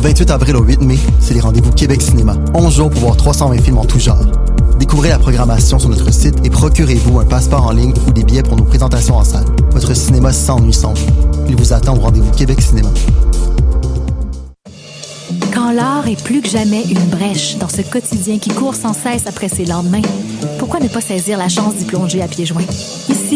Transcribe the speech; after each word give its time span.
Du 0.00 0.06
28 0.06 0.30
avril 0.30 0.56
au 0.56 0.62
8 0.62 0.80
mai, 0.80 0.98
c'est 1.20 1.34
les 1.34 1.40
rendez-vous 1.40 1.72
Québec 1.72 2.00
Cinéma. 2.00 2.34
11 2.54 2.74
jours 2.74 2.88
pour 2.88 3.00
voir 3.00 3.16
320 3.18 3.60
films 3.60 3.76
en 3.76 3.84
tout 3.84 3.98
genre. 3.98 4.24
Découvrez 4.78 5.10
la 5.10 5.18
programmation 5.18 5.78
sur 5.78 5.90
notre 5.90 6.10
site 6.10 6.36
et 6.42 6.48
procurez-vous 6.48 7.20
un 7.20 7.26
passeport 7.26 7.66
en 7.66 7.72
ligne 7.72 7.92
ou 8.08 8.10
des 8.10 8.24
billets 8.24 8.42
pour 8.42 8.56
nos 8.56 8.64
présentations 8.64 9.16
en 9.16 9.24
salle. 9.24 9.44
Votre 9.72 9.94
cinéma 9.94 10.32
s'ennuie 10.32 10.72
sans 10.72 10.94
vous. 10.94 11.06
Il 11.50 11.56
vous 11.56 11.74
attend 11.74 11.98
au 11.98 12.00
rendez-vous 12.00 12.30
Québec 12.30 12.62
Cinéma. 12.62 12.88
Quand 15.52 15.70
l'art 15.70 16.08
est 16.08 16.22
plus 16.24 16.40
que 16.40 16.48
jamais 16.48 16.82
une 16.84 17.04
brèche 17.10 17.58
dans 17.58 17.68
ce 17.68 17.82
quotidien 17.82 18.38
qui 18.38 18.48
court 18.48 18.76
sans 18.76 18.94
cesse 18.94 19.26
après 19.26 19.50
ses 19.50 19.66
lendemains, 19.66 20.02
pourquoi 20.58 20.80
ne 20.80 20.88
pas 20.88 21.02
saisir 21.02 21.36
la 21.36 21.50
chance 21.50 21.74
d'y 21.74 21.84
plonger 21.84 22.22
à 22.22 22.26
pieds 22.26 22.46
joints? 22.46 22.64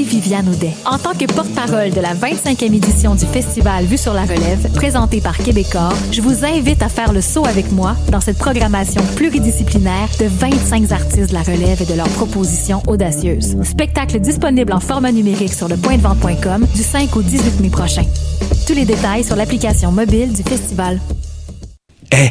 Viviane 0.02 0.48
Audet. 0.48 0.74
En 0.84 0.98
tant 0.98 1.12
que 1.12 1.26
porte-parole 1.26 1.90
de 1.90 2.00
la 2.00 2.14
25e 2.14 2.74
édition 2.74 3.14
du 3.14 3.26
festival 3.26 3.84
Vue 3.84 3.98
sur 3.98 4.12
la 4.12 4.22
relève, 4.22 4.70
présenté 4.72 5.20
par 5.20 5.38
Québecor, 5.38 5.92
je 6.10 6.20
vous 6.20 6.44
invite 6.44 6.82
à 6.82 6.88
faire 6.88 7.12
le 7.12 7.20
saut 7.20 7.46
avec 7.46 7.70
moi 7.70 7.94
dans 8.10 8.20
cette 8.20 8.38
programmation 8.38 9.02
pluridisciplinaire 9.14 10.08
de 10.18 10.26
25 10.26 10.90
artistes 10.90 11.28
de 11.28 11.34
la 11.34 11.42
relève 11.42 11.80
et 11.82 11.86
de 11.86 11.94
leurs 11.94 12.08
propositions 12.08 12.82
audacieuses. 12.86 13.56
Spectacle 13.62 14.18
disponible 14.18 14.72
en 14.72 14.80
format 14.80 15.12
numérique 15.12 15.52
sur 15.52 15.68
le 15.68 15.76
pointdevente.com 15.76 16.66
du 16.74 16.82
5 16.82 17.14
au 17.16 17.22
18 17.22 17.60
mai 17.60 17.70
prochain. 17.70 18.04
Tous 18.66 18.74
les 18.74 18.84
détails 18.84 19.24
sur 19.24 19.36
l'application 19.36 19.92
mobile 19.92 20.32
du 20.32 20.42
festival. 20.42 20.98
Eh, 22.12 22.30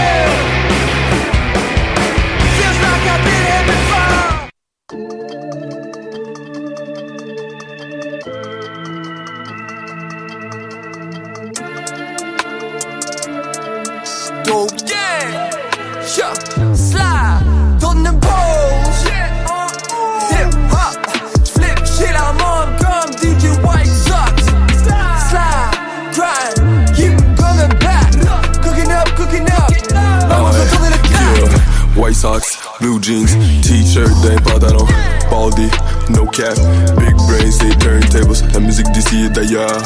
White 32.01 32.15
socks, 32.15 32.57
blue 32.79 32.99
jeans, 32.99 33.27
t-shirt 33.61 34.09
d'un 34.23 34.35
pantalon, 34.37 34.87
baldy, 35.29 35.69
no 36.09 36.25
cap, 36.25 36.55
big 36.97 37.15
brains, 37.15 37.59
they 37.59 37.69
turntables, 37.77 38.41
la 38.53 38.59
musique 38.59 38.91
d'ici 38.91 39.25
et 39.25 39.29
d'ailleurs, 39.29 39.77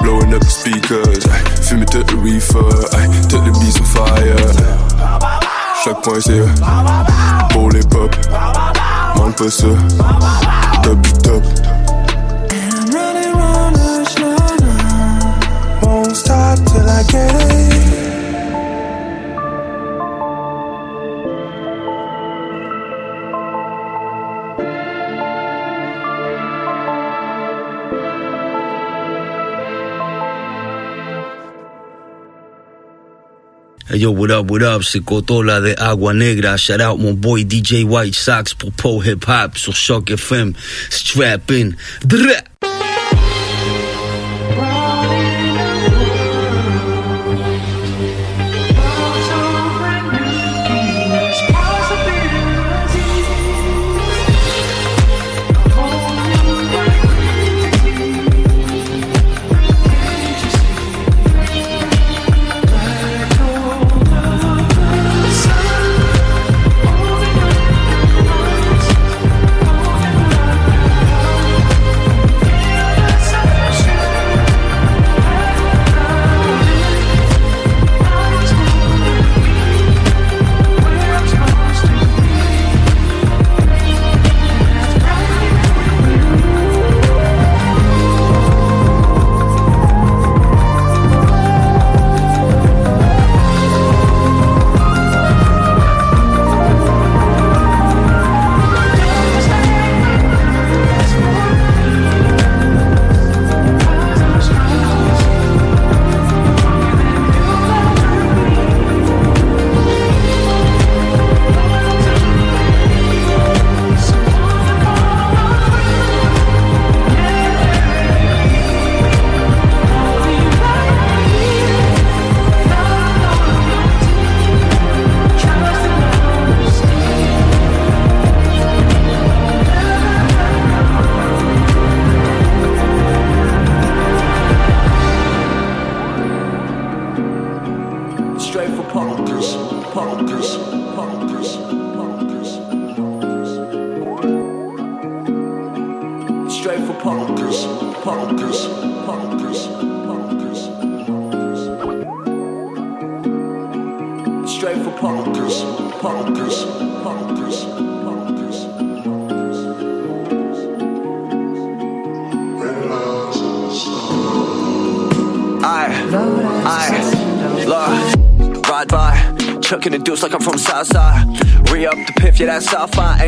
blowing 0.00 0.34
up 0.34 0.40
the 0.40 0.50
speakers, 0.50 1.22
fumer 1.62 1.86
tout 1.86 2.02
le 2.10 2.22
reefer, 2.22 2.58
tout 3.28 3.40
le 3.44 3.52
beats 3.52 3.78
on 3.80 3.84
fire, 3.84 4.36
chaque 5.84 6.02
point 6.02 6.18
c'est 6.18 6.42
pour 7.50 7.70
les 7.70 7.84
pop, 7.84 8.16
manque 9.14 9.36
pas 9.36 9.48
ça, 9.48 9.68
top 10.82 11.00
du 11.00 11.12
top. 11.22 11.44
The 15.80 15.86
won't 15.86 16.16
stop 16.16 16.58
till 16.66 16.88
I 16.88 17.04
get 17.04 18.04
it. 18.04 18.09
Yo, 33.94 34.10
what 34.12 34.30
up, 34.30 34.50
what 34.50 34.62
up, 34.62 34.82
c'est 34.82 35.00
de 35.00 35.74
Agua 35.78 36.12
Negra. 36.14 36.56
Shout 36.56 36.80
out 36.80 36.98
mon 36.98 37.14
boy 37.14 37.44
DJ 37.44 37.84
White 37.84 38.14
Sox 38.14 38.54
pour 38.54 38.72
Pro 38.72 39.02
Hip 39.02 39.26
Hop 39.26 39.56
sur 39.56 39.74
Shock 39.74 40.10
FM. 40.10 40.54
Strap 40.90 41.50
in. 41.50 41.70
Drrrr. 42.04 42.49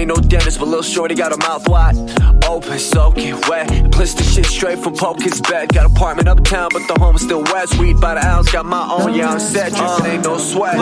Ain't 0.02 0.08
no 0.08 0.16
dentist, 0.16 0.58
but 0.58 0.66
little 0.66 0.82
shorty 0.82 1.14
got 1.14 1.32
a 1.32 1.36
mouth 1.36 1.68
wide. 1.68 1.94
Open, 2.48 2.76
soaking 2.76 3.40
wet. 3.48 3.88
Blister 3.92 4.24
shit 4.24 4.46
straight 4.46 4.80
from 4.80 4.96
Poke's 4.96 5.40
bed. 5.40 5.72
Got 5.72 5.86
apartment 5.86 6.26
uptown, 6.26 6.70
but 6.72 6.88
the 6.88 7.00
home 7.00 7.14
is 7.14 7.22
still 7.22 7.44
west. 7.44 7.78
Weed 7.78 8.00
by 8.00 8.14
the 8.14 8.26
ounce, 8.26 8.50
got 8.50 8.66
my 8.66 8.84
own, 8.90 9.14
yeah, 9.14 9.30
I'm 9.30 9.38
set. 9.38 9.70
Drippin' 9.70 10.06
ain't 10.06 10.24
no 10.24 10.38
sweat. 10.38 10.74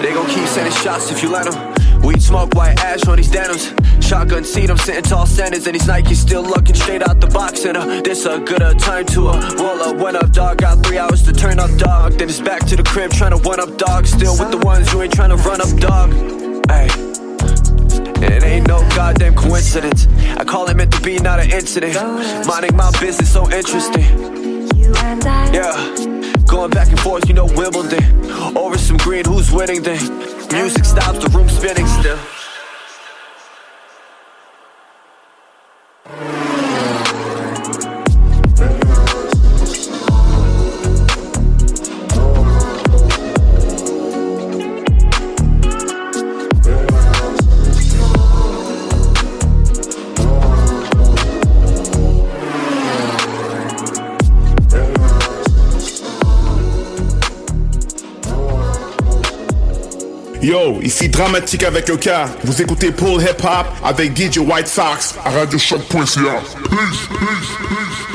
They 0.00 0.14
gon' 0.14 0.28
keep 0.28 0.46
sending 0.46 0.72
shots 0.72 1.10
if 1.10 1.24
you 1.24 1.28
let 1.28 1.50
them. 1.50 2.02
Weed 2.02 2.22
smoke, 2.22 2.54
white 2.54 2.78
ash 2.78 3.04
on 3.08 3.16
these 3.16 3.28
denims. 3.28 3.74
Shotgun 3.98 4.44
seat, 4.44 4.70
I'm 4.70 4.78
sitting 4.78 5.02
tall 5.02 5.26
standards, 5.26 5.66
and 5.66 5.74
these 5.74 5.88
Nikes 5.88 6.14
still 6.14 6.44
looking 6.44 6.76
straight 6.76 7.02
out 7.02 7.20
the 7.20 7.26
box. 7.26 7.64
And 7.64 7.76
uh, 7.76 8.00
this 8.02 8.26
a 8.26 8.38
good 8.38 8.62
uh, 8.62 8.74
time 8.74 9.06
to 9.06 9.26
uh, 9.26 9.56
roll 9.58 9.82
up, 9.82 9.96
went 9.96 10.16
up, 10.16 10.30
dog. 10.30 10.58
Got 10.58 10.86
three 10.86 10.98
hours 10.98 11.24
to 11.24 11.32
turn 11.32 11.58
up, 11.58 11.76
dog. 11.78 12.12
Then 12.12 12.28
it's 12.28 12.40
back 12.40 12.64
to 12.66 12.76
the 12.76 12.84
crib, 12.84 13.10
trying 13.10 13.32
to 13.32 13.38
one 13.38 13.58
up, 13.58 13.76
dog. 13.76 14.06
Still 14.06 14.38
with 14.38 14.52
the 14.52 14.58
ones 14.58 14.92
you 14.92 15.02
ain't 15.02 15.12
trying 15.12 15.30
to 15.30 15.36
run 15.48 15.60
up, 15.60 15.76
dog. 15.80 16.12
Hey. 16.70 17.08
It 18.20 18.42
ain't 18.42 18.57
no 18.68 18.80
goddamn 18.94 19.34
coincidence. 19.34 20.06
I 20.36 20.44
call 20.44 20.68
it 20.68 20.76
meant 20.76 20.92
to 20.92 21.00
be, 21.00 21.18
not 21.18 21.40
an 21.40 21.50
incident. 21.50 21.94
Minding 22.46 22.76
my 22.76 22.90
business, 23.00 23.32
so 23.32 23.50
interesting. 23.50 24.04
Yeah, 25.52 25.72
going 26.46 26.70
back 26.70 26.88
and 26.88 27.00
forth, 27.00 27.26
you 27.28 27.34
know 27.34 27.46
Wimbledon. 27.46 28.04
Over 28.56 28.76
some 28.76 28.98
green, 28.98 29.24
who's 29.24 29.50
winning 29.50 29.82
then? 29.82 30.00
Music 30.52 30.84
stops, 30.84 31.18
the 31.18 31.30
room 31.30 31.48
spinning 31.48 31.86
still. 31.86 32.18
Ici 60.98 61.10
Dramatique 61.10 61.62
avec 61.62 61.88
le 61.88 61.96
cas. 61.96 62.28
Vous 62.42 62.60
écoutez 62.60 62.90
Paul 62.90 63.22
Hip 63.22 63.44
Hop 63.44 63.66
avec 63.84 64.16
DJ 64.16 64.38
White 64.38 64.66
Sox 64.66 65.14
à 65.24 65.30
RadioShock.ca. 65.30 65.94
Peace, 65.94 67.06
peace, 67.08 67.56
peace. 67.68 68.07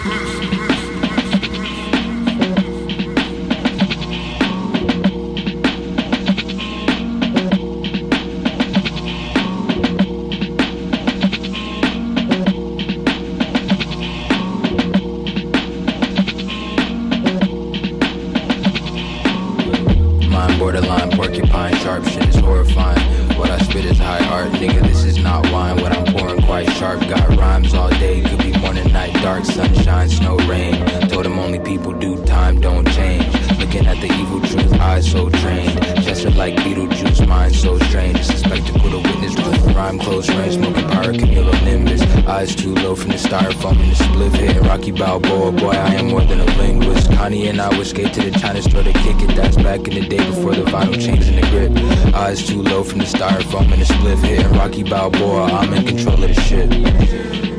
Balboa, 54.93 55.45
I'm 55.45 55.73
in 55.73 55.87
control 55.87 56.23
of 56.23 56.35
the 56.35 56.39
shit. 56.39 56.69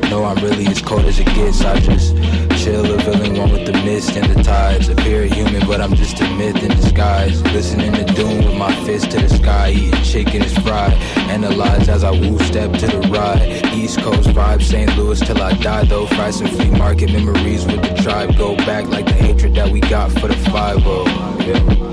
No, 0.09 0.23
I'm 0.23 0.41
really 0.41 0.67
as 0.67 0.81
cold 0.81 1.03
as 1.03 1.19
it 1.19 1.25
gets. 1.35 1.65
I 1.65 1.77
just 1.81 2.15
chill, 2.63 2.85
a 2.85 2.97
villain 2.99 3.37
one 3.37 3.51
with 3.51 3.65
the 3.65 3.73
mist 3.83 4.15
and 4.15 4.25
the 4.33 4.41
tides. 4.41 4.87
Appear 4.87 5.25
human, 5.25 5.67
but 5.67 5.81
I'm 5.81 5.93
just 5.95 6.17
a 6.21 6.29
myth 6.37 6.63
in 6.63 6.69
disguise. 6.69 7.41
Listening 7.51 7.91
to 7.91 8.05
doom 8.13 8.37
with 8.45 8.57
my 8.57 8.73
fist 8.85 9.11
to 9.11 9.19
the 9.19 9.27
sky. 9.27 9.71
Eating 9.71 10.01
chicken 10.01 10.43
is 10.43 10.57
fried. 10.59 10.93
Analyze 11.27 11.89
as 11.89 12.05
I 12.05 12.11
woo 12.11 12.39
step 12.39 12.71
to 12.71 12.87
the 12.87 13.01
ride. 13.09 13.65
East 13.73 13.99
Coast 13.99 14.29
vibe, 14.29 14.61
St. 14.61 14.95
Louis 14.95 15.19
till 15.19 15.41
I 15.41 15.55
die. 15.55 15.83
Though 15.83 16.07
fry 16.07 16.31
some 16.31 16.47
flea 16.47 16.69
market 16.69 17.11
memories 17.11 17.65
with 17.65 17.81
the 17.81 18.01
tribe. 18.01 18.37
Go 18.37 18.55
back 18.55 18.87
like 18.87 19.07
the 19.07 19.11
hatred 19.11 19.55
that 19.55 19.69
we 19.69 19.81
got 19.81 20.09
for 20.13 20.29
the 20.29 20.37
5 20.37 20.79
yeah. 21.45 21.84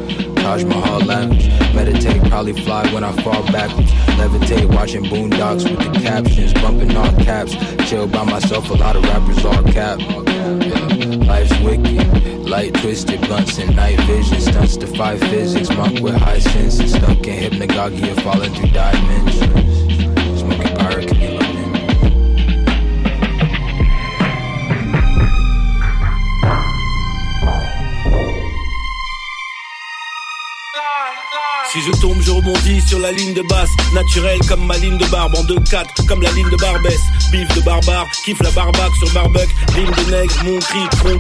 Taj 0.53 0.65
Mahal 0.65 1.01
lavish. 1.01 1.49
Meditate, 1.75 2.23
probably 2.25 2.53
fly 2.53 2.87
when 2.93 3.03
I 3.03 3.13
fall 3.23 3.43
backwards. 3.51 3.91
Levitate, 4.21 4.67
watching 4.75 5.03
boondocks 5.05 5.65
with 5.65 5.79
the 5.79 5.99
captions, 5.99 6.53
bumping 6.53 6.95
all 6.95 7.11
caps. 7.25 7.57
Chill 7.89 8.07
by 8.07 8.23
myself, 8.25 8.69
a 8.69 8.75
lot 8.75 8.95
of 8.95 9.03
rappers 9.05 9.43
all 9.47 9.63
cap. 9.73 9.99
Life's 11.27 11.59
wicked, 11.61 12.47
light 12.47 12.75
twisted, 12.75 13.23
blunts 13.23 13.57
and 13.57 13.75
night 13.75 13.99
vision. 14.01 14.43
Stunts 14.43 14.77
defy 14.77 15.17
physics, 15.17 15.71
monk 15.71 16.01
with 16.01 16.17
high 16.17 16.41
senses. 16.41 16.93
Stuck 16.93 17.27
in 17.27 17.51
hypnagogia, 17.51 18.21
falling 18.21 18.53
through 18.53 18.73
dimensions. 18.73 19.92
Si 31.73 31.81
je 31.81 31.91
tombe, 32.03 32.21
je 32.21 32.31
rebondis 32.31 32.83
sur 32.83 32.99
la 32.99 33.11
ligne 33.13 33.33
de 33.33 33.41
basse, 33.41 33.71
naturelle 33.95 34.41
comme 34.47 34.67
ma 34.67 34.77
ligne 34.77 34.99
de 34.99 35.07
barbe 35.07 35.35
en 35.35 35.43
2-4, 35.45 36.07
comme 36.07 36.21
la 36.21 36.31
ligne 36.33 36.51
de 36.51 36.57
Barbès. 36.57 37.01
Bif 37.31 37.49
de 37.57 37.63
barbare, 37.63 38.07
kiffe 38.27 38.43
la 38.43 38.51
barbaque 38.51 38.95
sur 38.99 39.11
barbuck, 39.15 39.49
ligne 39.75 39.87
de 39.87 40.11
nègre, 40.11 40.35
mon 40.45 40.59
cri, 40.59 40.81
mon 41.05 41.17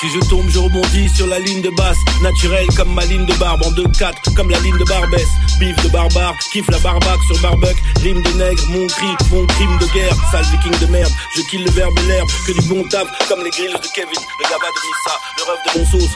si 0.00 0.08
je 0.10 0.18
tombe, 0.28 0.48
je 0.48 0.58
rebondis 0.58 1.08
sur 1.14 1.26
la 1.26 1.38
ligne 1.38 1.62
de 1.62 1.70
basse, 1.70 1.98
naturelle 2.22 2.66
comme 2.76 2.92
ma 2.94 3.04
ligne 3.04 3.26
de 3.26 3.34
barbe 3.34 3.62
en 3.64 3.70
2-4, 3.72 4.34
comme 4.34 4.50
la 4.50 4.58
ligne 4.60 4.76
de 4.78 4.84
Barbès. 4.84 5.28
Bif 5.58 5.76
de 5.84 5.88
barbare, 5.88 6.34
kiffe 6.52 6.68
la 6.68 6.78
barbaque 6.78 7.20
sur 7.26 7.38
barbuck, 7.40 7.76
rime 8.02 8.20
de 8.22 8.30
nègre, 8.32 8.62
mon 8.70 8.86
cri, 8.88 9.06
mon 9.30 9.46
crime 9.46 9.78
de 9.78 9.86
guerre, 9.92 10.14
sale 10.32 10.44
viking 10.50 10.78
de 10.80 10.86
merde. 10.86 11.12
Je 11.36 11.42
kill 11.42 11.64
le 11.64 11.70
verbe 11.70 11.96
et 12.00 12.06
l'herbe, 12.08 12.28
que 12.46 12.52
du 12.52 12.62
bon 12.68 12.82
taf, 12.88 13.06
comme 13.28 13.42
les 13.44 13.50
grilles 13.50 13.72
de 13.72 13.88
Kevin, 13.94 14.20
le 14.38 14.44
gaba 14.44 14.66
de 14.66 14.80
Missa, 14.84 15.14
le 15.38 15.44
rêve 15.44 15.62
de 15.64 15.78
mon 15.78 15.86
sauce. 15.90 16.10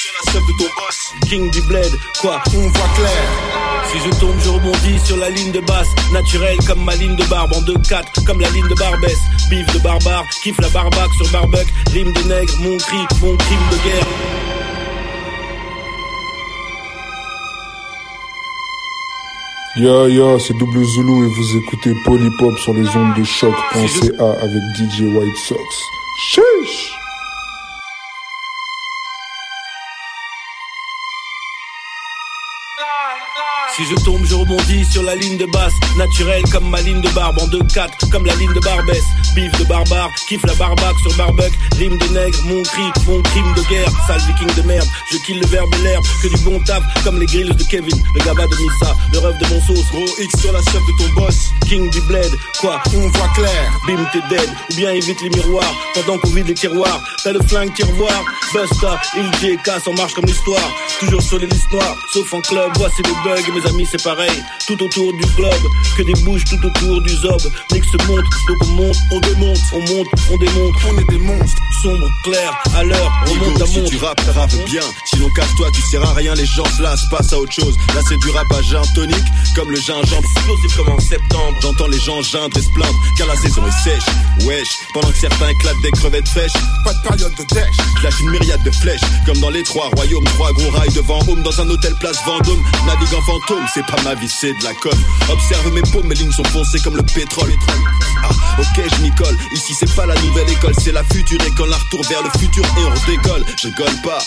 Sur 0.00 0.10
la 0.12 0.32
chef 0.32 0.42
de 0.42 0.52
ton 0.58 0.70
boss, 0.76 1.28
king 1.28 1.50
du 1.50 1.62
bled, 1.62 1.92
quoi, 2.20 2.42
on 2.54 2.68
voit 2.68 2.90
clair. 2.96 3.22
Si 3.92 3.98
je 3.98 4.18
tombe, 4.18 4.38
je 4.42 4.48
rebondis 4.48 4.98
sur 5.04 5.16
la 5.16 5.30
ligne 5.30 5.52
de 5.52 5.60
basse, 5.60 5.88
naturelle 6.12 6.58
comme 6.66 6.82
ma 6.84 6.94
ligne 6.96 7.16
de 7.16 7.24
barbe 7.24 7.52
en 7.52 7.62
2-4, 7.62 8.24
comme 8.24 8.40
la 8.40 8.48
ligne 8.50 8.68
de 8.68 8.74
Barbès. 8.74 9.18
Bif 9.50 9.66
de 9.72 9.78
barbare, 9.80 10.26
kiffe 10.42 10.60
la 10.60 10.68
barbaque 10.68 11.10
sur 11.16 11.28
barbuck, 11.30 11.66
rime 11.92 12.12
de 12.12 12.22
nègre, 12.22 12.54
mon 12.58 12.76
cri, 12.78 12.98
mon 13.20 13.36
crime 13.36 13.58
de 13.70 13.88
guerre. 13.88 14.06
Yo 19.76 20.08
yo, 20.08 20.38
c'est 20.38 20.54
Double 20.58 20.84
Zulu 20.84 21.24
et 21.24 21.28
vous 21.28 21.56
écoutez 21.56 21.94
Polypop 22.04 22.58
sur 22.58 22.74
les 22.74 22.88
ondes 22.96 23.14
de 23.16 23.22
choc.ca 23.22 24.30
avec 24.42 24.62
DJ 24.74 25.02
White 25.02 25.36
Sox. 25.36 25.58
Chiche 26.18 26.99
Si 33.80 33.86
je 33.86 33.94
tombe, 34.04 34.22
je 34.26 34.34
rebondis 34.34 34.84
sur 34.92 35.02
la 35.02 35.14
ligne 35.14 35.38
de 35.38 35.46
basse, 35.46 35.72
naturelle 35.96 36.42
comme 36.52 36.68
ma 36.68 36.82
ligne 36.82 37.00
de 37.00 37.08
barbe. 37.10 37.38
En 37.40 37.46
2-4, 37.46 38.10
comme 38.10 38.26
la 38.26 38.34
ligne 38.34 38.52
de 38.52 38.60
Barbès. 38.60 39.02
Bif 39.34 39.50
de 39.58 39.64
barbare, 39.64 40.10
kiffe 40.28 40.44
la 40.44 40.54
barbaque 40.54 40.98
sur 41.02 41.16
barbuck, 41.16 41.52
rime 41.78 41.96
de 41.96 42.06
nègre, 42.08 42.36
mon 42.44 42.62
cri, 42.62 42.82
mon 43.06 43.22
crime 43.22 43.54
de 43.56 43.62
guerre, 43.70 43.88
sale 44.06 44.20
viking 44.26 44.54
de 44.56 44.62
merde. 44.66 44.86
Je 45.10 45.18
kill 45.18 45.38
le 45.40 45.46
verbe 45.46 45.72
l'herbe, 45.82 46.04
que 46.20 46.28
du 46.28 46.36
bon 46.42 46.58
taf, 46.64 46.82
comme 47.04 47.18
les 47.20 47.26
grilles 47.26 47.54
de 47.54 47.62
Kevin, 47.62 47.96
le 48.14 48.24
gaba 48.24 48.46
de 48.46 48.56
Missa, 48.56 48.96
le 49.12 49.18
rêve 49.20 49.38
de 49.38 49.46
mon 49.46 49.60
sauce. 49.62 49.86
Gros 49.92 50.08
X 50.18 50.40
sur 50.40 50.52
la 50.52 50.60
chef 50.60 50.74
de 50.74 50.98
ton 50.98 51.20
boss, 51.20 51.36
king 51.68 51.88
du 51.90 52.00
bled, 52.02 52.32
quoi, 52.60 52.82
on 52.94 53.08
voit 53.08 53.28
clair, 53.34 53.80
bim 53.86 54.04
t'es 54.12 54.20
dead, 54.28 54.50
ou 54.72 54.74
bien 54.74 54.90
évite 54.90 55.22
les 55.22 55.30
miroirs, 55.30 55.74
pendant 55.94 56.18
qu'on 56.18 56.30
vide 56.30 56.48
les 56.48 56.54
tiroirs, 56.54 57.00
t'as 57.22 57.32
le 57.32 57.40
flingue 57.40 57.72
qui 57.72 57.84
revoir, 57.84 58.24
Busta, 58.52 59.00
il 59.16 59.62
casse 59.62 59.86
en 59.86 59.92
marche 59.94 60.14
comme 60.14 60.26
l'histoire, 60.26 60.72
toujours 60.98 61.22
sur 61.22 61.38
les 61.38 61.46
listes 61.46 61.70
noires, 61.72 61.96
sauf 62.12 62.34
en 62.34 62.40
club, 62.40 62.72
voici 62.76 63.00
le 63.04 63.14
bug, 63.22 63.44
amis 63.70 63.86
c'est 63.90 64.02
pareil, 64.02 64.30
tout 64.66 64.80
autour 64.82 65.12
du 65.14 65.24
globe, 65.36 65.66
que 65.96 66.02
des 66.02 66.20
bouches 66.22 66.44
tout 66.44 66.64
autour 66.64 67.00
du 67.02 67.14
zob, 67.14 67.40
Mix 67.72 67.86
se 67.90 68.06
monte, 68.06 68.24
donc 68.48 68.58
on 68.62 68.66
monte, 68.66 68.96
on 69.12 69.20
démonte, 69.20 69.58
on 69.72 69.80
monte, 69.80 70.06
on 70.30 70.36
démonte, 70.36 70.74
on 70.88 70.98
est 70.98 71.10
des 71.10 71.18
monstres, 71.18 71.56
sombre, 71.82 72.06
clair, 72.24 72.62
à 72.76 72.82
l'heure, 72.84 73.12
on 73.26 73.30
Nico, 73.30 73.50
monte 73.50 73.62
à 73.62 73.66
si 73.66 73.84
tu 73.84 73.96
rappes, 73.96 74.20
rappe 74.34 74.50
bien. 74.66 74.82
Sinon 75.06 75.28
casse-toi, 75.34 75.68
tu 75.72 75.82
sers 75.82 76.02
à 76.02 76.14
rien, 76.14 76.34
les 76.34 76.46
gens 76.46 76.64
se 76.76 76.82
lassent, 76.82 77.08
passe 77.10 77.32
à 77.32 77.38
autre 77.38 77.52
chose. 77.52 77.76
Là 77.94 78.00
c'est 78.06 78.18
du 78.18 78.30
rap 78.30 78.46
à 78.52 78.62
gin 78.62 78.82
tonique, 78.94 79.16
comme 79.54 79.70
le 79.70 79.76
gingembre. 79.80 80.28
Explosif 80.36 80.76
comme 80.76 80.88
en 80.90 81.00
septembre. 81.00 81.56
J'entends 81.60 81.88
les 81.88 81.98
gens 81.98 82.22
geindre 82.22 82.56
et 82.56 82.62
se 82.62 82.68
plaindre, 82.70 82.94
car 83.16 83.26
la 83.26 83.36
saison 83.36 83.62
est 83.66 83.84
sèche. 83.84 84.46
Wesh, 84.46 84.68
pendant 84.92 85.10
que 85.10 85.18
certains 85.18 85.48
éclatent 85.48 85.80
des 85.82 85.90
crevettes 85.92 86.28
fraîches. 86.28 86.52
Pas 86.84 86.92
de 86.94 87.08
période 87.08 87.34
de 87.38 87.44
dèche. 87.54 87.76
Lâche 88.02 88.20
une 88.20 88.30
myriade 88.30 88.62
de 88.62 88.70
flèches, 88.70 89.00
comme 89.26 89.38
dans 89.38 89.50
les 89.50 89.62
trois 89.62 89.88
royaumes. 89.96 90.24
Trois 90.24 90.52
gros 90.52 90.70
rails 90.70 90.92
devant 90.94 91.20
home, 91.28 91.42
dans 91.42 91.60
un 91.60 91.68
hôtel 91.68 91.94
place 92.00 92.18
Vendôme. 92.24 92.62
Navigue 92.86 93.14
en 93.14 93.22
fantôme, 93.22 93.59
c'est 93.72 93.86
pas 93.86 94.00
ma 94.02 94.14
vie, 94.14 94.28
c'est 94.28 94.52
de 94.52 94.64
la 94.64 94.74
com. 94.74 94.92
Observe 95.28 95.72
mes 95.72 95.82
paumes, 95.82 96.06
mes 96.06 96.14
lignes 96.14 96.32
sont 96.32 96.44
foncées 96.44 96.80
comme 96.80 96.96
le 96.96 97.02
pétrole. 97.02 97.52
Ah, 98.22 98.30
ok, 98.58 98.84
je 98.96 99.02
m'y 99.02 99.14
colle. 99.14 99.36
Ici, 99.52 99.74
c'est 99.78 99.94
pas 99.94 100.06
la 100.06 100.14
nouvelle 100.22 100.50
école, 100.50 100.74
c'est 100.78 100.92
la 100.92 101.04
future 101.04 101.40
école. 101.46 101.72
Un 101.72 101.76
retour 101.76 102.02
vers 102.08 102.22
le 102.22 102.30
futur 102.38 102.64
et 102.64 102.84
on 102.84 103.10
décolle. 103.10 103.44
Je 103.56 103.68
rigole 103.68 104.02
pas. 104.02 104.22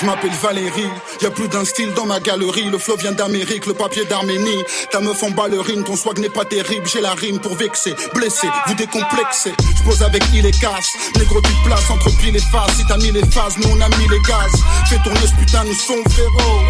Je 0.00 0.06
m'appelle 0.06 0.32
Valérie, 0.42 0.90
y 1.22 1.26
a 1.26 1.30
plus 1.30 1.46
d'un 1.48 1.64
style 1.64 1.92
dans 1.94 2.04
ma 2.04 2.18
galerie. 2.18 2.64
Le 2.64 2.78
flow 2.78 2.96
vient 2.96 3.12
d'Amérique, 3.12 3.66
le 3.66 3.74
papier 3.74 4.04
d'Arménie. 4.04 4.64
Ta 4.90 5.00
meuf 5.00 5.22
en 5.22 5.30
ballerine, 5.30 5.84
ton 5.84 5.96
swag 5.96 6.18
n'est 6.18 6.30
pas 6.30 6.44
terrible. 6.44 6.86
J'ai 6.92 7.00
la 7.00 7.14
rime 7.14 7.38
pour 7.38 7.54
vexer, 7.54 7.94
blesser, 8.12 8.48
vous 8.66 8.74
décomplexer. 8.74 9.52
Je 9.76 9.82
pose 9.84 10.02
avec 10.02 10.24
il 10.34 10.44
et 10.46 10.50
casse. 10.50 10.96
Négro, 11.16 11.40
tu 11.40 11.52
te 11.52 11.64
places 11.64 11.88
entre 11.90 12.10
pile 12.18 12.34
et 12.34 12.40
face. 12.40 12.72
Si 12.76 12.84
t'as 12.86 12.96
mis 12.96 13.12
les 13.12 13.24
phases, 13.26 13.56
nous 13.58 13.68
on 13.70 13.80
a 13.80 13.88
mis 13.96 14.08
les 14.08 14.20
gaz. 14.20 14.52
Fais 14.88 14.98
tourner 15.04 15.26
ce 15.26 15.34
putain 15.40 15.64
de 15.64 15.72
son 15.72 16.02
frérot. 16.10 16.60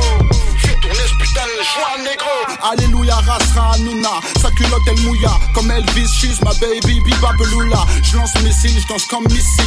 Fais 0.58 0.76
tourner 0.82 0.94
ce 0.94 1.16
putain 1.16 1.46
de 1.46 1.62
joie, 1.64 2.04
négro. 2.04 2.62
Alléluia, 2.62 3.14
rasra, 3.14 3.72
Hanouna. 3.74 4.20
Sa 4.42 4.50
culotte, 4.50 4.82
elle 4.86 5.00
mouilla. 5.00 5.32
Comme 5.54 5.70
Elvis, 5.70 6.08
she's 6.20 6.40
my 6.42 6.52
baby, 6.60 7.00
biba 7.00 7.32
beloula. 7.38 7.86
Je 8.02 8.16
lance 8.18 8.34
missile, 8.42 8.78
je 8.78 8.86
danse 8.86 9.06
comme 9.06 9.24
Missy. 9.24 9.62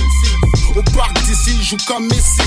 Au 0.78 0.84
parc 0.96 1.20
d'ici, 1.24 1.64
joue 1.64 1.78
comme 1.88 2.06
Messi. 2.06 2.42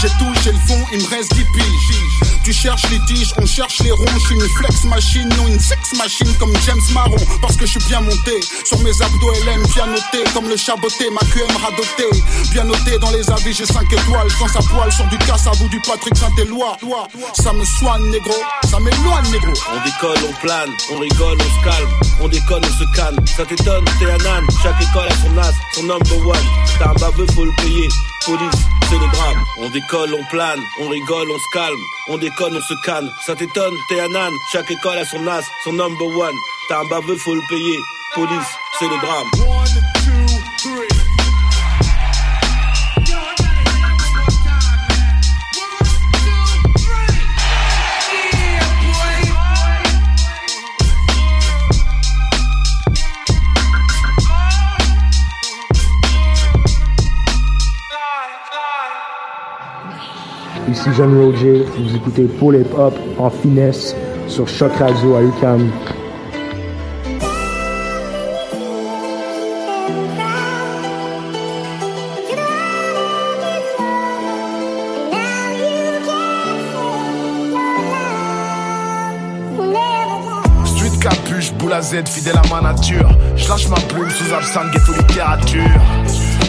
J'ai 0.00 0.08
j'ai 0.42 0.52
le 0.52 0.58
fond, 0.68 0.86
il 0.92 1.02
me 1.02 1.08
reste 1.10 1.34
10 1.34 1.44
piges. 1.52 2.00
Tu 2.44 2.52
cherches 2.52 2.88
les 2.90 3.00
tiges, 3.06 3.34
on 3.38 3.44
cherche 3.44 3.80
les 3.80 3.90
ronds. 3.90 4.06
Je 4.28 4.34
une 4.34 4.48
flex 4.56 4.84
machine, 4.84 5.28
non 5.36 5.48
une 5.48 5.58
sex 5.58 5.92
machine 5.98 6.32
comme 6.38 6.52
James 6.64 6.80
Marron. 6.94 7.16
Parce 7.42 7.56
que 7.56 7.66
je 7.66 7.72
suis 7.72 7.84
bien 7.88 8.00
monté. 8.00 8.40
Sur 8.64 8.78
mes 8.80 8.92
abdos, 9.02 9.32
LM, 9.44 9.62
bien 9.74 9.86
noté. 9.86 10.24
Comme 10.32 10.48
le 10.48 10.56
chaboté, 10.56 11.10
ma 11.10 11.20
QM 11.20 11.54
radoté. 11.56 12.08
Bien 12.52 12.64
noté 12.64 12.98
dans 12.98 13.10
les 13.10 13.28
avis, 13.30 13.52
j'ai 13.52 13.66
5 13.66 13.92
étoiles. 13.92 14.28
Quand 14.38 14.48
ça 14.48 14.60
poil 14.70 14.90
sur 14.92 15.06
du 15.08 15.18
casse 15.18 15.46
à 15.46 15.50
vous 15.52 15.68
du 15.68 15.80
Patrick 15.80 16.16
Saint-Éloi. 16.16 16.78
Ça 17.34 17.52
me 17.52 17.64
soigne, 17.64 18.10
négro. 18.10 18.34
Ça 18.70 18.78
m'éloigne, 18.78 19.30
négro. 19.32 19.52
On 19.70 19.84
décolle, 19.84 20.30
on 20.30 20.32
plane, 20.40 20.70
on 20.92 20.98
rigole, 20.98 21.36
on 21.38 21.60
se 21.60 21.64
calme. 21.64 21.90
On 22.22 22.28
déconne, 22.50 22.64
on 22.64 22.78
se 22.78 22.96
calme. 22.96 23.26
Ça 23.26 23.44
t'étonne, 23.44 23.84
t'es 23.98 24.06
un 24.06 24.36
âne. 24.36 24.46
Chaque 24.62 24.82
école 24.82 25.08
a 25.08 25.14
son 25.14 25.38
as, 25.38 25.52
son 25.74 25.82
number 25.84 26.26
one. 26.26 26.36
T'as 26.78 26.90
un 26.90 26.94
baveux, 26.94 27.26
faut 27.34 27.44
le 27.44 27.52
payer. 27.62 27.88
Police, 28.24 28.66
c'est 28.88 28.98
le 28.98 29.12
drame. 29.12 29.44
On 29.58 29.70
décolle, 29.70 30.14
on 30.14 30.24
plane, 30.30 30.60
on 30.80 30.88
rigole, 30.88 31.30
on 31.30 31.38
se 31.38 31.58
calme. 31.58 31.80
On 32.08 32.18
déconne, 32.18 32.56
on 32.56 32.60
se 32.60 32.74
calme. 32.84 33.10
Ça 33.24 33.34
t'étonne, 33.34 33.74
t'es 33.88 34.00
un 34.00 34.14
âne. 34.14 34.34
Chaque 34.52 34.70
école 34.70 34.98
a 34.98 35.04
son 35.04 35.26
as, 35.28 35.44
son 35.64 35.72
number 35.72 36.06
one. 36.06 36.34
T'as 36.68 36.80
un 36.80 36.88
baveux, 36.88 37.16
faut 37.16 37.34
le 37.34 37.42
payer. 37.48 37.78
Police, 38.14 38.50
c'est 38.78 38.88
le 38.88 39.00
drame. 39.00 39.89
Ici 60.80 60.94
Jeanne 60.96 61.14
Roger, 61.14 61.66
vous 61.76 61.94
écoutez 61.94 62.22
Paul 62.22 62.56
Hip 62.56 62.74
Hop 62.74 62.94
en 63.18 63.28
finesse 63.28 63.94
sur 64.28 64.48
Choc 64.48 64.72
Radio 64.76 65.14
à 65.14 65.22
UCAM. 65.22 65.70
Z, 81.80 82.06
fidèle 82.08 82.36
à 82.36 82.42
ma 82.54 82.72
nature. 82.72 83.08
Lâche 83.50 83.66
ma 83.66 83.80
plume 83.80 84.08
sous 84.08 84.32
absinthe, 84.32 84.70
ghetto 84.70 84.92
littérature. 84.92 85.80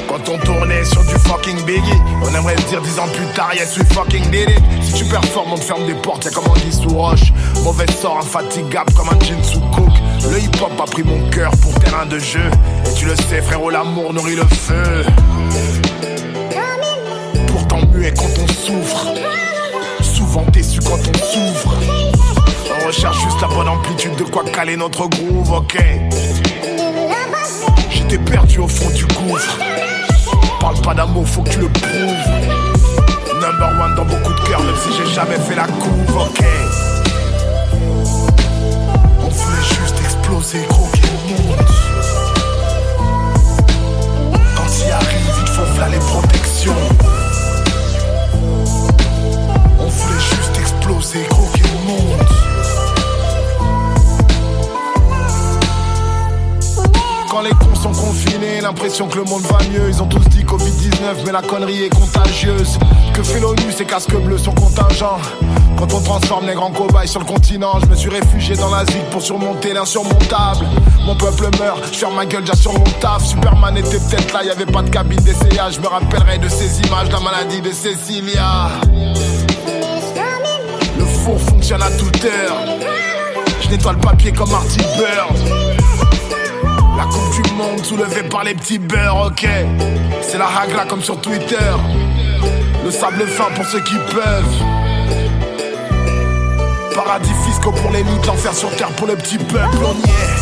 Quand 0.07 0.29
on 0.29 0.37
tournait 0.37 0.85
sur 0.85 1.03
du 1.03 1.15
fucking 1.15 1.65
Biggie, 1.65 1.99
on 2.21 2.35
aimerait 2.35 2.53
dire 2.69 2.79
dix 2.79 2.99
ans 2.99 3.07
plus 3.11 3.25
tard, 3.33 3.55
yes 3.55 3.75
we 3.75 3.83
fucking 3.91 4.29
did 4.29 4.51
it. 4.51 4.61
Si 4.83 4.93
tu 4.93 5.05
performes, 5.05 5.53
on 5.53 5.57
te 5.57 5.63
ferme 5.63 5.87
des 5.87 5.95
portes, 5.95 6.25
y'a 6.25 6.29
comme 6.29 6.47
Anguille 6.47 6.71
sous 6.71 6.89
roche. 6.89 7.33
Mauvais 7.63 7.91
sort, 7.91 8.19
infatigable 8.19 8.93
comme 8.93 9.09
un 9.09 9.19
jean 9.25 9.43
sous 9.43 9.61
coke. 9.75 9.97
Le 10.29 10.37
hip 10.37 10.61
hop 10.61 10.79
a 10.79 10.83
pris 10.83 11.01
mon 11.01 11.27
cœur 11.31 11.49
pour 11.59 11.73
terrain 11.79 12.05
de 12.05 12.19
jeu. 12.19 12.51
Et 12.85 12.93
tu 12.93 13.07
le 13.07 13.15
sais, 13.15 13.41
frérot, 13.41 13.71
l'amour 13.71 14.13
nourrit 14.13 14.35
le 14.35 14.45
feu. 14.45 15.03
Pourtant 17.47 17.79
muet 17.91 18.13
quand 18.15 18.29
on 18.43 18.47
souffre. 18.47 19.07
Souvent 20.03 20.45
déçu 20.53 20.79
quand 20.81 20.99
on 20.99 21.17
souffre. 21.17 21.73
On 22.79 22.85
recherche 22.85 23.23
juste 23.23 23.41
la 23.41 23.47
bonne 23.47 23.69
amplitude 23.69 24.15
de 24.17 24.23
quoi 24.23 24.43
caler 24.43 24.77
notre 24.77 25.07
groove, 25.07 25.51
ok. 25.51 25.83
J'étais 28.11 28.23
perdu 28.29 28.59
au 28.59 28.67
fond 28.67 28.89
du 28.89 29.05
gouffre. 29.05 29.57
Parle 30.59 30.81
pas 30.81 30.93
d'amour, 30.93 31.25
faut 31.25 31.43
que 31.43 31.49
tu 31.49 31.59
le 31.59 31.69
prouves. 31.69 32.27
Number 33.35 33.69
one 33.81 33.95
dans 33.95 34.03
beaucoup 34.03 34.33
de 34.33 34.39
cœurs, 34.49 34.61
même 34.61 34.75
si 34.75 34.89
j'ai 34.97 35.09
jamais 35.13 35.37
fait 35.37 35.55
la 35.55 35.65
couve, 35.65 36.17
ok. 36.17 36.43
On 39.17 39.29
voulait 39.29 39.63
juste 39.63 39.95
exploser, 40.03 40.67
le 40.67 40.73
monde. 41.31 41.65
Quand 44.57 44.85
il 44.85 44.91
arrive, 44.91 45.35
il 45.39 45.47
faut 45.47 45.79
là 45.79 45.87
les 45.87 45.99
protections. 45.99 46.75
On 49.79 49.87
voulait 49.87 50.19
juste 50.19 50.59
exploser, 50.59 51.29
le 51.29 51.87
monde. 51.87 52.50
Quand 57.31 57.39
les 57.39 57.51
cons 57.51 57.75
sont 57.75 57.93
confinés, 57.93 58.59
l'impression 58.59 59.07
que 59.07 59.15
le 59.15 59.23
monde 59.23 59.43
va 59.43 59.59
mieux. 59.71 59.87
Ils 59.87 60.03
ont 60.03 60.05
tous 60.05 60.27
dit 60.27 60.43
Covid-19, 60.43 61.23
mais 61.25 61.31
la 61.31 61.41
connerie 61.41 61.83
est 61.83 61.89
contagieuse. 61.89 62.77
Que 63.13 63.23
fait 63.23 63.39
l'ONU, 63.39 63.71
ces 63.71 63.85
casques 63.85 64.13
bleus 64.17 64.37
sont 64.37 64.51
contingents. 64.51 65.17
Quand 65.77 65.93
on 65.93 66.01
transforme 66.01 66.47
les 66.47 66.55
grands 66.55 66.71
cobayes 66.71 67.07
sur 67.07 67.21
le 67.21 67.25
continent, 67.25 67.79
je 67.81 67.85
me 67.85 67.95
suis 67.95 68.09
réfugié 68.09 68.57
dans 68.57 68.69
la 68.69 68.83
pour 69.11 69.21
surmonter 69.21 69.71
l'insurmontable. 69.71 70.65
Mon 71.05 71.15
peuple 71.15 71.47
meurt, 71.57 71.81
je 71.93 71.99
ferme 71.99 72.15
ma 72.15 72.25
gueule, 72.25 72.45
j'assure 72.45 72.73
mon 72.73 72.83
taf. 72.99 73.25
Superman 73.25 73.77
était 73.77 73.99
peut-être 73.99 74.33
là, 74.33 74.43
y 74.43 74.49
avait 74.49 74.65
pas 74.65 74.81
de 74.81 74.89
cabine 74.89 75.21
d'essayage. 75.21 75.75
Je 75.75 75.79
me 75.79 75.87
rappellerai 75.87 76.37
de 76.37 76.49
ces 76.49 76.81
images, 76.81 77.09
la 77.13 77.21
maladie 77.21 77.61
de 77.61 77.71
Cécilia. 77.71 78.71
Le 80.99 81.05
four 81.05 81.39
fonctionne 81.39 81.81
à 81.81 81.91
toute 81.91 82.25
heure. 82.25 82.57
Je 83.61 83.69
nettoie 83.69 83.93
le 83.93 83.99
papier 83.99 84.33
comme 84.33 84.51
Marty 84.51 84.79
Bird. 84.97 85.60
La 87.01 87.07
coupe 87.07 87.31
du 87.31 87.53
monde 87.53 87.83
soulevée 87.83 88.29
par 88.29 88.43
les 88.43 88.53
petits 88.53 88.77
beurres, 88.77 89.31
ok. 89.31 89.47
C'est 90.21 90.37
la 90.37 90.45
hagla 90.45 90.85
comme 90.85 91.01
sur 91.01 91.19
Twitter. 91.19 91.71
Le 92.85 92.91
sable 92.91 93.25
fin 93.25 93.49
pour 93.55 93.65
ceux 93.65 93.81
qui 93.81 93.95
peuvent. 94.13 94.63
Paradis 96.93 97.33
fiscaux 97.43 97.71
pour 97.71 97.89
l'élite, 97.89 98.23
l'enfer 98.27 98.53
sur 98.53 98.69
terre 98.75 98.89
pour 98.89 99.07
le 99.07 99.15
petit 99.15 99.39
peuple, 99.39 99.77
on 99.83 99.95
y 99.95 100.11
est. 100.11 100.37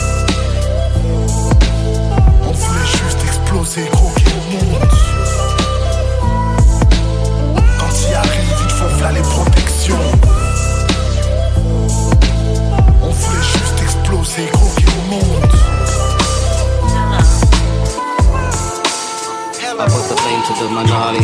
On 2.45 2.51
voulait 2.51 2.87
juste 2.87 3.23
exploser, 3.23 3.85
croquer 3.93 4.25
le 4.25 4.57
monde. 4.57 4.89
Quand 7.79 7.93
il 8.05 8.15
arrive, 8.15 8.63
il 8.65 8.69
faut 8.69 9.01
là 9.01 9.13
les 9.13 9.21
protections. 9.21 9.95
On 13.01 13.11
voulait 13.11 13.43
juste 13.43 13.81
exploser, 13.81 14.47
croquer 14.51 14.83
le 14.83 15.09
monde. 15.09 15.58
I 19.79 19.88
put 19.88 20.09
the 20.12 20.15
flame 20.19 20.43
to 20.43 20.53
the 20.59 20.67
Manali. 20.75 21.24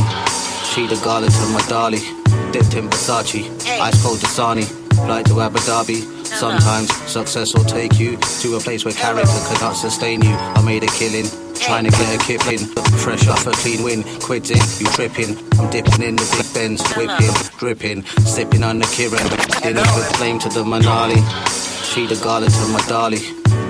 She 0.74 0.88
the 0.88 0.96
garlic 1.04 1.30
to 1.30 1.46
my 1.52 1.62
dolly. 1.68 2.00
Dipped 2.52 2.74
in 2.76 2.90
Versace. 2.90 3.44
Ice 3.68 4.02
cold 4.02 4.20
Dasani. 4.20 4.64
Fly 4.96 5.24
to 5.24 5.42
Abu 5.42 5.60
Dhabi. 5.60 6.00
Sometimes 6.26 6.90
success 7.06 7.54
will 7.54 7.66
take 7.66 8.00
you 8.00 8.16
to 8.16 8.56
a 8.56 8.60
place 8.60 8.86
where 8.86 8.94
character 8.94 9.42
cannot 9.52 9.74
sustain 9.74 10.22
you. 10.22 10.32
I 10.32 10.62
made 10.64 10.84
a 10.84 10.88
killing. 10.88 11.28
Trying 11.56 11.86
to 11.86 11.92
get 11.92 12.16
a 12.16 12.20
kip 12.24 12.46
in, 12.48 12.60
fresh 13.04 13.28
off 13.28 13.48
a 13.48 13.52
clean 13.52 13.84
win. 13.84 14.04
Quit 14.22 14.52
it, 14.52 14.80
you 14.80 14.88
tripping. 14.88 15.36
I'm 15.60 15.70
dipping 15.70 16.02
in 16.02 16.16
the 16.16 16.28
big 16.38 16.54
bends, 16.54 16.82
whipping, 16.96 17.34
dripping, 17.58 18.06
sipping 18.24 18.64
on 18.64 18.80
the 18.80 18.86
Kirin. 18.86 19.28
Dinners 19.64 19.96
with 19.96 20.16
flame 20.16 20.40
to 20.40 20.50
the 20.50 20.64
Manali. 20.64 21.20
She 21.92 22.06
the 22.08 22.16
garlic 22.24 22.52
to 22.52 22.68
my 22.72 22.80
dolly. 22.88 23.20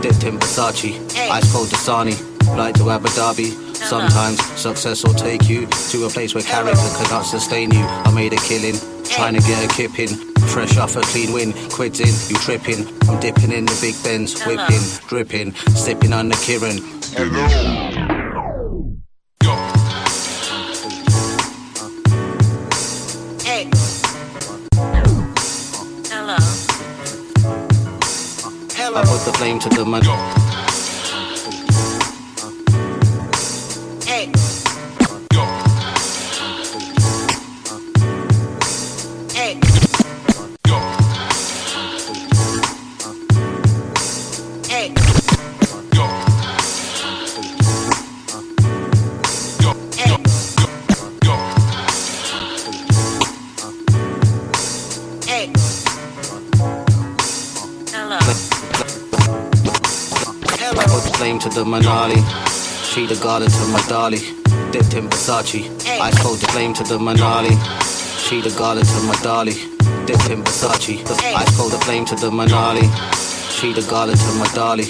Dipped 0.01 0.24
in 0.24 0.38
Versace. 0.38 0.94
Ice 1.18 1.54
cold 1.54 1.70
Dasani. 1.70 2.13
Fly 2.54 2.72
to 2.74 2.92
Abu 2.92 3.08
Dhabi. 3.10 3.64
Sometimes 3.86 4.42
success 4.60 5.04
will 5.04 5.13
take 5.13 5.48
you 5.48 5.68
to 5.68 6.06
a 6.06 6.10
place 6.10 6.34
where 6.34 6.44
character 6.44 6.89
cannot 6.98 7.22
sustain 7.22 7.70
you. 7.70 7.86
I 7.86 8.12
made 8.15 8.34
a 8.34 8.38
killing, 8.38 8.74
trying 9.04 9.36
to 9.36 9.42
get 9.42 9.63
a 9.63 9.68
kip 9.75 10.00
in. 10.00 10.10
Fresh 10.48 10.77
off 10.77 10.96
a 10.96 11.01
clean 11.01 11.32
win, 11.32 11.54
quitting, 11.70 12.08
you 12.27 12.36
tripping. 12.38 12.88
I'm 13.08 13.20
dipping 13.20 13.51
in 13.51 13.65
the 13.65 13.77
big 13.80 13.94
bends, 14.04 14.42
whipping, 14.44 14.82
dripping, 15.08 15.54
sipping 15.54 16.13
on 16.13 16.30
the 16.30 16.36
Kirin. 16.36 16.82
Hello. 28.74 28.98
I 28.98 29.06
put 29.06 29.25
the 29.25 29.34
flame 29.38 29.60
to 29.60 29.70
the 29.70 29.86
man. 29.86 30.55
The 61.56 61.64
Manali. 61.64 62.20
She 62.84 63.06
the 63.08 63.16
garden 63.16 63.50
to 63.50 63.66
my 63.72 63.82
dolly. 63.88 64.20
Dipped 64.72 64.94
in 64.94 65.08
Versace. 65.10 65.64
I 65.88 66.12
spoke 66.12 66.38
the 66.40 66.48
flame 66.48 66.74
to 66.74 66.84
the 66.84 66.98
Manali. 66.98 67.56
She 68.20 68.42
the 68.42 68.54
garden 68.58 68.84
to 68.84 69.00
my 69.08 69.16
dolly. 69.24 69.54
Dipped 70.06 70.30
in 70.30 70.44
Versace. 70.44 71.00
I 71.24 71.46
spoke 71.46 71.72
the 71.72 71.80
flame 71.80 72.04
to 72.06 72.16
the 72.16 72.30
Manali. 72.30 72.84
She 73.50 73.72
the 73.72 73.88
garden 73.90 74.18
to 74.18 74.32
my 74.34 74.48
dolly. 74.54 74.86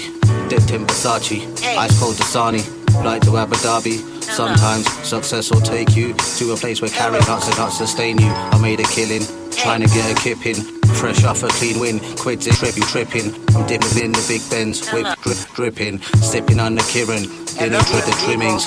Dipped 0.48 0.72
in 0.72 0.84
Versace. 0.86 1.46
I 1.62 1.86
spoke 1.86 2.16
the 2.16 2.24
Sani. 2.24 2.58
Flight 3.00 3.22
to 3.22 3.36
Abu 3.36 3.54
Dhabi. 3.56 4.00
Uh-huh. 4.00 4.20
Sometimes 4.20 4.90
success 5.06 5.52
will 5.52 5.60
take 5.60 5.94
you 5.94 6.14
to 6.14 6.52
a 6.52 6.56
place 6.56 6.82
where 6.82 6.90
carrot 6.90 7.26
nuts 7.28 7.48
cannot 7.48 7.70
sustain 7.70 8.18
you. 8.18 8.26
I 8.28 8.58
made 8.60 8.80
a 8.80 8.84
killing, 8.84 9.22
trying 9.56 9.80
to 9.80 9.88
get 9.88 10.10
a 10.10 10.14
kip 10.20 10.44
in. 10.46 10.56
Fresh 10.96 11.24
off 11.24 11.42
a 11.42 11.48
clean 11.48 11.78
win, 11.80 12.00
quit 12.16 12.46
it, 12.46 12.54
trip 12.54 12.76
you 12.76 12.84
tripping. 12.84 13.34
I'm 13.54 13.66
dipping 13.66 14.04
in 14.04 14.12
the 14.12 14.24
big 14.28 14.42
Benz, 14.50 14.88
whip 14.92 15.06
drip, 15.22 15.38
dripping, 15.54 16.00
sipping 16.22 16.60
on 16.60 16.74
the 16.74 16.82
Kirin, 16.82 17.24
dinner 17.58 17.78
with 17.78 18.06
the 18.06 18.16
trimmings. 18.24 18.66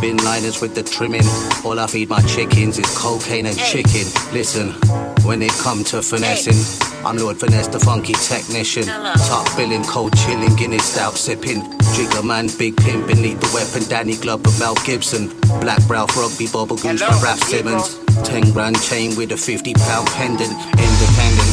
Bin 0.00 0.16
liners 0.24 0.62
with 0.62 0.74
the 0.74 0.82
trimming. 0.82 1.26
All 1.62 1.78
I 1.78 1.86
feed 1.86 2.08
my 2.08 2.22
chickens 2.22 2.78
is 2.78 2.88
cocaine 2.96 3.44
and 3.44 3.56
chicken. 3.58 4.06
Listen, 4.32 4.72
when 5.26 5.42
it 5.42 5.52
come 5.60 5.84
to 5.84 6.00
finessing, 6.00 6.56
I'm 7.04 7.18
Lord 7.18 7.36
Finesse, 7.38 7.68
the 7.68 7.80
funky 7.80 8.14
technician. 8.14 8.84
Top 8.84 9.46
billing, 9.56 9.84
cold 9.84 10.16
chilling, 10.16 10.56
Guinness 10.56 10.84
stout 10.84 11.14
sipping. 11.14 11.60
Jigger 11.94 12.22
man, 12.24 12.48
big 12.58 12.76
pimpin', 12.76 13.20
lead 13.20 13.40
the 13.40 13.50
weapon, 13.52 13.86
Danny 13.90 14.16
Glover, 14.16 14.50
Mel 14.58 14.74
Gibson. 14.86 15.28
Black 15.60 15.86
brow 15.86 16.06
rugby, 16.16 16.46
bubble 16.46 16.76
goose 16.76 17.00
by 17.00 17.20
Raf 17.22 17.38
Simmons. 17.42 18.00
10 18.30 18.52
grand 18.52 18.80
chain 18.80 19.16
with 19.16 19.32
a 19.32 19.36
50 19.36 19.74
pound 19.74 20.06
pendant, 20.10 20.52
independent. 20.78 21.50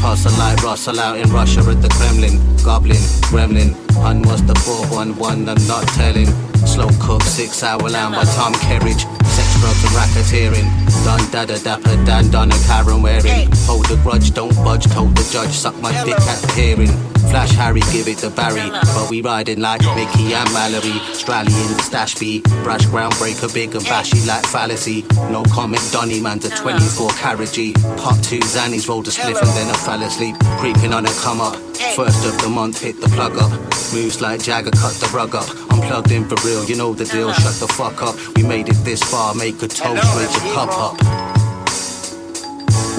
Hustle 0.00 0.32
like 0.38 0.62
Russell 0.62 0.98
out 0.98 1.18
in 1.18 1.28
Russia 1.30 1.60
at 1.60 1.82
the 1.82 1.88
Kremlin. 1.88 2.40
Goblin, 2.64 3.04
gremlin, 3.28 3.76
hun 4.00 4.22
was 4.22 4.42
the 4.46 4.54
411, 4.54 5.46
I'm 5.46 5.68
not 5.68 5.86
telling. 5.88 6.32
Slow 6.64 6.88
cook, 7.02 7.20
six 7.20 7.62
hour 7.62 7.90
lamb 7.90 8.12
by 8.12 8.24
Tom 8.32 8.54
Kerridge. 8.54 9.04
Sex, 9.28 9.60
drugs, 9.60 9.84
and 9.84 9.92
racketeering. 9.92 10.68
Dun 11.04 11.20
dada 11.30 11.58
dapper, 11.58 12.02
dan 12.06 12.30
dun 12.30 12.50
and 12.50 12.64
Karen 12.64 13.02
wearing. 13.02 13.52
Hold 13.68 13.84
the 13.84 14.00
grudge, 14.02 14.32
don't 14.32 14.56
budge, 14.64 14.86
told 14.86 15.14
the 15.14 15.28
judge, 15.30 15.52
suck 15.52 15.78
my 15.82 15.92
dick 16.02 16.18
at 16.18 16.40
the 16.40 16.52
hearing. 16.56 17.15
Flash 17.30 17.50
Harry, 17.52 17.80
give 17.92 18.08
it 18.08 18.18
to 18.18 18.30
Barry. 18.30 18.70
But 18.70 19.10
we 19.10 19.20
riding 19.20 19.60
like 19.60 19.82
Mickey 19.94 20.34
and 20.34 20.50
Mallory. 20.52 20.98
Strally 21.12 21.48
in 21.48 21.76
the 21.76 21.82
stash 21.82 22.14
B. 22.14 22.40
Brash 22.62 22.86
groundbreaker, 22.86 23.52
big 23.52 23.74
and 23.74 23.84
bashy 23.84 24.26
like 24.26 24.44
fallacy. 24.46 25.04
No 25.30 25.42
comment, 25.44 25.82
Donny 25.92 26.20
man's 26.20 26.44
a 26.44 26.50
24 26.50 27.10
carat 27.10 27.52
G. 27.52 27.72
Pop 27.96 28.18
two 28.22 28.40
Zannies, 28.40 28.88
rolled 28.88 29.08
a 29.08 29.10
spliff 29.10 29.40
and 29.40 29.50
then 29.56 29.68
I 29.68 29.76
fell 29.76 30.02
asleep. 30.02 30.36
Creeping 30.58 30.92
on 30.92 31.06
a 31.06 31.12
come 31.20 31.40
up. 31.40 31.56
First 31.94 32.26
of 32.26 32.40
the 32.40 32.48
month, 32.48 32.80
hit 32.80 33.00
the 33.00 33.08
plug 33.08 33.36
up. 33.36 33.50
Moves 33.92 34.20
like 34.20 34.42
Jagger, 34.42 34.70
cut 34.70 34.94
the 34.94 35.10
rug 35.14 35.34
up. 35.34 35.48
I'm 35.70 35.80
plugged 35.82 36.10
in 36.10 36.24
for 36.28 36.36
real, 36.46 36.64
you 36.64 36.76
know 36.76 36.94
the 36.94 37.04
deal. 37.04 37.32
Shut 37.32 37.54
the 37.54 37.68
fuck 37.68 38.02
up. 38.02 38.16
We 38.36 38.42
made 38.42 38.68
it 38.68 38.76
this 38.84 39.02
far, 39.02 39.34
make 39.34 39.62
a 39.62 39.68
toast, 39.68 40.02
raise 40.16 40.36
a 40.36 40.54
cup 40.54 40.70
up. 40.72 40.96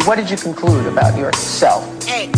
What 0.07 0.15
did 0.15 0.29
you 0.29 0.37
conclude 0.37 0.85
about 0.85 1.17
yourself? 1.17 1.83
Hey. 2.05 2.31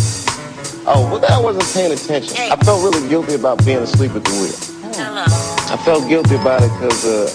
Oh, 0.92 1.08
well, 1.12 1.24
I 1.32 1.40
wasn't 1.40 1.72
paying 1.72 1.92
attention. 1.94 2.36
I 2.52 2.56
felt 2.66 2.84
really 2.84 3.08
guilty 3.08 3.36
about 3.36 3.64
being 3.64 3.78
asleep 3.78 4.10
at 4.16 4.24
the 4.24 4.32
wheel. 4.32 4.58
Hello. 4.96 5.22
I 5.22 5.78
felt 5.86 6.10
guilty 6.10 6.34
about 6.34 6.64
it 6.64 6.72
because 6.80 7.06
uh, 7.06 7.30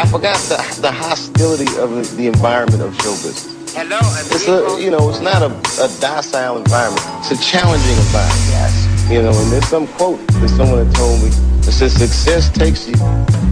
I 0.00 0.06
forgot 0.06 0.38
the, 0.48 0.56
the 0.80 0.90
hostility 0.90 1.68
of 1.76 1.90
the, 1.90 2.08
the 2.16 2.26
environment 2.26 2.80
of 2.80 2.94
show 3.02 3.12
business. 3.20 3.74
Hello. 3.76 3.98
It's 4.00 4.48
a, 4.48 4.82
you 4.82 4.90
know, 4.90 5.10
it's 5.10 5.20
not 5.20 5.42
a, 5.42 5.52
a 5.84 5.88
docile 6.00 6.56
environment. 6.56 7.04
It's 7.18 7.32
a 7.32 7.36
challenging 7.36 7.98
environment. 7.98 8.48
Yes. 8.48 9.10
You 9.10 9.20
know, 9.20 9.38
and 9.38 9.52
there's 9.52 9.68
some 9.68 9.86
quote 9.88 10.26
that 10.26 10.48
someone 10.48 10.86
had 10.86 10.94
told 10.94 11.20
me 11.22 11.28
It 11.28 11.72
says 11.72 11.92
success 11.92 12.48
takes 12.50 12.88
you 12.88 12.96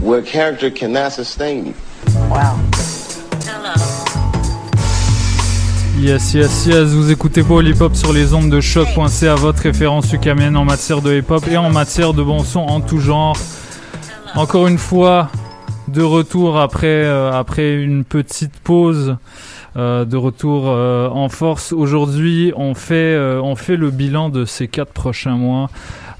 where 0.00 0.22
character 0.22 0.70
cannot 0.70 1.12
sustain 1.12 1.66
you. 1.66 1.74
Wow. 2.30 2.56
Yes, 6.06 6.34
yes, 6.34 6.66
yes, 6.66 6.90
vous 6.90 7.10
écoutez 7.10 7.42
pas 7.42 7.60
Hip 7.62 7.80
Hop 7.80 7.96
sur 7.96 8.12
les 8.12 8.32
ondes 8.32 8.48
de 8.48 8.60
choc.ca, 8.60 9.34
votre 9.34 9.62
référence 9.62 10.12
ukamienne 10.12 10.56
en 10.56 10.64
matière 10.64 11.02
de 11.02 11.12
hip 11.12 11.28
hop 11.28 11.42
et 11.50 11.56
en 11.56 11.68
matière 11.68 12.14
de 12.14 12.22
bon 12.22 12.44
son 12.44 12.60
en 12.60 12.80
tout 12.80 13.00
genre. 13.00 13.36
Encore 14.36 14.68
une 14.68 14.78
fois, 14.78 15.32
de 15.88 16.02
retour 16.02 16.60
après, 16.60 16.86
euh, 16.86 17.32
après 17.32 17.82
une 17.82 18.04
petite 18.04 18.52
pause. 18.60 19.16
euh, 19.76 20.04
de 20.04 20.16
retour 20.16 20.68
euh, 20.68 21.08
en 21.08 21.28
force. 21.28 21.72
Aujourd'hui, 21.72 22.52
on 22.54 22.74
fait, 22.74 23.18
on 23.42 23.56
fait 23.56 23.76
le 23.76 23.90
bilan 23.90 24.28
de 24.28 24.44
ces 24.44 24.68
quatre 24.68 24.92
prochains 24.92 25.36
mois 25.36 25.70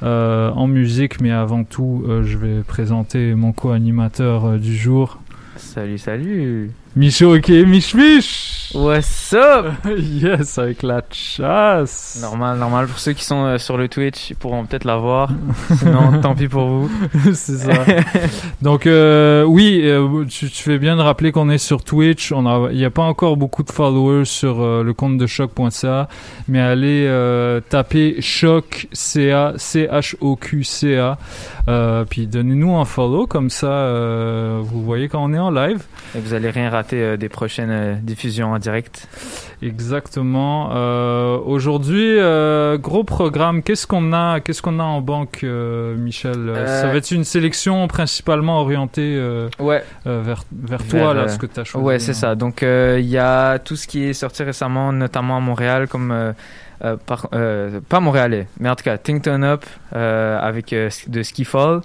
en 0.03 0.67
musique, 0.67 1.21
mais 1.21 1.31
avant 1.31 1.63
tout, 1.63 2.05
je 2.25 2.37
vais 2.37 2.63
présenter 2.67 3.35
mon 3.35 3.53
co-animateur 3.53 4.59
du 4.59 4.77
jour. 4.77 5.21
Salut, 5.55 5.99
salut. 5.99 6.73
Micho, 6.97 7.37
ok, 7.37 7.51
Mich 7.67 7.95
Mich 7.95 8.57
What's 8.75 9.35
up? 9.35 9.67
Yes, 9.99 10.59
avec 10.59 10.83
la 10.83 11.03
chasse 11.11 12.19
Normal, 12.23 12.59
normal. 12.59 12.87
Pour 12.87 12.99
ceux 12.99 13.13
qui 13.13 13.25
sont 13.25 13.45
euh, 13.45 13.59
sur 13.59 13.77
le 13.77 13.89
Twitch, 13.89 14.31
ils 14.31 14.37
pourront 14.37 14.65
peut-être 14.65 14.85
la 14.85 14.97
voir. 14.97 15.31
Sinon, 15.79 16.21
tant 16.23 16.35
pis 16.35 16.49
pour 16.49 16.67
vous. 16.67 16.91
C'est 17.35 17.57
ça. 17.57 17.73
Donc 18.63 18.87
euh, 18.87 19.45
oui, 19.45 19.83
euh, 19.85 20.25
tu, 20.25 20.51
tu 20.51 20.63
fais 20.63 20.79
bien 20.79 20.97
de 20.97 21.03
rappeler 21.03 21.33
qu'on 21.33 21.49
est 21.49 21.59
sur 21.59 21.85
Twitch. 21.85 22.33
A, 22.33 22.69
il 22.71 22.77
n'y 22.77 22.85
a 22.85 22.91
pas 22.91 23.03
encore 23.03 23.37
beaucoup 23.37 23.63
de 23.63 23.71
followers 23.71 24.25
sur 24.25 24.59
le 24.83 24.93
compte 24.95 25.19
de 25.19 25.27
choc.ca, 25.27 26.09
mais 26.49 26.61
allez 26.61 27.07
taper 27.69 28.17
choc 28.21 28.89
ca 28.93 29.53
c 29.57 29.87
h 29.91 30.17
o 30.21 30.37
q 30.37 30.65
c 30.65 30.97
a, 30.97 31.19
euh, 31.69 32.05
puis 32.09 32.27
donnez-nous 32.27 32.77
un 32.77 32.85
follow 32.85 33.27
comme 33.27 33.51
ça, 33.51 33.91
vous 34.63 34.83
voyez 34.83 35.09
quand 35.09 35.23
on 35.23 35.33
est 35.33 35.39
en 35.39 35.51
live. 35.51 35.85
Et 36.15 36.21
vous 36.21 36.35
allez 36.35 36.51
rien 36.51 36.71
rater 36.87 37.03
euh, 37.03 37.17
des 37.17 37.29
prochaines 37.29 37.71
euh, 37.71 37.95
diffusions 38.01 38.53
en 38.53 38.59
direct. 38.59 39.09
Exactement. 39.63 40.71
Euh, 40.73 41.39
Aujourd'hui, 41.45 42.17
gros 42.81 43.05
programme. 43.05 43.63
Qu'est-ce 43.63 43.87
qu'on 43.87 44.13
a 44.13 44.41
Qu'est-ce 44.41 44.63
qu'on 44.63 44.79
a 44.79 44.83
en 44.85 45.01
banque, 45.01 45.43
Michel? 45.43 46.53
Ça 46.67 46.87
va 46.89 46.95
être 46.97 47.11
une 47.11 47.25
sélection 47.25 47.87
principalement 47.89 48.61
orientée 48.61 49.21
Ouais. 49.59 49.83
vers, 50.05 50.45
vers 50.53 50.87
toi, 50.87 51.15
là, 51.15 51.29
ce 51.29 51.39
que 51.39 51.47
tu 51.47 51.61
as 51.61 51.65
choisi. 51.65 51.87
Ouais, 51.87 51.99
c'est 51.99 52.15
ça. 52.15 52.35
Donc, 52.35 52.63
il 52.63 53.07
y 53.07 53.19
a 53.19 53.59
tout 53.59 53.77
ce 53.77 53.87
qui 53.87 54.05
est 54.05 54.13
sorti 54.13 54.43
récemment, 54.43 54.93
notamment 54.93 55.37
à 55.37 55.41
Montréal, 55.41 55.89
comme. 55.89 56.11
euh, 56.13 56.33
euh, 56.85 56.97
par- 57.07 57.29
euh, 57.33 57.81
pas 57.89 58.01
montréalais, 58.01 58.49
mais 58.61 58.69
en 58.69 58.75
tout 58.77 58.85
cas, 58.85 58.99
Think 58.99 59.23
Turn 59.23 59.43
Up 59.45 59.65
euh, 59.95 60.39
avec 60.39 60.75
de 61.09 61.23
Skiffall. 61.23 61.81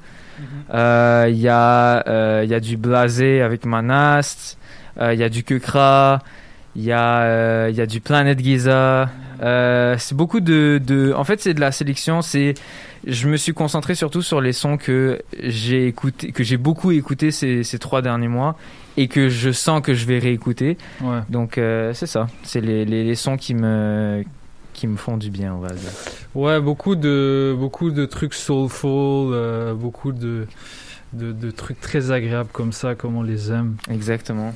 Euh, 0.73 1.27
Il 1.29 1.37
y, 1.39 1.47
a, 1.47 2.05
euh, 2.09 2.41
il 2.43 2.49
y 2.49 2.53
a 2.53 2.59
du 2.59 2.75
Blasé 2.75 3.41
avec 3.41 3.65
Manast. 3.65 4.57
Euh, 4.99 5.13
Il 5.13 5.19
y 5.19 5.23
a 5.23 5.29
du 5.29 5.43
Kukra. 5.43 6.19
Il 6.73 6.83
y, 6.83 6.93
a, 6.93 7.23
euh, 7.23 7.67
il 7.69 7.75
y 7.75 7.81
a 7.81 7.85
du 7.85 7.99
Planet 7.99 8.39
Giza. 8.39 9.09
Euh, 9.41 9.95
c'est 9.97 10.15
beaucoup 10.15 10.39
de, 10.39 10.79
de. 10.81 11.11
En 11.13 11.25
fait, 11.25 11.41
c'est 11.41 11.53
de 11.53 11.59
la 11.59 11.73
sélection. 11.73 12.21
C'est. 12.21 12.53
Je 13.05 13.27
me 13.27 13.35
suis 13.35 13.53
concentré 13.53 13.93
surtout 13.93 14.21
sur 14.21 14.39
les 14.39 14.53
sons 14.53 14.77
que 14.77 15.21
j'ai 15.37 15.87
écouté, 15.87 16.31
que 16.31 16.43
j'ai 16.45 16.55
beaucoup 16.55 16.91
écouté 16.91 17.31
ces, 17.31 17.63
ces 17.63 17.77
trois 17.77 18.01
derniers 18.01 18.29
mois 18.29 18.55
et 18.95 19.07
que 19.09 19.27
je 19.27 19.51
sens 19.51 19.81
que 19.81 19.93
je 19.93 20.05
vais 20.05 20.19
réécouter. 20.19 20.77
Ouais. 21.01 21.19
Donc 21.27 21.57
euh, 21.57 21.93
c'est 21.93 22.05
ça. 22.07 22.27
C'est 22.43 22.61
les, 22.61 22.85
les, 22.85 23.03
les 23.03 23.15
sons 23.15 23.35
qui 23.35 23.53
me 23.53 24.23
qui 24.73 24.87
me 24.87 24.95
font 24.95 25.17
du 25.17 25.29
bien, 25.29 25.53
on 25.53 25.59
va 25.59 25.69
dire. 25.69 25.91
Ouais, 26.35 26.61
beaucoup 26.61 26.95
de 26.95 27.53
beaucoup 27.57 27.91
de 27.91 28.05
trucs 28.05 28.33
soulful, 28.33 29.33
euh, 29.33 29.73
beaucoup 29.73 30.11
de, 30.13 30.47
de 31.13 31.31
de 31.31 31.51
trucs 31.51 31.79
très 31.81 32.11
agréables 32.11 32.49
comme 32.51 32.71
ça, 32.71 32.95
comme 32.95 33.15
on 33.17 33.23
les 33.23 33.51
aime. 33.51 33.75
Exactement. 33.89 34.53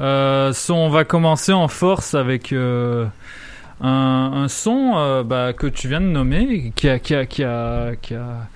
Euh, 0.00 0.52
so, 0.52 0.74
on 0.74 0.88
va 0.90 1.04
commencer 1.04 1.52
en 1.52 1.68
force 1.68 2.14
avec 2.14 2.52
euh, 2.52 3.06
un, 3.80 4.30
un 4.34 4.48
son 4.48 4.92
euh, 4.96 5.22
bah, 5.22 5.52
que 5.52 5.66
tu 5.66 5.88
viens 5.88 6.00
de 6.00 6.06
nommer, 6.06 6.72
qui 6.76 6.88
a 6.88 6.98
qui 6.98 7.14
a 7.14 7.26
qui 7.26 7.44
a 7.44 7.92
qui 8.00 8.14
a 8.14 8.46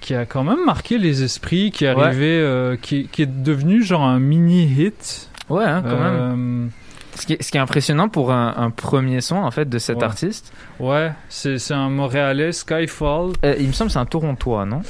qui 0.00 0.14
a 0.14 0.26
quand 0.26 0.42
même 0.44 0.64
marqué 0.66 0.98
les 0.98 1.22
esprits, 1.22 1.70
qui 1.70 1.84
est 1.84 1.94
Ouais. 1.94 2.10
euh, 2.14 2.76
qui, 2.76 3.06
qui 3.06 3.22
est 3.22 3.42
devenu 3.42 3.82
genre 3.84 4.02
un 4.02 4.18
mini 4.18 4.64
hit. 4.64 5.28
Ouais, 5.48 5.64
hein, 5.64 5.82
quand 5.88 5.98
même. 5.98 6.70
Ce 7.14 7.26
qui, 7.26 7.34
est, 7.34 7.42
ce 7.42 7.50
qui 7.52 7.58
est 7.58 7.60
impressionnant 7.60 8.08
pour 8.08 8.32
un, 8.32 8.54
un 8.56 8.70
premier 8.70 9.20
son 9.20 9.36
en 9.36 9.50
fait 9.50 9.68
de 9.68 9.78
cet 9.78 9.98
Ouais. 9.98 10.04
artiste. 10.04 10.50
Ouais, 10.80 11.12
c'est 11.28 11.58
un 11.72 11.90
Montréalais, 11.90 12.52
Skyfall. 12.52 13.32
Euh, 13.44 13.54
il 13.60 13.66
me 13.68 13.72
semble 13.72 13.88
que 13.88 13.92
c'est 13.92 13.98
un 13.98 14.06
Torontois, 14.06 14.64
non? 14.64 14.80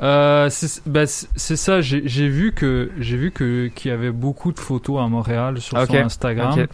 Euh, 0.00 0.48
c'est 0.50 0.82
bah, 0.86 1.06
c'est- 1.06 1.56
ça. 1.56 1.80
J'ai 1.80 2.28
vu 2.28 2.52
que 2.52 2.90
j'ai 2.98 3.16
vu 3.16 3.30
que 3.32 3.66
qu'il 3.74 3.90
y 3.90 3.94
avait 3.94 4.12
beaucoup 4.12 4.52
de 4.52 4.58
photos 4.60 5.00
à 5.00 5.08
Montréal 5.08 5.60
sur 5.60 5.76
Ok, 5.76 5.88
son 5.88 5.96
Instagram. 5.96 6.66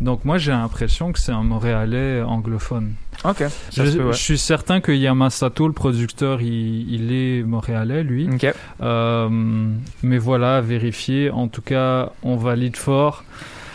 Donc 0.00 0.24
moi 0.24 0.38
j'ai 0.38 0.52
l'impression 0.52 1.12
que 1.12 1.18
c'est 1.18 1.32
un 1.32 1.42
Montréalais 1.42 2.22
anglophone. 2.22 2.92
Ok. 3.24 3.42
Je, 3.72 3.84
se 3.84 3.96
peut, 3.98 4.04
ouais. 4.04 4.12
je 4.12 4.18
suis 4.18 4.38
certain 4.38 4.80
que 4.80 4.92
Yamasato, 4.92 5.66
le 5.66 5.74
producteur, 5.74 6.40
il, 6.40 6.90
il 6.92 7.12
est 7.12 7.42
montréalais, 7.42 8.02
lui. 8.02 8.28
Ok. 8.32 8.46
Euh, 8.80 9.28
mais 10.02 10.18
voilà, 10.18 10.60
vérifier. 10.62 11.30
En 11.30 11.48
tout 11.48 11.60
cas, 11.62 12.12
on 12.22 12.36
valide 12.36 12.76
fort. 12.76 13.24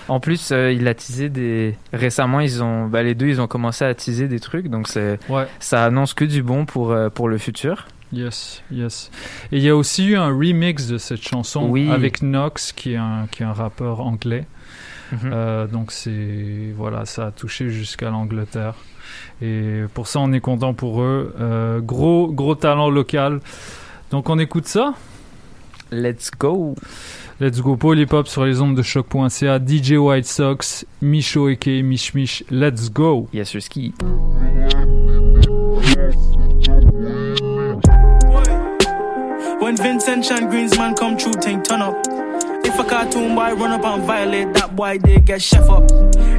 En 0.08 0.20
plus, 0.20 0.52
euh, 0.52 0.72
il 0.72 0.88
a 0.88 0.94
teasé 0.94 1.30
des. 1.30 1.76
Récemment, 1.92 2.40
ils 2.40 2.64
ont, 2.64 2.86
bah, 2.88 3.04
les 3.04 3.14
deux, 3.16 3.28
ils 3.28 3.42
ont 3.42 3.48
commencé 3.48 3.84
à 3.86 3.94
teaser 3.94 4.28
des 4.28 4.40
trucs, 4.40 4.68
donc 4.68 4.88
c'est, 4.88 5.20
Ouais. 5.30 5.48
ça 5.60 5.84
annonce 5.84 6.14
que 6.14 6.26
du 6.26 6.42
bon 6.44 6.66
pour 6.66 6.92
euh, 6.92 7.10
pour 7.10 7.28
le 7.28 7.38
futur. 7.38 7.88
Yes, 8.16 8.64
yes. 8.72 9.12
Et 9.52 9.58
il 9.58 9.64
y 9.64 9.70
a 9.70 9.76
aussi 9.76 10.06
eu 10.06 10.16
un 10.16 10.28
remix 10.30 10.88
de 10.88 10.98
cette 10.98 11.22
chanson 11.22 11.68
Oui. 11.70 11.92
avec 11.92 12.22
Nox, 12.22 12.72
qui 12.72 12.94
est 12.94 12.98
un, 12.98 13.28
qui 13.30 13.44
est 13.44 13.46
un 13.46 13.54
rappeur 13.54 14.00
anglais. 14.00 14.46
Mhm. 15.12 15.20
Euh, 15.26 15.68
donc 15.68 15.92
c'est 15.92 16.74
voilà, 16.76 17.06
ça 17.06 17.28
a 17.28 17.32
touché 17.32 17.70
jusqu'à 17.70 18.10
l'Angleterre. 18.10 18.76
Et 19.42 19.84
pour 19.94 20.08
ça, 20.08 20.20
on 20.20 20.32
est 20.32 20.40
content 20.40 20.74
pour 20.74 21.02
eux. 21.02 21.36
Euh, 21.40 21.80
gros, 21.82 22.32
gros 22.32 22.56
talent 22.56 22.90
local. 22.90 23.42
Donc 24.12 24.30
on 24.30 24.40
écoute 24.40 24.68
ça. 24.68 24.94
Let's 25.92 26.32
go. 26.32 26.76
Let's 27.42 27.60
go 27.62 27.78
Hop 28.12 28.28
sur 28.28 28.46
les 28.46 28.62
ondes 28.62 28.78
de 28.78 28.82
choc.ca. 28.82 29.60
DJ 29.60 29.94
White 29.98 30.26
Sox, 30.26 30.86
Micho 31.02 31.50
Eke, 31.50 31.84
Mich 31.84 32.14
Mich. 32.14 32.46
Let's 32.50 32.90
go. 32.90 33.28
Yes, 33.34 33.50
sir, 33.50 33.62
ski. 33.62 33.94
Vincent 39.78 40.24
Chan 40.24 40.50
Greensman 40.50 40.96
come 40.98 41.18
true, 41.18 41.34
think 41.34 41.66
turn 41.66 41.82
up. 41.82 41.96
If 42.66 42.80
a 42.80 42.84
cartoon 42.84 43.36
boy 43.36 43.54
run 43.54 43.72
up 43.72 43.86
and 43.86 44.04
violate, 44.04 44.54
that 44.54 44.76
boy 44.76 44.98
they 45.00 45.18
get 45.20 45.42
chef 45.42 45.70
up. 45.70 45.90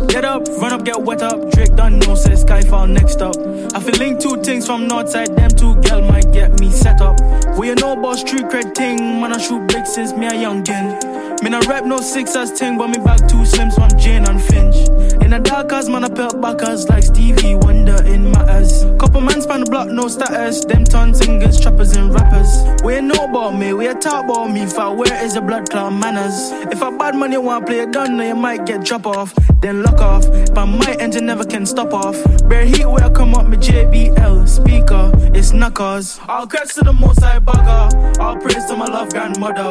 Get 0.08 0.24
up, 0.24 0.46
run 0.60 0.72
up, 0.72 0.84
get 0.84 1.02
wet 1.02 1.22
up. 1.22 1.50
Drake 1.50 1.74
done 1.76 1.98
no 2.00 2.14
say 2.14 2.32
Skyfall 2.32 2.88
next 2.90 3.20
up. 3.20 3.36
I 3.74 3.80
feel 3.80 3.98
link 3.98 4.20
two 4.20 4.36
things 4.42 4.66
from 4.66 4.88
Northside, 4.88 5.36
them 5.36 5.50
two 5.50 5.74
girl 5.82 6.02
might 6.02 6.32
get 6.32 6.58
me 6.60 6.70
set 6.70 7.00
up. 7.00 7.18
We 7.58 7.68
you 7.68 7.74
know 7.74 7.92
about 7.92 8.18
street 8.18 8.44
cred 8.44 8.74
thing, 8.74 9.20
man 9.20 9.32
I 9.32 9.38
shoot 9.38 9.66
big 9.68 9.86
since 9.86 10.12
me 10.12 10.26
a 10.26 10.32
youngin'. 10.32 11.42
Me 11.42 11.50
no 11.50 11.60
rap 11.68 11.84
no 11.84 11.98
sixers 11.98 12.50
thing, 12.52 12.78
but 12.78 12.88
me 12.88 12.98
back 12.98 13.18
two 13.28 13.44
slims 13.44 13.74
from 13.74 13.98
Jane 13.98 14.24
and 14.24 14.40
Finch. 14.40 14.88
In 15.22 15.30
the 15.30 15.38
dark 15.38 15.72
as 15.72 15.88
man 15.88 16.04
I 16.04 16.08
pelt 16.08 16.40
backers 16.40 16.88
like 16.88 17.02
Stevie 17.02 17.56
Wonder 17.56 18.02
in 18.06 18.30
my 18.30 18.46
matters. 18.46 18.84
Couple 18.98 19.20
man 19.20 19.40
span 19.40 19.60
the 19.60 19.70
block, 19.70 19.88
no 19.88 20.08
status. 20.08 20.64
Them 20.64 20.84
ton 20.84 21.14
singers, 21.14 21.60
trappers 21.60 21.96
and 21.96 22.14
rappers. 22.14 22.64
We 22.82 22.94
ain't 22.94 23.06
know 23.06 23.24
about 23.24 23.52
me, 23.58 23.72
we 23.72 23.86
a 23.86 23.94
talk 23.94 24.24
about 24.24 24.50
me. 24.50 24.66
For 24.66 24.94
where 24.94 25.24
is 25.24 25.34
the 25.34 25.40
blood 25.40 25.70
clot 25.70 25.92
manners? 25.92 26.50
If 26.72 26.82
a 26.82 26.90
bad 26.90 27.14
man 27.14 27.32
you 27.32 27.40
want 27.40 27.66
play 27.66 27.80
a 27.80 27.86
gun, 27.86 28.16
then 28.16 28.28
you 28.28 28.34
might 28.34 28.66
get 28.66 28.84
drop 28.84 29.06
off. 29.06 29.34
Then 29.60 29.82
lock 29.82 29.95
off. 30.00 30.24
But 30.54 30.66
my 30.66 30.96
engine 30.98 31.26
never 31.26 31.44
can 31.44 31.66
stop 31.66 31.92
off. 31.92 32.16
Bare 32.48 32.64
heat 32.64 32.86
where 32.86 33.04
I 33.04 33.10
come 33.10 33.34
up, 33.34 33.46
me 33.46 33.56
JBL 33.56 34.48
speaker. 34.48 35.10
It's 35.34 35.52
knuckles. 35.52 36.18
All 36.28 36.46
credits 36.46 36.74
to 36.76 36.82
the 36.82 36.92
most 36.92 37.22
I 37.22 37.38
bugger. 37.38 38.18
All 38.18 38.36
praise 38.36 38.64
to 38.66 38.76
my 38.76 38.86
love 38.86 39.10
grandmother. 39.10 39.68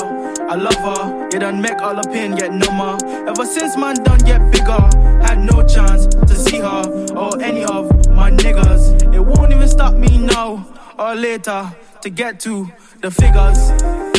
I 0.49 0.55
love 0.55 0.75
her. 0.75 1.29
You 1.31 1.39
done 1.39 1.61
make 1.61 1.81
all 1.81 1.95
the 1.95 2.07
pain 2.09 2.35
get 2.35 2.53
number. 2.53 2.97
Ever 3.27 3.45
since 3.45 3.77
man 3.77 3.95
done 4.03 4.19
get 4.19 4.51
bigger, 4.51 4.81
had 5.25 5.39
no 5.39 5.65
chance 5.65 6.07
to 6.07 6.35
see 6.35 6.59
her 6.59 6.83
or 7.15 7.41
any 7.41 7.63
of 7.65 7.89
my 8.09 8.31
niggas. 8.31 9.13
It 9.13 9.19
won't 9.19 9.51
even 9.51 9.67
stop 9.67 9.93
me 9.95 10.17
now 10.17 10.65
or 10.97 11.15
later 11.15 11.71
to 12.01 12.09
get 12.09 12.39
to 12.41 12.71
the 13.01 13.11
figures. 13.11 14.14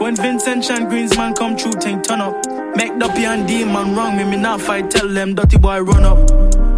When 0.00 0.16
Vincent 0.16 0.64
Chan 0.64 0.88
Greensman 0.88 1.36
come 1.36 1.58
true, 1.58 1.72
think 1.72 2.04
turn 2.04 2.22
up. 2.22 2.32
Make 2.74 2.98
the 2.98 3.12
P 3.14 3.26
and 3.26 3.46
D 3.46 3.66
man 3.66 3.94
wrong 3.94 4.16
me, 4.16 4.24
me 4.24 4.38
not 4.38 4.62
fight. 4.62 4.90
Tell 4.90 5.06
them 5.06 5.34
dirty 5.34 5.58
boy 5.58 5.80
run 5.80 6.04
up. 6.04 6.26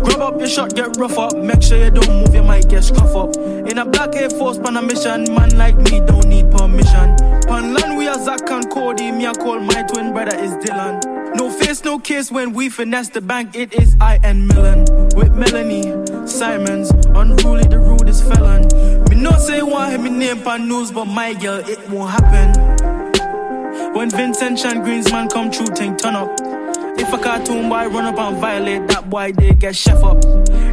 Grab 0.03 0.21
up 0.21 0.41
your 0.41 0.49
shot, 0.49 0.75
get 0.75 0.97
rough 0.97 1.17
up. 1.17 1.37
Make 1.37 1.63
sure 1.63 1.79
you 1.79 1.93
don't 1.93 2.09
move, 2.09 2.35
you 2.35 2.43
might 2.43 2.69
get 2.69 2.83
scruff 2.83 3.15
up. 3.15 3.37
In 3.37 3.79
a 3.79 3.85
black 3.85 4.17
Air 4.17 4.29
Force 4.29 4.59
pan 4.59 4.77
a 4.77 4.83
mission, 4.83 5.33
man 5.33 5.57
like 5.57 5.77
me 5.77 6.01
don't 6.01 6.27
need 6.27 6.51
permission. 6.51 7.15
Pan 7.47 7.73
land 7.75 7.97
we 7.97 8.09
are 8.09 8.19
Zach 8.19 8.51
and 8.51 8.69
Cody, 8.69 9.13
me 9.13 9.25
I 9.29 9.35
call 9.35 9.61
my 9.61 9.85
twin 9.85 10.13
brother 10.13 10.37
is 10.37 10.55
Dylan. 10.55 11.01
No 11.37 11.49
face, 11.49 11.85
no 11.85 12.01
case 12.01 12.33
when 12.33 12.53
we 12.53 12.71
finesse 12.71 13.11
the 13.11 13.21
bank, 13.21 13.55
it 13.55 13.73
is 13.73 13.97
I 14.01 14.19
and 14.25 14.49
Millen. 14.49 14.85
With 15.15 15.33
Melanie, 15.37 15.95
Simons, 16.27 16.91
unruly 17.15 17.69
the 17.69 17.79
rudest 17.79 18.25
felon. 18.25 18.63
Me 19.09 19.15
not 19.15 19.41
say 19.41 19.61
him 19.61 20.03
me 20.03 20.11
name 20.11 20.43
pan 20.43 20.69
news, 20.69 20.91
but 20.91 21.05
my 21.05 21.35
girl, 21.35 21.61
it 21.69 21.89
won't 21.89 22.11
happen. 22.11 22.92
When 23.95 24.09
Vincent 24.09 24.59
Chan 24.59 24.83
Greensman 24.85 25.31
come 25.31 25.51
true, 25.51 25.67
think 25.67 26.01
turn 26.01 26.17
up. 26.17 26.31
If 26.99 27.13
a 27.13 27.19
cartoon 27.19 27.69
boy 27.69 27.89
run 27.89 28.07
up 28.07 28.19
and 28.19 28.39
violate, 28.39 28.89
that 28.89 29.11
boy 29.11 29.33
they 29.33 29.53
get 29.53 29.77
chef 29.77 30.03
up. 30.03 30.23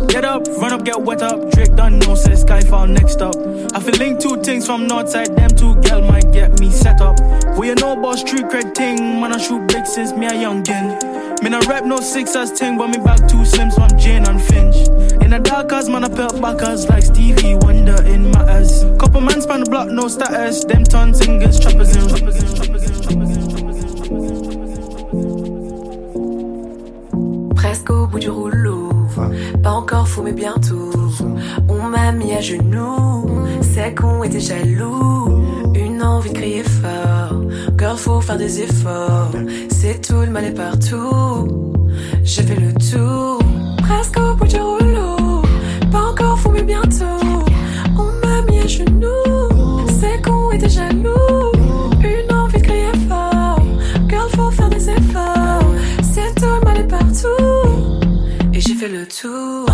Get 0.08 0.24
up, 0.24 0.48
run 0.48 0.72
up, 0.72 0.86
get 0.86 1.02
wet 1.02 1.22
up. 1.22 1.52
Drake 1.52 1.76
done 1.76 2.00
know, 2.00 2.16
say 2.16 2.32
Skyfall 2.32 2.90
next 2.90 3.22
up. 3.22 3.36
I 3.76 3.82
feel 3.82 3.96
link 3.96 4.22
two 4.22 4.42
things 4.42 4.66
from 4.66 4.88
Northside, 4.88 5.36
them 5.36 5.50
two 5.50 5.76
girl 5.82 6.02
might 6.02 6.32
get 6.32 6.60
me 6.62 6.72
set 6.72 7.02
up. 7.02 7.20
We 7.58 7.68
you 7.68 7.76
know 7.76 7.92
about 8.00 8.20
street 8.20 8.46
cred 8.46 8.74
thing, 8.74 9.20
man 9.20 9.34
I 9.34 9.38
shoot 9.38 9.68
big 9.68 9.86
since 9.86 10.14
me 10.14 10.26
a 10.28 10.32
youngin'. 10.32 11.29
Me 11.42 11.50
no 11.50 11.60
rep 11.70 11.86
no 11.86 11.98
sixers 12.02 12.52
thing, 12.52 12.78
but 12.78 12.90
me 12.90 12.98
back 12.98 13.20
two 13.30 13.44
slims 13.46 13.74
from 13.74 13.98
Jane 13.98 14.26
and 14.28 14.42
Finch. 14.42 14.76
In 15.24 15.32
the 15.32 15.40
dark 15.40 15.72
as 15.72 15.88
man 15.88 16.04
I 16.04 16.10
pelt 16.10 16.42
backers 16.42 16.90
like 16.90 17.04
Stevie 17.04 17.56
Wonder 17.56 18.02
in 18.06 18.30
matters. 18.32 18.84
Couple 19.00 19.22
man 19.22 19.42
span 19.42 19.64
the 19.64 19.70
block, 19.70 19.88
no 19.88 20.10
status. 20.10 20.66
Them 20.66 20.84
ton 20.84 21.14
singers, 21.14 21.58
trappers 21.60 21.96
rappers 21.96 22.04
and 22.04 22.12
rappers 22.12 22.44
and 22.44 22.60
rappers 22.60 22.84
and 22.88 23.20
Presque 27.56 27.90
au 27.90 28.08
bout 28.08 28.20
du 28.20 28.30
rouleau, 28.30 28.90
pas 29.64 29.72
encore 29.72 30.08
fou 30.10 30.22
mais 30.24 30.34
bientôt. 30.34 30.92
On 31.70 31.84
m'a 31.84 32.12
mis 32.12 32.34
à 32.34 32.42
genoux, 32.42 33.48
c'est 33.62 33.96
qu'on 33.96 34.24
était 34.24 34.42
jaloux. 34.42 35.39
Une 36.00 36.06
envie 36.06 36.30
de 36.30 36.36
crier 36.36 36.64
fort, 36.64 37.42
girl 37.78 37.98
faut 37.98 38.22
faire 38.22 38.38
des 38.38 38.62
efforts. 38.62 39.34
C'est 39.70 40.00
tout, 40.00 40.22
le 40.22 40.30
mal 40.30 40.46
est 40.46 40.54
partout. 40.54 41.84
J'ai 42.24 42.44
fait 42.44 42.56
le 42.56 42.72
tour, 42.74 43.40
presque 43.80 44.18
au 44.18 44.34
bout 44.34 44.48
du 44.48 44.62
rouleau, 44.62 45.42
pas 45.92 46.04
encore 46.12 46.40
fou 46.40 46.52
mais 46.52 46.64
bientôt. 46.64 47.04
On 47.98 48.26
m'a 48.26 48.42
mis 48.44 48.60
à 48.60 48.68
genoux, 48.68 49.86
c'est 50.00 50.22
qu'on 50.22 50.52
était 50.52 50.70
jaloux. 50.70 51.52
Une 52.02 52.34
envie 52.34 52.62
de 52.62 52.64
crier 52.64 52.94
fort, 53.10 53.62
girl 54.08 54.30
faut 54.38 54.52
faire 54.52 54.70
des 54.70 54.90
efforts. 54.90 55.66
C'est 56.02 56.34
tout, 56.36 56.46
le 56.46 56.62
mal 56.64 56.78
est 56.78 56.88
partout. 56.88 58.00
Et 58.54 58.62
j'ai 58.62 58.76
fait 58.76 58.88
le 58.88 59.06
tour. 59.06 59.66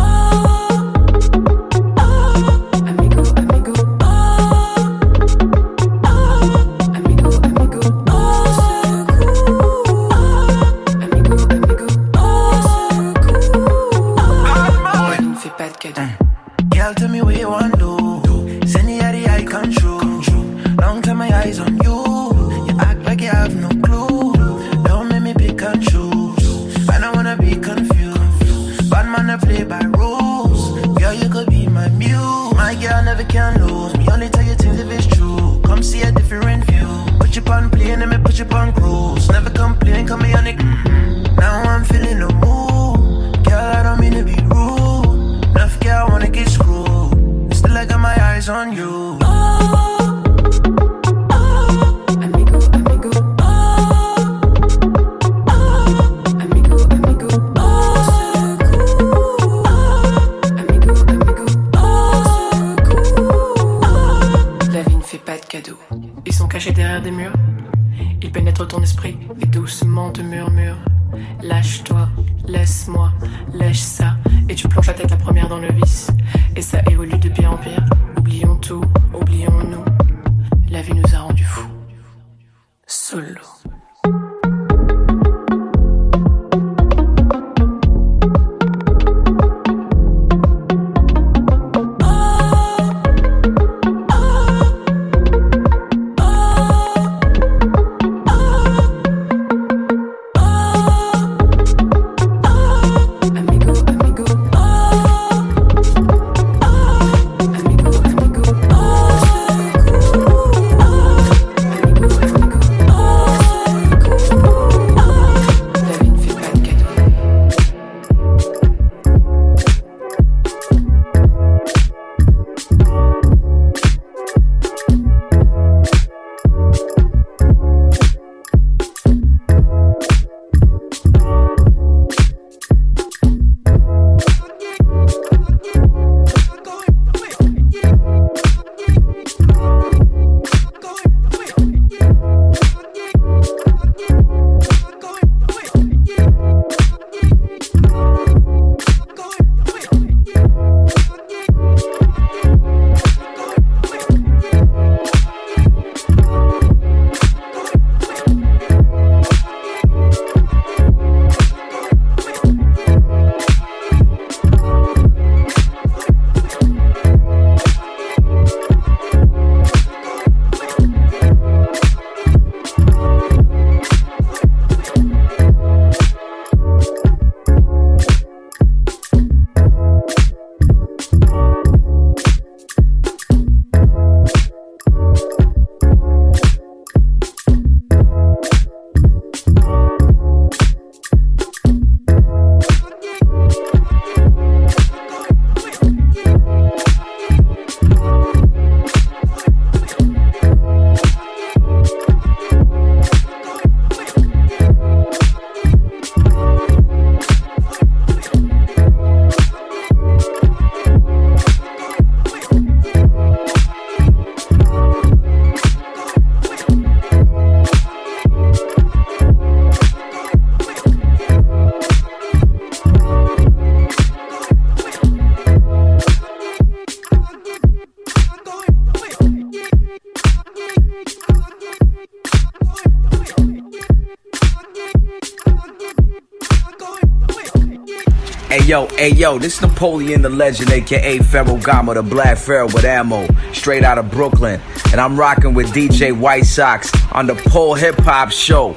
This 239.38 239.62
Napoleon 239.62 240.22
the 240.22 240.30
Legend, 240.30 240.72
aka 240.72 241.20
Pharaoh 241.20 241.58
Gama, 241.58 241.94
the 241.94 242.04
Black 242.04 242.38
Pharaoh 242.38 242.66
with 242.68 242.84
ammo, 242.84 243.28
straight 243.54 243.84
out 243.84 243.98
of 243.98 244.12
Brooklyn. 244.12 244.62
And 244.92 245.02
I'm 245.02 245.18
rocking 245.18 245.54
with 245.54 245.68
DJ 245.68 246.18
White 246.18 246.46
Sox 246.46 246.92
on 247.12 247.28
the 247.28 247.36
Pole 247.36 247.76
Hip 247.76 247.96
Hop 248.00 248.32
Show. 248.32 248.76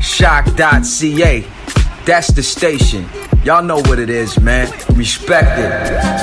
Shock.ca. 0.00 1.44
That's 2.04 2.28
the 2.28 2.42
station. 2.42 3.06
Y'all 3.44 3.62
know 3.62 3.78
what 3.78 3.98
it 3.98 4.10
is, 4.10 4.38
man. 4.40 4.70
Respect 4.94 5.58
it. 5.58 6.19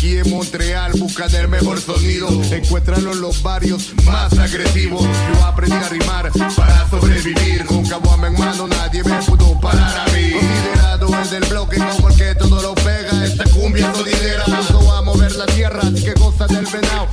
aquí 0.00 0.16
en 0.16 0.30
Montreal, 0.30 0.92
buscan 0.98 1.34
el 1.34 1.48
mejor 1.48 1.78
sonido. 1.78 2.26
Encuéntralo 2.50 3.12
en 3.12 3.20
los 3.20 3.42
barrios 3.42 3.92
más 4.06 4.32
agresivos. 4.38 5.02
Yo 5.02 5.44
aprendí 5.44 5.76
a 5.76 5.88
rimar 5.90 6.32
para 6.56 6.88
sobrevivir. 6.88 7.66
Nunca 7.70 7.96
guama 7.96 8.28
en 8.28 8.38
mano, 8.38 8.66
nadie 8.66 9.04
me 9.04 9.22
pudo 9.24 9.60
parar 9.60 10.08
a 10.08 10.12
mí. 10.12 10.32
Considerado 10.32 11.22
el 11.22 11.30
del 11.30 11.44
bloque, 11.50 11.78
no 11.78 11.90
porque 12.00 12.34
todo 12.34 12.62
lo 12.62 12.74
pega. 12.76 13.26
Esta 13.26 13.44
cumbia 13.44 13.92
sonidera. 13.94 14.44
Yo 14.70 14.90
a 14.90 15.02
mover 15.02 15.32
la 15.32 15.44
tierra, 15.44 15.80
así 15.82 16.02
que 16.02 16.14
goza 16.14 16.46
del 16.46 16.64
venado. 16.64 17.06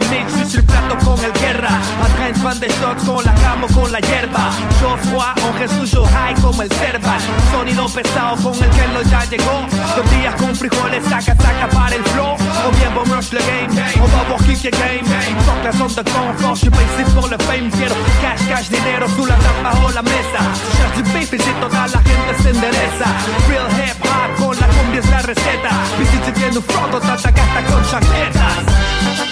Je 0.00 0.08
suis 0.08 0.12
pas 0.12 0.12
dans 0.12 0.12
ces 0.12 0.14
mix, 0.14 0.32
je 0.32 0.44
suis 0.44 0.50
sur 0.50 0.60
le 0.60 0.66
plateau 0.66 0.96
con 1.04 1.24
el 1.24 1.32
guerra. 1.32 1.74
En 2.02 2.08
train 2.16 2.30
de 2.32 2.38
vendre 2.38 2.60
des 2.60 2.70
stocks 2.70 3.04
con 3.04 3.22
la 3.24 3.32
cama 3.42 3.66
o 3.66 3.74
con 3.74 3.90
la 3.92 4.00
hierba. 4.00 4.50
Chaud 4.80 4.98
froid, 5.08 5.34
on 5.44 5.58
reste 5.58 5.76
toujours 5.78 6.08
high 6.08 6.34
como 6.40 6.62
el 6.62 6.70
cerval 6.70 7.20
Sonido 7.52 7.86
pesado 7.88 8.36
con 8.42 8.54
el 8.54 8.70
que 8.70 8.86
lo 8.94 9.02
ya 9.02 9.24
llegó. 9.30 9.56
Tortillas 9.94 10.34
con 10.36 10.54
frijoles, 10.54 11.02
saca, 11.04 11.34
saca 11.34 11.68
para 11.68 11.94
el 11.94 12.04
flow. 12.12 12.36
On 12.66 12.72
vient 12.78 12.94
bon 12.94 13.04
rush 13.14 13.32
le 13.32 13.40
game, 13.40 13.72
on 14.00 14.08
va 14.12 14.22
voir 14.28 14.40
kick 14.46 14.62
your 14.64 14.72
game. 14.72 15.06
Fuck 15.46 15.64
la 15.64 15.72
zone 15.72 15.94
de 15.94 16.02
confort, 16.10 16.54
je 16.54 16.60
suis 16.60 16.70
pas 16.70 16.84
ici 16.88 17.02
pour 17.14 17.28
le 17.28 17.38
fame. 17.46 17.70
Quiero 17.70 17.96
cash, 18.22 18.42
cash, 18.48 18.68
dinero, 18.68 19.06
sous 19.16 19.26
la 19.26 19.36
tapa 19.36 19.70
bajo 19.70 19.92
la 19.92 20.02
mesa. 20.02 20.40
Cherche 20.76 21.02
du 21.02 21.12
beef 21.12 21.32
y 21.32 21.38
si 21.38 21.52
toda 21.60 21.86
la 21.88 22.00
gente 22.08 22.32
se 22.42 22.50
endereza. 22.50 23.08
Real 23.48 23.68
hip 23.78 23.98
hop 24.04 24.30
con 24.38 24.54
la 24.60 24.66
cumbia 24.74 25.00
es 25.00 25.10
la 25.10 25.20
receta. 25.22 25.70
Y 26.02 26.04
si 26.06 26.18
te 26.18 26.32
tiene 26.32 26.58
un 26.58 26.64
frodo, 26.64 27.00
tata 27.00 27.30
gasta 27.30 27.60
con 27.68 27.82
chaquetas 27.90 29.25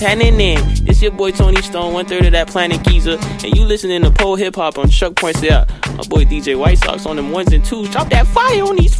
what's 0.00 0.06
happening 0.06 0.36
then? 0.38 0.86
It's 0.86 1.02
your 1.02 1.10
boy 1.10 1.32
Tony 1.32 1.60
Stone, 1.60 1.92
one 1.92 2.06
third 2.06 2.24
of 2.24 2.32
that 2.32 2.46
planet 2.46 2.84
Giza, 2.84 3.18
and 3.18 3.56
you 3.56 3.64
listening 3.64 4.02
to 4.02 4.12
pole 4.12 4.36
hip 4.36 4.54
hop 4.54 4.78
on 4.78 4.88
Chuck 4.88 5.16
Points 5.16 5.42
Out. 5.42 5.68
My 5.96 6.04
boy 6.04 6.24
DJ 6.24 6.56
White 6.56 6.78
Sox 6.78 7.04
on 7.04 7.16
them 7.16 7.32
ones 7.32 7.52
and 7.52 7.64
twos. 7.64 7.90
Drop 7.90 8.08
that 8.10 8.26
fire 8.28 8.62
on 8.62 8.76
these 8.76 8.94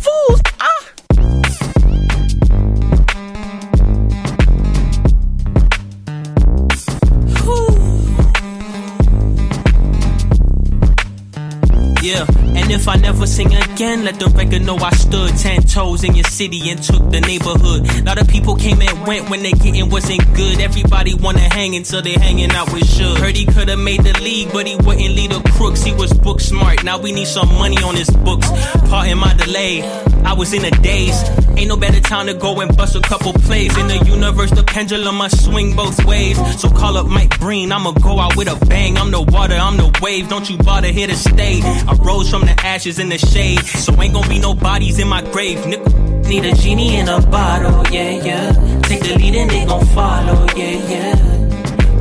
if 12.79 12.87
I 12.87 12.97
never 12.97 13.27
sing 13.27 13.55
again, 13.55 14.05
let 14.05 14.21
the 14.21 14.27
record 14.27 14.63
know 14.63 14.77
I 14.77 14.91
stood 14.91 15.37
ten 15.37 15.63
toes 15.63 16.05
in 16.05 16.15
your 16.15 16.25
city 16.25 16.71
and 16.71 16.81
took 16.81 17.11
the 17.11 17.21
neighborhood. 17.21 17.89
A 17.99 18.03
lot 18.03 18.21
of 18.21 18.29
people 18.29 18.55
came 18.55 18.81
and 18.81 19.07
went 19.07 19.29
when 19.29 19.43
they 19.43 19.53
getting 19.53 19.91
wasn't 19.91 20.23
good. 20.35 20.61
Everybody 20.61 21.15
wanna 21.15 21.41
hang 21.41 21.75
until 21.75 22.03
they 22.03 22.13
hanging 22.13 22.53
out 22.53 22.73
with 22.73 22.85
Suge. 22.85 23.19
Heard 23.19 23.37
he 23.37 23.47
could've 23.47 23.79
made 23.79 24.05
the 24.05 24.13
league, 24.21 24.53
but 24.53 24.67
he 24.67 24.77
wouldn't 24.77 25.15
lead 25.15 25.33
the 25.33 25.41
crooks. 25.57 25.83
He 25.83 25.93
was 25.93 26.13
book 26.13 26.41
smart. 26.41 26.85
Now 26.85 26.99
we 26.99 27.11
need 27.13 27.27
some 27.27 27.49
money 27.55 27.79
on 27.83 27.97
his 27.97 28.11
books. 28.11 28.49
Pardon 28.89 29.19
my 29.19 29.35
delay. 29.35 29.83
I 30.25 30.35
was 30.35 30.53
in 30.53 30.65
a 30.65 30.71
daze. 30.71 31.23
Ain't 31.57 31.69
no 31.69 31.77
better 31.77 32.01
time 32.01 32.27
to 32.27 32.35
go 32.35 32.61
and 32.61 32.77
bust 32.77 32.95
a 32.95 33.01
couple 33.01 33.33
plays. 33.33 33.77
In 33.77 33.89
the 33.89 33.99
universe, 34.05 34.51
the 34.51 34.63
pendulum 34.63 35.17
must 35.17 35.45
swing 35.45 35.75
both 35.75 36.05
ways. 36.05 36.37
So 36.61 36.69
call 36.71 36.97
up 36.97 37.07
Mike 37.07 37.39
Breen, 37.41 37.73
I'ma 37.73 37.93
go 37.93 38.21
out 38.21 38.37
with 38.37 38.49
a 38.49 38.65
bang. 38.67 38.97
I'm 38.97 39.11
the 39.11 39.23
water, 39.23 39.55
I'm 39.55 39.77
the 39.77 39.91
wave. 40.03 40.29
Don't 40.29 40.49
you 40.49 40.59
bother 40.59 40.89
here 40.89 41.07
to 41.09 41.17
stay. 41.17 41.61
I 41.63 41.97
rose 42.01 42.31
from 42.31 42.43
the 42.43 42.55
ashes 42.69 42.99
in 42.99 43.09
the 43.09 43.19
shade. 43.19 43.65
So 43.85 43.91
ain't 44.03 44.13
gonna 44.13 44.29
be 44.29 44.39
no 44.39 44.53
bodies 44.55 44.99
in 44.99 45.09
my 45.09 45.23
grave, 45.35 45.61
nigga. 45.71 45.91
Need 46.29 46.45
a 46.45 46.55
genie 46.55 46.97
in 47.01 47.09
a 47.09 47.21
bottle, 47.35 47.83
yeah, 47.95 48.13
yeah. 48.29 48.47
Take 48.89 49.03
the 49.07 49.15
lead 49.21 49.35
and 49.35 49.51
they 49.51 49.65
gon' 49.65 49.87
follow, 49.97 50.47
yeah, 50.55 50.77
yeah. 50.93 51.17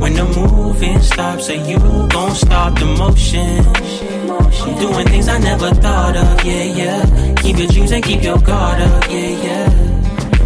When 0.00 0.12
the 0.14 0.26
moving 0.38 1.00
stops, 1.00 1.48
are 1.48 1.62
you 1.70 1.78
gon' 2.14 2.34
stop 2.34 2.78
the 2.78 2.84
motion? 3.02 3.64
I'm 4.64 4.74
doing 4.84 5.06
things 5.12 5.28
I 5.28 5.38
never 5.38 5.70
thought 5.84 6.16
of, 6.16 6.44
yeah, 6.44 6.64
yeah. 6.80 7.34
Keep 7.42 7.56
your 7.60 7.68
dreams 7.68 7.92
and 7.92 8.04
keep 8.04 8.22
your 8.22 8.38
guard 8.38 8.80
up, 8.82 9.04
yeah, 9.10 9.32
yeah. 9.46 9.68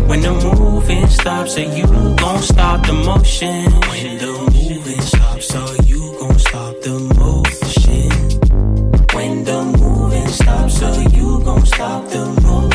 When 0.08 0.20
the 0.20 0.32
moving 0.32 1.08
stops, 1.08 1.58
are 1.58 1.70
you 1.78 1.86
gon' 2.22 2.42
stop 2.42 2.86
the 2.86 2.92
motion? 2.92 3.64
When 3.90 4.18
the 4.22 4.30
moving 4.54 5.00
stops, 5.00 5.21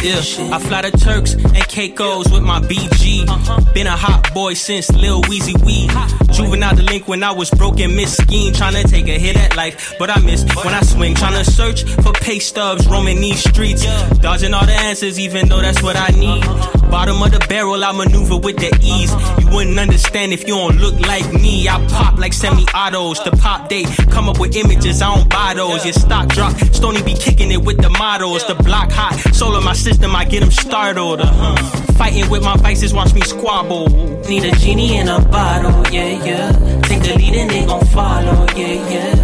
Yeah, 0.08 0.56
I 0.56 0.60
fly 0.60 0.84
to 0.84 0.92
Turks 0.92 1.34
and 1.34 1.68
Caicos 1.68 2.32
with 2.32 2.42
my 2.42 2.62
BG. 2.62 3.26
Been 3.74 3.88
a 3.88 3.98
hot 3.98 4.34
boy 4.34 4.54
since 4.54 4.90
Lil 4.94 5.22
Weezy 5.24 5.62
Wee. 5.66 5.90
Juvenile 6.34 6.76
delinquent, 6.78 7.24
I 7.26 7.32
was 7.32 7.50
broken, 7.50 7.94
miss 7.94 8.16
scheme, 8.16 8.54
trying 8.54 8.82
to 8.82 8.84
take 8.88 9.10
a 9.10 9.20
hit 9.20 9.36
at 9.36 9.58
life, 9.58 9.96
but 10.00 10.10
I 10.10 10.20
miss 10.22 10.44
when 10.64 10.74
I 10.74 10.80
swing, 10.82 11.14
trying 11.14 11.44
to 11.44 11.52
search 11.52 11.84
for 11.84 12.14
pay 12.14 12.40
stubs, 12.40 12.88
roaming 12.88 13.20
these 13.20 13.40
streets, 13.50 13.84
Yeah. 13.84 14.08
dodging 14.22 14.54
all 14.54 14.66
the 14.66 14.72
answers, 14.72 15.20
even 15.20 15.50
though 15.50 15.60
that's 15.60 15.84
what 15.84 15.98
I 15.98 16.08
need. 16.16 16.42
Bottom 16.90 17.22
of 17.22 17.32
the 17.32 17.46
barrel, 17.50 17.84
I 17.84 17.92
maneuver 17.92 18.38
with 18.38 18.56
the 18.58 18.72
ease. 18.82 19.12
You 19.42 19.50
wouldn't 19.50 19.78
understand 19.78 20.32
if 20.32 20.48
you 20.48 20.56
don't 20.56 20.78
look 20.80 20.98
like 21.02 21.34
me. 21.34 21.68
I 21.68 21.86
pop 21.88 22.18
like 22.18 22.32
semi-autos. 22.32 23.22
The 23.26 23.32
pop 23.32 23.68
date, 23.68 23.90
come 24.10 24.30
up 24.30 24.40
with 24.40 24.56
images, 24.56 25.02
I 25.02 25.14
don't 25.14 25.28
buy 25.30 25.54
those. 25.54 25.84
Your 25.84 25.94
stock 25.94 26.30
drop, 26.30 26.54
Stony 26.72 27.02
be 27.04 27.14
kicking 27.14 27.52
it 27.52 27.62
with 27.62 27.82
the 27.82 27.90
models. 27.90 28.46
The 28.48 28.56
block 28.56 28.90
hot, 28.92 29.36
soul 29.36 29.56
of 29.58 29.66
my 29.66 29.74
system, 29.98 30.16
I 30.16 30.26
get 30.26 30.42
them 30.42 30.52
startled. 30.52 31.22
Uh-huh. 31.22 31.56
Fighting 31.94 32.30
with 32.30 32.44
my 32.44 32.56
vices, 32.58 32.94
watch 32.94 33.14
me 33.14 33.22
squabble. 33.22 33.88
Need 34.30 34.44
a 34.46 34.52
genie 34.58 34.98
in 34.98 35.08
a 35.08 35.20
bottle, 35.20 35.84
yeah, 35.92 36.24
yeah. 36.24 36.52
Take 36.84 37.02
the 37.02 37.16
lead 37.18 37.34
and 37.34 37.50
they 37.50 37.66
gon' 37.66 37.86
follow, 37.86 38.46
yeah, 38.56 38.78
yeah. 38.94 39.16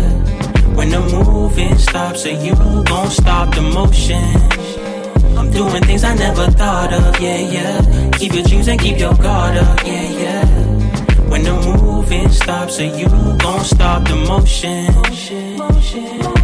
When 0.76 0.90
the 0.90 1.00
moving 1.00 1.78
stops, 1.78 2.26
are 2.26 2.38
you 2.46 2.56
gon' 2.56 3.12
stop 3.12 3.54
the 3.54 3.62
motion? 3.62 4.24
I'm 5.38 5.52
doing 5.52 5.84
things 5.84 6.04
I 6.04 6.16
never 6.16 6.48
thought 6.52 6.92
of, 6.94 7.22
yeah, 7.22 7.42
yeah. 7.56 8.10
Keep 8.18 8.34
your 8.34 8.44
dreams 8.44 8.68
and 8.68 8.80
keep 8.80 8.98
your 8.98 9.14
guard 9.16 9.58
up, 9.58 9.80
yeah, 9.86 10.10
yeah. 10.24 10.46
When 11.30 11.44
the 11.44 11.54
moving 11.54 12.30
stops, 12.30 12.80
are 12.80 12.96
you 13.00 13.08
gon' 13.44 13.64
stop 13.64 14.08
the 14.08 14.16
motion? 14.16 14.90
And 16.34 16.43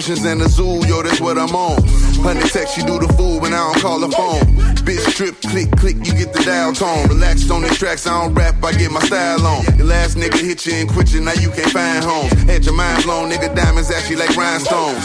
Black 0.00 0.08
Russians 0.08 0.24
and 0.24 0.40
Azul, 0.40 0.86
yo, 0.86 1.02
that's 1.02 1.20
what 1.20 1.36
I'm 1.36 1.54
on. 1.54 1.76
Honey 2.24 2.40
text, 2.48 2.78
you 2.78 2.86
do 2.86 2.98
the 2.98 3.12
fool 3.18 3.38
when 3.38 3.52
I 3.52 3.58
don't 3.58 3.82
call 3.82 4.00
the 4.00 4.08
phone. 4.08 4.40
Bitch 4.80 5.04
strip, 5.12 5.38
click, 5.42 5.70
click, 5.72 5.96
you 5.96 6.14
get 6.16 6.32
the 6.32 6.42
dial 6.42 6.72
tone. 6.72 7.06
Relaxed 7.08 7.50
on 7.50 7.60
the 7.60 7.68
tracks, 7.68 8.06
I 8.06 8.24
don't 8.24 8.32
rap, 8.32 8.64
I 8.64 8.72
get 8.72 8.90
my 8.90 9.00
style 9.00 9.46
on. 9.46 9.62
The 9.76 9.84
last 9.84 10.16
nigga 10.16 10.40
hit 10.40 10.64
you 10.64 10.72
and 10.72 10.88
quit 10.88 11.12
you, 11.12 11.20
now 11.20 11.34
you 11.34 11.50
can't 11.50 11.70
find 11.70 12.02
homes. 12.02 12.32
Had 12.44 12.64
your 12.64 12.72
mind 12.72 13.04
blown, 13.04 13.30
nigga, 13.30 13.54
diamonds 13.54 13.90
actually 13.90 14.16
like 14.16 14.34
rhinestones. 14.36 15.04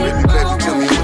Baby, 0.00 0.22
baby, 0.28 0.58
tell 0.58 0.78
me 0.78 0.99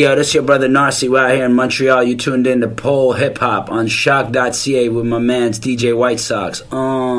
yo, 0.00 0.16
this 0.16 0.28
is 0.28 0.34
your 0.34 0.42
brother 0.42 0.66
Narcy. 0.66 1.10
We're 1.10 1.26
out 1.26 1.34
here 1.34 1.44
in 1.44 1.52
Montreal. 1.52 2.04
You 2.04 2.16
tuned 2.16 2.46
in 2.46 2.62
to 2.62 2.68
Pole 2.68 3.12
Hip 3.12 3.36
Hop 3.38 3.70
on 3.70 3.86
shock.ca 3.86 4.88
with 4.88 5.04
my 5.04 5.18
man's 5.18 5.60
DJ 5.60 5.96
White 5.96 6.20
Sox. 6.20 6.62
Um. 6.72 7.18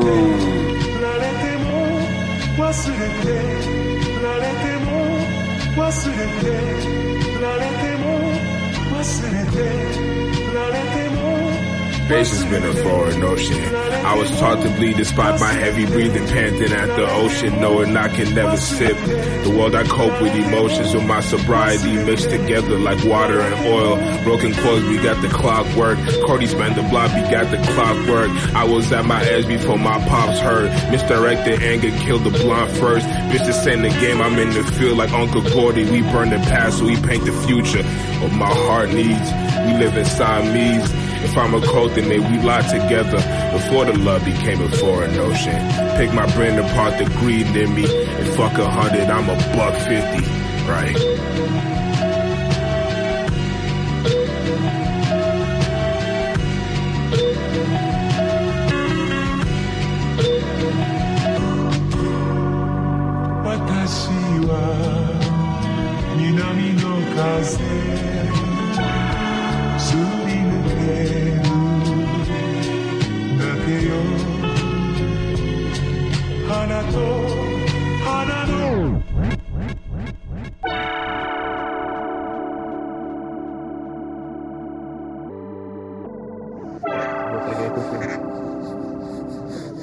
Been 12.50 12.64
a. 12.64 13.91
I 14.04 14.16
was 14.16 14.30
taught 14.38 14.62
to 14.62 14.70
bleed 14.76 14.96
despite 14.96 15.38
my 15.38 15.52
heavy 15.52 15.86
breathing, 15.86 16.26
panting 16.26 16.72
at 16.72 16.88
the 16.96 17.08
ocean, 17.08 17.60
knowing 17.60 17.96
I 17.96 18.08
can 18.08 18.34
never 18.34 18.56
sip. 18.56 18.96
The 19.44 19.54
world 19.56 19.74
I 19.74 19.84
cope 19.84 20.20
with 20.20 20.34
emotions 20.34 20.92
with 20.92 21.06
my 21.06 21.20
sobriety 21.20 21.96
mixed 22.04 22.28
together 22.28 22.78
like 22.78 23.02
water 23.04 23.40
and 23.40 23.54
oil. 23.66 23.96
Broken 24.24 24.52
clothes, 24.54 24.84
we 24.84 24.96
got 24.98 25.22
the 25.22 25.28
clockwork. 25.28 25.98
Cody 26.26 26.46
spent 26.46 26.74
the 26.74 26.82
block, 26.82 27.14
we 27.14 27.22
got 27.30 27.50
the 27.50 27.58
clockwork. 27.72 28.30
I 28.54 28.64
was 28.64 28.90
at 28.92 29.04
my 29.04 29.22
edge 29.24 29.46
before 29.46 29.78
my 29.78 29.98
pops 30.08 30.40
heard. 30.40 30.70
Misdirected 30.90 31.62
anger 31.62 31.90
killed 32.04 32.24
the 32.24 32.30
blunt 32.30 32.70
first. 32.72 33.06
Bitch, 33.06 33.46
this 33.46 33.66
ain't 33.66 33.82
the 33.82 33.88
game, 33.88 34.20
I'm 34.20 34.38
in 34.38 34.50
the 34.50 34.64
field 34.72 34.98
like 34.98 35.12
Uncle 35.12 35.42
Gordy. 35.42 35.84
We 35.84 36.02
burn 36.02 36.30
the 36.30 36.38
past, 36.38 36.78
so 36.78 36.86
we 36.86 36.96
paint 36.96 37.24
the 37.24 37.32
future. 37.46 37.84
What 38.20 38.32
my 38.32 38.52
heart 38.52 38.88
needs, 38.90 39.30
we 39.66 39.78
live 39.78 39.96
inside 39.96 40.52
me's. 40.52 41.01
If 41.24 41.38
I'm 41.38 41.54
a 41.54 41.60
cult, 41.60 41.94
then 41.94 42.08
may 42.08 42.18
we 42.18 42.38
lie 42.38 42.62
together 42.62 43.20
before 43.52 43.84
the 43.86 43.96
love 43.98 44.24
became 44.24 44.60
a 44.60 44.68
foreign 44.70 45.16
ocean. 45.18 45.60
Pick 45.96 46.12
my 46.12 46.26
brain 46.34 46.58
apart, 46.58 46.98
the 46.98 47.04
greed 47.20 47.46
in 47.56 47.74
me, 47.74 47.84
and 47.86 48.28
fuck 48.34 48.58
a 48.58 48.68
hundred, 48.68 49.08
I'm 49.08 49.28
a 49.30 49.36
buck 49.56 49.74
fifty, 49.86 50.24
right? 50.68 51.22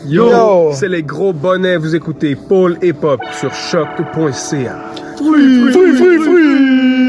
Yo, 0.10 0.72
c'est 0.74 0.88
les 0.88 1.04
gros 1.04 1.34
bonnets, 1.34 1.78
vous 1.78 1.96
écoutez 1.96 2.36
Paul 2.36 2.78
Hip 2.82 3.04
Hop 3.04 3.22
sur 3.40 3.54
choc.ca. 3.54 4.80
Free, 5.18 5.72
free, 5.72 5.94
free, 5.94 6.18
free. 6.18 6.30
ils 6.40 7.09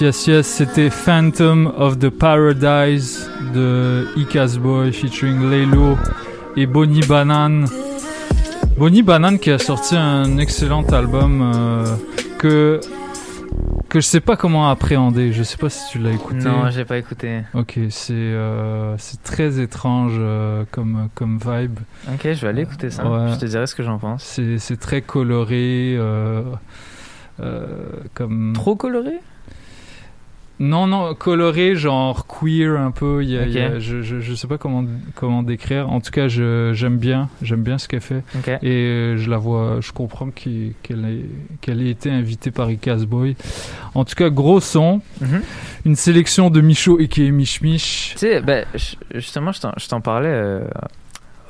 yes, 0.00 0.26
yes, 0.28 0.46
c'était 0.46 0.90
Phantom 0.90 1.72
of 1.76 1.98
the 1.98 2.08
Paradise 2.08 3.28
de 3.52 4.06
Icas 4.16 4.56
Boy 4.56 4.92
featuring 4.92 5.50
Lelo 5.50 5.96
et 6.56 6.66
Bonnie 6.66 7.00
Banane. 7.00 7.66
Bonnie 8.76 9.02
Banane 9.02 9.40
qui 9.40 9.50
a 9.50 9.58
sorti 9.58 9.96
un 9.96 10.38
excellent 10.38 10.84
album 10.84 11.52
euh, 11.52 11.84
que 12.38 12.78
que 13.88 13.98
je 13.98 14.06
sais 14.06 14.20
pas 14.20 14.36
comment 14.36 14.70
appréhender. 14.70 15.32
Je 15.32 15.42
sais 15.42 15.56
pas 15.56 15.68
si 15.68 15.80
tu 15.90 15.98
l'as 15.98 16.12
écouté. 16.12 16.44
Non, 16.44 16.70
j'ai 16.70 16.84
pas 16.84 16.98
écouté. 16.98 17.40
Ok, 17.54 17.80
c'est 17.90 18.12
euh, 18.12 18.96
c'est 18.98 19.20
très 19.24 19.58
étrange 19.58 20.14
euh, 20.16 20.62
comme 20.70 21.08
comme 21.16 21.40
vibe. 21.44 21.80
Ok, 22.06 22.20
je 22.22 22.40
vais 22.40 22.48
aller 22.48 22.62
écouter 22.62 22.90
ça. 22.90 23.04
Ouais. 23.04 23.32
Je 23.32 23.38
te 23.40 23.46
dirai 23.46 23.66
ce 23.66 23.74
que 23.74 23.82
j'en 23.82 23.98
pense. 23.98 24.22
C'est 24.22 24.58
c'est 24.58 24.76
très 24.78 25.00
coloré. 25.00 25.96
euh, 25.98 26.44
comme 28.14 28.52
Trop 28.54 28.76
coloré? 28.76 29.18
Non, 30.60 30.88
non, 30.88 31.14
coloré, 31.14 31.76
genre 31.76 32.26
queer 32.26 32.76
un 32.80 32.90
peu. 32.90 33.22
Il 33.22 33.30
y 33.30 33.38
a, 33.38 33.42
Ok. 33.42 33.46
il 33.48 33.54
y 33.54 33.60
a- 33.60 33.78
je, 33.78 34.02
je, 34.02 34.20
je 34.20 34.34
sais 34.34 34.48
pas 34.48 34.58
comment, 34.58 34.84
comment 35.14 35.44
décrire. 35.44 35.88
En 35.88 36.00
tout 36.00 36.10
cas, 36.10 36.26
j'aime 36.26 36.96
bien, 36.98 37.28
j'aime 37.42 37.62
bien 37.62 37.78
ce 37.78 37.86
qu'elle 37.86 38.00
fait. 38.00 38.22
Et 38.62 38.66
euh, 38.72 39.16
je 39.16 39.30
la 39.30 39.36
vois, 39.38 39.78
je 39.80 39.92
comprends 39.92 40.30
qu'elle 40.30 40.74
ait, 40.90 41.24
qu'elle 41.60 41.80
ait 41.80 41.90
été 41.90 42.10
invitée 42.10 42.50
par 42.50 42.70
Icas 42.70 43.04
Boy. 43.06 43.36
En 43.94 44.04
tout 44.04 44.16
cas, 44.16 44.30
gros 44.30 44.58
son. 44.60 45.00
Mhm. 45.20 45.42
Une 45.86 45.96
sélection 45.96 46.50
de 46.50 46.60
Michaud 46.60 46.98
et 46.98 47.06
qui 47.08 47.26
est 47.26 47.30
Mich 47.30 47.62
Mich. 47.62 48.10
Tu 48.14 48.18
sais, 48.18 48.40
ben, 48.40 48.64
justement, 49.14 49.52
je 49.52 49.60
t'en- 49.60 49.72
je 49.76 49.86
t'en 49.88 50.00
parlais 50.00 50.28
euh, 50.28 50.64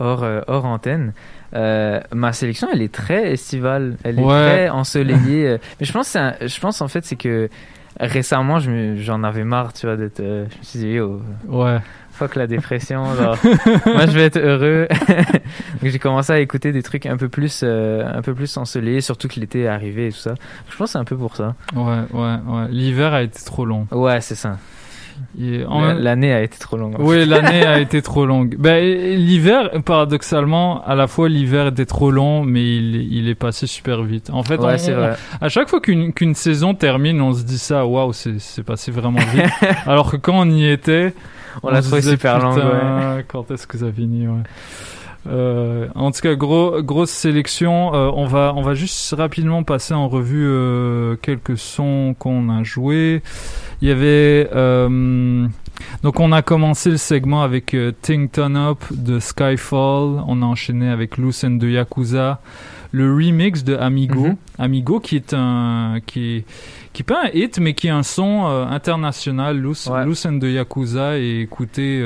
hors, 0.01 0.23
euh, 0.23 0.43
hors 0.49 0.67
antenne. 0.67 1.15
Euh, 1.55 1.99
ma 2.15 2.35
sélection, 2.35 2.69
elle 2.71 2.83
est 2.83 2.93
très 2.93 3.33
estivale. 3.33 3.97
Elle 4.05 4.19
est 4.19 4.23
Ouais. 4.23 4.35
très 4.67 4.69
ensoleillée. 4.69 5.57
Mais 5.81 5.87
je 5.87 5.93
pense, 5.93 6.15
un- 6.15 6.35
je 6.43 6.61
pense 6.61 6.83
en 6.83 6.89
fait, 6.89 7.07
c'est 7.07 7.17
que 7.17 7.49
récemment, 8.01 8.59
je 8.59 8.71
me- 8.71 8.97
j'en 8.97 9.23
avais 9.25 9.45
marre, 9.45 9.73
tu 9.73 9.87
vois, 9.87 9.97
d'être. 9.97 10.21
euh, 10.21 10.47
je 10.53 10.59
me 10.59 10.63
suis 10.63 10.79
dit, 10.79 10.89
yo, 10.93 11.21
Ouais. 11.49 11.79
fuck 12.13 12.35
la 12.37 12.47
dépression. 12.47 13.05
genre, 13.17 13.37
moi, 13.87 14.07
je 14.07 14.13
vais 14.13 14.25
être 14.25 14.39
heureux. 14.39 14.89
Donc, 15.83 15.91
j'ai 15.91 15.99
commencé 15.99 16.33
à 16.33 16.41
écouter 16.41 16.73
des 16.73 16.83
trucs 16.83 17.07
un 17.07 17.17
peu 17.17 17.29
plus, 17.29 17.61
euh, 17.65 18.05
un 18.13 18.23
peu 18.23 18.35
plus 18.35 18.57
ensoleillés, 18.57 19.01
surtout 19.01 19.29
que 19.29 19.39
l'été 19.41 19.63
est 19.63 19.69
arrivé 19.69 20.09
et 20.09 20.13
tout 20.13 20.19
ça. 20.19 20.35
Je 20.71 20.77
pense 20.77 20.89
que 20.89 20.93
c'est 20.93 20.99
un 20.99 21.05
peu 21.05 21.17
pour 21.17 21.37
ça. 21.37 21.55
Ouais, 21.75 21.99
ouais, 22.13 22.37
ouais. 22.47 22.69
L'hiver 22.71 23.13
a 23.15 23.23
été 23.23 23.41
trop 23.45 23.65
long. 23.65 23.87
Ouais, 23.93 24.21
c'est 24.21 24.35
ça. 24.35 24.59
L'année 25.39 26.33
a 26.33 26.43
été 26.43 26.59
trop 26.59 26.77
longue. 26.77 26.97
Oui, 26.99 27.25
l'année 27.27 27.65
a 27.67 27.79
été 27.81 28.03
trop 28.03 28.27
longue. 28.27 28.57
Ben, 28.59 28.83
l'hiver, 29.17 29.71
paradoxalement, 29.85 30.85
à 30.85 30.95
la 30.95 31.07
fois 31.07 31.29
l'hiver 31.29 31.69
était 31.69 31.87
trop 31.87 32.11
long, 32.11 32.43
mais 32.45 32.63
il, 32.77 33.13
il 33.13 33.29
est 33.29 33.35
passé 33.35 33.67
super 33.67 34.03
vite. 34.03 34.31
En 34.31 34.43
fait, 34.43 34.59
Ouais, 34.59 34.75
on- 34.75 34.79
c'est 34.79 34.95
on- 34.95 34.99
vrai. 34.99 35.17
à 35.41 35.49
chaque 35.49 35.69
fois 35.69 35.81
qu'une 35.81 36.35
saison 36.35 36.75
termine, 36.75 37.21
on 37.21 37.33
se 37.33 37.43
dit 37.45 37.59
ça, 37.59 37.87
waouh, 37.87 38.13
c'est 38.13 38.63
passé 38.65 38.91
vraiment 38.91 39.21
vite. 39.35 39.45
Alors 39.87 40.11
que 40.11 40.17
quand 40.17 40.39
on 40.41 40.51
y 40.51 40.67
était, 40.69 41.15
On 41.63 41.71
l'a 41.71 41.83
trouvé 41.83 42.03
super 42.03 42.39
longue, 42.39 42.55
Putain, 42.55 43.23
Quand 43.29 43.51
est-ce 43.51 43.67
que 43.67 43.79
ça 43.79 43.91
finit, 43.93 44.27
ouais. 44.29 44.43
Euh, 45.29 45.89
en 45.95 46.11
tout 46.11 46.21
cas, 46.21 46.35
gros, 46.35 46.83
grosse 46.83 47.11
sélection. 47.11 47.95
Euh, 47.95 48.11
on 48.15 48.27
va, 48.27 48.53
on 48.57 48.63
va 48.63 48.75
juste 48.75 49.15
rapidement 49.17 49.63
passer 49.63 49.95
en 49.95 50.09
revue 50.09 50.47
euh, 50.47 51.17
quelques 51.21 51.59
sons 51.59 52.15
qu'on 52.19 52.49
a 52.49 52.63
joués. 52.63 53.23
Il 53.81 53.89
y 53.89 53.91
avait, 53.93 54.49
donc 56.03 56.19
on 56.19 56.33
a 56.33 56.43
commencé 56.43 56.91
le 56.91 56.97
segment 56.97 57.43
avec 57.43 57.77
Ting 58.03 58.29
Turn 58.29 58.57
Up 58.57 58.79
de 58.91 59.21
Skyfall. 59.21 60.23
On 60.27 60.43
a 60.43 60.45
enchaîné 60.45 60.89
avec 60.89 61.19
and 61.19 61.51
de 61.51 61.69
Yakuza. 61.69 62.41
Le 62.91 63.15
remix 63.15 63.65
de 63.65 63.77
Amigo, 63.77 64.29
Mhm. 64.29 64.37
Amigo 64.59 64.99
qui 64.99 65.17
est 65.17 65.35
un, 65.35 65.99
qui 66.07 66.37
est, 66.37 66.45
qui 66.93 67.03
est 67.03 67.05
pas 67.05 67.27
un 67.27 67.31
hit, 67.35 67.59
mais 67.61 67.75
qui 67.75 67.87
est 67.87 67.91
un 67.91 68.03
son 68.03 68.47
international. 68.47 69.59
Loose 69.59 69.89
and 70.27 70.33
de 70.39 70.49
Yakuza 70.49 71.19
est 71.19 71.41
écouté 71.43 72.03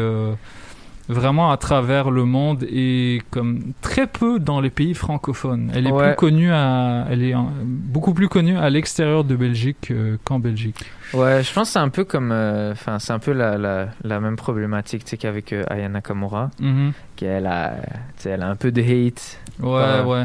vraiment 1.09 1.51
à 1.51 1.57
travers 1.57 2.11
le 2.11 2.25
monde 2.25 2.65
et 2.71 3.21
comme 3.31 3.73
très 3.81 4.07
peu 4.07 4.39
dans 4.39 4.61
les 4.61 4.71
pays 4.71 4.95
francophones. 4.95 5.71
Elle 5.75 5.87
est 5.87 5.93
Ouais. 5.93 6.09
plus 6.09 6.17
connue 6.17 6.53
à, 6.53 7.07
elle 7.11 7.23
est 7.23 7.35
beaucoup 7.65 8.15
plus 8.15 8.29
connue 8.29 8.57
à 8.57 8.71
l'extérieur 8.71 9.25
de 9.25 9.35
Belgique 9.37 9.89
euh, 9.91 10.17
qu'en 10.25 10.39
Belgique. 10.39 10.85
Ouais, 11.13 11.43
je 11.43 11.53
pense 11.53 11.69
que 11.69 11.73
c'est 11.75 11.79
un 11.79 11.91
peu 11.91 12.05
comme, 12.05 12.31
euh, 12.33 12.73
enfin, 12.73 12.99
c'est 12.99 13.13
un 13.13 13.19
peu 13.19 13.33
la, 13.33 13.59
la, 13.59 13.89
la 14.03 14.21
même 14.21 14.37
problématique, 14.37 15.05
tu 15.05 15.11
sais, 15.11 15.17
qu'avec 15.19 15.53
euh, 15.53 15.65
Aya 15.69 15.89
Nakamura, 15.89 16.51
Mhm. 16.61 16.93
qu'elle 17.17 17.47
a, 17.47 17.73
tu 18.17 18.23
sais, 18.23 18.31
elle 18.31 18.43
a 18.43 18.49
un 18.49 18.57
peu 18.57 18.73
de 18.73 18.81
hate. 18.81 19.39
Ouais, 19.61 20.01
ouais. 20.07 20.25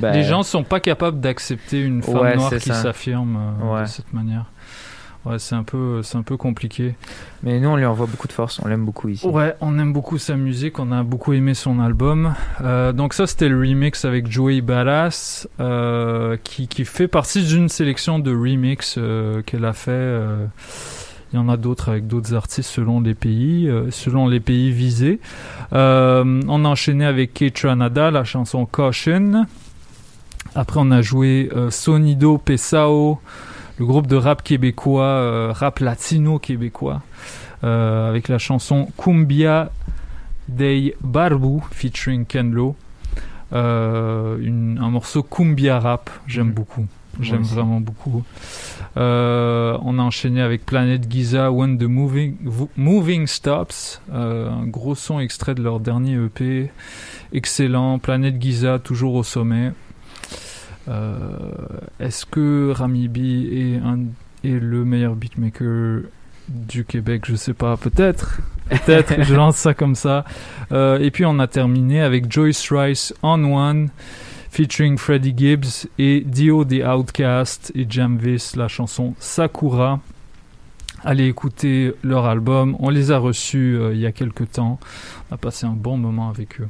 ben, 0.00 0.12
Les 0.12 0.24
gens 0.24 0.42
sont 0.42 0.64
pas 0.64 0.80
capables 0.80 1.20
d'accepter 1.20 1.80
une 1.80 2.02
femme 2.02 2.16
Ouais, 2.16 2.34
noire 2.36 2.50
qui 2.50 2.60
s'affirme 2.72 3.36
euh, 3.62 3.74
Ouais. 3.74 3.82
de 3.82 3.86
cette 3.86 4.12
manière. 4.12 4.46
Ouais, 5.24 5.38
c'est 5.38 5.54
un 5.54 5.62
peu, 5.62 6.02
c'est 6.02 6.18
un 6.18 6.22
peu 6.22 6.36
compliqué. 6.36 6.94
Mais 7.42 7.58
nous, 7.58 7.70
on 7.70 7.76
lui 7.76 7.86
envoie 7.86 8.06
beaucoup 8.06 8.28
de 8.28 8.32
force, 8.32 8.60
on 8.62 8.68
l'aime 8.68 8.84
beaucoup 8.84 9.08
ici. 9.08 9.26
Ouais, 9.26 9.54
on 9.62 9.78
aime 9.78 9.92
beaucoup 9.92 10.18
sa 10.18 10.36
musique, 10.36 10.78
on 10.78 10.92
a 10.92 11.02
beaucoup 11.02 11.32
aimé 11.32 11.54
son 11.54 11.80
album. 11.80 12.34
Euh, 12.60 12.92
donc 12.92 13.14
ça, 13.14 13.26
c'était 13.26 13.48
le 13.48 13.58
remix 13.58 14.04
avec 14.04 14.30
Joey 14.30 14.60
Badass, 14.60 15.48
euh, 15.60 16.36
qui, 16.44 16.68
qui 16.68 16.84
fait 16.84 17.08
partie 17.08 17.42
d'une 17.42 17.70
sélection 17.70 18.18
de 18.18 18.34
remix 18.34 18.96
euh, 18.98 19.40
qu'elle 19.42 19.64
a 19.64 19.72
fait. 19.72 20.20
il 21.32 21.36
y 21.36 21.38
en 21.38 21.48
a 21.48 21.56
d'autres 21.56 21.88
avec 21.88 22.06
d'autres 22.06 22.34
artistes 22.34 22.70
selon 22.70 23.00
les 23.00 23.14
pays, 23.14 23.70
selon 23.90 24.28
les 24.28 24.40
pays 24.40 24.72
visés. 24.72 25.20
On 25.72 25.76
a 26.64 26.68
enchaîné 26.68 27.06
avec 27.06 27.32
Kate 27.32 27.54
Tranada, 27.54 28.10
la 28.10 28.24
chanson 28.24 28.66
Caution. 28.66 29.46
Après, 30.54 30.80
on 30.80 30.90
a 30.90 31.00
joué 31.00 31.48
Sonido 31.70 32.36
Pesao, 32.36 33.20
le 33.78 33.86
groupe 33.86 34.06
de 34.06 34.16
rap 34.16 34.42
québécois, 34.42 35.04
euh, 35.04 35.52
rap 35.52 35.80
latino 35.80 36.38
québécois, 36.38 37.02
euh, 37.64 38.08
avec 38.08 38.28
la 38.28 38.38
chanson 38.38 38.88
Cumbia 38.96 39.70
Dei 40.48 40.94
Barbu 41.02 41.60
featuring 41.72 42.24
Ken 42.26 42.52
Lo. 42.52 42.76
Euh, 43.52 44.36
une- 44.40 44.78
un 44.80 44.90
morceau 44.90 45.22
Cumbia 45.22 45.78
rap, 45.80 46.10
j'aime 46.26 46.50
beaucoup. 46.52 46.86
J'aime 47.20 47.42
vraiment 47.42 47.78
beaucoup. 47.80 48.24
Euh, 48.96 49.78
on 49.82 50.00
a 50.00 50.02
enchaîné 50.02 50.42
avec 50.42 50.66
Planet 50.66 51.00
Giza 51.08 51.52
When 51.52 51.78
the 51.78 51.84
Moving, 51.84 52.36
Moving 52.76 53.28
Stops, 53.28 54.00
euh, 54.12 54.50
un 54.50 54.66
gros 54.66 54.96
son 54.96 55.20
extrait 55.20 55.54
de 55.54 55.62
leur 55.62 55.78
dernier 55.78 56.14
EP. 56.14 56.70
Excellent. 57.32 58.00
Planet 58.00 58.40
Giza, 58.42 58.80
toujours 58.80 59.14
au 59.14 59.22
sommet. 59.22 59.70
Euh, 60.88 61.18
Est-ce 62.00 62.26
que 62.26 62.72
Rami 62.74 63.08
B 63.08 63.18
est, 63.18 63.76
un, 63.76 63.98
est 64.44 64.60
le 64.60 64.84
meilleur 64.84 65.14
beatmaker 65.14 66.02
du 66.48 66.84
Québec? 66.84 67.24
Je 67.26 67.36
sais 67.36 67.54
pas. 67.54 67.76
Peut-être. 67.76 68.40
Peut-être. 68.68 69.22
je 69.22 69.34
lance 69.34 69.56
ça 69.56 69.74
comme 69.74 69.94
ça. 69.94 70.24
Euh, 70.72 70.98
et 70.98 71.10
puis 71.10 71.24
on 71.24 71.38
a 71.38 71.46
terminé 71.46 72.00
avec 72.00 72.30
Joyce 72.30 72.70
Rice 72.70 73.14
On 73.22 73.44
One 73.44 73.90
featuring 74.50 74.96
Freddie 74.98 75.34
Gibbs 75.36 75.88
et 75.98 76.20
Dio 76.20 76.64
The 76.64 76.84
Outcast 76.86 77.72
et 77.74 77.86
Jamvis 77.88 78.52
la 78.56 78.68
chanson 78.68 79.14
Sakura. 79.18 80.00
Allez 81.02 81.26
écouter 81.26 81.92
leur 82.02 82.24
album. 82.26 82.76
On 82.78 82.88
les 82.88 83.10
a 83.10 83.18
reçus 83.18 83.76
euh, 83.76 83.92
il 83.92 84.00
y 84.00 84.06
a 84.06 84.12
quelques 84.12 84.52
temps. 84.52 84.78
On 85.30 85.34
a 85.34 85.38
passé 85.38 85.66
un 85.66 85.74
bon 85.74 85.98
moment 85.98 86.30
avec 86.30 86.60
eux. 86.60 86.68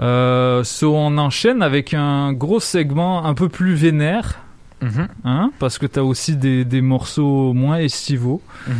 Euh, 0.00 0.64
so 0.64 0.96
on 0.96 1.18
enchaîne 1.18 1.62
avec 1.62 1.94
un 1.94 2.32
gros 2.32 2.60
segment 2.60 3.24
un 3.24 3.34
peu 3.34 3.48
plus 3.48 3.74
vénère. 3.74 4.40
Mhm. 4.82 5.08
Hein, 5.24 5.52
parce 5.58 5.76
que 5.76 5.84
tu 5.84 5.98
as 5.98 6.04
aussi 6.04 6.36
des, 6.36 6.64
des 6.64 6.80
morceaux 6.80 7.52
moins 7.52 7.76
estivaux. 7.76 8.40
Mhm. 8.66 8.74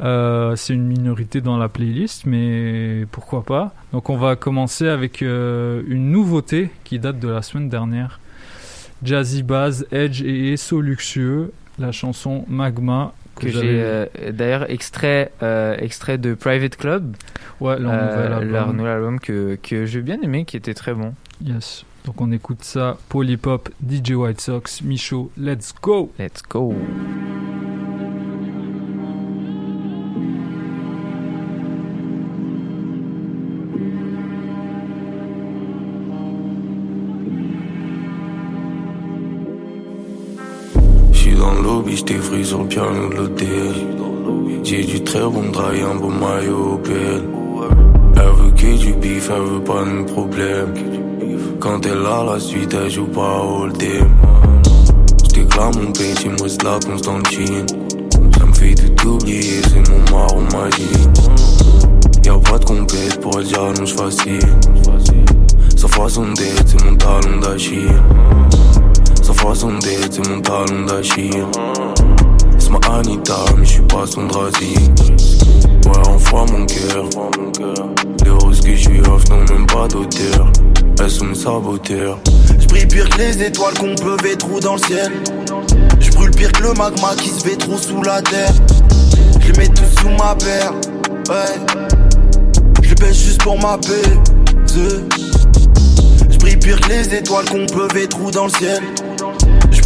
Euh, 0.00 0.56
c'est 0.56 0.74
une 0.74 0.86
minorité 0.86 1.40
dans 1.40 1.56
la 1.56 1.68
playlist, 1.68 2.26
mais 2.26 3.06
pourquoi 3.12 3.44
pas. 3.44 3.72
Donc 3.92 4.10
on 4.10 4.16
va 4.16 4.34
commencer 4.34 4.88
avec 4.88 5.22
euh, 5.22 5.82
une 5.86 6.10
nouveauté 6.10 6.70
qui 6.82 6.98
date 6.98 7.20
de 7.20 7.28
la 7.28 7.42
semaine 7.42 7.68
dernière. 7.68 8.18
Jazzy 9.04 9.42
Bass, 9.42 9.84
Edge 9.92 10.22
et 10.22 10.54
Esso 10.54 10.80
Luxueux, 10.80 11.52
la 11.78 11.92
chanson 11.92 12.44
Magma. 12.48 13.12
Que 13.34 13.48
j'ai 13.48 13.80
euh, 13.82 14.06
d'ailleurs 14.32 14.70
extrait 14.70 15.30
euh, 15.42 15.76
extrait 15.78 16.18
de 16.18 16.34
Private 16.34 16.76
Club 16.76 17.16
Ouais, 17.60 17.78
leur 17.78 17.92
nouvel 17.92 18.32
album. 18.32 18.52
leur 18.52 18.72
nouvel 18.72 18.92
album 18.92 19.20
que, 19.20 19.56
que 19.62 19.86
j'ai 19.86 20.00
bien 20.00 20.20
aimé 20.22 20.44
qui 20.44 20.56
était 20.56 20.74
très 20.74 20.94
bon 20.94 21.14
Yes. 21.44 21.84
Donc 22.04 22.20
on 22.20 22.30
écoute 22.32 22.62
ça. 22.62 22.98
Polypop, 23.08 23.70
DJ 23.88 24.12
White 24.12 24.40
Sox, 24.40 24.82
Michaud, 24.82 25.30
let's 25.38 25.72
go! 25.82 26.12
Let's 26.18 26.42
go! 26.48 26.74
Frit 41.96 42.44
sur 42.44 42.58
le 42.58 42.66
piano 42.66 43.08
de 43.08 43.14
l'hôtel. 43.14 43.74
J'ai 44.64 44.84
du 44.84 45.02
très 45.02 45.20
bon 45.20 45.50
drail, 45.52 45.80
un 45.82 45.94
beau 45.94 46.08
maillot 46.08 46.80
PL. 46.82 47.22
Elle 48.16 48.22
veut 48.22 48.50
que 48.50 48.78
du 48.78 48.92
bif, 48.94 49.30
elle 49.30 49.42
veut 49.42 49.60
pas 49.60 49.84
de 49.84 50.02
problème. 50.12 50.74
Quand 51.60 51.86
elle 51.86 52.04
a 52.06 52.24
la 52.24 52.40
suite, 52.40 52.74
elle 52.74 52.90
joue 52.90 53.06
pas 53.06 53.42
au 53.42 53.68
team. 53.70 54.08
J'déclare 55.24 55.70
mon 55.74 55.92
pain, 55.92 56.14
il 56.24 56.30
me 56.30 56.64
la 56.64 56.80
jean. 57.30 57.66
Ça 58.38 58.46
me 58.46 58.54
fait 58.54 58.74
tout 58.74 59.08
oublier, 59.08 59.60
c'est 59.62 59.88
mon 59.88 60.16
marron 60.16 60.42
magique. 60.52 60.98
Y'a 62.24 62.38
pas 62.38 62.58
de 62.58 62.64
compète 62.64 63.20
pour 63.20 63.38
dire 63.40 63.72
non, 63.78 63.86
j'fascine. 63.86 64.40
Sa 65.76 65.88
façon 65.88 66.24
d'être, 66.32 66.66
c'est 66.66 66.84
mon 66.84 66.96
talon 66.96 67.40
d'Achille. 67.40 67.88
Sa 69.24 69.32
façon 69.32 69.72
d'être, 69.78 70.12
c'est 70.12 70.28
mon 70.28 70.38
talon 70.42 70.84
d'Achille. 70.84 71.46
C'est 72.58 72.68
ma 72.68 72.78
Anita, 72.94 73.36
mais 73.56 73.64
j'suis 73.64 73.80
pas 73.80 74.06
son 74.06 74.26
drasi. 74.26 74.74
Ouais, 75.86 76.08
on 76.10 76.18
froid 76.18 76.44
mon 76.52 76.66
cœur. 76.66 77.06
Les 78.22 78.30
roses 78.30 78.60
que 78.60 78.74
j'suis 78.74 79.00
off 79.00 79.26
n'ont 79.30 79.54
même 79.54 79.64
pas 79.66 79.88
d'odeur. 79.88 80.52
Elles 81.00 81.10
sont 81.10 81.24
mes 81.24 81.34
saboteurs. 81.34 82.18
J'brille 82.58 82.84
pire 82.84 83.08
que 83.08 83.16
les 83.16 83.42
étoiles 83.44 83.72
qu'on 83.78 83.94
peut 83.94 84.36
trop 84.36 84.60
dans 84.60 84.74
le 84.74 84.80
ciel. 84.80 85.12
J'brûle 86.00 86.30
pire 86.32 86.52
que 86.52 86.62
le 86.62 86.74
magma 86.74 87.14
qui 87.16 87.30
se 87.30 87.56
trop 87.56 87.78
sous 87.78 88.02
la 88.02 88.20
terre. 88.20 88.52
Je 89.40 89.52
les 89.52 89.58
mets 89.58 89.68
tous 89.68 90.02
sous 90.02 90.10
ma 90.10 90.34
paire. 90.34 90.74
Ouais. 91.30 91.88
Je 92.82 92.88
les 92.90 92.94
baisse 92.94 93.24
juste 93.24 93.42
pour 93.42 93.58
ma 93.58 93.78
paix. 93.78 94.02
J'brille 96.28 96.58
pire 96.58 96.78
que 96.78 96.88
les 96.90 97.14
étoiles 97.14 97.46
qu'on 97.46 97.64
peut 97.64 97.88
trop 98.06 98.30
dans 98.30 98.44
le 98.44 98.50
ciel. 98.50 98.82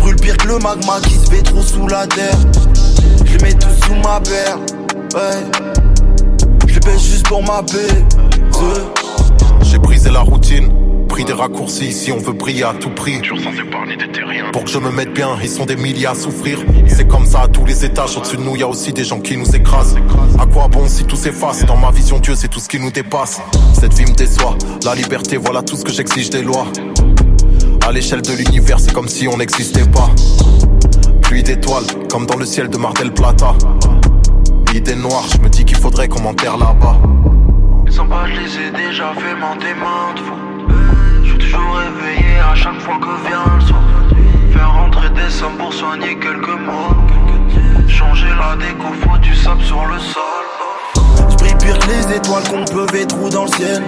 J'brûle 0.09 0.21
pire 0.23 0.37
que 0.39 0.49
le 0.49 0.59
magma 0.59 1.01
qui 1.03 1.15
se 1.17 1.31
fait 1.31 1.43
trop 1.43 1.61
sous 1.61 1.87
la 1.87 2.07
terre. 2.07 2.39
Je 3.27 3.37
les 3.37 3.45
mets 3.45 3.53
tous 3.53 3.87
sous 3.87 3.95
ma 3.97 4.19
paire. 4.21 4.57
Ouais. 5.15 5.45
Je 6.67 6.75
les 6.75 6.81
baisse 6.81 7.03
juste 7.03 7.29
pour 7.29 7.43
ma 7.43 7.63
paix. 7.63 8.05
J'ai 9.61 9.77
brisé 9.77 10.09
la 10.09 10.21
routine, 10.21 10.73
pris 11.09 11.27
des 11.27 11.35
raccourcis. 11.35 11.93
Si 11.93 12.11
on 12.11 12.17
veut 12.17 12.33
briller 12.33 12.63
à 12.63 12.73
tout 12.73 12.89
prix, 12.89 13.21
toujours 13.21 13.39
sans 13.39 13.53
épargner 13.53 13.99
des 13.99 14.11
terriens. 14.11 14.51
Pour 14.51 14.65
que 14.65 14.71
je 14.71 14.79
me 14.79 14.91
mette 14.91 15.13
bien, 15.13 15.37
ils 15.43 15.49
sont 15.51 15.67
des 15.67 15.77
milliers 15.77 16.07
à 16.07 16.15
souffrir. 16.15 16.59
C'est 16.87 17.07
comme 17.07 17.27
ça 17.27 17.43
à 17.43 17.49
tous 17.49 17.67
les 17.67 17.85
étages. 17.85 18.17
Au-dessus 18.17 18.39
de 18.39 18.43
nous, 18.43 18.57
y 18.57 18.63
a 18.63 18.69
aussi 18.69 18.95
des 18.95 19.05
gens 19.05 19.21
qui 19.21 19.37
nous 19.37 19.55
écrasent. 19.55 19.97
À 20.39 20.47
quoi 20.47 20.69
bon 20.69 20.89
si 20.89 21.05
tout 21.05 21.17
s'efface? 21.17 21.67
Dans 21.67 21.77
ma 21.77 21.91
vision, 21.91 22.19
Dieu, 22.19 22.35
c'est 22.35 22.49
tout 22.49 22.61
ce 22.61 22.69
qui 22.71 22.81
nous 22.81 22.91
dépasse. 22.91 23.43
Cette 23.79 23.93
vie 23.93 24.07
me 24.07 24.15
déçoit. 24.15 24.57
La 24.87 24.95
liberté, 24.95 25.37
voilà 25.37 25.63
tout 25.63 25.77
ce 25.77 25.85
que 25.85 25.93
j'exige 25.93 26.31
des 26.31 26.41
lois. 26.41 26.67
À 27.89 27.91
l'échelle 27.91 28.21
de 28.21 28.35
l'univers, 28.35 28.79
c'est 28.79 28.93
comme 28.93 29.09
si 29.09 29.27
on 29.29 29.39
n'existait 29.39 29.87
pas. 29.87 30.11
Pluie 31.23 31.43
d'étoiles, 31.43 31.87
comme 32.11 32.27
dans 32.27 32.37
le 32.37 32.45
ciel 32.45 32.69
de 32.69 32.77
Mar 32.77 32.93
del 32.93 33.15
Plata. 33.15 33.55
Idée 34.75 34.95
noire, 34.95 35.25
je 35.33 35.39
me 35.39 35.49
dis 35.49 35.65
qu'il 35.65 35.79
faudrait 35.79 36.07
qu'on 36.07 36.21
m'enterre 36.21 36.59
là-bas. 36.59 36.99
Sans 37.89 38.05
pas, 38.05 38.27
je 38.27 38.41
les 38.41 38.67
ai 38.67 38.71
déjà 38.73 39.15
fait 39.15 39.35
mentir 39.35 39.75
maintes 39.77 40.19
fois. 40.19 40.37
Je 41.25 41.31
suis 41.31 41.39
toujours 41.39 41.77
réveillé 41.77 42.39
à 42.53 42.55
chaque 42.55 42.79
fois 42.79 42.99
que 42.99 43.27
vient 43.27 43.57
le 43.57 43.67
soir. 43.67 43.81
Faire 44.53 44.71
rentrer 44.71 45.09
des 45.09 45.31
sommes 45.31 45.57
pour 45.57 45.73
soigner 45.73 46.15
quelques 46.19 46.61
mois. 46.61 46.95
Changer 47.89 48.29
la 48.39 48.55
déco, 48.57 48.93
faut 49.01 49.17
du 49.17 49.35
sable 49.35 49.65
sur 49.65 49.87
le 49.87 49.99
sol. 49.99 50.23
J'brille 51.31 51.55
pire 51.59 51.79
que 51.79 51.87
les 51.87 52.17
étoiles 52.17 52.47
qu'on 52.51 52.67
peut 52.67 53.07
trop 53.09 53.31
dans 53.31 53.45
le 53.45 53.51
ciel. 53.51 53.83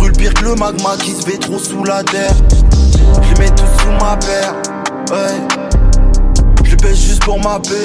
Brûle 0.00 0.12
pire 0.12 0.32
que 0.32 0.44
le 0.44 0.54
magma 0.54 0.96
qui 0.96 1.12
se 1.12 1.28
fait 1.28 1.36
trop 1.36 1.58
sous 1.58 1.84
la 1.84 2.02
terre. 2.02 2.32
Je 3.22 3.38
mets 3.38 3.50
tous 3.50 3.82
sous 3.82 3.90
ma 4.02 4.16
paire, 4.16 4.54
ouais. 5.10 5.36
Je 6.64 6.74
pêche 6.74 6.96
juste 6.96 7.22
pour 7.22 7.38
ma 7.38 7.60
paix. 7.60 7.84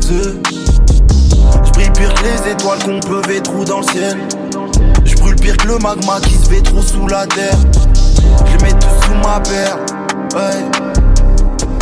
Je 0.00 1.70
brille 1.72 1.90
pire 1.90 2.14
que 2.14 2.22
les 2.24 2.52
étoiles 2.52 2.78
qu'on 2.78 3.00
peut 3.00 3.20
ver 3.28 3.42
trop 3.42 3.66
dans 3.66 3.80
le 3.80 3.86
ciel. 3.86 4.16
Je 5.04 5.14
brûle 5.16 5.36
pire 5.36 5.58
que 5.58 5.68
le 5.68 5.76
magma 5.76 6.20
qui 6.22 6.32
se 6.36 6.48
fait 6.48 6.62
trop 6.62 6.80
sous 6.80 7.06
la 7.06 7.26
terre. 7.26 7.58
Je 8.46 8.64
mets 8.64 8.72
tous 8.72 9.04
sous 9.04 9.14
ma 9.22 9.38
paire, 9.40 9.76
ouais. 10.34 10.64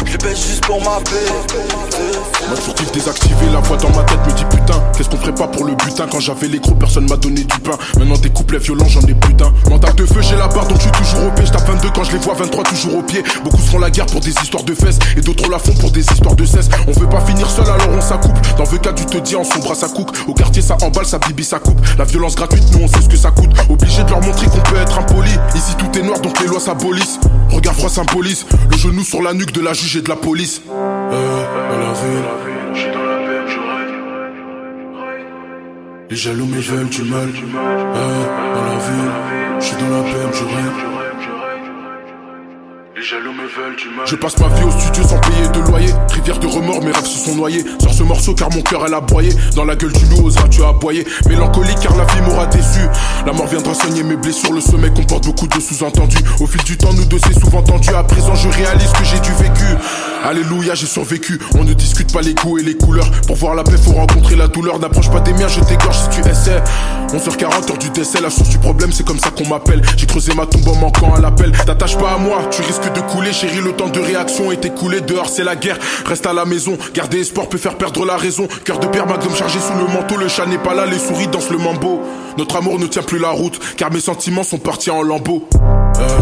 Je 0.04 0.16
pêche 0.16 0.48
juste 0.48 0.66
pour 0.66 0.82
ma 0.82 0.98
paix. 1.04 2.39
Mode 2.50 2.58
furtif 2.58 2.90
désactivé, 2.90 3.46
la 3.52 3.60
voix 3.60 3.76
dans 3.76 3.90
ma 3.90 4.02
tête 4.02 4.18
me 4.26 4.32
dit 4.32 4.44
putain, 4.50 4.74
qu'est-ce 4.96 5.08
qu'on 5.08 5.18
ferait 5.18 5.34
pas 5.34 5.46
pour 5.46 5.66
le 5.66 5.76
butin? 5.76 6.08
Quand 6.10 6.18
j'avais 6.18 6.48
les 6.48 6.58
gros, 6.58 6.74
personne 6.74 7.08
m'a 7.08 7.16
donné 7.16 7.44
du 7.44 7.58
pain. 7.60 7.78
Maintenant 7.96 8.18
des 8.18 8.30
couplets 8.30 8.58
violents, 8.58 8.88
j'en 8.88 9.02
ai 9.02 9.14
plus 9.14 9.34
d'un. 9.34 9.52
Mental 9.68 9.94
de 9.94 10.04
feu, 10.04 10.20
j'ai 10.20 10.34
la 10.34 10.48
barre, 10.48 10.66
donc 10.66 10.78
je 10.78 10.82
suis 10.82 10.90
toujours 10.90 11.28
au 11.28 11.30
pied. 11.30 11.46
Je 11.46 11.52
tape 11.52 11.68
22 11.68 11.90
quand 11.94 12.02
je 12.02 12.10
les 12.10 12.18
vois, 12.18 12.34
23 12.34 12.64
toujours 12.64 12.96
au 12.96 13.02
pied. 13.02 13.22
Beaucoup 13.44 13.58
se 13.58 13.70
font 13.70 13.78
la 13.78 13.88
guerre 13.88 14.06
pour 14.06 14.20
des 14.20 14.30
histoires 14.30 14.64
de 14.64 14.74
fesses, 14.74 14.98
et 15.16 15.20
d'autres 15.20 15.48
la 15.48 15.60
font 15.60 15.74
pour 15.74 15.92
des 15.92 16.00
histoires 16.00 16.34
de 16.34 16.44
cesse. 16.44 16.68
On 16.88 16.92
veut 16.92 17.08
pas 17.08 17.20
finir 17.20 17.48
seul, 17.48 17.66
alors 17.66 17.88
on 17.96 18.00
s'accoupe. 18.00 18.36
Dans 18.58 18.68
le 18.68 18.78
cas, 18.78 18.92
tu 18.94 19.06
te 19.06 19.18
dis 19.18 19.36
en 19.36 19.44
son 19.44 19.60
bras, 19.60 19.76
ça 19.76 19.88
coupe. 19.88 20.10
Au 20.26 20.34
quartier, 20.34 20.60
ça 20.60 20.76
emballe, 20.82 21.06
ça 21.06 21.20
bibi, 21.20 21.44
ça 21.44 21.60
coupe. 21.60 21.80
La 21.98 22.04
violence 22.04 22.34
gratuite, 22.34 22.64
nous 22.72 22.80
on 22.82 22.88
sait 22.88 23.02
ce 23.02 23.08
que 23.08 23.16
ça 23.16 23.30
coûte. 23.30 23.52
Obligé 23.68 24.02
de 24.02 24.10
leur 24.10 24.22
montrer 24.22 24.46
qu'on 24.46 24.60
peut 24.60 24.76
être 24.76 24.98
impoli. 24.98 25.30
Ici 25.54 25.76
tout 25.78 25.96
est 25.96 26.02
noir, 26.02 26.18
donc 26.18 26.40
les 26.40 26.48
lois 26.48 26.58
s'abolissent. 26.58 27.20
Regard 27.50 27.74
froid 27.74 27.90
symbolise 27.90 28.44
le 28.72 28.76
genou 28.76 29.04
sur 29.04 29.22
la 29.22 29.34
nuque 29.34 29.52
de 29.52 29.60
la 29.60 29.72
juge 29.72 29.98
et 29.98 30.02
de 30.02 30.08
la 30.08 30.16
police. 30.16 30.62
Euh, 31.12 31.44
la 31.70 31.92
ville, 31.92 32.39
Les 36.10 36.16
jaloux 36.16 36.46
me 36.46 36.60
veulent 36.60 36.88
du 36.88 37.02
mal. 37.04 37.28
Euh, 37.28 38.54
dans 38.54 38.64
la 38.64 38.78
ville, 38.80 39.60
j'suis 39.60 39.76
dans 39.76 39.96
la 39.96 40.02
peine, 40.02 40.30
je 40.32 40.44
rêve. 40.44 40.72
Les 42.96 43.02
jaloux 43.02 43.32
me 43.32 43.46
veulent 43.46 43.76
du 43.76 43.88
mal. 43.96 44.06
Je 44.06 44.16
passe 44.16 44.36
ma 44.40 44.48
vie 44.48 44.64
au 44.64 44.70
studio 44.72 45.04
sans 45.04 45.20
payer 45.20 45.46
de 45.54 45.60
loyer. 45.70 45.94
Rivière 46.12 46.40
de 46.40 46.48
remords, 46.48 46.82
mes 46.82 46.90
rêves 46.90 47.06
se 47.06 47.30
sont 47.30 47.36
noyés. 47.36 47.64
Sur 47.80 47.94
ce 47.94 48.02
morceau 48.02 48.34
car 48.34 48.50
mon 48.50 48.60
cœur 48.60 48.82
elle 48.88 48.94
a 48.94 49.00
broyé. 49.00 49.30
Dans 49.54 49.64
la 49.64 49.76
gueule 49.76 49.92
du 49.92 50.04
loup, 50.06 50.26
oseras-tu 50.26 50.64
aboyer? 50.64 51.06
Mélancolique 51.28 51.78
car 51.80 51.96
la 51.96 52.04
vie 52.06 52.20
m'aura 52.22 52.46
déçu. 52.46 52.80
La 53.24 53.32
mort 53.32 53.46
viendra 53.46 53.72
soigner 53.72 54.02
mes 54.02 54.16
blessures. 54.16 54.52
Le 54.52 54.60
sommet 54.60 54.90
comporte 54.90 55.26
beaucoup 55.26 55.46
de 55.46 55.60
sous-entendus. 55.60 56.24
Au 56.40 56.46
fil 56.48 56.64
du 56.64 56.76
temps, 56.76 56.92
nous 56.92 57.04
deux 57.04 57.20
c'est 57.24 57.38
souvent 57.38 57.62
tendu. 57.62 57.88
À 57.90 58.02
présent, 58.02 58.34
je 58.34 58.48
réalise 58.48 58.90
que 58.94 59.04
j'ai 59.04 59.20
du 59.20 59.32
vécu. 59.34 59.76
Alléluia, 60.24 60.74
j'ai 60.74 60.86
survécu. 60.86 61.40
On 61.58 61.64
ne 61.64 61.72
discute 61.72 62.12
pas 62.12 62.20
les 62.20 62.34
goûts 62.34 62.58
et 62.58 62.62
les 62.62 62.76
couleurs. 62.76 63.10
Pour 63.26 63.36
voir 63.36 63.54
la 63.54 63.64
paix, 63.64 63.76
faut 63.82 63.92
rencontrer 63.92 64.36
la 64.36 64.48
douleur. 64.48 64.78
N'approche 64.78 65.10
pas 65.10 65.20
des 65.20 65.32
miens, 65.32 65.48
je 65.48 65.60
t'égorge 65.60 65.96
si 65.96 66.20
tu 66.20 66.28
essaies. 66.28 66.62
11h40, 67.12 67.70
heure 67.70 67.78
du 67.78 67.90
décès. 67.90 68.20
La 68.20 68.30
source 68.30 68.50
du 68.50 68.58
problème, 68.58 68.92
c'est 68.92 69.06
comme 69.06 69.18
ça 69.18 69.30
qu'on 69.30 69.48
m'appelle. 69.48 69.80
J'ai 69.96 70.06
creusé 70.06 70.34
ma 70.34 70.46
tombe 70.46 70.68
en 70.68 70.76
manquant 70.76 71.14
à 71.14 71.20
l'appel. 71.20 71.52
T'attaches 71.52 71.96
pas 71.96 72.12
à 72.12 72.18
moi, 72.18 72.42
tu 72.50 72.62
risques 72.62 72.92
de 72.92 73.00
couler, 73.12 73.32
chérie. 73.32 73.60
Le 73.60 73.72
temps 73.72 73.88
de 73.88 73.98
réaction 74.00 74.52
est 74.52 74.64
écoulé. 74.64 75.00
Dehors, 75.00 75.28
c'est 75.28 75.44
la 75.44 75.56
guerre. 75.56 75.78
Reste 76.04 76.26
à 76.26 76.32
la 76.32 76.44
maison. 76.44 76.76
Garder 76.94 77.20
espoir 77.20 77.48
peut 77.48 77.58
faire 77.58 77.76
perdre 77.76 78.04
la 78.04 78.16
raison. 78.16 78.46
Cœur 78.64 78.78
de 78.78 78.86
pierre, 78.86 79.06
magnum 79.06 79.34
chargé 79.34 79.58
sous 79.58 79.74
le 79.78 79.92
manteau. 79.92 80.16
Le 80.16 80.28
chat 80.28 80.46
n'est 80.46 80.58
pas 80.58 80.74
là, 80.74 80.86
les 80.86 80.98
souris 80.98 81.28
dansent 81.28 81.50
le 81.50 81.58
mambo. 81.58 82.00
Notre 82.36 82.56
amour 82.56 82.78
ne 82.78 82.86
tient 82.86 83.02
plus 83.02 83.18
la 83.18 83.30
route, 83.30 83.58
car 83.76 83.90
mes 83.90 84.00
sentiments 84.00 84.44
sont 84.44 84.58
partis 84.58 84.90
en 84.90 85.02
lambeaux. 85.02 85.48
Euh, 85.98 86.20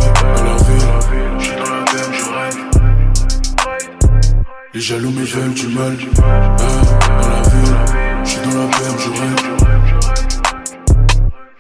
Les 4.79 4.85
jaloux 4.85 5.11
me 5.11 5.25
veulent 5.25 5.55
du 5.55 5.67
mal. 5.67 5.91
Euh, 5.91 6.63
dans 7.21 7.29
la 7.29 7.43
ville, 7.49 7.75
j'suis 8.23 8.39
dans 8.43 8.61
la 8.61 8.67
peine, 8.69 8.97
je 8.97 9.11
rêve. 9.11 9.41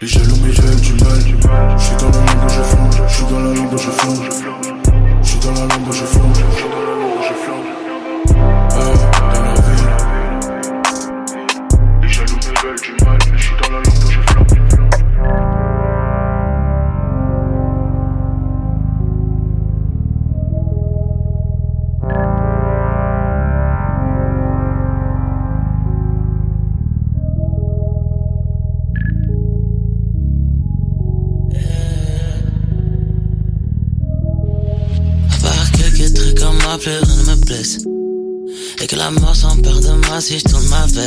Les 0.00 0.06
jaloux 0.06 0.36
me 0.36 0.52
veulent 0.52 0.80
du 0.80 0.92
mal. 0.92 1.20
J'suis 1.76 1.96
dans 1.96 2.10
la 2.10 2.20
langue, 2.20 2.48
je 2.48 2.62
flanche. 2.62 2.94
J'suis 3.08 3.24
dans 3.24 3.40
la 3.40 3.54
langue, 3.54 3.76
je 3.76 3.90
flanche. 3.90 4.28
J'suis 5.20 5.38
dans 5.40 5.52
la 5.52 5.62
langue, 5.62 5.92
je. 5.92 6.37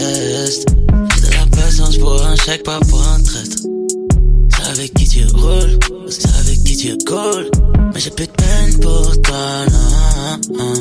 J'ai 0.02 1.22
de 1.30 1.36
la 1.36 1.46
patience 1.56 1.98
pour 1.98 2.20
un 2.26 2.36
chèque, 2.36 2.64
pas 2.64 2.80
pour 2.80 3.08
un 3.08 3.22
traître. 3.22 3.58
C'est 4.50 4.68
avec 4.72 4.94
qui 4.96 5.08
tu 5.08 5.26
roules, 5.26 5.78
c'est 6.10 6.28
avec 6.40 6.64
qui 6.64 6.76
tu 6.76 6.98
coules. 7.06 7.52
Mais 7.94 8.00
j'ai 8.00 8.10
plus 8.10 8.26
de 8.26 8.32
peine 8.32 8.80
pour 8.80 9.22
toi, 9.22 9.66
non. 9.72 10.58
non. 10.58 10.74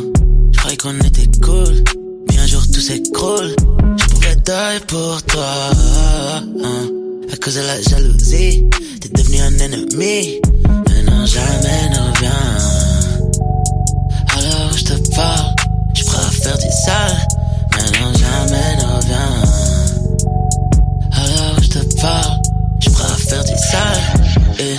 Je 0.52 0.58
croyais 0.58 0.76
qu'on 0.78 0.98
était 1.00 1.28
cool, 1.42 1.84
puis 2.28 2.38
un 2.38 2.46
jour 2.46 2.62
tout 2.72 2.80
s'écroule. 2.80 3.54
Je 3.98 4.04
pouvais 4.06 4.36
die 4.36 4.84
pour 4.86 5.22
toi. 5.24 5.70
hein. 6.64 6.88
À 7.30 7.36
cause 7.36 7.56
de 7.56 7.60
la 7.60 7.80
jalousie, 7.82 8.70
t'es 9.02 9.08
devenu 9.10 9.40
un 9.40 9.58
ennemi. 9.58 10.40
Mais 10.88 11.02
non, 11.02 11.26
jamais 11.26 11.90
ne 11.90 12.10
reviens. 12.10 12.56
Alors 14.34 14.72
je 14.78 14.84
te 14.84 15.14
parle, 15.14 15.54
je 15.94 16.04
faire 16.04 16.56
du 16.56 16.70
sale. 16.86 17.39
Et 23.32 24.74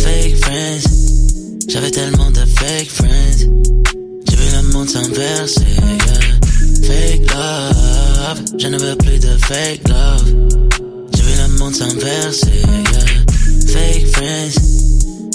fake 0.00 0.36
friends, 0.42 0.90
j'avais 1.68 1.90
tellement 1.92 2.32
de 2.32 2.40
fake 2.44 2.90
friends. 2.90 3.38
J'ai 4.28 4.36
vu 4.36 4.56
le 4.56 4.72
monde 4.72 4.88
s'inverser. 4.88 5.60
yeah. 5.62 6.82
Fake 6.82 7.30
love, 7.32 8.42
je 8.58 8.66
ne 8.66 8.76
veux 8.78 8.96
plus 8.96 9.20
de 9.20 9.36
fake 9.38 9.86
love. 9.88 10.34
J'ai 11.14 11.22
vu 11.22 11.32
le 11.40 11.58
monde 11.58 11.74
s'inverser. 11.76 12.50
yeah. 12.64 13.22
Fake 13.68 14.06
friends, 14.08 14.60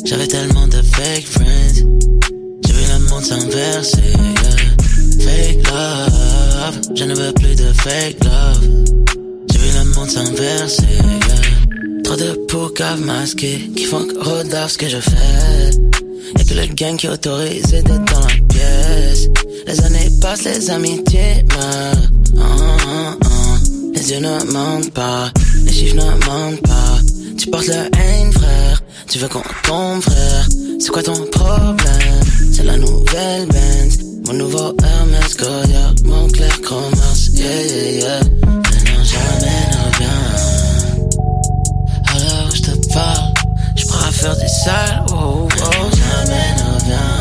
j'avais 0.06 0.28
tellement 0.28 0.68
de 0.68 0.82
fake 0.82 1.26
friends. 1.28 1.88
J'ai 2.66 2.74
vu 2.74 2.84
le 2.93 2.99
monde 3.10 3.24
s'inverser. 3.24 4.02
yeah. 4.02 5.26
Fake 5.26 5.68
love, 5.72 6.82
je 6.95 7.04
ne 7.06 7.16
veux 7.16 7.32
plus 7.32 7.56
de 7.56 7.72
fake 7.72 8.22
love. 8.26 8.62
J'ai 9.52 9.58
vu 9.58 9.70
le 9.80 9.86
monde 9.95 10.10
s'inverser. 10.10 10.84
yeah. 10.84 11.61
Trop 12.12 12.20
de 12.20 12.34
poucaves 12.45 12.99
masqués 13.05 13.72
qui 13.74 13.86
font 13.86 14.03
que 14.03 14.68
ce 14.68 14.78
que 14.78 14.89
je 14.89 14.97
fais. 14.97 15.70
Y'a 16.36 16.43
que 16.43 16.53
le 16.55 16.76
gang 16.76 16.97
qui 16.97 17.07
autorise 17.07 17.64
d'être 17.68 17.88
dans 17.88 18.20
la 18.20 18.36
pièce. 18.49 19.30
Les 19.66 19.80
années 19.80 20.09
passent, 20.20 20.43
les 20.43 20.70
amitiés 20.70 21.45
meurent. 21.55 22.09
Ah, 22.38 22.76
ah, 22.86 23.18
ah. 23.24 23.57
Les 23.95 24.12
yeux 24.12 24.20
ne 24.20 24.51
mentent 24.51 24.91
pas, 24.91 25.32
les 25.64 25.72
chiffres 25.72 25.95
ne 25.95 26.26
mentent 26.26 26.62
pas. 26.64 26.99
Tu 27.38 27.49
portes 27.49 27.68
le 27.68 27.76
haine, 27.76 28.34
frère. 28.34 28.84
Tu 29.07 29.18
veux 29.18 29.30
qu'on 29.30 29.43
tombe, 29.64 30.01
frère. 30.01 30.49
C'est 30.82 30.91
quoi 30.91 31.03
ton 31.03 31.26
problème? 31.32 32.24
C'est 32.51 32.66
la 32.66 32.76
nouvelle 32.76 33.45
Benz. 33.47 33.99
Mon 34.28 34.34
nouveau 34.34 34.76
Hermès 34.84 35.38
Goya, 35.38 35.93
mon 36.03 36.28
clair 36.28 36.59
commerce. 36.62 37.30
Yeah, 37.36 37.62
yeah, 37.62 37.91
yeah. 38.01 38.20
Mais 38.74 39.05
jamais 39.05 39.70
faire 44.22 44.38
du 44.38 44.47
sale. 44.47 45.03
Oh, 45.09 45.47
oh. 45.49 45.89
Jamais 45.97 46.47
ne 46.57 46.63
reviens. 46.76 47.19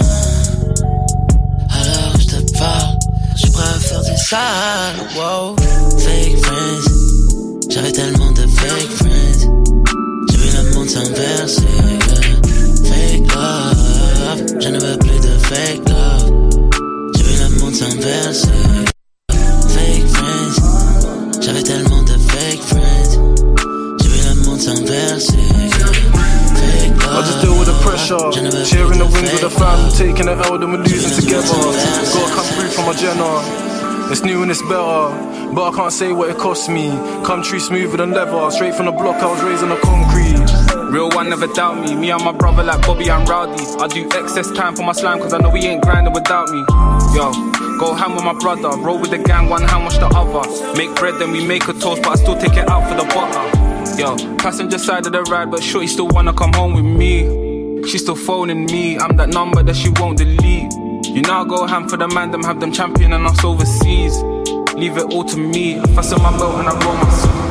Alors 1.70 2.20
je 2.20 2.26
te 2.26 2.58
parle, 2.58 2.98
je 3.36 3.46
pourrais 3.46 3.80
faire 3.80 4.02
du 4.02 4.16
sale. 4.16 4.96
Wow. 5.16 5.56
Fake 5.98 6.36
friends, 6.44 7.70
j'avais 7.70 7.92
tellement 7.92 8.30
de 8.32 8.42
fake 8.42 8.92
friends. 9.00 9.40
J'ai 10.30 10.36
vu 10.36 10.50
le 10.56 10.74
monde 10.74 10.88
s'inverser. 10.88 11.62
Fake 12.84 13.34
love, 13.34 14.42
je 14.60 14.68
ne 14.68 14.78
veux 14.78 14.98
plus 14.98 15.20
de 15.20 15.38
fake 15.38 15.88
love. 15.88 16.30
J'ai 17.16 17.22
vu 17.22 17.42
le 17.42 17.60
monde 17.60 17.74
s'inverser. 17.74 18.48
With 29.42 29.52
the 29.52 29.58
fam, 29.58 29.90
taking 29.92 30.26
the 30.26 30.36
L, 30.46 30.58
then 30.58 30.70
we're 30.72 30.78
losing 30.78 31.22
together. 31.22 31.46
Gotta 31.46 32.34
come 32.34 32.46
through 32.54 32.68
from 32.68 32.86
my 32.86 32.94
Jenna. 32.94 34.10
It's 34.10 34.22
new 34.22 34.42
and 34.42 34.50
it's 34.50 34.62
better, 34.62 35.54
but 35.54 35.70
I 35.70 35.76
can't 35.76 35.92
say 35.92 36.12
what 36.12 36.30
it 36.30 36.36
cost 36.36 36.68
me. 36.68 36.90
Country 37.24 37.60
smoother 37.60 37.96
than 37.96 38.10
leather, 38.10 38.50
straight 38.50 38.74
from 38.74 38.86
the 38.86 38.92
block, 38.92 39.22
I 39.22 39.30
was 39.30 39.42
raised 39.42 39.62
on 39.62 39.70
the 39.70 39.76
concrete. 39.76 40.90
Real 40.90 41.08
one 41.10 41.30
never 41.30 41.46
doubt 41.46 41.78
me. 41.78 41.94
Me 41.94 42.10
and 42.10 42.24
my 42.24 42.32
brother 42.32 42.64
like 42.64 42.84
Bobby 42.84 43.08
and 43.08 43.28
Rowdy. 43.28 43.62
I 43.78 43.86
do 43.86 44.06
excess 44.06 44.50
time 44.50 44.74
for 44.74 44.82
my 44.82 44.92
slime 44.92 45.20
cause 45.20 45.32
I 45.32 45.38
know 45.38 45.50
we 45.50 45.60
ain't 45.60 45.82
grinding 45.82 46.12
without 46.12 46.50
me. 46.50 46.60
Yo, 47.14 47.30
go 47.78 47.94
ham 47.94 48.16
with 48.16 48.24
my 48.24 48.34
brother. 48.34 48.70
Roll 48.76 48.98
with 48.98 49.10
the 49.10 49.18
gang, 49.18 49.48
one 49.48 49.62
hand 49.62 49.84
wash 49.84 49.98
the 49.98 50.06
other. 50.06 50.42
Make 50.76 50.94
bread, 50.96 51.14
then 51.20 51.30
we 51.30 51.46
make 51.46 51.68
a 51.68 51.72
toast, 51.72 52.02
but 52.02 52.10
I 52.10 52.14
still 52.16 52.36
take 52.36 52.54
it 52.54 52.68
out 52.68 52.88
for 52.88 52.96
the 52.96 53.06
butter. 53.14 53.96
Yo, 53.96 54.16
passenger 54.38 54.78
side 54.78 55.06
of 55.06 55.12
the 55.12 55.22
ride, 55.22 55.50
but 55.50 55.62
shorty 55.62 55.86
still 55.86 56.08
wanna 56.08 56.34
come 56.34 56.52
home 56.52 56.74
with 56.74 56.84
me. 56.84 57.49
She 57.86 57.98
still 57.98 58.14
phoning 58.14 58.66
me. 58.66 58.98
I'm 58.98 59.16
that 59.16 59.30
number 59.30 59.62
that 59.62 59.76
she 59.76 59.90
won't 59.90 60.18
delete. 60.18 60.72
You 61.06 61.22
know 61.22 61.40
I 61.40 61.44
go 61.44 61.66
ham 61.66 61.88
for 61.88 61.96
the 61.96 62.08
man, 62.08 62.30
them 62.30 62.42
have 62.44 62.60
them 62.60 62.72
champion 62.72 63.12
and 63.12 63.26
us 63.26 63.42
overseas. 63.44 64.22
Leave 64.74 64.96
it 64.96 65.12
all 65.12 65.24
to 65.24 65.36
me. 65.36 65.78
I 65.78 65.86
fasten 65.94 66.22
my 66.22 66.30
belt 66.38 66.56
and 66.56 66.68
I 66.68 66.84
roll 66.84 66.94
my 66.94 67.10
sleeve. 67.10 67.49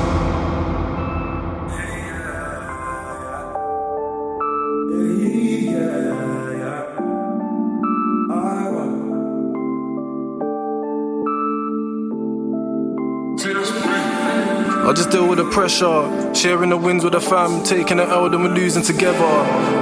Pressure, 15.70 16.34
sharing 16.34 16.72
the 16.72 16.78
wins 16.78 17.04
with 17.04 17.14
the 17.14 17.22
fam, 17.22 17.64
taking 17.64 17.98
the 17.98 18.04
L, 18.04 18.28
then 18.30 18.42
we're 18.42 18.50
losing 18.50 18.82
together. 18.82 19.20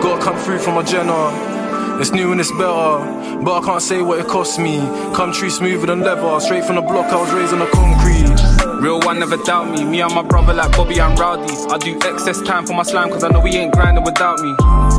Gotta 0.02 0.22
come 0.22 0.38
through 0.38 0.60
from 0.60 0.76
my 0.76 0.84
Jenna. 0.84 1.32
It's 2.02 2.12
new 2.12 2.32
and 2.32 2.42
it's 2.42 2.52
better, 2.52 3.40
but 3.42 3.62
I 3.62 3.66
can't 3.66 3.82
say 3.82 4.02
what 4.02 4.20
it 4.20 4.28
cost 4.28 4.60
me. 4.60 4.80
Country 5.16 5.50
smoother 5.50 5.88
than 5.88 6.02
leather, 6.02 6.40
straight 6.42 6.66
from 6.66 6.76
the 6.76 6.82
block, 6.82 7.06
I 7.12 7.22
was 7.22 7.32
raised 7.32 7.54
on 7.54 7.60
the 7.60 7.68
concrete. 7.68 8.82
Real 8.82 9.00
one 9.00 9.20
never 9.20 9.38
doubt 9.38 9.72
me, 9.72 9.86
me 9.86 10.02
and 10.02 10.14
my 10.14 10.22
brother 10.24 10.54
like 10.54 10.76
Bobby 10.76 11.00
and 11.00 11.18
Rowdy. 11.18 11.54
I 11.72 11.78
do 11.78 11.98
excess 12.04 12.42
time 12.42 12.66
for 12.66 12.74
my 12.74 12.84
slime, 12.84 13.10
cause 13.10 13.24
I 13.24 13.30
know 13.30 13.40
we 13.40 13.52
ain't 13.52 13.74
grinding 13.74 14.04
without 14.04 14.40
me. 14.40 14.50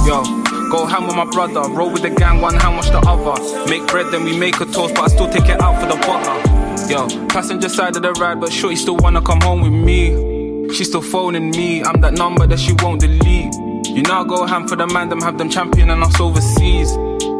Yo, 0.08 0.24
go 0.70 0.86
ham 0.86 1.06
with 1.06 1.16
my 1.16 1.26
brother, 1.30 1.68
roll 1.68 1.90
with 1.90 2.02
the 2.02 2.10
gang, 2.10 2.40
one 2.40 2.54
hand 2.54 2.76
wash 2.76 2.88
the 2.88 3.00
other. 3.00 3.36
Make 3.68 3.86
bread, 3.88 4.06
then 4.10 4.24
we 4.24 4.36
make 4.36 4.58
a 4.60 4.64
toast, 4.64 4.94
but 4.94 5.04
I 5.04 5.08
still 5.08 5.28
take 5.28 5.50
it 5.50 5.60
out 5.60 5.80
for 5.80 5.86
the 5.86 6.00
butter. 6.06 6.90
Yo, 6.90 7.28
passenger 7.28 7.68
side 7.68 7.94
of 7.94 8.02
the 8.02 8.12
ride, 8.12 8.40
but 8.40 8.50
shorty 8.50 8.76
still 8.76 8.96
wanna 8.96 9.20
come 9.20 9.40
home 9.42 9.60
with 9.60 9.72
me. 9.72 10.37
She 10.72 10.84
still 10.84 11.02
phoning 11.02 11.50
me, 11.50 11.82
I'm 11.82 12.00
that 12.02 12.14
number 12.14 12.46
that 12.46 12.58
she 12.58 12.72
won't 12.80 13.00
delete. 13.00 13.54
You 13.86 14.02
know 14.02 14.20
I 14.20 14.24
go 14.24 14.46
ham 14.46 14.68
for 14.68 14.76
the 14.76 14.86
man, 14.86 15.08
them 15.08 15.20
have 15.22 15.38
them 15.38 15.48
champion 15.48 15.90
and 15.90 16.02
us 16.02 16.20
overseas. 16.20 16.94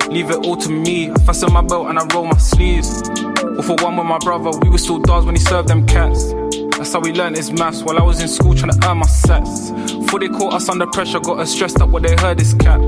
Leave 0.08 0.30
it 0.30 0.44
all 0.46 0.56
to 0.56 0.70
me, 0.70 1.10
I 1.10 1.14
fasten 1.18 1.52
my 1.52 1.60
belt 1.60 1.88
and 1.88 1.98
I 1.98 2.06
roll 2.14 2.24
my 2.24 2.38
sleeves. 2.38 3.02
All 3.10 3.62
for 3.62 3.76
one 3.84 3.96
with 3.96 4.06
my 4.06 4.18
brother, 4.18 4.50
we 4.60 4.70
were 4.70 4.78
still 4.78 4.98
dogs 4.98 5.26
when 5.26 5.34
he 5.36 5.40
served 5.40 5.68
them 5.68 5.86
cats. 5.86 6.32
That's 6.76 6.92
how 6.92 7.00
we 7.00 7.12
learned 7.12 7.36
his 7.36 7.52
maths 7.52 7.82
while 7.82 7.98
I 7.98 8.02
was 8.02 8.20
in 8.20 8.28
school 8.28 8.54
trying 8.54 8.72
to 8.72 8.88
earn 8.88 8.98
my 8.98 9.06
sets. 9.06 9.70
Before 9.70 10.20
they 10.20 10.28
caught 10.28 10.54
us 10.54 10.68
under 10.68 10.86
pressure, 10.86 11.20
got 11.20 11.38
us 11.38 11.52
stressed 11.52 11.80
up 11.80 11.90
what 11.90 12.02
they 12.04 12.16
heard 12.16 12.40
is 12.40 12.54
cap. 12.54 12.80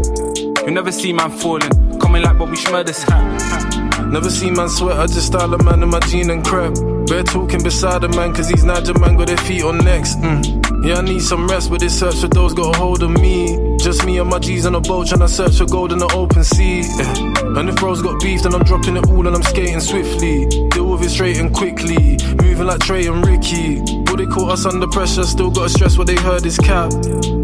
You 0.65 0.71
never 0.71 0.91
see 0.91 1.13
man 1.13 1.31
falling, 1.31 1.71
coming 1.99 2.23
like 2.23 2.39
Bobby 2.39 2.57
Schmurder's 2.57 3.03
hat. 3.03 4.07
Never 4.07 4.31
see 4.31 4.51
man 4.51 4.69
sweat, 4.69 4.99
I 4.99 5.07
just 5.07 5.27
style 5.27 5.53
a 5.53 5.63
man 5.63 5.83
in 5.83 5.91
my 5.91 6.01
jean 6.01 6.31
and 6.31 6.45
crap. 6.45 6.75
Better 7.11 7.25
talking 7.25 7.61
beside 7.61 8.05
a 8.05 8.09
man, 8.11 8.33
cause 8.33 8.47
these 8.47 8.63
Niger 8.63 8.97
man 9.01 9.17
got 9.17 9.27
their 9.27 9.37
feet 9.37 9.65
on 9.65 9.79
necks. 9.79 10.15
Mm. 10.15 10.87
Yeah, 10.87 10.99
I 10.99 11.01
need 11.03 11.21
some 11.21 11.49
rest, 11.49 11.69
but 11.69 11.81
this 11.81 11.99
search 11.99 12.15
for 12.21 12.29
those 12.29 12.55
got 12.55 12.77
a 12.77 12.79
hold 12.79 13.03
of 13.03 13.11
me. 13.11 13.77
Just 13.79 14.07
me 14.07 14.19
and 14.21 14.31
my 14.31 14.39
G's 14.39 14.65
on 14.65 14.77
a 14.77 14.81
boat, 14.81 15.09
trying 15.09 15.19
to 15.19 15.29
search 15.29 15.59
for 15.59 15.67
gold 15.67 15.91
in 15.91 15.99
the 15.99 16.07
open 16.15 16.45
sea. 16.45 16.83
Yeah. 16.83 17.59
And 17.59 17.69
if 17.69 17.75
bros 17.75 18.01
got 18.01 18.23
beef, 18.23 18.45
then 18.45 18.55
I'm 18.55 18.63
dropping 18.63 18.97
it 18.97 19.09
all 19.09 19.27
and 19.27 19.35
I'm 19.35 19.43
skating 19.43 19.81
swiftly. 19.81 20.47
Deal 20.69 20.87
with 20.87 21.03
it 21.03 21.11
straight 21.11 21.39
and 21.39 21.53
quickly, 21.53 22.17
moving 22.41 22.69
like 22.69 22.79
Trey 22.79 23.07
and 23.09 23.27
Ricky. 23.27 23.81
But 24.05 24.19
they 24.19 24.27
caught 24.27 24.53
us 24.53 24.65
under 24.65 24.87
pressure, 24.87 25.25
still 25.25 25.51
got 25.51 25.65
to 25.65 25.69
stress 25.69 25.99
what 25.99 26.07
they 26.07 26.15
heard 26.15 26.47
is 26.47 26.59
cap. 26.59 26.93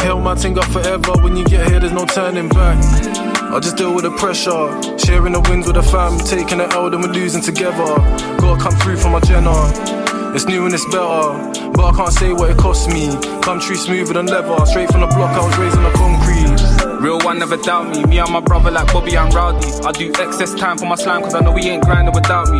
Hell 0.00 0.20
my 0.20 0.36
thing 0.36 0.56
up 0.56 0.66
forever, 0.66 1.12
when 1.24 1.36
you 1.36 1.44
get 1.44 1.68
here, 1.68 1.80
there's 1.80 1.92
no 1.92 2.06
turning 2.06 2.48
back. 2.50 2.78
I 3.56 3.58
just 3.58 3.76
deal 3.76 3.94
with 3.94 4.04
the 4.04 4.10
pressure, 4.12 4.68
sharing 4.98 5.32
the 5.32 5.40
wins 5.48 5.66
with 5.66 5.76
the 5.76 5.82
fam, 5.82 6.18
taking 6.18 6.58
the 6.58 6.68
L, 6.74 6.90
then 6.90 7.00
we're 7.00 7.08
losing 7.08 7.40
together. 7.40 7.86
Gotta 8.36 8.60
come 8.60 8.74
through 8.80 8.98
for 8.98 9.08
my 9.08 9.20
Jenna. 9.20 9.55
It's 10.34 10.44
new 10.44 10.66
and 10.66 10.74
it's 10.74 10.84
better, 10.86 11.70
but 11.72 11.84
I 11.84 11.92
can't 11.96 12.12
say 12.12 12.32
what 12.32 12.50
it 12.50 12.58
cost 12.58 12.90
me. 12.90 13.08
Country 13.40 13.76
smoother 13.76 14.12
than 14.12 14.26
leather, 14.26 14.66
straight 14.66 14.90
from 14.90 15.00
the 15.00 15.06
block, 15.06 15.32
I 15.32 15.46
was 15.46 15.56
raised 15.56 15.76
on 15.76 15.84
the 15.84 15.92
concrete. 15.92 17.00
Real 17.00 17.18
one 17.20 17.38
never 17.38 17.56
doubt 17.56 17.88
me, 17.88 18.04
me 18.04 18.18
and 18.18 18.30
my 18.30 18.40
brother 18.40 18.70
like 18.70 18.92
Bobby 18.92 19.14
and 19.16 19.32
Rowdy. 19.32 19.66
I 19.86 19.92
do 19.92 20.10
excess 20.10 20.54
time 20.54 20.76
for 20.76 20.84
my 20.84 20.96
slime, 20.96 21.22
cause 21.22 21.34
I 21.34 21.40
know 21.40 21.52
we 21.52 21.62
ain't 21.62 21.84
grinding 21.84 22.14
without 22.14 22.50
me. 22.50 22.58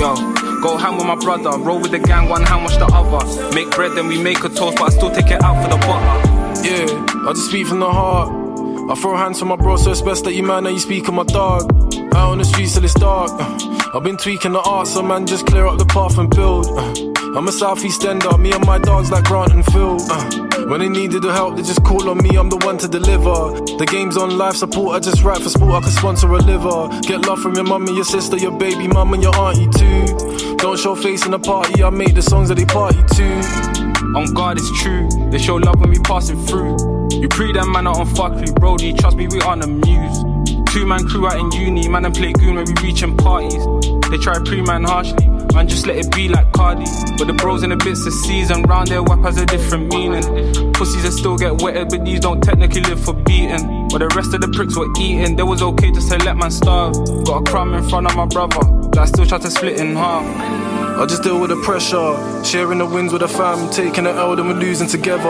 Yo, 0.00 0.14
go 0.62 0.76
ham 0.76 0.96
with 0.96 1.06
my 1.06 1.14
brother, 1.14 1.56
roll 1.58 1.80
with 1.80 1.92
the 1.92 2.00
gang, 2.00 2.28
one 2.28 2.42
hand 2.42 2.64
wash 2.64 2.76
the 2.76 2.86
other. 2.86 3.54
Make 3.54 3.70
bread, 3.70 3.92
then 3.96 4.08
we 4.08 4.20
make 4.20 4.42
a 4.42 4.48
toast, 4.48 4.78
but 4.78 4.92
I 4.92 4.96
still 4.96 5.10
take 5.10 5.30
it 5.30 5.42
out 5.44 5.62
for 5.62 5.70
the 5.70 5.76
butter. 5.86 6.42
Yeah, 6.66 7.28
I 7.28 7.32
just 7.34 7.50
speak 7.50 7.68
from 7.68 7.78
the 7.80 7.90
heart. 7.90 8.41
I 8.90 8.94
throw 8.94 9.16
hands 9.16 9.38
for 9.38 9.46
my 9.46 9.56
bro, 9.56 9.76
so 9.76 9.90
it's 9.90 10.02
best 10.02 10.24
that 10.24 10.34
you 10.34 10.42
man, 10.42 10.64
that 10.64 10.72
you 10.72 10.80
speak 10.80 11.08
of 11.08 11.14
my 11.14 11.24
dog. 11.24 11.72
Out 12.14 12.30
on 12.30 12.38
the 12.38 12.44
streets 12.44 12.74
till 12.74 12.84
it's 12.84 12.94
dark. 12.94 13.30
Uh, 13.32 13.90
I've 13.94 14.02
been 14.02 14.16
tweaking 14.16 14.52
the 14.52 14.60
art, 14.60 14.86
so 14.86 15.02
man, 15.02 15.26
just 15.26 15.46
clear 15.46 15.66
up 15.66 15.78
the 15.78 15.86
path 15.86 16.18
and 16.18 16.28
build. 16.28 16.66
Uh, 16.66 17.38
I'm 17.38 17.48
a 17.48 17.52
southeast 17.52 18.04
ender, 18.04 18.36
me 18.36 18.52
and 18.52 18.66
my 18.66 18.78
dogs 18.78 19.10
like 19.10 19.24
Grant 19.24 19.52
and 19.52 19.64
Phil. 19.64 19.96
Uh, 20.10 20.66
when 20.66 20.80
they 20.80 20.88
needed 20.88 21.22
the 21.22 21.32
help, 21.32 21.56
they 21.56 21.62
just 21.62 21.82
call 21.84 22.10
on 22.10 22.18
me, 22.18 22.36
I'm 22.36 22.50
the 22.50 22.58
one 22.58 22.76
to 22.78 22.88
deliver. 22.88 23.52
The 23.78 23.86
game's 23.90 24.16
on 24.16 24.36
life 24.36 24.56
support, 24.56 24.96
I 24.96 25.00
just 25.00 25.22
rap 25.22 25.40
for 25.40 25.48
sport, 25.48 25.72
I 25.72 25.80
can 25.80 25.90
sponsor 25.90 26.28
a 26.28 26.38
liver. 26.38 26.88
Get 27.02 27.26
love 27.26 27.40
from 27.40 27.54
your 27.54 27.64
mummy, 27.64 27.94
your 27.94 28.04
sister, 28.04 28.36
your 28.36 28.56
baby 28.58 28.88
mum, 28.88 29.14
and 29.14 29.22
your 29.22 29.34
auntie 29.36 29.68
too. 29.78 30.56
Don't 30.56 30.78
show 30.78 30.94
face 30.94 31.24
in 31.24 31.30
the 31.30 31.38
party, 31.38 31.82
I 31.82 31.90
make 31.90 32.14
the 32.14 32.22
songs 32.22 32.48
that 32.50 32.56
they 32.56 32.66
party 32.66 33.02
to. 33.02 34.18
On 34.18 34.34
God, 34.34 34.58
it's 34.58 34.82
true, 34.82 35.08
they 35.30 35.38
show 35.38 35.56
love 35.56 35.80
when 35.80 35.90
we 35.90 35.98
passing 36.00 36.44
through. 36.44 37.01
You 37.20 37.28
pre 37.28 37.52
them 37.52 37.72
man 37.72 37.86
out 37.86 37.98
on 37.98 38.06
fuckery, 38.06 38.54
Brody, 38.54 38.92
trust 38.94 39.16
me, 39.16 39.28
we 39.28 39.40
on 39.42 39.60
the 39.60 39.66
muse. 39.66 40.32
Two 40.72 40.86
man 40.86 41.06
crew 41.06 41.26
out 41.26 41.38
in 41.38 41.52
uni, 41.52 41.86
man 41.88 42.06
and 42.06 42.14
play 42.14 42.32
goon 42.32 42.54
when 42.54 42.64
we 42.64 42.72
reaching 42.82 43.16
parties. 43.16 43.64
They 44.10 44.16
try 44.16 44.38
pre 44.44 44.62
man 44.62 44.84
harshly, 44.84 45.28
man 45.54 45.68
just 45.68 45.86
let 45.86 45.96
it 45.96 46.10
be 46.14 46.28
like 46.28 46.50
Cardi. 46.52 46.86
But 47.18 47.26
the 47.26 47.34
bros 47.34 47.62
in 47.62 47.70
the 47.70 47.76
bits 47.76 48.06
of 48.06 48.14
season, 48.14 48.62
round 48.62 48.88
their 48.88 49.02
wap 49.02 49.20
has 49.20 49.36
a 49.36 49.44
different 49.44 49.92
meaning. 49.92 50.72
Pussies 50.72 51.02
that 51.02 51.12
still 51.12 51.36
get 51.36 51.60
wetted, 51.60 51.90
but 51.90 52.04
these 52.04 52.20
don't 52.20 52.40
technically 52.40 52.80
live 52.80 53.04
for 53.04 53.12
beating. 53.12 53.88
But 53.88 53.98
the 53.98 54.08
rest 54.16 54.32
of 54.32 54.40
the 54.40 54.48
pricks 54.48 54.76
were 54.76 54.88
eating, 54.98 55.36
they 55.36 55.42
was 55.42 55.62
okay 55.62 55.90
just 55.90 56.10
to 56.10 56.16
let 56.18 56.38
man 56.38 56.50
starve. 56.50 56.94
Got 57.26 57.42
a 57.42 57.50
crumb 57.50 57.74
in 57.74 57.86
front 57.88 58.06
of 58.06 58.16
my 58.16 58.24
brother, 58.24 58.60
that 58.92 58.98
I 58.98 59.04
still 59.04 59.26
try 59.26 59.38
to 59.38 59.50
split 59.50 59.78
in 59.78 59.94
half. 59.94 60.71
I 61.00 61.06
just 61.06 61.22
deal 61.22 61.40
with 61.40 61.50
the 61.50 61.56
pressure, 61.56 62.44
sharing 62.44 62.78
the 62.78 62.86
wins 62.86 63.12
with 63.12 63.22
the 63.22 63.28
fam, 63.28 63.70
taking 63.70 64.04
the 64.04 64.10
L, 64.10 64.36
then 64.36 64.46
we're 64.46 64.54
losing 64.54 64.88
together. 64.88 65.22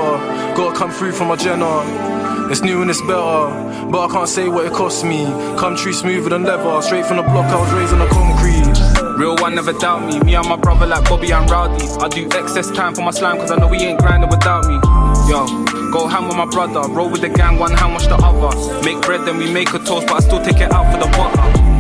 Gotta 0.55 0.77
come 0.77 0.91
through 0.91 1.13
from 1.13 1.29
my 1.29 1.37
Jenna. 1.37 2.51
It's 2.51 2.61
new 2.61 2.83
and 2.83 2.91
it's 2.91 3.01
better, 3.03 3.89
but 3.89 4.09
I 4.09 4.13
can't 4.13 4.29
say 4.29 4.49
what 4.49 4.67
it 4.67 4.73
cost 4.73 5.05
me. 5.05 5.25
Country 5.57 5.93
smoother 5.93 6.29
than 6.29 6.43
leather, 6.43 6.83
straight 6.83 7.07
from 7.07 7.17
the 7.17 7.23
block, 7.23 7.47
I 7.47 7.61
was 7.61 7.73
raised 7.73 7.93
on 7.93 8.01
the 8.01 8.07
concrete. 8.07 9.19
Real 9.19 9.37
one 9.37 9.55
never 9.55 9.73
doubt 9.73 10.05
me, 10.07 10.21
me 10.21 10.35
and 10.35 10.49
my 10.49 10.57
brother 10.57 10.87
like 10.87 11.09
Bobby 11.09 11.31
and 11.31 11.49
Rowdy. 11.51 11.87
I 12.01 12.09
do 12.09 12.27
excess 12.27 12.71
time 12.71 12.95
for 12.95 13.03
my 13.03 13.11
slime, 13.11 13.39
cause 13.39 13.51
I 13.51 13.57
know 13.57 13.69
we 13.69 13.79
ain't 13.79 14.01
grinding 14.01 14.29
without 14.29 14.67
me. 14.67 14.75
Yo, 15.31 15.47
go 15.93 16.09
ham 16.09 16.29
with 16.29 16.37
my 16.37 16.47
brother, 16.47 16.83
roll 16.93 17.09
with 17.09 17.23
the 17.23 17.31
gang, 17.31 17.59
one 17.59 17.73
hand 17.73 17.95
wash 17.95 18.07
the 18.07 18.17
other. 18.17 18.85
Make 18.85 19.01
bread, 19.03 19.25
then 19.27 19.39
we 19.39 19.51
make 19.51 19.73
a 19.73 19.79
toast, 19.79 20.09
but 20.09 20.17
I 20.17 20.21
still 20.21 20.45
take 20.45 20.61
it 20.61 20.73
out 20.73 20.93
for 20.93 20.99
the 20.99 21.07
butter. 21.17 21.72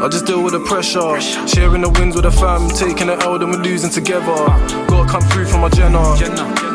I 0.00 0.06
just 0.06 0.26
deal 0.26 0.44
with 0.44 0.52
the 0.52 0.60
pressure. 0.60 1.20
Sharing 1.48 1.82
the 1.82 1.90
wins 1.90 2.14
with 2.14 2.24
the 2.24 2.30
fam, 2.30 2.68
taking 2.70 3.08
the 3.08 3.18
L, 3.18 3.36
then 3.36 3.50
we're 3.50 3.58
losing 3.58 3.90
together. 3.90 4.36
Gotta 4.86 5.10
come 5.10 5.22
through 5.22 5.46
from 5.46 5.62
my 5.62 5.68
Jenna. 5.70 6.14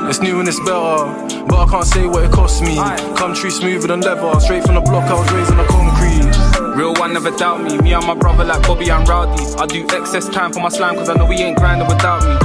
It's 0.09 0.19
new 0.19 0.39
and 0.39 0.47
it's 0.47 0.59
better, 0.59 1.07
but 1.47 1.55
I 1.55 1.65
can't 1.71 1.88
say 1.88 2.05
what 2.05 2.26
it 2.26 2.32
cost 2.32 2.61
me. 2.61 2.76
Country 3.15 3.49
smoother 3.49 3.88
than 3.88 4.01
leather, 4.01 4.39
straight 4.41 4.63
from 4.63 4.76
the 4.76 4.82
block, 4.82 5.09
I 5.09 5.13
was 5.13 5.32
raised 5.32 5.51
on 5.51 5.57
the 5.57 5.63
concrete. 5.71 6.76
Real 6.76 6.93
one 6.95 7.13
never 7.13 7.32
doubt 7.32 7.63
me, 7.63 7.78
me 7.78 7.93
and 7.93 8.05
my 8.05 8.13
brother 8.13 8.43
like 8.43 8.61
Bobby 8.67 8.89
and 8.89 9.07
Rowdy. 9.07 9.41
I 9.55 9.67
do 9.67 9.88
excess 9.95 10.28
time 10.28 10.51
for 10.51 10.59
my 10.59 10.69
slime, 10.69 10.95
cause 10.95 11.07
I 11.07 11.13
know 11.13 11.26
we 11.26 11.36
ain't 11.38 11.57
grinding 11.57 11.88
without 11.88 12.28
me. 12.28 12.36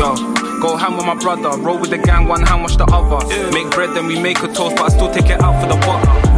Yo, 0.00 0.16
go 0.60 0.76
ham 0.76 0.96
with 0.96 1.06
my 1.06 1.14
brother, 1.14 1.56
roll 1.62 1.78
with 1.78 1.90
the 1.90 1.98
gang, 1.98 2.26
one 2.26 2.42
hand 2.42 2.62
wash 2.62 2.76
the 2.76 2.86
other. 2.86 3.24
Make 3.52 3.70
bread, 3.70 3.94
then 3.94 4.08
we 4.08 4.18
make 4.18 4.42
a 4.42 4.48
toast, 4.48 4.74
but 4.74 4.86
I 4.86 4.88
still 4.88 5.12
take 5.12 5.30
it 5.30 5.40
out 5.40 5.62
for 5.62 5.68
the 5.68 5.78
butter. 5.86 6.33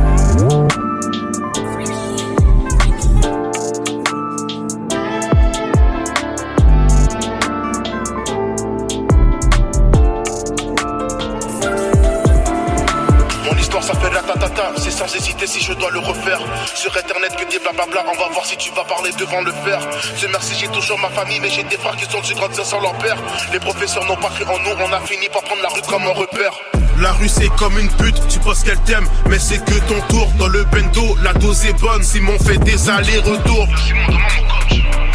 Sans 15.07 15.17
hésiter 15.17 15.47
si 15.47 15.61
je 15.63 15.73
dois 15.75 15.91
le 15.91 15.99
refaire. 15.99 16.41
Sur 16.75 16.97
internet 16.97 17.35
que 17.37 17.51
des 17.51 17.59
blablabla, 17.59 18.05
on 18.13 18.19
va 18.19 18.29
voir 18.33 18.45
si 18.45 18.57
tu 18.57 18.71
vas 18.73 18.85
parler 18.85 19.11
devant 19.19 19.41
le 19.43 19.53
fer. 19.53 19.79
Ce 20.17 20.27
merci 20.27 20.55
j'ai 20.59 20.69
toujours 20.69 20.99
ma 20.99 21.11
famille, 21.11 21.41
mais 21.41 21.51
j'ai 21.51 21.65
des 21.65 21.77
frères 21.77 21.97
qui 21.97 22.05
sont 22.11 22.21
du 22.21 22.35
grand 22.35 22.53
sans 22.53 22.81
leur 22.81 22.95
père. 22.99 23.17
Les 23.53 23.61
professeurs 23.61 24.05
n'ont 24.07 24.17
pas 24.17 24.31
cru 24.31 24.45
en 24.45 24.59
nous, 24.59 24.85
on 24.85 24.93
a 24.93 25.01
fini 25.01 25.29
par 25.29 25.43
prendre 25.43 25.63
la 25.63 25.69
rue 25.69 25.83
comme 25.83 26.03
un 26.03 26.13
repère. 26.13 26.53
La 27.01 27.13
rue 27.13 27.29
c'est 27.29 27.49
comme 27.57 27.79
une 27.79 27.91
pute, 27.91 28.21
tu 28.29 28.39
penses 28.41 28.63
qu'elle 28.63 28.81
t'aime, 28.81 29.07
mais 29.29 29.39
c'est 29.39 29.63
que 29.65 29.79
ton 29.81 30.01
tour. 30.09 30.29
Dans 30.39 30.49
le 30.49 30.65
bendo, 30.65 31.17
la 31.23 31.33
dose 31.35 31.67
est 31.67 31.79
bonne, 31.81 32.03
Simon 32.03 32.39
fait 32.39 32.59
des 32.59 32.89
allers-retours. 32.89 33.69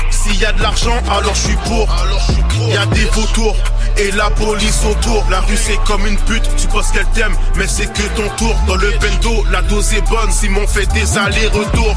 S'il 0.10 0.40
y 0.40 0.46
a 0.46 0.52
de 0.52 0.62
l'argent, 0.62 0.98
alors 1.10 1.34
je 1.34 1.48
suis 1.48 1.58
pour. 1.68 1.88
Y 2.68 2.78
a 2.78 2.86
des 2.88 3.06
vautours, 3.06 3.56
et 3.98 4.12
la 4.12 4.30
police 4.32 4.84
autour. 4.86 5.26
La 5.30 5.42
rue 5.42 5.58
c'est 5.58 5.80
comme 5.86 6.06
une 6.06 6.18
pute, 6.18 6.50
tu 6.58 6.68
penses 6.68 6.92
qu'elle 6.92 7.08
t'aime, 7.08 7.36
mais 7.56 7.68
c'est 7.68 7.92
que 7.92 8.04
ton 8.16 8.28
tour. 8.38 8.56
Dans 8.68 8.76
le 8.76 8.92
bendo, 9.00 9.46
la 9.52 9.62
dose 9.62 9.94
est 9.94 10.08
bonne, 10.10 10.32
Simon 10.32 10.68
fait 10.68 10.86
des 10.94 11.18
allers-retours. 11.18 11.96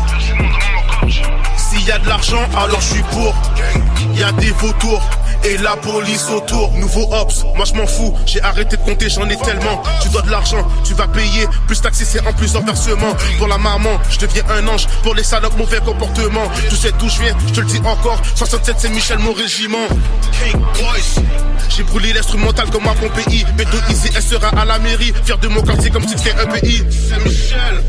S'il 1.57 1.85
y 1.85 1.93
a 1.93 1.99
de 1.99 2.09
l'argent, 2.09 2.43
alors 2.57 2.81
je 2.81 2.95
suis 2.95 3.03
pour. 3.05 3.35
Y 4.15 4.23
a 4.23 4.33
des 4.33 4.51
vautours 4.53 5.03
et 5.45 5.57
la 5.59 5.77
police 5.77 6.27
autour. 6.31 6.73
Nouveau 6.73 7.09
Ops, 7.13 7.45
moi 7.55 7.65
je 7.65 7.75
m'en 7.75 7.87
fous, 7.87 8.15
j'ai 8.27 8.43
arrêté 8.43 8.77
de 8.77 8.83
compter, 8.83 9.09
j'en 9.09 9.29
ai 9.29 9.37
tellement. 9.37 9.83
Tu 10.03 10.09
dois 10.09 10.23
de 10.23 10.31
l'argent, 10.31 10.67
tu 10.85 10.95
vas 10.95 11.07
payer, 11.09 11.47
plus 11.67 11.81
taxi 11.81 12.05
c'est 12.05 12.27
en 12.27 12.33
plusieurs 12.33 12.65
versements. 12.65 13.15
Pour 13.39 13.49
la 13.49 13.59
maman, 13.59 14.01
je 14.11 14.19
deviens 14.19 14.45
un 14.51 14.67
ange, 14.69 14.87
pour 15.03 15.15
les 15.15 15.25
salopes, 15.25 15.57
mauvais 15.57 15.81
comportement. 15.81 16.51
Tu 16.69 16.77
sais 16.77 16.93
d'où 16.99 17.09
je 17.09 17.21
viens, 17.21 17.37
je 17.49 17.53
te 17.53 17.61
le 17.61 17.67
dis 17.67 17.81
encore, 17.85 18.21
67 18.35 18.77
c'est 18.79 18.89
Michel, 18.89 19.19
mon 19.19 19.33
régiment. 19.33 19.87
J'ai 21.77 21.83
brûlé 21.83 22.13
l'instrumental 22.13 22.71
comme 22.71 22.87
à 22.87 22.95
Pompéi. 22.95 23.45
Bédo 23.57 23.79
Easy, 23.91 24.11
elle 24.15 24.23
sera 24.23 24.49
à 24.49 24.65
la 24.65 24.79
mairie. 24.79 25.13
Fier 25.25 25.37
de 25.39 25.49
mon 25.49 25.61
quartier 25.63 25.91
comme 25.91 26.07
si 26.07 26.17
c'était 26.17 26.39
un 26.39 26.47
pays. 26.47 26.85
C'est 26.91 27.25
Michel. 27.25 27.83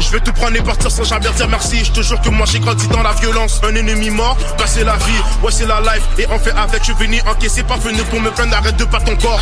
Je 0.00 0.10
vais 0.10 0.20
te 0.20 0.30
prendre 0.30 0.56
et 0.56 0.60
partir 0.60 0.90
sans 0.90 1.04
jamais 1.04 1.30
dire 1.30 1.48
merci. 1.48 1.82
Je 1.84 1.92
te 1.92 2.02
jure 2.02 2.20
que 2.20 2.28
moi 2.28 2.46
j'ai 2.50 2.58
grandi 2.60 2.86
dans 2.88 3.02
la 3.02 3.12
violence. 3.12 3.60
Un 3.66 3.74
ennemi 3.74 4.10
mort, 4.10 4.36
bah 4.58 4.64
c'est 4.66 4.84
la 4.84 4.96
vie. 4.96 5.22
Ouais, 5.42 5.52
c'est 5.52 5.66
la 5.66 5.80
life. 5.80 6.02
Et 6.18 6.26
on 6.30 6.38
fait 6.38 6.52
avec, 6.52 6.84
je 6.84 6.92
venu 7.00 7.20
encaisser, 7.26 7.62
pas 7.62 7.76
venu 7.76 8.02
pour 8.10 8.20
me 8.20 8.30
plaindre. 8.30 8.56
Arrête 8.56 8.76
de 8.76 8.84
pas 8.84 9.00
ton 9.00 9.16
corps. 9.16 9.40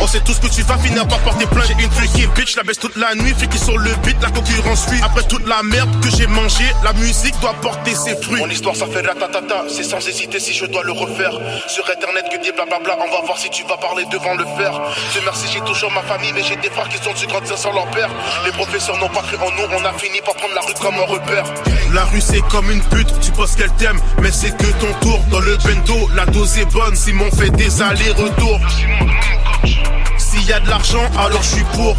On 0.00 0.06
sait 0.06 0.20
tous 0.20 0.38
que 0.38 0.46
tu 0.46 0.62
vas 0.62 0.78
finir 0.78 1.06
par 1.06 1.18
porter 1.18 1.46
plainte. 1.46 1.66
J'ai 1.68 1.84
une 1.84 1.90
freaky 1.90 2.26
bitch, 2.34 2.56
la 2.56 2.62
baisse 2.62 2.78
toute 2.78 2.96
la 2.96 3.14
nuit. 3.14 3.34
Fliquée 3.36 3.58
sur 3.58 3.76
le 3.76 3.90
beat, 4.04 4.16
la 4.22 4.30
concurrence 4.30 4.86
suit. 4.88 5.00
Après 5.02 5.22
toute 5.24 5.46
la 5.46 5.62
merde 5.62 5.90
que 6.02 6.10
j'ai 6.10 6.26
mangé, 6.26 6.64
la 6.82 6.92
musique 6.94 7.38
doit 7.40 7.54
porter 7.60 7.94
ses 7.94 8.16
fruits. 8.16 8.40
Mon 8.40 8.48
histoire, 8.48 8.74
ça 8.74 8.86
fait 8.86 9.06
ratatata. 9.06 9.64
C'est 9.68 9.84
sans 9.84 10.06
hésiter 10.06 10.40
si 10.40 10.52
je 10.54 10.66
dois 10.66 10.82
le 10.84 10.92
refaire. 10.92 11.32
Sur 11.68 11.84
internet, 11.90 12.24
que 12.32 12.42
des 12.42 12.52
blablabla. 12.52 12.96
On 13.06 13.10
va 13.10 13.26
voir 13.26 13.38
si 13.38 13.50
tu 13.50 13.62
vas 13.64 13.76
parler 13.76 14.04
devant 14.10 14.34
le 14.34 14.44
fer. 14.56 14.72
Dieu 15.12 15.20
merci, 15.24 15.46
j'ai 15.52 15.60
toujours 15.60 15.92
ma 15.92 16.02
famille, 16.02 16.32
mais 16.32 16.42
j'ai 16.42 16.56
des 16.56 16.70
frères 16.70 16.88
qui 16.88 16.98
sont 16.98 17.12
du 17.12 17.26
grandir 17.26 17.58
sans 17.58 17.72
leur 17.72 17.86
père. 17.90 18.10
Les 18.44 18.52
professeurs 18.52 18.96
n'ont 18.98 19.08
pas 19.08 19.22
cru 19.22 19.36
en 19.36 19.50
nous, 19.50 19.68
on 19.78 19.84
a 19.84 19.92
fini 19.98 20.20
par 20.24 20.34
prendre 20.34 20.54
la 20.54 20.62
rue 20.62 20.74
comme 20.80 20.94
un 20.94 21.06
repère. 21.06 21.44
La 21.92 22.04
rue 22.04 22.20
c'est 22.20 22.40
comme 22.48 22.70
une 22.70 22.82
pute, 22.84 23.12
tu 23.20 23.30
penses 23.32 23.56
qu'elle 23.56 23.72
t'aime, 23.72 24.00
mais 24.22 24.30
c'est 24.30 24.56
que 24.56 24.66
ton 24.80 24.92
tour. 25.00 25.20
Dans 25.30 25.40
le 25.40 25.56
bendo, 25.58 26.08
la 26.14 26.24
dose 26.26 26.58
est 26.58 26.69
bonne, 26.72 26.94
Simon 26.94 27.30
fait 27.30 27.50
des 27.50 27.82
allers-retours. 27.82 28.60
S'il 30.18 30.44
y 30.44 30.52
a 30.52 30.60
de 30.60 30.68
l'argent, 30.68 31.02
alors 31.18 31.42
je 31.42 31.48
suis 31.48 31.64
pour. 31.74 31.96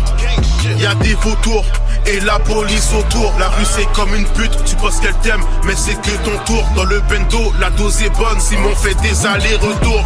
Y 0.78 0.86
a 0.86 0.96
des 0.96 1.14
vautours 1.16 1.66
et 2.06 2.20
la 2.22 2.40
police 2.40 2.92
autour. 2.94 3.34
La 3.40 3.50
rue 3.50 3.66
c'est 3.66 3.92
comme 3.94 4.14
une 4.16 4.26
pute, 4.26 4.64
tu 4.66 4.76
penses 4.76 5.00
qu'elle 5.00 5.16
t'aime, 5.22 5.42
mais 5.66 5.76
c'est 5.76 6.00
que 6.02 6.12
ton 6.24 6.38
tour. 6.46 6.64
Dans 6.76 6.86
le 6.86 7.00
bendo, 7.02 7.54
la 7.60 7.70
dose 7.72 8.02
est 8.02 8.16
bonne, 8.18 8.40
Simon 8.40 8.76
fait 8.76 8.96
des 9.02 9.26
allers-retours. 9.26 10.06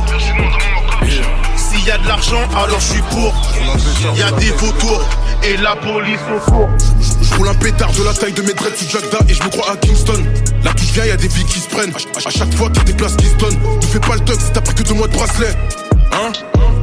S'il 1.75 1.87
y 1.87 1.91
a 1.91 1.97
de 1.97 2.07
l'argent, 2.07 2.41
alors 2.55 2.79
je 2.79 2.93
suis 2.93 3.01
pour. 3.11 3.33
Y 4.15 4.21
a 4.21 4.31
des 4.31 4.51
vautours 4.51 5.03
et 5.43 5.57
la 5.57 5.75
police 5.75 6.19
autour. 6.33 6.69
Je 7.21 7.35
roule 7.35 7.49
un 7.49 7.53
pétard 7.55 7.91
de 7.91 8.03
la 8.03 8.13
taille 8.13 8.31
de 8.33 8.41
mes 8.43 8.53
dreads 8.53 8.75
sous 8.77 8.89
Jagda 8.89 9.17
et 9.27 9.33
je 9.33 9.43
me 9.43 9.49
crois 9.49 9.73
à 9.73 9.75
Kingston. 9.75 10.23
Là 10.63 10.71
tout 10.71 10.85
vient, 10.93 11.05
y 11.05 11.11
a 11.11 11.17
des 11.17 11.27
vies 11.27 11.45
qui 11.45 11.59
se 11.59 11.67
prennent. 11.67 11.93
À, 11.93 12.29
chaque 12.29 12.53
fois 12.55 12.67
a 12.67 12.83
des 12.83 12.93
places 12.93 13.15
qui 13.17 13.25
se 13.25 13.35
donnent. 13.35 13.59
Tu 13.81 13.87
fais 13.87 13.99
pas 13.99 14.15
le 14.15 14.39
si 14.39 14.51
t'as 14.53 14.61
pris 14.61 14.75
que 14.75 14.83
deux 14.83 14.93
mois 14.93 15.07
de 15.07 15.13
bracelet. 15.13 15.53
Hein? 16.13 16.31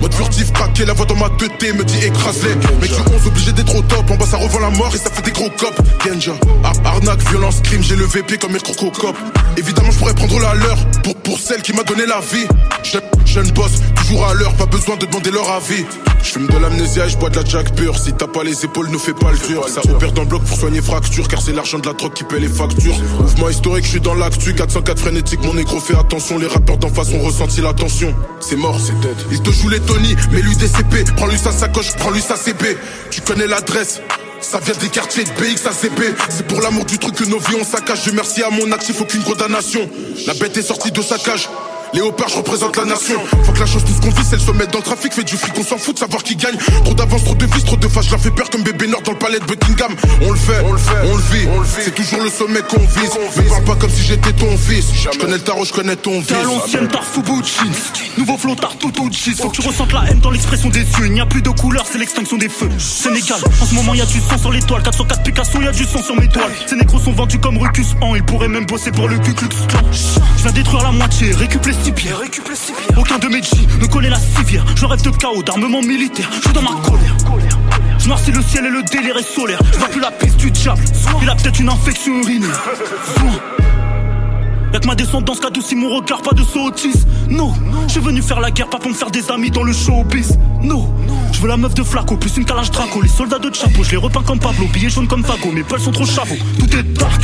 Mode 0.02 0.14
furtif, 0.14 0.52
craqué, 0.52 0.84
la 0.84 0.92
voix 0.94 1.06
dans 1.06 1.14
ma 1.16 1.30
tête 1.30 1.52
me 1.76 1.84
dit 1.84 2.04
écrase-les. 2.04 2.54
Mec 2.80 2.90
du 2.90 3.14
11 3.14 3.26
obligé 3.26 3.52
d'être 3.52 3.74
au 3.74 3.82
top, 3.82 4.10
en 4.10 4.16
bas 4.16 4.26
ça 4.26 4.36
revend 4.36 4.58
la 4.58 4.70
mort 4.70 4.90
et 4.94 4.98
ça 4.98 5.10
fait 5.10 5.22
des 5.22 5.30
gros 5.30 5.48
cops. 5.50 5.72
Genja, 6.04 6.32
ar- 6.64 6.72
arnaque, 6.84 7.22
violence, 7.30 7.60
crime, 7.62 7.82
j'ai 7.82 7.96
le 7.96 8.04
VP 8.04 8.36
comme 8.38 8.52
mes 8.52 8.58
crococop. 8.60 9.16
Évidemment 9.56 9.90
je 9.92 9.98
pourrais 9.98 10.14
prendre 10.14 10.38
la 10.40 10.54
leur 10.54 10.76
pour, 11.04 11.14
pour 11.16 11.38
celle 11.38 11.62
qui 11.62 11.72
m'a 11.72 11.84
donné 11.84 12.04
la 12.06 12.20
vie. 12.20 12.46
Je- 12.82 12.98
Jeune 13.24 13.50
boss, 13.52 13.70
toujours 13.96 14.26
à 14.26 14.34
l'heure, 14.34 14.52
pas 14.54 14.66
besoin 14.66 14.96
de 14.96 15.06
demander 15.06 15.30
leur 15.30 15.48
avis. 15.52 15.86
Je 16.22 16.32
fume 16.32 16.48
de 16.48 16.58
l'amnésia 16.58 17.06
et 17.06 17.08
je 17.08 17.16
bois 17.16 17.30
de 17.30 17.36
la 17.36 17.44
jack 17.44 17.74
pure. 17.74 17.96
Si 17.98 18.12
t'as 18.12 18.26
pas 18.26 18.42
les 18.44 18.64
épaules, 18.64 18.90
ne 18.90 18.98
fais 18.98 19.14
pas 19.14 19.30
le 19.32 19.38
dur. 19.38 19.66
Ça 19.68 19.80
opère 19.88 20.12
dans 20.12 20.22
le 20.22 20.28
bloc 20.28 20.42
pour 20.42 20.58
soigner 20.58 20.82
fracture, 20.82 21.26
car 21.28 21.40
c'est 21.40 21.52
l'argent 21.52 21.78
de 21.78 21.86
la 21.86 21.94
drogue 21.94 22.12
qui 22.12 22.24
paie 22.24 22.40
les 22.40 22.48
factures. 22.48 22.94
Mouvement 23.20 23.48
historique, 23.48 23.84
je 23.86 23.90
suis 23.90 24.00
dans 24.00 24.14
l'actu. 24.14 24.54
404 24.54 24.98
frénétique, 25.00 25.40
mon 25.44 25.54
négro 25.54 25.80
fait 25.80 25.96
attention. 25.96 26.36
Les 26.38 26.46
rappeurs 26.46 26.76
d'en 26.76 26.90
face 26.90 27.08
ont 27.14 27.20
ressenti 27.24 27.60
la 27.62 27.72
tension. 27.72 28.14
C'est 28.40 28.56
mort, 28.56 28.78
c'est 28.84 28.98
dead. 29.00 29.16
Il 29.30 29.40
te 29.40 29.50
joue 29.50 29.68
les 29.70 29.80
Tony, 29.92 30.14
des 30.56 30.68
CP. 30.68 31.04
Prends-lui 31.16 31.38
sa 31.38 31.52
sacoche, 31.52 31.92
prends-lui 31.98 32.22
sa 32.22 32.36
CP. 32.36 32.78
Tu 33.10 33.20
connais 33.20 33.46
l'adresse. 33.46 34.00
Ça 34.40 34.58
vient 34.58 34.74
des 34.74 34.88
quartiers 34.88 35.24
de 35.24 35.30
BX 35.30 35.66
à. 35.66 35.72
C'est 36.30 36.46
pour 36.46 36.60
l'amour 36.60 36.84
du 36.84 36.98
truc 36.98 37.14
que 37.14 37.24
nos 37.24 37.38
vies 37.38 37.56
on 37.60 37.64
saccage. 37.64 38.04
Je 38.06 38.10
merci 38.10 38.42
à 38.42 38.50
mon 38.50 38.72
actif, 38.72 39.00
aucune 39.00 39.22
condamnation. 39.22 39.88
La 40.26 40.34
bête 40.34 40.56
est 40.56 40.62
sortie 40.62 40.92
de 40.92 41.02
sa 41.02 41.18
cage. 41.18 41.48
Léopard, 41.92 42.28
je 42.28 42.36
représente 42.36 42.76
la 42.76 42.84
nation. 42.84 43.20
Faut 43.44 43.52
que 43.52 43.60
la 43.60 43.66
chance, 43.66 43.84
tout 43.84 43.92
ce 43.92 44.00
qu'on 44.00 44.10
vit, 44.10 44.24
c'est 44.28 44.36
le 44.36 44.42
sommet 44.42 44.66
dans 44.66 44.78
le 44.78 44.84
trafic. 44.84 45.12
Fait 45.12 45.24
du 45.24 45.36
fric, 45.36 45.52
on 45.58 45.62
s'en 45.62 45.76
fout 45.76 45.94
de 45.94 45.98
savoir 45.98 46.22
qui 46.22 46.36
gagne. 46.36 46.56
Trop 46.84 46.94
d'avance, 46.94 47.24
trop 47.24 47.34
de 47.34 47.46
vis, 47.46 47.64
trop 47.64 47.76
de 47.76 47.88
face. 47.88 48.06
Je 48.06 48.12
la 48.12 48.18
fais 48.18 48.30
peur 48.30 48.48
comme 48.50 48.62
bébé 48.62 48.86
Nord 48.86 49.02
dans 49.02 49.12
le 49.12 49.18
palais 49.18 49.38
de 49.38 49.44
Buckingham. 49.44 49.94
On 50.22 50.30
le 50.30 50.36
fait, 50.36 50.60
on 50.64 50.72
le 50.72 50.78
fait, 50.78 51.02
on 51.04 51.16
le 51.16 51.22
vit. 51.22 51.48
C'est 51.84 51.94
toujours 51.94 52.22
le 52.22 52.30
sommet 52.30 52.60
qu'on 52.62 52.78
vise. 52.78 53.12
Me 53.36 53.48
parle 53.48 53.64
pas 53.64 53.74
comme 53.76 53.90
si 53.90 54.02
j'étais 54.04 54.32
ton 54.32 54.56
fils. 54.56 54.86
Je 54.94 55.18
connais 55.18 55.34
le 55.34 55.40
tarot, 55.40 55.64
je 55.64 55.72
connais 55.72 55.96
ton 55.96 56.18
vice. 56.18 56.28
T'es 56.28 56.34
à 56.34 56.42
l'ancienne 56.44 56.88
Nouveau 58.18 58.36
flot 58.36 58.54
Tartoutouchi 58.54 59.34
Faut 59.34 59.48
que 59.48 59.56
tu 59.56 59.66
ressentes 59.66 59.92
la 59.92 60.04
haine 60.10 60.20
dans 60.20 60.30
l'expression 60.30 60.68
des 60.68 60.80
yeux 60.80 61.06
Il 61.06 61.12
n'y 61.12 61.20
a 61.20 61.26
plus 61.26 61.40
de 61.40 61.48
couleur, 61.48 61.84
c'est 61.90 61.98
l'extinction 61.98 62.36
des 62.36 62.48
feux 62.48 62.68
Sénégal, 62.78 63.40
en 63.60 63.64
ce 63.64 63.74
moment 63.74 63.94
y 63.94 64.02
a 64.02 64.06
du 64.06 64.20
sang 64.20 64.36
sur 64.38 64.52
l'étoile 64.52 64.82
4 64.82 64.94
sur 64.94 65.06
4 65.06 65.22
Picasso, 65.22 65.60
y 65.62 65.66
a 65.66 65.72
du 65.72 65.84
sang 65.84 66.02
sur 66.02 66.14
mes 66.16 66.28
toiles 66.28 66.52
Ces 66.66 66.76
négros 66.76 66.98
sont 66.98 67.12
vendus 67.12 67.38
comme 67.38 67.56
Rucus 67.56 67.94
en 68.00 68.14
Ils 68.14 68.22
pourraient 68.22 68.48
même 68.48 68.66
bosser 68.66 68.90
pour 68.90 69.08
le 69.08 69.18
Ku 69.18 69.32
Klux 69.32 69.48
Klan 69.68 69.80
Je 69.92 70.42
viens 70.42 70.52
détruire 70.52 70.82
la 70.82 70.92
moitié, 70.92 71.32
récup 71.90 72.48
les 72.48 72.96
Aucun 72.96 73.18
de 73.18 73.28
mes 73.28 73.42
G 73.42 73.66
ne 73.80 73.86
connaît 73.86 74.10
la 74.10 74.18
civière. 74.18 74.64
Je 74.76 74.86
rêve 74.86 75.02
de 75.02 75.10
chaos, 75.10 75.42
d'armement 75.42 75.82
militaire. 75.82 76.28
Je 76.32 76.40
suis 76.40 76.52
dans 76.52 76.62
ma 76.62 76.80
colère. 76.82 77.16
Je 77.98 78.08
noircis 78.08 78.32
le 78.32 78.42
ciel 78.42 78.66
et 78.66 78.70
le 78.70 78.82
délire 78.82 79.16
est 79.16 79.22
solaire. 79.22 79.58
Je 79.72 79.78
vois 79.78 79.88
plus 79.88 80.00
la 80.00 80.10
piste 80.10 80.36
du 80.36 80.50
diable. 80.50 80.82
Il 81.22 81.28
a 81.28 81.34
peut-être 81.34 81.60
une 81.60 81.68
infection 81.68 82.20
urinaire. 82.20 82.62
Soin. 83.16 83.61
Y'a 84.72 84.80
que 84.80 84.86
ma 84.86 84.94
descendance 84.94 85.38
qui 85.38 85.46
adoucit 85.46 85.74
mon 85.74 85.94
regard, 85.94 86.22
pas 86.22 86.32
de 86.32 86.42
sottise. 86.42 87.06
Non, 87.28 87.52
je 87.86 87.92
suis 87.92 88.00
venu 88.00 88.22
faire 88.22 88.40
la 88.40 88.50
guerre, 88.50 88.68
pas 88.68 88.78
pour 88.78 88.90
me 88.90 88.94
faire 88.94 89.10
des 89.10 89.30
amis 89.30 89.50
dans 89.50 89.64
le 89.64 89.72
showbiz. 89.72 90.38
Non, 90.62 90.88
je 91.32 91.40
veux 91.40 91.48
la 91.48 91.58
meuf 91.58 91.74
de 91.74 91.82
Flaco, 91.82 92.16
plus 92.16 92.36
une 92.38 92.44
calage 92.44 92.70
Draco. 92.70 93.02
Les 93.02 93.08
soldats 93.08 93.38
de 93.38 93.54
Chapeau, 93.54 93.82
je 93.82 93.90
les 93.90 93.96
repeins 93.98 94.22
comme 94.22 94.38
Pablo, 94.38 94.66
billets 94.72 94.88
jaunes 94.88 95.08
comme 95.08 95.24
Fago. 95.24 95.52
Mes 95.52 95.62
pelles 95.62 95.80
sont 95.80 95.92
trop 95.92 96.06
chavots, 96.06 96.36
tout 96.58 96.76
est 96.76 96.82
dark. 96.82 97.20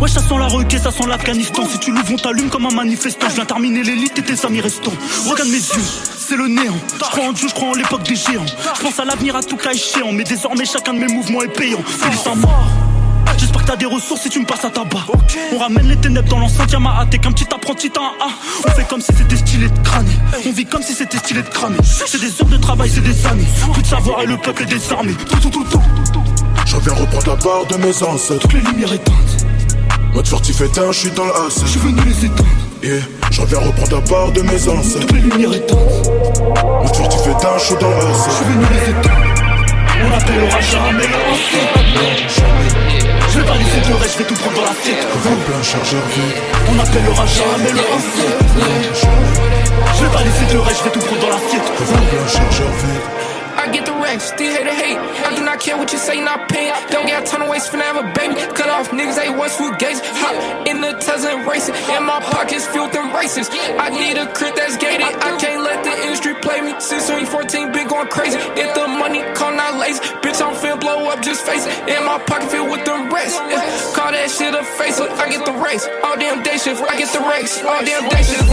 Ouais, 0.00 0.08
ça 0.08 0.20
sent 0.20 0.34
la 0.36 0.48
requête, 0.48 0.82
ça 0.82 0.90
sent 0.90 1.06
l'Afghanistan. 1.06 1.62
Si 1.70 1.78
tu 1.78 1.92
l'ouvres, 1.92 2.12
on 2.12 2.16
t'allume 2.16 2.48
comme 2.48 2.66
un 2.66 2.74
manifestant. 2.74 3.28
Je 3.28 3.36
viens 3.36 3.44
terminer 3.44 3.84
l'élite 3.84 4.18
et 4.18 4.22
tes 4.22 4.44
amis 4.44 4.60
restants. 4.60 4.92
Regarde 5.28 5.48
mes 5.48 5.58
yeux, 5.58 5.84
c'est 6.18 6.36
le 6.36 6.48
néant. 6.48 6.74
Je 6.98 7.10
crois 7.10 7.28
en 7.28 7.32
Dieu, 7.32 7.48
je 7.48 7.54
crois 7.54 7.68
en 7.68 7.74
l'époque 7.74 8.02
des 8.02 8.16
géants. 8.16 8.46
Je 8.46 9.00
à 9.00 9.04
l'avenir 9.04 9.36
à 9.36 9.42
tout 9.42 9.56
cas 9.56 9.72
échéant. 9.72 10.12
Mais 10.12 10.24
désormais, 10.24 10.64
chacun 10.64 10.94
de 10.94 10.98
mes 10.98 11.12
mouvements 11.12 11.42
est 11.42 11.48
payant. 11.48 11.80
À 12.26 12.34
mort. 12.34 12.93
J'espère 13.36 13.62
que 13.62 13.66
t'as 13.66 13.76
des 13.76 13.86
ressources 13.86 14.22
si 14.22 14.28
tu 14.28 14.40
me 14.40 14.46
passes 14.46 14.64
à 14.64 14.70
tabac. 14.70 15.06
On 15.52 15.58
ramène 15.58 15.88
les 15.88 15.96
ténèbres 15.96 16.28
dans 16.28 16.38
l'enceinte, 16.38 16.70
y'a 16.72 16.78
ma. 16.78 17.04
Qu'un 17.06 17.32
petit 17.32 17.46
apprenti, 17.54 17.90
t'as 17.90 18.00
un 18.00 18.26
A. 18.26 18.30
On 18.66 18.70
fait 18.70 18.86
comme 18.88 19.00
si 19.00 19.12
c'était 19.16 19.36
stylé 19.36 19.68
de 19.68 19.78
crâner. 19.80 20.10
On 20.46 20.52
vit 20.52 20.66
comme 20.66 20.82
si 20.82 20.94
c'était 20.94 21.18
stylé 21.18 21.42
de 21.42 21.48
cramer. 21.48 21.76
C'est 21.82 22.20
des 22.20 22.30
heures 22.40 22.48
de 22.48 22.56
travail, 22.56 22.90
c'est 22.92 23.02
des 23.02 23.26
années. 23.26 23.46
Plus 23.72 23.82
de 23.82 23.86
savoir 23.86 24.20
et 24.22 24.26
le 24.26 24.36
peuple 24.36 24.62
est 24.62 24.66
désarmé. 24.66 25.12
Tout, 25.14 25.36
tout, 25.36 25.50
tout, 25.50 25.64
tout. 25.64 25.82
Je 26.66 26.76
viens 26.76 26.94
reprendre 26.94 27.28
la 27.28 27.36
part 27.36 27.66
de 27.66 27.76
mes 27.76 28.02
ancêtres. 28.02 28.40
Toutes 28.40 28.52
les 28.54 28.60
lumières 28.60 28.92
éteintes. 28.92 29.46
Mode 30.14 30.26
furtif 30.28 30.60
éteint, 30.60 30.92
je 30.92 30.98
suis 30.98 31.10
dans 31.10 31.24
le. 31.24 31.32
Je 31.62 31.66
suis 31.66 31.80
venu 31.80 32.00
les 32.06 32.24
éteindre. 32.24 32.48
Yeah, 32.82 33.00
je 33.30 33.42
viens 33.42 33.58
reprendre 33.58 33.96
la 33.96 34.02
part 34.02 34.32
de 34.32 34.42
mes 34.42 34.68
ancêtres. 34.68 35.06
Toutes 35.06 35.12
les 35.12 35.20
lumières 35.22 35.54
éteintes. 35.54 36.10
Mode 36.82 36.96
furtif 36.96 37.26
éteint, 37.26 37.58
je 37.58 37.64
suis 37.64 37.76
dans 37.76 37.90
le. 37.90 37.96
Je 37.96 38.30
suis 38.34 38.44
venu 38.44 38.64
les 38.72 38.90
éteindre. 38.90 39.34
On 40.02 40.12
appellera 40.16 40.60
jamais 40.60 41.06
le 41.06 41.14
ancien. 41.32 42.93
Je 43.34 43.40
vais 43.40 43.46
pas 43.46 43.56
laisser 43.56 43.80
de 43.80 43.94
reste, 43.94 44.12
je 44.12 44.18
vais 44.18 44.24
tout 44.28 44.34
prendre 44.34 44.56
dans 44.58 44.62
l'assiette. 44.62 45.08
plein 45.44 45.62
chargeur 45.64 46.02
vide. 46.14 46.36
On 46.70 46.78
appellera 46.78 47.26
jamais 47.26 47.72
le. 47.72 47.78
Je 49.92 50.04
vais 50.04 50.12
pas 50.12 50.22
laisser 50.22 50.54
de 50.54 50.58
reste, 50.60 50.78
je 50.78 50.84
vais 50.84 50.90
tout 50.92 51.00
prendre 51.00 51.20
dans 51.20 51.30
l'assiette. 51.30 51.72
plein 51.74 52.28
chargeur 52.28 52.70
vide. 52.70 53.23
I 53.64 53.72
get 53.72 53.86
the 53.86 53.96
racks, 53.96 54.28
still 54.28 54.52
hate 54.52 54.68
the 54.68 54.76
hate. 54.76 55.00
I 55.24 55.32
do 55.32 55.40
not 55.40 55.56
care 55.58 55.78
what 55.80 55.88
you 55.90 55.96
say, 55.96 56.20
not 56.20 56.52
pay. 56.52 56.68
Don't 56.92 57.06
get 57.08 57.22
a 57.22 57.24
ton 57.24 57.40
of 57.40 57.48
waste 57.48 57.72
for 57.72 57.80
a 57.80 58.12
baby. 58.12 58.36
Cut 58.52 58.68
off 58.68 58.92
niggas, 58.92 59.16
they 59.16 59.32
what's 59.32 59.56
food 59.56 59.78
gates. 59.80 60.04
Hop 60.20 60.36
in 60.68 60.84
the 60.84 60.92
Tesla 61.00 61.32
and 61.32 61.48
race 61.48 61.72
it. 61.72 61.74
And 61.88 62.04
my 62.04 62.20
pockets 62.20 62.66
filled 62.68 62.92
them 62.92 63.08
races. 63.16 63.48
I 63.80 63.88
need 63.88 64.20
a 64.20 64.28
crit 64.36 64.54
that's 64.54 64.76
gated. 64.76 65.08
I 65.08 65.40
can't 65.40 65.64
let 65.64 65.80
the 65.80 65.96
industry 66.04 66.36
play 66.44 66.60
me. 66.60 66.76
Since 66.76 67.08
2014, 67.08 67.72
been 67.72 67.88
going 67.88 68.08
crazy. 68.08 68.36
If 68.36 68.68
the 68.76 68.84
money 68.84 69.24
come 69.32 69.56
not 69.56 69.80
lazy, 69.80 70.04
bitch, 70.20 70.44
I'm 70.44 70.52
finna 70.60 70.78
blow 70.78 71.08
up, 71.08 71.24
just 71.24 71.40
face 71.48 71.64
it. 71.64 71.72
And 71.88 72.04
my 72.04 72.20
pocket 72.20 72.52
filled 72.52 72.68
with 72.68 72.84
them 72.84 73.08
racks. 73.08 73.32
Call 73.96 74.12
that 74.12 74.28
shit 74.28 74.52
a 74.52 74.60
facelift. 74.76 75.16
I 75.16 75.32
get 75.32 75.40
the 75.48 75.56
race. 75.56 75.88
All 76.04 76.20
damn 76.20 76.44
day 76.44 76.60
shift, 76.60 76.84
I 76.84 77.00
get 77.00 77.08
the 77.16 77.24
race. 77.32 77.64
All 77.64 77.80
damn 77.80 78.12
day 78.12 78.20
shift. 78.28 78.44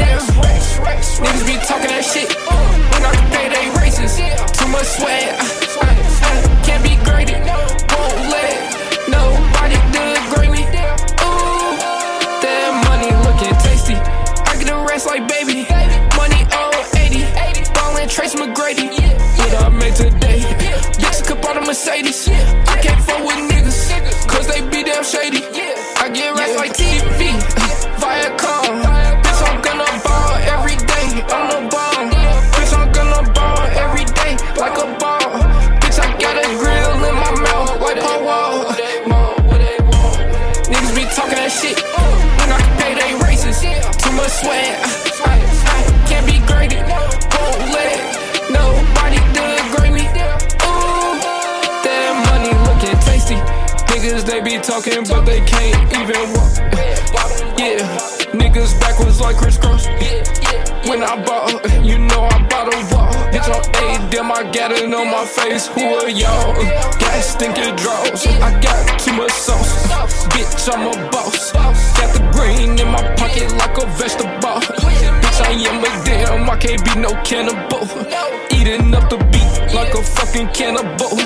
Niggas 1.20 1.43
be 1.43 1.59
talking 1.68 1.91
that 1.91 2.07
shit 2.07 2.80
know 3.01 3.11
they 3.33 3.49
they 3.49 3.65
racist. 3.81 4.17
Too 4.57 4.67
much 4.69 4.85
sweat. 4.85 5.33
Can't 6.65 6.83
be 6.83 6.95
graded. 7.03 7.41
Won't 7.41 8.17
let 8.29 8.53
nobody 9.09 9.77
degrade 9.91 10.51
me. 10.51 10.63
Ooh, 11.25 11.73
that 12.45 12.69
money 12.85 13.11
looking 13.25 13.55
tasty. 13.65 13.95
I 13.97 14.53
get 14.57 14.67
the 14.67 14.85
rest 14.87 15.07
like 15.07 15.27
baby. 15.27 15.65
Money 16.15 16.41
on 16.53 16.73
80. 16.95 17.25
Ballin' 17.73 18.09
Trace 18.09 18.35
McGrady. 18.35 18.87
What 19.37 19.53
I 19.63 19.69
made 19.69 19.95
today. 19.95 20.41
Bitch, 21.01 21.29
a 21.29 21.47
out 21.47 21.57
a 21.57 21.61
Mercedes. 21.61 22.29
I 22.29 22.77
can't 22.81 23.01
fuck 23.03 23.25
with 23.25 23.41
niggas. 23.49 24.27
Cause 24.27 24.47
they 24.47 24.61
be 24.69 24.83
damn 24.83 25.03
shady. 25.03 25.43
I 25.97 26.09
get 26.13 26.37
rest 26.37 26.57
like 26.57 26.73
TV. 26.73 27.61
sweat. 44.39 44.79
I 45.27 45.36
can't 46.07 46.25
be 46.25 46.39
greedy. 46.47 46.79
Won't 46.88 47.59
let 47.75 47.99
nobody 48.49 49.19
degrade 49.36 49.93
me. 49.93 50.05
Ooh, 50.63 51.19
that 51.84 52.11
money 52.27 52.53
lookin' 52.65 52.97
tasty. 53.03 53.36
Niggas, 53.91 54.23
they 54.25 54.39
be 54.41 54.57
talking, 54.57 55.03
but 55.03 55.25
they 55.25 55.41
can't 55.41 55.91
even 55.99 56.32
walk. 56.34 56.51
Yeah, 57.59 57.84
niggas 58.32 58.79
backwards 58.79 59.19
like 59.19 59.38
crisscross. 59.38 59.86
When 60.88 61.03
I 61.03 61.23
bought, 61.23 61.63
you 61.86 61.99
know 61.99 62.23
I 62.23 62.41
bought 62.49 62.73
a 62.73 62.77
wall. 62.91 63.13
Bitch, 63.32 63.47
I'm 63.47 63.61
A, 63.84 64.09
damn, 64.09 64.32
I 64.32 64.43
got 64.51 64.71
it 64.71 64.91
on 64.91 65.11
my 65.11 65.25
face. 65.25 65.67
Who 65.67 65.82
are 65.82 66.09
y'all? 66.09 66.55
Got 66.99 67.21
stinking 67.23 67.75
draws. 67.75 68.25
I 68.27 68.59
got 68.59 68.99
too 68.99 69.13
much 69.13 69.32
sauce. 69.32 69.86
Bitch, 70.34 70.67
I'm 70.73 70.88
a 70.88 71.09
boss. 71.11 71.51
Got 71.51 72.13
the 72.15 72.21
green. 72.34 72.50
Can't 76.62 76.86
be 76.86 76.93
no 77.01 77.09
cannibal. 77.24 77.82
Eating 78.53 78.93
up 78.93 79.09
the 79.09 79.18
beat 79.32 79.74
like 79.74 79.93
a 79.95 80.03
fucking 80.03 80.47
cannibal. 80.49 81.18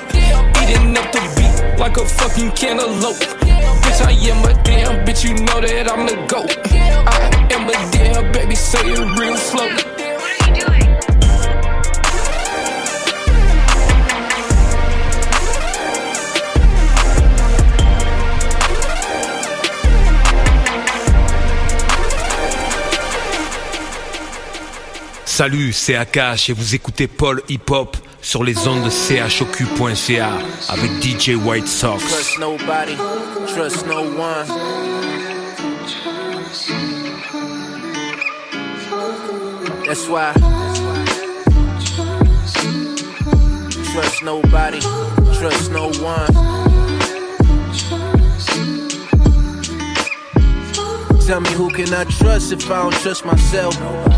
Eating 0.63 0.95
up 0.97 1.11
the 1.11 1.21
beat 1.35 1.77
like 1.77 1.97
a 1.97 2.05
fucking 2.05 2.51
cantaloupe. 2.51 3.19
Bitch, 3.83 4.01
I 4.01 4.11
am 4.31 4.45
a 4.45 4.63
damn, 4.63 5.05
bitch, 5.05 5.25
you 5.25 5.33
know 5.33 5.59
that 5.59 5.91
I'm 5.91 6.05
the 6.07 6.15
GOAT. 6.27 6.57
I 6.71 7.47
am 7.51 7.67
a 7.67 7.91
damn, 7.91 8.31
baby, 8.31 8.55
say 8.55 8.79
it 8.79 9.19
real 9.19 9.35
slow. 9.35 9.94
Salut, 25.35 25.73
c'est 25.73 25.97
Akash 25.97 26.49
et 26.49 26.53
vous 26.53 26.75
écoutez 26.75 27.07
Paul 27.07 27.41
Hip 27.49 27.69
Hop 27.69 27.97
sur 28.21 28.41
les 28.41 28.69
ondes 28.69 28.85
de 28.85 29.27
chocu.ca 29.27 30.29
avec 30.69 30.91
DJ 31.03 31.31
White 31.35 31.67
Sox. 31.67 31.97
Trust 31.97 32.39
nobody, 32.39 32.95
trust 33.45 33.85
no 33.85 33.99
one. 33.99 34.47
That's 39.85 40.07
why. 40.07 40.31
Trust 43.91 44.23
nobody, 44.23 44.79
trust 45.33 45.69
no 45.73 45.91
one. 46.01 46.64
Tell 51.25 51.41
me 51.41 51.49
who 51.53 51.71
can 51.71 51.91
I 51.91 52.03
trust 52.03 52.51
if 52.51 52.69
I 52.69 52.83
don't 52.83 52.93
trust 53.01 53.25
myself? 53.25 53.73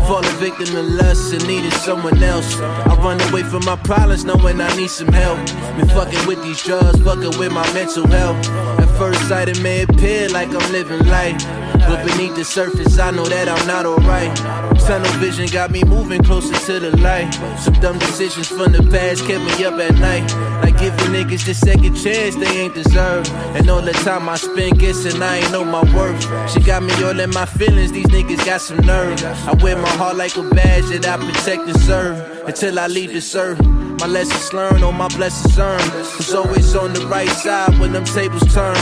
Fall 0.06 0.18
a 0.18 0.32
victim 0.32 0.66
to 0.66 0.82
lust 0.82 1.32
and 1.32 1.46
needing 1.46 1.70
someone 1.70 2.22
else. 2.22 2.60
I 2.60 2.94
run 2.96 3.18
away 3.30 3.44
from 3.44 3.64
my 3.64 3.76
problems 3.76 4.26
knowing 4.26 4.60
I 4.60 4.76
need 4.76 4.90
some 4.90 5.08
help. 5.08 5.38
Been 5.78 5.88
fucking 5.88 6.26
with 6.26 6.42
these 6.42 6.62
drugs, 6.62 7.00
fucking 7.00 7.38
with 7.38 7.50
my 7.50 7.64
mental 7.72 8.06
health. 8.08 8.46
At 8.78 8.98
first 8.98 9.26
sight, 9.26 9.48
it 9.48 9.62
may 9.62 9.84
appear 9.84 10.28
like 10.28 10.48
I'm 10.48 10.70
living 10.70 11.06
life. 11.06 11.42
But 11.88 12.04
beneath 12.04 12.36
the 12.36 12.44
surface, 12.44 12.98
I 12.98 13.10
know 13.10 13.24
that 13.24 13.48
I'm 13.48 13.66
not 13.66 13.86
alright. 13.86 14.67
Tunnel 14.88 15.12
vision 15.20 15.46
got 15.48 15.70
me 15.70 15.84
moving 15.84 16.22
closer 16.22 16.54
to 16.54 16.80
the 16.80 16.96
light. 16.96 17.30
Some 17.58 17.74
dumb 17.74 17.98
decisions 17.98 18.48
from 18.48 18.72
the 18.72 18.82
past 18.90 19.22
kept 19.26 19.44
me 19.44 19.62
up 19.66 19.74
at 19.74 19.94
night. 19.96 20.24
Like 20.62 20.78
giving 20.78 21.12
niggas 21.12 21.44
the 21.44 21.52
second 21.52 21.94
chance 21.94 22.36
they 22.36 22.62
ain't 22.62 22.74
deserve. 22.74 23.30
And 23.54 23.68
all 23.68 23.82
the 23.82 23.92
time 23.92 24.30
I 24.30 24.36
spend 24.36 24.78
guessing 24.78 25.22
I 25.22 25.40
ain't 25.40 25.52
know 25.52 25.62
my 25.62 25.82
worth. 25.94 26.50
She 26.50 26.60
got 26.60 26.82
me 26.82 26.94
all 27.04 27.20
in 27.20 27.28
my 27.28 27.44
feelings, 27.44 27.92
these 27.92 28.06
niggas 28.06 28.42
got 28.46 28.62
some 28.62 28.78
nerve. 28.78 29.22
I 29.46 29.52
wear 29.62 29.76
my 29.76 29.90
heart 29.90 30.16
like 30.16 30.34
a 30.38 30.42
badge 30.42 30.86
that 30.86 31.06
I 31.06 31.18
protect 31.18 31.68
and 31.68 31.80
serve. 31.80 32.46
Until 32.48 32.78
I 32.78 32.86
leave 32.86 33.12
this 33.12 33.34
earth. 33.34 33.60
My 34.00 34.06
lessons 34.06 34.52
learned 34.52 34.84
on 34.84 34.96
my 34.96 35.08
blessings 35.08 35.58
earned. 35.58 35.92
Was 36.16 36.32
always 36.32 36.76
on 36.76 36.92
the 36.92 37.04
right 37.06 37.28
side 37.28 37.76
when 37.80 37.92
them 37.92 38.04
tables 38.04 38.44
turn. 38.54 38.76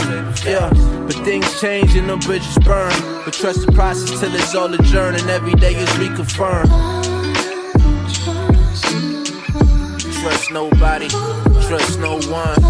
Yeah, 0.45 0.69
but 1.07 1.15
things 1.25 1.59
change 1.59 1.95
and 1.95 2.07
them 2.07 2.19
bridges 2.19 2.57
burn. 2.59 2.93
But 3.25 3.33
trust 3.33 3.65
the 3.65 3.71
process 3.71 4.19
till 4.19 4.35
it's 4.35 4.53
all 4.53 4.71
adjourned 4.71 5.17
and 5.17 5.29
every 5.29 5.53
day 5.53 5.73
is 5.73 5.89
reconfirmed. 5.97 6.69
Trust 10.21 10.51
nobody, 10.51 11.07
trust 11.07 11.99
no 11.99 12.19
one. 12.29 12.61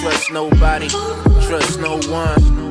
Trust 0.00 0.32
nobody, 0.32 0.88
trust 0.88 1.78
no 1.78 1.98
one. 2.10 2.63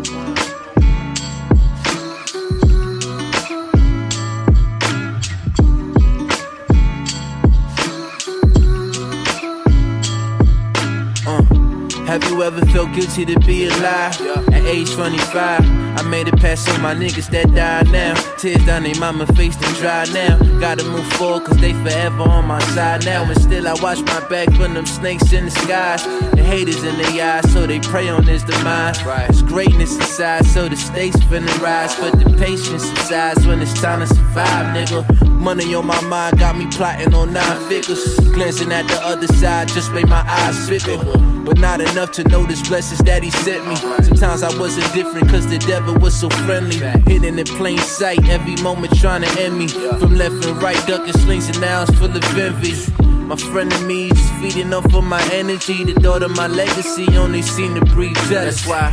Have 12.08 12.24
you 12.26 12.44
ever 12.44 12.66
felt 12.68 12.94
guilty 12.94 13.26
to 13.26 13.40
be 13.40 13.68
alive? 13.68 14.20
At 14.52 14.66
age 14.66 14.92
25, 14.92 15.83
I 15.96 16.02
made 16.04 16.28
it 16.28 16.38
past 16.38 16.68
all 16.70 16.80
my 16.80 16.96
niggas 16.96 17.30
that 17.30 17.54
died 17.54 17.92
now. 17.92 18.14
Tears 18.38 18.66
down 18.66 18.84
they 18.84 18.94
mama 19.00 19.26
face 19.28 19.56
to 19.56 19.74
dry 19.80 20.06
now. 20.14 20.38
Gotta 20.60 20.84
move 20.84 21.06
forward 21.14 21.46
cause 21.46 21.58
they 21.58 21.74
forever 21.74 22.24
on 22.24 22.46
my 22.46 22.60
side 22.76 23.06
now. 23.06 23.24
And 23.24 23.40
still 23.42 23.68
I 23.68 23.74
watch 23.82 24.00
my 24.02 24.20
back 24.28 24.52
from 24.54 24.74
them 24.74 24.86
snakes 24.86 25.32
in 25.34 25.46
the 25.46 25.52
skies. 25.52 26.04
The 26.32 26.44
haters 26.44 26.84
in 26.84 26.98
their 26.98 27.36
eyes, 27.36 27.52
so 27.54 27.68
they 27.68 27.80
pray 27.80 28.10
on 28.10 28.24
his 28.24 28.44
demise. 28.44 29.04
There's 29.04 29.44
greatness 29.44 29.96
inside, 29.96 30.46
so 30.46 30.68
the 30.68 30.76
stakes 30.76 31.18
finna 31.18 31.60
rise. 31.60 31.96
But 31.96 32.14
the 32.20 32.30
patience 32.38 32.86
subsides 32.86 33.46
when 33.46 33.62
it's 33.62 33.80
time 33.82 34.00
to 34.00 34.08
survive, 34.08 34.76
nigga. 34.76 35.30
Money 35.44 35.76
on 35.76 35.86
my 35.86 36.00
mind 36.04 36.40
got 36.40 36.58
me 36.58 36.66
plotting 36.72 37.14
on 37.14 37.34
nine 37.34 37.70
figures. 37.70 38.18
Glancing 38.34 38.72
at 38.72 38.88
the 38.88 39.00
other 39.06 39.28
side 39.28 39.68
just 39.68 39.92
made 39.92 40.08
my 40.08 40.24
eyes 40.26 40.70
fickle. 40.70 41.04
But 41.44 41.60
not 41.60 41.82
enough 41.82 42.12
to 42.14 42.24
notice 42.24 42.66
blessings 42.66 43.00
that 43.00 43.22
he 43.22 43.30
sent 43.30 43.68
me. 43.68 43.76
Sometimes 43.76 44.42
I 44.42 44.58
wasn't 44.58 44.92
different 44.94 45.30
cause 45.30 45.46
the 45.48 45.58
devil 45.58 45.83
was 45.92 46.20
so 46.20 46.30
friendly. 46.30 46.78
Hidden 47.12 47.40
in 47.40 47.46
plain 47.46 47.78
sight, 47.78 48.24
every 48.30 48.56
moment 48.64 48.96
trying 48.98 49.22
to 49.24 49.42
end 49.42 49.58
me. 49.58 49.68
From 49.68 50.16
left 50.16 50.46
and 50.46 50.62
right, 50.62 50.82
ducking 50.88 51.14
slings 51.14 51.50
and 51.50 51.60
now 51.60 51.84
it's 51.84 51.94
full 51.98 52.16
of 52.16 52.38
envy. 52.38 52.74
My 53.04 53.36
friend 53.36 53.72
and 53.74 53.88
me 53.88 54.10
just 54.10 54.34
feeding 54.36 54.74
off 54.74 54.94
of 54.94 55.04
my 55.04 55.22
energy. 55.32 55.84
The 55.84 55.94
daughter, 55.94 56.30
my 56.30 56.48
legacy, 56.48 57.08
only 57.18 57.42
seem 57.42 57.76
to 57.76 57.86
breathe 57.86 58.16
jealous. 58.30 58.64
That's 58.64 58.68
why. 58.68 58.90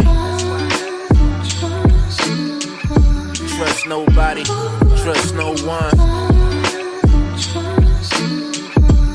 Trust 3.56 3.86
nobody, 3.86 4.44
trust 4.44 5.34
no 5.34 5.48
one. 5.66 5.94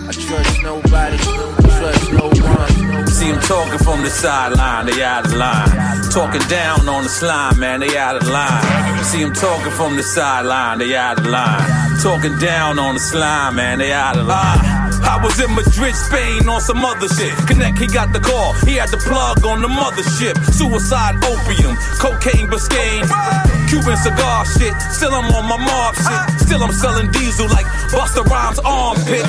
I 0.07 0.11
trust 0.11 0.61
nobody, 0.63 1.17
trust 1.17 2.13
no 2.13 2.27
one. 2.27 3.07
See 3.07 3.31
them 3.31 3.41
talking 3.41 3.79
from 3.79 4.03
the 4.03 4.09
sideline, 4.09 4.85
they 4.85 5.01
out 5.01 5.25
of 5.25 5.33
line. 5.33 6.04
Talking 6.15 6.47
down 6.47 6.87
on 6.87 7.03
the 7.03 7.09
slime, 7.09 7.59
man, 7.59 7.81
they 7.81 7.97
out 7.97 8.15
of 8.15 8.25
line. 8.29 9.03
See 9.03 9.21
them 9.21 9.33
talking 9.33 9.73
from 9.73 9.97
the 9.97 10.01
sideline, 10.01 10.79
they 10.79 10.95
out 10.95 11.19
of 11.19 11.25
line. 11.25 11.99
Talking 12.01 12.37
down 12.39 12.79
on 12.79 12.93
the 12.93 13.01
slime, 13.01 13.57
man, 13.57 13.79
they 13.79 13.91
out 13.91 14.15
of 14.15 14.25
line. 14.25 14.59
I 15.03 15.19
was 15.21 15.37
in 15.41 15.53
Madrid, 15.53 15.93
Spain 15.93 16.47
on 16.47 16.61
some 16.61 16.85
other 16.85 17.09
shit. 17.09 17.35
Connect, 17.47 17.77
he 17.77 17.87
got 17.87 18.13
the 18.13 18.21
call. 18.21 18.53
He 18.63 18.75
had 18.75 18.91
the 18.91 18.97
plug 18.97 19.45
on 19.45 19.61
the 19.61 19.67
mothership. 19.67 20.41
Suicide, 20.53 21.15
opium, 21.25 21.75
cocaine, 21.99 22.47
Biscayne. 22.47 23.54
Cuban 23.75 23.97
cigar 23.97 24.45
shit. 24.55 24.71
Still 24.95 25.11
I'm 25.11 25.27
on 25.35 25.43
my 25.51 25.59
mob 25.59 25.95
shit. 25.99 26.47
Still 26.47 26.63
I'm 26.63 26.71
selling 26.71 27.11
diesel 27.11 27.49
like 27.49 27.65
Busta 27.91 28.23
Rhymes 28.23 28.59
armpit. 28.63 29.27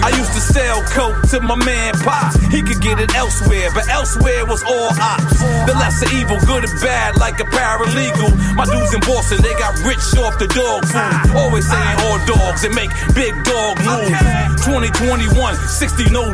I 0.00 0.08
used 0.16 0.32
to 0.32 0.40
sell 0.40 0.80
coke 0.96 1.20
to 1.36 1.40
my 1.40 1.56
man 1.60 1.92
Pop. 2.00 2.32
He 2.48 2.62
could 2.62 2.80
get 2.80 3.00
it 3.00 3.14
elsewhere, 3.14 3.68
but 3.74 3.86
elsewhere 3.88 4.46
was 4.46 4.64
all 4.64 4.88
ops. 4.96 5.40
The 5.68 5.76
lesser 5.76 6.08
evil, 6.16 6.40
good 6.48 6.64
and 6.64 6.72
bad, 6.80 7.20
like 7.20 7.38
a 7.40 7.44
paralegal. 7.44 8.32
My 8.56 8.64
dudes 8.64 8.94
in 8.94 9.00
Boston, 9.04 9.44
they 9.44 9.52
got 9.60 9.76
rich 9.84 10.00
off 10.24 10.38
the 10.38 10.48
dog 10.48 10.88
food. 10.88 11.36
Always 11.36 11.68
saying 11.68 11.96
all 12.08 12.16
dogs 12.24 12.64
and 12.64 12.74
make 12.74 12.88
big 13.12 13.36
dog 13.44 13.76
moves. 13.84 14.64
2021, 14.64 15.28
60 15.54 16.10
no. 16.16 16.32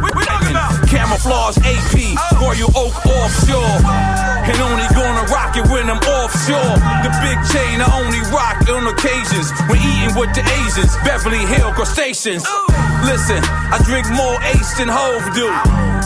Camouflage 0.87 1.59
AP, 1.67 2.15
Royal 2.39 2.71
Oak 2.79 2.95
offshore. 3.03 3.83
And 4.47 4.59
only 4.63 4.87
gonna 4.95 5.27
rock 5.33 5.57
it 5.57 5.67
when 5.67 5.91
I'm 5.91 5.99
offshore. 5.99 6.77
The 7.03 7.11
big 7.25 7.32
chain 7.49 7.81
I 7.81 7.89
only 7.97 8.21
rock 8.35 8.61
on 8.69 8.85
occasions 8.89 9.49
when 9.69 9.81
eating 9.81 10.15
with 10.19 10.33
the 10.35 10.45
Asians. 10.61 10.93
Beverly 11.05 11.45
Hill 11.47 11.73
crustaceans. 11.73 12.45
Listen, 13.05 13.41
I 13.73 13.81
drink 13.85 14.07
more 14.13 14.37
Ace 14.55 14.77
than 14.79 14.89
Hove 14.91 15.27
do. 15.35 15.49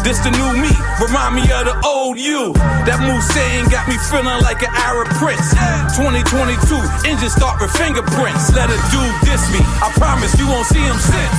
This 0.07 0.23
the 0.23 0.31
new 0.31 0.51
me, 0.55 0.71
remind 1.03 1.35
me 1.35 1.43
of 1.51 1.67
the 1.67 1.77
old 1.83 2.15
you. 2.17 2.55
That 2.87 3.03
Musain 3.03 3.67
got 3.75 3.91
me 3.91 3.99
feeling 4.07 4.39
like 4.47 4.63
an 4.63 4.71
Arab 4.71 5.11
prince. 5.19 5.51
2022, 5.99 6.63
engine 7.11 7.33
start 7.33 7.59
with 7.61 7.75
fingerprints. 7.75 8.55
Let 8.55 8.71
a 8.71 8.79
dude 8.95 9.17
diss 9.27 9.43
me, 9.51 9.59
I 9.83 9.91
promise 9.99 10.39
you 10.39 10.47
won't 10.47 10.67
see 10.71 10.85
him 10.85 10.97
since. 10.97 11.39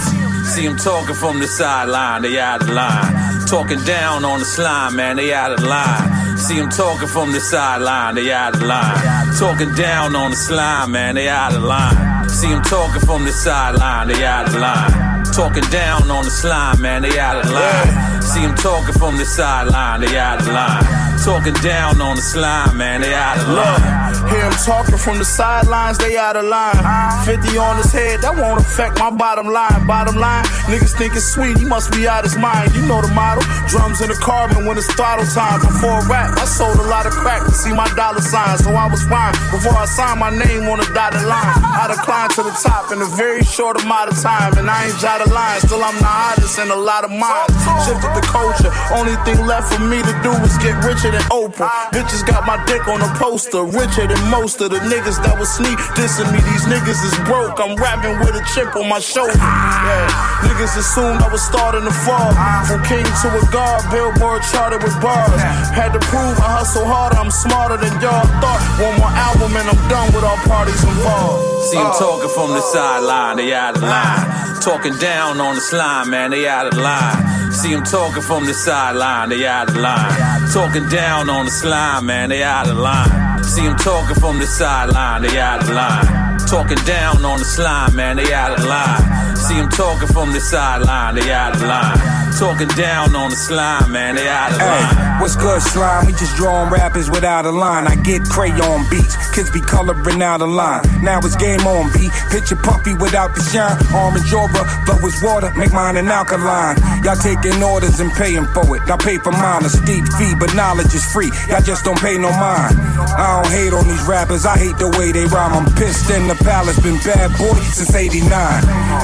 See 0.52 0.66
him 0.66 0.76
talking 0.76 1.16
from 1.16 1.40
the 1.40 1.48
sideline, 1.48 2.22
they 2.24 2.40
out 2.40 2.62
of 2.62 2.70
line. 2.70 3.48
Talking 3.48 3.80
down 3.84 4.26
on 4.26 4.40
the 4.40 4.46
slime, 4.46 4.96
man, 4.96 5.16
they 5.16 5.34
out 5.34 5.52
of 5.52 5.64
line. 5.64 6.27
See 6.38 6.56
him 6.56 6.70
talking 6.70 7.08
from 7.08 7.32
the 7.32 7.40
sideline, 7.40 8.16
they 8.16 8.32
out 8.32 8.56
of 8.56 8.62
line. 8.62 9.34
Talking 9.38 9.74
down 9.74 10.16
on 10.16 10.32
the 10.32 10.38
slime, 10.38 10.92
man, 10.92 11.16
they 11.16 11.28
out 11.28 11.54
of 11.54 11.64
line. 11.64 12.30
See 12.30 12.48
him 12.48 12.62
talking 12.64 13.02
from 13.02 13.26
the 13.26 13.32
sideline, 13.32 14.08
they 14.08 14.24
out 14.24 14.48
of 14.48 14.56
line. 14.56 15.24
Talking 15.34 15.70
down 15.70 16.10
on 16.10 16.24
the 16.24 16.32
slime, 16.32 16.82
man, 16.82 17.02
they 17.02 17.20
out 17.20 17.44
of 17.44 17.52
line. 17.52 18.22
See 18.22 18.42
them 18.42 18.56
talking 18.56 18.94
from 18.94 19.18
the 19.18 19.26
sideline, 19.26 20.02
they 20.02 20.18
out 20.18 20.42
of 20.42 20.48
line. 20.48 21.07
Talking 21.26 21.60
down 21.60 22.00
on 22.00 22.16
the 22.16 22.22
slime, 22.22 22.78
man, 22.78 23.02
they 23.02 23.14
out 23.14 23.38
of 23.38 23.50
line. 23.50 24.32
Hear 24.32 24.48
him 24.48 24.58
talking 24.64 24.98
from 24.98 25.18
the 25.18 25.26
sidelines, 25.26 25.98
they 25.98 26.16
out 26.16 26.38
of 26.38 26.46
line. 26.46 26.80
50 27.26 27.58
on 27.58 27.76
his 27.78 27.92
head, 27.92 28.22
that 28.22 28.32
won't 28.32 28.62
affect 28.62 28.98
my 29.00 29.12
bottom 29.12 29.48
line. 29.52 29.86
Bottom 29.86 30.16
line, 30.16 30.46
niggas 30.72 30.96
think 30.96 31.16
it's 31.16 31.28
sweet, 31.28 31.58
he 31.58 31.66
must 31.66 31.92
be 31.92 32.08
out 32.08 32.24
his 32.24 32.38
mind. 32.38 32.72
You 32.76 32.88
know 32.88 33.02
the 33.02 33.12
model, 33.12 33.44
drums 33.68 34.00
in 34.00 34.08
the 34.08 34.16
carbon 34.24 34.66
when 34.66 34.78
it's 34.78 34.88
throttle 34.96 35.28
time. 35.36 35.60
Before 35.60 36.00
rap, 36.08 36.38
I 36.40 36.46
sold 36.46 36.80
a 36.80 36.88
lot 36.88 37.06
of 37.06 37.12
crack 37.12 37.44
to 37.44 37.52
see 37.52 37.74
my 37.74 37.88
dollar 38.00 38.22
sign, 38.22 38.58
so 38.64 38.72
I 38.72 38.88
was 38.88 39.04
fine. 39.04 39.36
Before 39.52 39.76
I 39.76 39.84
signed 39.84 40.24
my 40.24 40.32
name 40.32 40.64
on 40.72 40.80
the 40.80 40.88
dotted 40.96 41.28
line, 41.28 41.60
I 41.60 41.92
declined 41.92 42.32
to 42.40 42.44
the 42.44 42.56
top 42.56 42.96
in 42.96 43.02
a 43.04 43.10
very 43.20 43.44
short 43.44 43.84
amount 43.84 44.12
of 44.12 44.18
time, 44.24 44.56
and 44.56 44.70
I 44.70 44.88
ain't 44.88 44.98
jotted 45.00 45.32
line. 45.34 45.60
Still, 45.60 45.84
I'm 45.84 45.98
the 46.00 46.08
hottest 46.08 46.56
in 46.60 46.72
a 46.72 46.80
lot 46.80 47.04
of 47.04 47.12
minds. 47.12 47.52
Shifted 47.84 48.16
the 48.16 48.24
culture, 48.24 48.72
only 48.96 49.20
thing 49.28 49.44
left 49.44 49.74
for 49.76 49.84
me 49.84 50.00
to 50.00 50.14
do 50.24 50.32
is 50.48 50.56
get 50.64 50.78
richer 50.88 51.07
than 51.12 51.24
Oprah. 51.32 51.70
Bitches 51.92 52.26
got 52.26 52.46
my 52.46 52.58
dick 52.66 52.88
on 52.88 53.02
a 53.02 53.10
poster, 53.16 53.64
richer 53.64 54.08
than 54.08 54.22
most 54.30 54.62
of 54.62 54.72
the 54.72 54.80
niggas 54.88 55.20
that 55.24 55.36
was 55.40 55.50
sneak 55.50 55.78
dissing 55.96 56.30
me. 56.32 56.40
These 56.42 56.66
niggas 56.68 57.02
is 57.04 57.16
broke. 57.28 57.60
I'm 57.60 57.76
rapping 57.76 58.20
with 58.20 58.36
a 58.36 58.44
chip 58.54 58.76
on 58.76 58.88
my 58.90 59.00
shoulder. 59.00 59.36
Yeah. 59.38 60.48
Niggas 60.48 60.78
assumed 60.78 61.22
I 61.22 61.30
was 61.32 61.42
starting 61.42 61.84
to 61.84 61.96
fall. 62.06 62.32
From 62.68 62.84
king 62.86 63.06
to 63.06 63.28
a 63.32 63.44
god, 63.52 63.84
billboard 63.92 64.44
charted 64.52 64.84
with 64.84 64.96
bars. 65.02 65.40
Had 65.72 65.94
to 65.94 66.02
prove 66.12 66.38
I 66.40 66.62
hustle 66.62 66.86
harder, 66.86 67.18
I'm 67.18 67.32
smarter 67.32 67.78
than 67.78 67.94
y'all 68.02 68.26
thought. 68.42 68.62
One 68.82 68.96
more 69.00 69.14
album 69.14 69.56
and 69.56 69.68
I'm 69.68 69.82
done 69.90 70.10
with 70.14 70.24
all 70.24 70.40
parties 70.48 70.82
involved. 70.84 71.70
See 71.70 71.78
them 71.78 71.94
uh. 71.94 72.00
talking 72.00 72.32
from 72.34 72.52
the 72.52 72.62
sideline, 72.62 73.38
they 73.38 73.54
out 73.54 73.76
of 73.78 73.84
line. 73.84 74.62
Talking 74.62 74.96
down 74.98 75.40
on 75.40 75.56
the 75.56 75.62
slime, 75.62 76.10
man, 76.10 76.32
they 76.32 76.48
out 76.48 76.68
of 76.68 76.78
line. 76.78 77.37
See 77.58 77.74
them 77.74 77.84
talking 77.84 78.22
from 78.22 78.46
the 78.46 78.54
sideline, 78.54 79.30
they 79.30 79.48
out 79.48 79.70
of 79.70 79.76
line. 79.78 80.52
Talking 80.54 80.88
down 80.90 81.28
on 81.28 81.46
the 81.46 81.52
slime, 81.52 82.06
man, 82.06 82.30
they 82.30 82.44
out 82.44 82.70
of 82.70 82.78
line. 82.78 83.44
See 83.44 83.64
them 83.64 83.76
talking 83.78 84.16
from 84.16 84.38
the 84.38 84.46
sideline, 84.46 85.24
they 85.24 85.40
out 85.40 85.64
of 85.64 85.70
line. 85.70 86.38
Talking 86.46 86.78
down 86.86 87.26
on 87.26 87.40
the 87.40 87.46
slime, 87.46 87.96
man, 87.96 88.18
they 88.18 88.32
out 88.32 88.60
of 88.60 88.64
line. 88.64 89.36
See 89.48 89.56
them 89.56 89.70
talking 89.70 90.10
from 90.10 90.34
the 90.34 90.42
sideline, 90.42 91.16
they 91.16 91.32
out 91.32 91.56
of 91.56 91.62
line. 91.62 91.96
Talking 92.38 92.68
down 92.76 93.16
on 93.16 93.30
the 93.30 93.36
slime, 93.38 93.94
man, 93.94 94.16
they 94.16 94.28
out 94.28 94.52
of 94.52 94.60
line. 94.60 94.92
Hey, 94.92 95.22
what's 95.22 95.38
good, 95.38 95.62
slime? 95.62 96.06
We 96.06 96.12
just 96.12 96.36
drawing 96.36 96.70
rappers 96.70 97.10
without 97.10 97.46
a 97.46 97.52
line. 97.52 97.88
I 97.88 97.96
get 97.96 98.24
crayon 98.28 98.84
beats, 98.92 99.16
kids 99.32 99.50
be 99.50 99.62
coloring 99.62 100.22
out 100.22 100.42
a 100.42 100.46
line. 100.46 100.84
Now 101.02 101.20
it's 101.20 101.38
game 101.38 101.62
on 101.62 101.88
beat. 101.94 102.12
Picture 102.30 102.58
puppy 102.58 102.94
without 102.94 103.34
the 103.36 103.42
shine. 103.48 103.80
Orange 103.96 104.34
aura, 104.36 104.68
flow 104.84 105.08
is 105.08 105.16
water, 105.24 105.50
make 105.56 105.72
mine 105.72 105.96
an 105.96 106.10
alkaline. 106.10 106.76
Y'all 107.08 107.16
taking 107.16 107.64
orders 107.64 108.02
and 108.02 108.12
paying 108.20 108.46
for 108.52 108.68
it. 108.76 108.84
I 108.92 108.98
pay 108.98 109.16
for 109.16 109.32
mine, 109.32 109.64
a 109.64 109.70
steep 109.70 110.04
fee, 110.20 110.36
but 110.36 110.54
knowledge 110.60 110.94
is 110.94 111.08
free. 111.14 111.32
Y'all 111.48 111.64
just 111.64 111.86
don't 111.86 112.00
pay 112.04 112.18
no 112.18 112.30
mind. 112.36 112.76
I 113.16 113.40
don't 113.40 113.52
hate 113.54 113.72
on 113.72 113.88
these 113.88 114.04
rappers, 114.04 114.46
I 114.46 114.58
hate 114.60 114.76
the 114.76 114.92
way 115.00 115.14
they 115.16 115.24
rhyme. 115.32 115.56
I'm 115.56 115.72
pissed 115.80 116.12
in 116.12 116.28
the 116.28 116.36
palace, 116.36 116.78
been 116.84 117.00
bad 117.00 117.32
boy 117.40 117.56
since 117.72 117.96
89. 117.96 118.28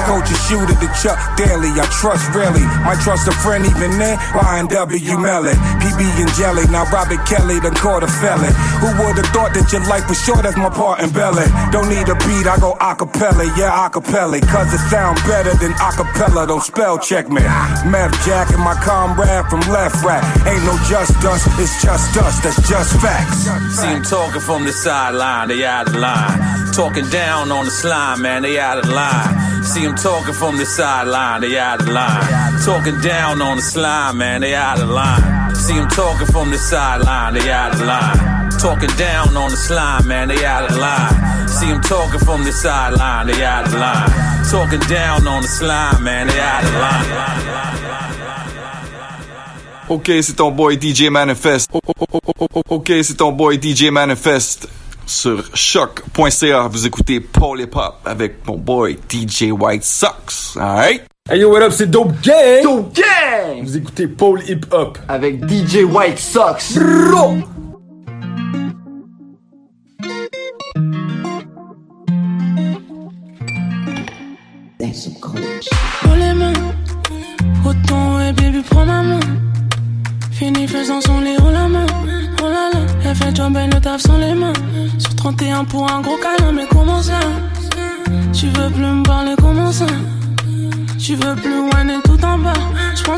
Coach 0.04 0.33
a 0.34 0.38
shooter 0.50 0.74
to 0.74 0.88
Chuck 0.98 1.18
Daly, 1.38 1.70
I 1.78 1.86
trust 2.02 2.26
really. 2.34 2.64
Might 2.82 2.98
trust 3.00 3.28
a 3.28 3.32
friend 3.32 3.64
even 3.64 3.98
then, 3.98 4.18
YNW 4.34 5.22
Melon. 5.22 5.54
PB 5.78 6.00
and 6.18 6.32
Jelly, 6.34 6.66
now 6.74 6.84
Robert 6.90 7.22
Kelly 7.26 7.60
done 7.60 7.74
caught 7.74 8.02
a 8.02 8.08
felon. 8.08 8.52
Who 8.82 8.90
would've 8.98 9.26
thought 9.30 9.54
that 9.54 9.70
your 9.70 9.84
life 9.86 10.08
was 10.08 10.18
short 10.20 10.44
as 10.44 10.56
my 10.56 10.70
part 10.70 11.00
in 11.00 11.10
Belly? 11.10 11.46
Don't 11.70 11.88
need 11.88 12.08
a 12.08 12.16
beat, 12.26 12.46
I 12.46 12.58
go 12.58 12.74
acapella, 12.80 13.46
yeah, 13.56 13.70
acapella. 13.70 14.40
Cause 14.50 14.72
it 14.74 14.82
sound 14.90 15.18
better 15.26 15.54
than 15.54 15.72
acapella, 15.78 16.46
don't 16.48 16.62
spell 16.62 16.98
check 16.98 17.28
me. 17.28 17.42
Meth 17.86 18.14
Jack 18.24 18.50
and 18.50 18.62
my 18.62 18.74
comrade 18.80 19.46
from 19.46 19.60
Left 19.70 20.02
Rat. 20.04 20.24
Ain't 20.48 20.64
no 20.64 20.74
just 20.88 21.14
us, 21.24 21.46
it's 21.60 21.82
just 21.82 22.16
us, 22.16 22.40
that's 22.40 22.60
just 22.68 22.96
facts. 23.00 23.44
See 23.76 23.86
them 23.86 24.02
talking 24.02 24.40
from 24.40 24.64
the 24.64 24.72
sideline, 24.72 25.48
they 25.48 25.64
out 25.64 25.88
of 25.88 25.94
line. 25.96 26.72
Talking 26.72 27.08
down 27.10 27.52
on 27.52 27.66
the 27.66 27.70
slime, 27.70 28.22
man, 28.22 28.42
they 28.42 28.58
out 28.58 28.78
of 28.78 28.88
line. 28.88 29.62
See 29.64 29.84
them 29.84 29.96
talking 29.96 30.23
from 30.32 30.56
the 30.56 30.64
sideline, 30.64 31.42
they 31.42 31.58
out 31.58 31.80
of 31.80 31.88
line. 31.88 32.24
Talking 32.64 32.98
down 33.00 33.42
on 33.42 33.56
the 33.56 33.62
slime, 33.62 34.18
man, 34.18 34.40
they 34.40 34.54
out 34.54 34.80
of 34.80 34.88
line. 34.88 35.54
See 35.54 35.74
them 35.74 35.88
talking 35.88 36.26
from 36.26 36.50
the 36.50 36.58
sideline, 36.58 37.34
they 37.34 37.50
out 37.50 37.74
of 37.74 37.80
line. 37.80 38.50
Talking 38.58 38.96
down 38.96 39.36
on 39.36 39.50
the 39.50 39.56
slime, 39.56 40.08
man, 40.08 40.28
they 40.28 40.44
out 40.44 40.70
of 40.70 40.76
line. 40.78 41.48
See 41.48 41.66
them 41.66 41.82
talking 41.82 42.20
from 42.20 42.44
the 42.44 42.52
sideline, 42.52 43.26
they 43.26 43.44
out 43.44 43.66
of 43.66 43.74
line. 43.74 44.10
Talking 44.50 44.80
down 44.88 45.26
on 45.26 45.42
the 45.42 45.48
slime, 45.48 46.02
man, 46.02 46.28
they 46.28 46.40
out 46.40 46.64
of 46.64 46.74
line. 46.74 47.34
Ok, 49.88 50.10
c'est 50.22 50.34
ton 50.36 50.50
boy 50.50 50.76
DJ 50.76 51.10
Manifest. 51.10 51.70
Ok, 52.70 52.90
c'est 53.02 53.16
ton 53.16 53.32
boy 53.32 53.58
DJ 53.60 53.90
Manifest. 53.90 54.68
Sur 55.06 55.44
choc.ca, 55.54 56.68
vous 56.68 56.86
écoutez 56.86 57.20
Paul 57.20 57.60
Hip 57.60 57.74
Hop 57.74 57.96
avec 58.04 58.46
mon 58.46 58.56
boy 58.56 58.98
DJ 59.08 59.50
White 59.50 59.84
Sox. 59.84 60.56
Alright? 60.56 61.02
Hey 61.30 61.40
yo, 61.40 61.50
what 61.50 61.62
up, 61.62 61.72
c'est 61.72 61.90
Dope 61.90 62.12
Gang! 62.22 62.62
Dope 62.62 62.94
Gang! 62.94 63.62
Vous 63.62 63.76
écoutez 63.76 64.06
Paul 64.06 64.42
Hip 64.48 64.66
Hop 64.70 64.98
avec 65.08 65.42
DJ 65.48 65.84
White 65.84 66.18
Sox. 66.18 66.78
Bro! 66.78 67.53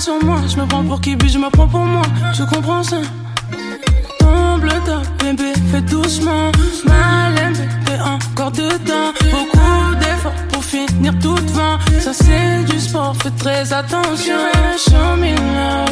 Sur 0.01 0.23
moi, 0.25 0.39
je 0.49 0.57
me 0.57 0.67
prends 0.67 0.83
pour 0.83 1.01
qui, 1.01 1.17
puis 1.17 1.29
je 1.29 1.39
me 1.39 1.49
prends 1.51 1.69
pour 1.69 1.81
moi. 1.81 2.03
Tu 2.35 2.45
comprends 2.47 2.83
ça? 2.83 2.97
Tombe 4.19 4.65
le 4.65 5.25
bébé, 5.25 5.53
fais 5.71 5.81
doucement. 5.81 6.51
Mal 6.85 7.35
bébé, 7.53 8.01
encore 8.01 8.51
dedans. 8.51 9.13
Beaucoup 9.31 9.95
d'efforts 10.01 10.33
pour 10.53 10.65
finir 10.65 11.13
tout 11.21 11.35
devant. 11.35 11.79
Ça 12.01 12.13
c'est 12.13 12.65
du 12.65 12.81
sport, 12.81 13.15
fais 13.23 13.31
très 13.31 13.73
attention. 13.73 14.37
Show 14.77 15.17
me 15.17 15.31
love. 15.35 15.87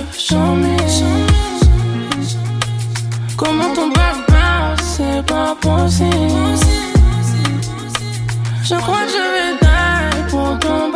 Comment 3.36 3.74
ton 3.74 3.88
bounce, 3.88 4.96
c'est 4.96 5.26
pas 5.26 5.56
possible. 5.60 6.58
Je 8.62 8.74
crois 8.74 9.04
que 9.04 9.10
je 9.10 9.24
vais 9.34 9.52
die 9.60 10.30
pour 10.30 10.58
ton 10.60 10.93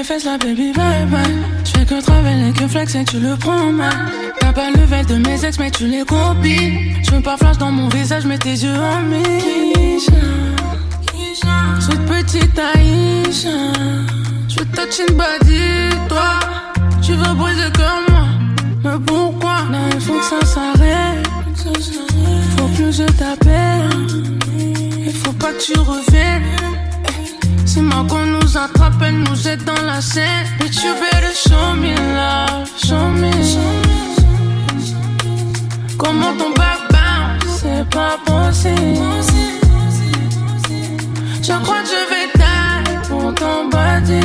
tes 0.00 0.04
fesses, 0.04 0.24
la 0.24 0.38
baby, 0.38 0.72
bye 0.72 1.04
bye. 1.10 1.20
J'fais 1.64 1.84
que 1.84 2.00
travailler, 2.00 2.52
que 2.52 2.66
flex 2.66 2.94
et 2.94 3.04
tu 3.04 3.18
le 3.18 3.36
prends 3.36 3.72
mal. 3.72 3.92
T'as 4.38 4.52
pas 4.52 4.70
le 4.70 4.84
vel 4.84 5.04
de 5.06 5.16
mes 5.16 5.44
ex, 5.44 5.58
mais 5.58 5.70
tu 5.70 5.86
les 5.86 6.04
copies. 6.04 7.02
J'veux 7.02 7.20
pas 7.20 7.36
flash 7.36 7.58
dans 7.58 7.70
mon 7.70 7.88
visage, 7.88 8.24
mais 8.24 8.38
tes 8.38 8.50
yeux 8.64 8.74
en 8.74 9.02
Misha. 9.02 10.12
Cette 11.80 12.06
petite 12.06 12.58
Aïcha. 12.58 13.58
J'veux 14.48 14.64
touch 14.76 15.00
une 15.06 15.16
body, 15.16 15.96
toi. 16.08 16.40
Tu 17.02 17.12
veux 17.12 17.34
briser 17.34 17.70
comme 17.74 18.14
moi. 18.14 18.26
Mais 18.84 19.04
pourquoi? 19.06 19.56
Là, 19.70 19.80
il 19.94 20.00
faut 20.00 20.18
que 20.18 20.24
ça 20.24 20.46
s'arrête. 20.46 21.26
Faut 22.56 22.68
plus 22.68 22.92
je 22.96 23.04
t'appelle. 23.04 23.90
Il 25.06 25.12
faut 25.12 25.32
pas 25.32 25.52
que 25.52 25.62
tu 25.62 25.78
reviennes. 25.78 26.89
C'est 27.72 27.82
ma 27.82 28.02
nous 28.02 28.56
attrape, 28.56 29.00
elle 29.00 29.20
nous 29.20 29.36
jette 29.36 29.64
dans 29.64 29.80
la 29.82 30.00
scène. 30.00 30.44
But 30.58 30.74
you 30.82 30.92
better 30.94 31.32
show 31.32 31.76
me 31.76 31.94
love, 31.94 32.68
show 32.76 33.06
me. 33.10 33.30
Comment 35.96 36.36
ton 36.36 36.50
back 36.50 36.80
bounce, 36.90 37.60
c'est 37.60 37.88
pas 37.90 38.18
possible. 38.26 38.98
Je 41.40 41.52
crois 41.62 41.82
que 41.82 41.88
je 41.94 42.02
vais 42.10 42.28
die 42.34 43.08
pour 43.08 43.32
ton 43.36 43.68
body. 43.68 44.20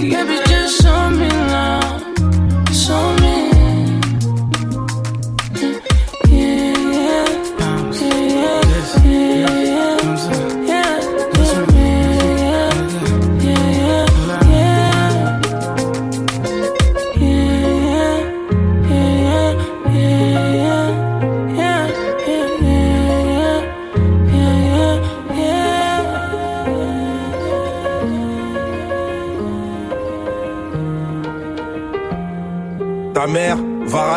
Yeah, 0.00 0.24
just 0.46 0.82
show 0.82 1.10
me 1.10 1.39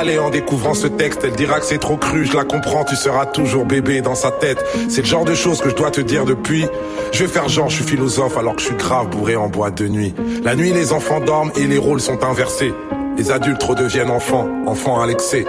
râler 0.03 0.19
en 0.19 0.29
découvrant 0.29 0.73
ce 0.73 0.87
texte. 0.87 1.21
Elle 1.23 1.35
dira 1.35 1.59
que 1.59 1.65
c'est 1.65 1.77
trop 1.77 1.95
cru, 1.95 2.25
je 2.25 2.35
la 2.35 2.43
comprends, 2.43 2.83
tu 2.83 2.95
seras 2.95 3.25
toujours 3.25 3.65
bébé 3.65 4.01
dans 4.01 4.15
sa 4.15 4.31
tête. 4.31 4.63
C'est 4.89 5.01
le 5.01 5.07
genre 5.07 5.23
de 5.23 5.33
choses 5.33 5.61
que 5.61 5.69
je 5.69 5.75
dois 5.75 5.91
te 5.91 6.01
dire 6.01 6.25
depuis. 6.25 6.65
Je 7.13 7.23
vais 7.23 7.29
faire 7.29 7.47
genre, 7.47 7.69
je 7.69 7.75
suis 7.75 7.85
philosophe 7.85 8.37
alors 8.37 8.55
que 8.55 8.61
je 8.61 8.67
suis 8.67 8.75
grave 8.75 9.07
bourré 9.07 9.35
en 9.35 9.47
boîte 9.47 9.77
de 9.77 9.87
nuit. 9.87 10.13
La 10.43 10.55
nuit, 10.55 10.73
les 10.73 10.91
enfants 10.91 11.21
dorment 11.21 11.51
et 11.55 11.67
les 11.67 11.77
rôles 11.77 12.01
sont 12.01 12.23
inversés. 12.23 12.73
Les 13.17 13.31
adultes 13.31 13.63
redeviennent 13.63 14.09
enfants, 14.09 14.49
enfants 14.65 14.99
à 14.99 15.07
l'excès. 15.07 15.45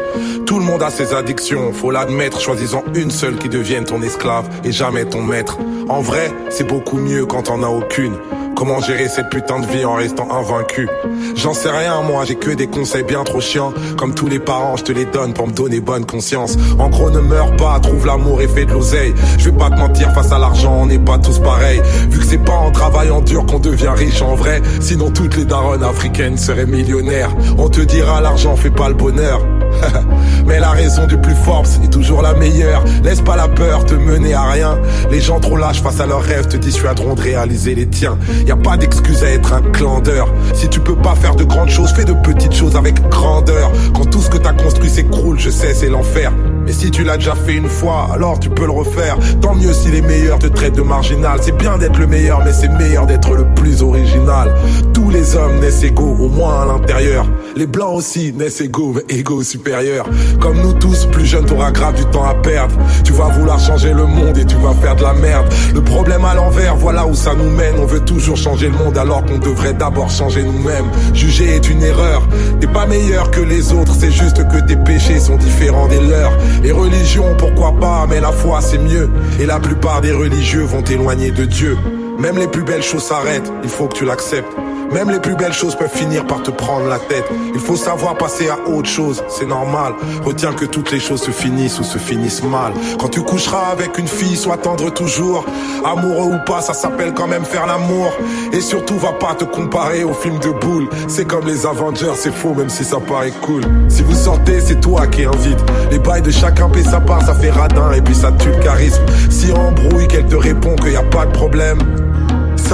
Tout 0.46 0.58
le 0.58 0.64
monde 0.64 0.82
a 0.82 0.90
ses 0.90 1.14
addictions, 1.14 1.72
faut 1.72 1.90
l'admettre, 1.90 2.40
choisissant 2.40 2.84
une 2.94 3.10
seule 3.10 3.38
qui 3.38 3.48
devienne 3.48 3.84
ton 3.84 4.02
esclave 4.02 4.48
et 4.64 4.70
jamais 4.70 5.06
ton 5.06 5.22
maître. 5.22 5.58
En 5.88 6.00
vrai, 6.00 6.30
c'est 6.50 6.66
beaucoup 6.66 6.98
mieux 6.98 7.24
quand 7.24 7.50
on 7.50 7.62
a 7.62 7.68
aucune. 7.68 8.14
Comment 8.56 8.80
gérer 8.80 9.08
cette 9.08 9.30
putain 9.30 9.58
de 9.58 9.66
vie 9.66 9.84
en 9.84 9.94
restant 9.94 10.28
invaincu? 10.30 10.88
J'en 11.34 11.54
sais 11.54 11.70
rien 11.70 12.02
moi, 12.02 12.24
j'ai 12.24 12.36
que 12.36 12.50
des 12.50 12.68
conseils 12.68 13.02
bien 13.02 13.24
trop 13.24 13.40
chiants. 13.40 13.72
Comme 13.98 14.14
tous 14.14 14.28
les 14.28 14.38
parents, 14.38 14.76
je 14.76 14.84
te 14.84 14.92
les 14.92 15.06
donne 15.06 15.34
pour 15.34 15.48
me 15.48 15.52
donner 15.52 15.80
bonne 15.80 16.06
conscience. 16.06 16.56
En 16.78 16.88
gros 16.88 17.10
ne 17.10 17.20
meurs 17.20 17.56
pas, 17.56 17.80
trouve 17.80 18.06
l'amour 18.06 18.40
et 18.40 18.48
fais 18.48 18.64
de 18.64 18.72
l'oseille. 18.72 19.12
Je 19.38 19.50
vais 19.50 19.56
pas 19.56 19.70
te 19.70 19.78
mentir, 19.78 20.12
face 20.12 20.30
à 20.30 20.38
l'argent 20.38 20.82
on 20.82 20.86
n'est 20.86 20.98
pas 20.98 21.18
tous 21.18 21.40
pareils. 21.40 21.82
Vu 22.10 22.20
que 22.20 22.24
c'est 22.24 22.38
pas 22.38 22.52
en 22.52 22.70
travaillant 22.70 23.20
dur 23.22 23.44
qu'on 23.46 23.58
devient 23.58 23.92
riche 23.94 24.22
en 24.22 24.34
vrai. 24.34 24.62
Sinon 24.80 25.10
toutes 25.10 25.36
les 25.36 25.44
daronnes 25.44 25.84
africaines 25.84 26.38
seraient 26.38 26.66
millionnaires. 26.66 27.34
On 27.58 27.68
te 27.68 27.80
dira 27.80 28.20
l'argent 28.20 28.54
fait 28.56 28.70
pas 28.70 28.88
le 28.88 28.94
bonheur. 28.94 29.40
Mais 30.46 30.60
la 30.60 30.70
raison 30.70 31.06
du 31.06 31.16
plus 31.18 31.34
fort, 31.34 31.64
c'est 31.66 31.90
toujours 31.90 32.22
la 32.22 32.34
meilleure. 32.34 32.84
Laisse 33.02 33.20
pas 33.20 33.36
la 33.36 33.48
peur 33.48 33.84
te 33.84 33.94
mener 33.94 34.34
à 34.34 34.44
rien. 34.44 34.78
Les 35.10 35.20
gens 35.20 35.40
trop 35.40 35.56
lâches 35.56 35.82
face 35.82 36.00
à 36.00 36.06
leurs 36.06 36.22
rêves 36.22 36.48
te 36.48 36.56
dissuaderont 36.56 37.14
de 37.14 37.20
réaliser 37.20 37.74
les 37.74 37.86
tiens. 37.86 38.18
Y 38.46 38.50
a 38.50 38.56
pas 38.56 38.76
d'excuse 38.76 39.24
à 39.24 39.30
être 39.30 39.52
un 39.54 39.62
clandeur. 39.62 40.28
Si 40.52 40.68
tu 40.68 40.80
peux 40.80 40.96
pas 40.96 41.14
faire 41.14 41.34
de 41.34 41.44
grandes 41.44 41.70
choses, 41.70 41.92
fais 41.92 42.04
de 42.04 42.12
petites 42.12 42.54
choses 42.54 42.76
avec 42.76 43.00
grandeur. 43.08 43.72
Quand 43.94 44.04
tout 44.04 44.20
ce 44.20 44.28
que 44.28 44.36
t'as 44.36 44.52
construit 44.52 44.90
s'écroule, 44.90 45.38
je 45.38 45.50
sais, 45.50 45.72
c'est 45.72 45.88
l'enfer. 45.88 46.32
Mais 46.66 46.72
si 46.72 46.90
tu 46.90 47.04
l'as 47.04 47.16
déjà 47.16 47.34
fait 47.34 47.54
une 47.54 47.68
fois, 47.68 48.08
alors 48.12 48.38
tu 48.40 48.48
peux 48.48 48.64
le 48.64 48.72
refaire. 48.72 49.18
Tant 49.40 49.54
mieux 49.54 49.72
si 49.72 49.88
les 49.88 50.02
meilleurs 50.02 50.38
te 50.38 50.46
traitent 50.46 50.76
de 50.76 50.82
marginal. 50.82 51.38
C'est 51.42 51.56
bien 51.56 51.78
d'être 51.78 51.98
le 51.98 52.06
meilleur, 52.06 52.42
mais 52.44 52.52
c'est 52.52 52.68
meilleur 52.68 53.06
d'être 53.06 53.34
le 53.34 53.44
plus 53.54 53.82
original. 53.82 54.54
Tous 54.92 55.10
les 55.10 55.36
hommes 55.36 55.60
naissent 55.60 55.82
égaux, 55.82 56.16
au 56.18 56.28
moins 56.28 56.62
à 56.62 56.66
l'intérieur. 56.66 57.26
Les 57.56 57.66
blancs 57.66 57.94
aussi 57.94 58.32
naissent 58.32 58.60
égaux, 58.60 58.94
mais 58.94 59.14
égaux 59.14 59.42
supérieurs. 59.42 60.06
Comme 60.40 60.60
nous 60.60 60.72
tous, 60.72 61.06
plus 61.06 61.26
jeune, 61.26 61.44
t'auras 61.44 61.70
grave 61.70 61.94
du 61.94 62.04
temps 62.06 62.24
à 62.24 62.34
perdre. 62.34 62.74
Tu 63.04 63.12
vas 63.12 63.28
vouloir 63.28 63.60
changer 63.60 63.92
le 63.92 64.06
monde 64.06 64.36
et 64.38 64.44
tu 64.44 64.56
vas 64.56 64.72
faire 64.74 64.96
de 64.96 65.02
la 65.02 65.12
merde. 65.12 65.46
Le 65.74 65.82
problème 65.82 66.24
à 66.24 66.34
l'envers, 66.34 66.76
voilà 66.76 67.06
où 67.06 67.14
ça 67.14 67.34
nous 67.34 67.50
mène. 67.50 67.74
On 67.78 67.86
veut 67.86 68.00
toujours 68.00 68.36
changer 68.36 68.68
le 68.68 68.76
monde 68.76 68.96
alors 68.98 69.24
qu'on 69.24 69.38
devrait 69.38 69.74
d'abord 69.74 70.10
changer 70.10 70.42
nous-mêmes. 70.42 70.86
Juger 71.12 71.56
est 71.56 71.68
une 71.68 71.82
erreur. 71.82 72.26
T'es 72.60 72.66
pas 72.66 72.86
meilleur 72.86 73.30
que 73.30 73.40
les 73.40 73.72
autres, 73.72 73.94
c'est 73.98 74.10
juste 74.10 74.46
que 74.48 74.66
tes 74.66 74.76
péchés 74.76 75.20
sont 75.20 75.36
différents 75.36 75.88
des 75.88 76.00
leurs. 76.00 76.32
Les 76.62 76.72
religions, 76.72 77.34
pourquoi 77.36 77.72
pas, 77.72 78.06
mais 78.08 78.20
la 78.20 78.32
foi 78.32 78.60
c'est 78.60 78.78
mieux. 78.78 79.10
Et 79.40 79.46
la 79.46 79.60
plupart 79.60 80.00
des 80.00 80.12
religieux 80.12 80.62
vont 80.62 80.82
t'éloigner 80.82 81.30
de 81.30 81.44
Dieu. 81.44 81.76
Même 82.18 82.38
les 82.38 82.48
plus 82.48 82.62
belles 82.62 82.82
choses 82.82 83.04
s'arrêtent, 83.04 83.52
il 83.62 83.68
faut 83.68 83.86
que 83.88 83.96
tu 83.96 84.04
l'acceptes. 84.04 84.52
Même 84.94 85.10
les 85.10 85.18
plus 85.18 85.34
belles 85.34 85.52
choses 85.52 85.74
peuvent 85.74 85.92
finir 85.92 86.24
par 86.24 86.40
te 86.44 86.52
prendre 86.52 86.86
la 86.86 87.00
tête. 87.00 87.24
Il 87.52 87.60
faut 87.60 87.74
savoir 87.74 88.16
passer 88.16 88.48
à 88.48 88.68
autre 88.68 88.88
chose, 88.88 89.24
c'est 89.28 89.44
normal. 89.44 89.94
Retiens 90.24 90.52
que 90.52 90.64
toutes 90.64 90.92
les 90.92 91.00
choses 91.00 91.20
se 91.20 91.32
finissent 91.32 91.80
ou 91.80 91.82
se 91.82 91.98
finissent 91.98 92.44
mal. 92.44 92.72
Quand 93.00 93.08
tu 93.08 93.20
coucheras 93.22 93.72
avec 93.72 93.98
une 93.98 94.06
fille, 94.06 94.36
sois 94.36 94.56
tendre 94.56 94.90
toujours. 94.90 95.44
Amoureux 95.84 96.36
ou 96.36 96.44
pas, 96.46 96.60
ça 96.60 96.74
s'appelle 96.74 97.12
quand 97.12 97.26
même 97.26 97.44
faire 97.44 97.66
l'amour. 97.66 98.12
Et 98.52 98.60
surtout, 98.60 98.96
va 98.96 99.12
pas 99.14 99.34
te 99.34 99.44
comparer 99.44 100.04
au 100.04 100.14
film 100.14 100.38
de 100.38 100.50
boule. 100.50 100.88
C'est 101.08 101.24
comme 101.24 101.44
les 101.44 101.66
Avengers, 101.66 102.14
c'est 102.14 102.32
faux 102.32 102.54
même 102.54 102.70
si 102.70 102.84
ça 102.84 102.98
paraît 103.00 103.32
cool. 103.42 103.62
Si 103.88 104.04
vous 104.04 104.14
sortez, 104.14 104.60
c'est 104.60 104.80
toi 104.80 105.08
qui 105.08 105.24
invite. 105.24 105.58
Les 105.90 105.98
bails 105.98 106.22
de 106.22 106.30
chacun 106.30 106.68
paie 106.68 106.84
sa 106.84 107.00
part, 107.00 107.22
ça 107.22 107.34
fait 107.34 107.50
radin 107.50 107.90
et 107.92 108.00
puis 108.00 108.14
ça 108.14 108.30
tue 108.30 108.50
le 108.50 108.62
charisme. 108.62 109.02
Si 109.28 109.50
embrouille, 109.50 110.06
qu'elle 110.06 110.26
te 110.26 110.36
répond 110.36 110.76
qu'il 110.76 110.92
y 110.92 110.96
a 110.96 111.02
pas 111.02 111.26
de 111.26 111.32
problème 111.32 112.03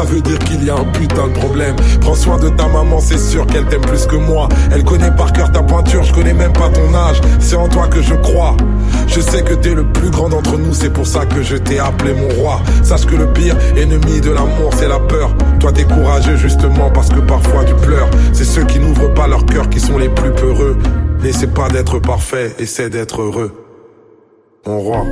ça 0.01 0.07
veut 0.07 0.23
dire 0.23 0.39
qu'il 0.39 0.65
y 0.65 0.71
a 0.71 0.77
un 0.77 0.85
putain 0.85 1.29
de 1.29 1.33
problème. 1.35 1.77
Prends 2.01 2.15
soin 2.15 2.39
de 2.39 2.49
ta 2.49 2.67
maman, 2.69 3.01
c'est 3.01 3.19
sûr 3.19 3.47
qu'elle 3.47 3.67
t'aime 3.67 3.83
plus 3.83 4.07
que 4.07 4.17
moi. 4.17 4.49
Elle 4.73 4.83
connaît 4.83 5.15
par 5.15 5.31
cœur 5.31 5.53
ta 5.53 5.63
pointure, 5.63 6.03
je 6.05 6.15
connais 6.15 6.33
même 6.33 6.55
pas 6.55 6.71
ton 6.71 6.95
âge. 6.95 7.21
C'est 7.39 7.57
en 7.57 7.69
toi 7.69 7.87
que 7.87 8.01
je 8.01 8.15
crois. 8.15 8.57
Je 9.09 9.21
sais 9.21 9.43
que 9.43 9.53
t'es 9.53 9.75
le 9.75 9.85
plus 9.85 10.09
grand 10.09 10.31
d'entre 10.31 10.57
nous, 10.57 10.73
c'est 10.73 10.91
pour 10.91 11.07
ça 11.07 11.27
que 11.27 11.43
je 11.43 11.57
t'ai 11.57 11.79
appelé 11.79 12.15
mon 12.15 12.29
roi. 12.41 12.63
Sache 12.83 13.05
que 13.05 13.15
le 13.15 13.31
pire 13.31 13.55
ennemi 13.77 14.23
de 14.23 14.31
l'amour, 14.31 14.71
c'est 14.75 14.89
la 14.89 15.01
peur. 15.01 15.35
Toi, 15.59 15.71
t'es 15.71 15.85
courageux 15.85 16.37
justement 16.37 16.89
parce 16.91 17.11
que 17.11 17.21
parfois 17.21 17.65
tu 17.67 17.75
pleures. 17.75 18.09
C'est 18.33 18.45
ceux 18.45 18.65
qui 18.65 18.79
n'ouvrent 18.79 19.13
pas 19.13 19.27
leur 19.27 19.45
cœur 19.45 19.69
qui 19.69 19.81
sont 19.81 19.99
les 19.99 20.09
plus 20.09 20.33
peureux. 20.33 20.79
N'essaie 21.23 21.49
pas 21.49 21.69
d'être 21.69 21.99
parfait, 21.99 22.55
essaie 22.59 22.89
d'être 22.89 23.21
heureux. 23.21 23.53
Mon 24.67 24.79
roi. 24.79 25.05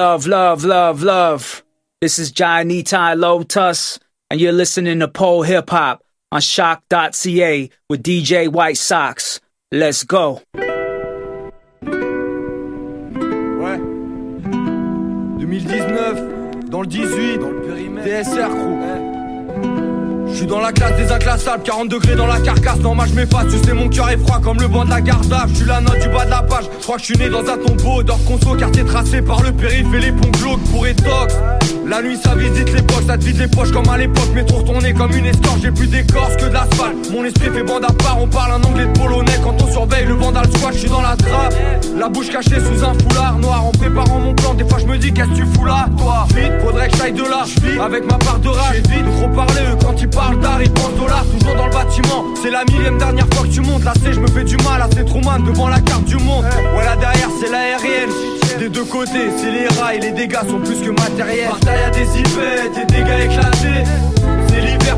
Love, 0.00 0.26
love, 0.26 0.64
love, 0.64 1.02
love. 1.02 1.62
This 2.00 2.18
is 2.18 2.32
Johnny 2.32 2.82
Ty 2.82 3.12
Lotus, 3.12 3.98
and 4.30 4.40
you're 4.40 4.50
listening 4.50 5.00
to 5.00 5.08
Pole 5.08 5.42
Hip 5.42 5.68
Hop 5.68 6.02
on 6.32 6.40
shock.ca 6.40 7.68
with 7.90 8.02
DJ 8.02 8.48
White 8.48 8.78
Sox. 8.78 9.40
Let's 9.70 10.04
go. 10.04 10.40
Ouais. 13.60 13.76
2019, 15.38 16.70
dans 16.70 16.80
le 16.80 16.86
18, 16.86 17.36
dans 17.36 17.50
le 17.50 17.60
périmètre. 17.60 18.08
TSR, 18.08 18.48
crew. 18.48 19.09
Je 20.30 20.36
suis 20.36 20.46
dans 20.46 20.60
la 20.60 20.72
classe 20.72 20.96
des 20.96 21.10
inclassables, 21.10 21.62
40 21.62 21.88
degrés 21.88 22.14
dans 22.14 22.26
la 22.26 22.40
carcasse. 22.40 22.78
Normal, 22.78 23.08
je 23.10 23.14
m'efface, 23.14 23.46
tu 23.50 23.58
sais, 23.64 23.74
mon 23.74 23.88
cœur 23.88 24.08
est 24.10 24.16
froid 24.16 24.40
comme 24.42 24.58
le 24.60 24.68
banc 24.68 24.84
de 24.84 24.90
la 24.90 25.00
garde 25.00 25.34
Je 25.48 25.54
suis 25.54 25.66
la 25.66 25.80
note 25.80 25.98
du 26.00 26.08
bas 26.08 26.24
de 26.24 26.30
la 26.30 26.42
page. 26.42 26.64
Je 26.78 26.82
crois 26.82 26.96
que 26.96 27.02
je 27.02 27.06
suis 27.06 27.16
né 27.16 27.28
dans 27.28 27.40
un 27.40 27.58
tombeau 27.58 28.02
d'or 28.02 28.18
conso, 28.24 28.54
quartier 28.54 28.84
tracé 28.84 29.22
par 29.22 29.42
le 29.42 29.52
périph' 29.52 29.92
et 29.94 30.00
les 30.00 30.12
ponts 30.12 30.30
glauques 30.30 30.64
pour 30.70 30.86
étox. 30.86 31.34
La 31.86 32.02
nuit, 32.02 32.16
ça 32.22 32.36
visite 32.36 32.72
l'époque, 32.72 33.02
ça 33.06 33.18
te 33.18 33.24
vide 33.24 33.38
les 33.38 33.48
poches 33.48 33.72
comme 33.72 33.88
à 33.88 33.98
l'époque. 33.98 34.28
Métro 34.32 34.58
retourné 34.58 34.94
comme 34.94 35.10
une 35.12 35.26
escorte, 35.26 35.58
j'ai 35.60 35.72
plus 35.72 35.88
d'écorce 35.88 36.36
que 36.36 36.44
de 36.44 36.52
l'asphalte. 36.52 37.10
Mon 37.10 37.24
esprit 37.24 37.50
fait 37.50 37.64
bande 37.64 37.84
à 37.84 37.92
part, 37.92 38.18
on 38.20 38.28
parle 38.28 38.52
un 38.52 38.62
anglais 38.62 38.86
de 38.86 38.98
polonais. 38.98 39.38
Quand 39.42 39.60
on 39.60 39.70
surveille 39.70 40.06
le 40.06 40.14
vandal 40.14 40.46
squat, 40.56 40.72
je 40.72 40.78
suis 40.78 40.88
dans 40.88 41.02
la 41.02 41.16
trappe. 41.16 41.54
La 41.98 42.08
bouche 42.08 42.30
cachée 42.30 42.60
sous 42.60 42.84
un 42.84 42.94
foulard 42.94 43.38
noir 43.38 43.66
en 43.66 43.72
préparant 43.72 44.20
mon 44.20 44.34
plan. 44.34 44.54
Des 44.54 44.64
fois, 44.64 44.78
je 44.78 44.86
me 44.86 44.96
dis, 44.98 45.12
qu'est-ce 45.12 45.30
que 45.30 45.34
tu 45.34 45.46
fous 45.46 45.64
là, 45.64 45.88
toi? 45.98 46.26
Vite, 46.34 46.52
faudrait 46.64 46.88
que 46.88 46.96
j'aille 46.96 47.12
de 47.12 47.24
là. 47.24 47.44
Avec 47.84 48.04
ma 48.04 48.18
part 48.18 48.38
de 48.38 48.48
rage. 48.48 48.76
Vite, 48.88 49.04
trop 49.18 49.28
parler, 49.28 49.62
quand 49.84 50.00
ils 50.00 50.08
parlent 50.08 50.29
Toujours 50.38 51.56
dans 51.56 51.66
le 51.66 51.72
bâtiment, 51.72 52.24
c'est 52.40 52.50
la 52.50 52.64
millième 52.64 52.98
dernière 52.98 53.26
fois 53.32 53.46
que 53.46 53.52
tu 53.52 53.60
montes. 53.60 53.84
Là, 53.84 53.92
c'est, 54.02 54.12
je 54.12 54.20
me 54.20 54.26
fais 54.28 54.44
du 54.44 54.56
mal, 54.58 54.82
à 54.82 54.88
c'est 54.92 55.04
trop 55.04 55.20
man 55.20 55.42
devant 55.44 55.68
la 55.68 55.80
carte 55.80 56.04
du 56.04 56.16
monde. 56.16 56.44
Voilà, 56.72 56.96
derrière, 56.96 57.28
c'est 57.40 57.50
l'aérienne. 57.50 58.10
Des 58.58 58.68
deux 58.68 58.84
côtés, 58.84 59.30
c'est 59.36 59.50
les 59.50 59.68
rails, 59.80 60.00
les 60.00 60.12
dégâts 60.12 60.38
sont 60.48 60.58
plus 60.58 60.80
que 60.80 60.90
matériels. 60.90 61.50
Bataille 61.60 61.84
à 61.84 61.90
des 61.90 62.18
hypettes, 62.18 62.74
des 62.74 62.84
dégâts 62.94 63.24
éclatés. 63.24 63.84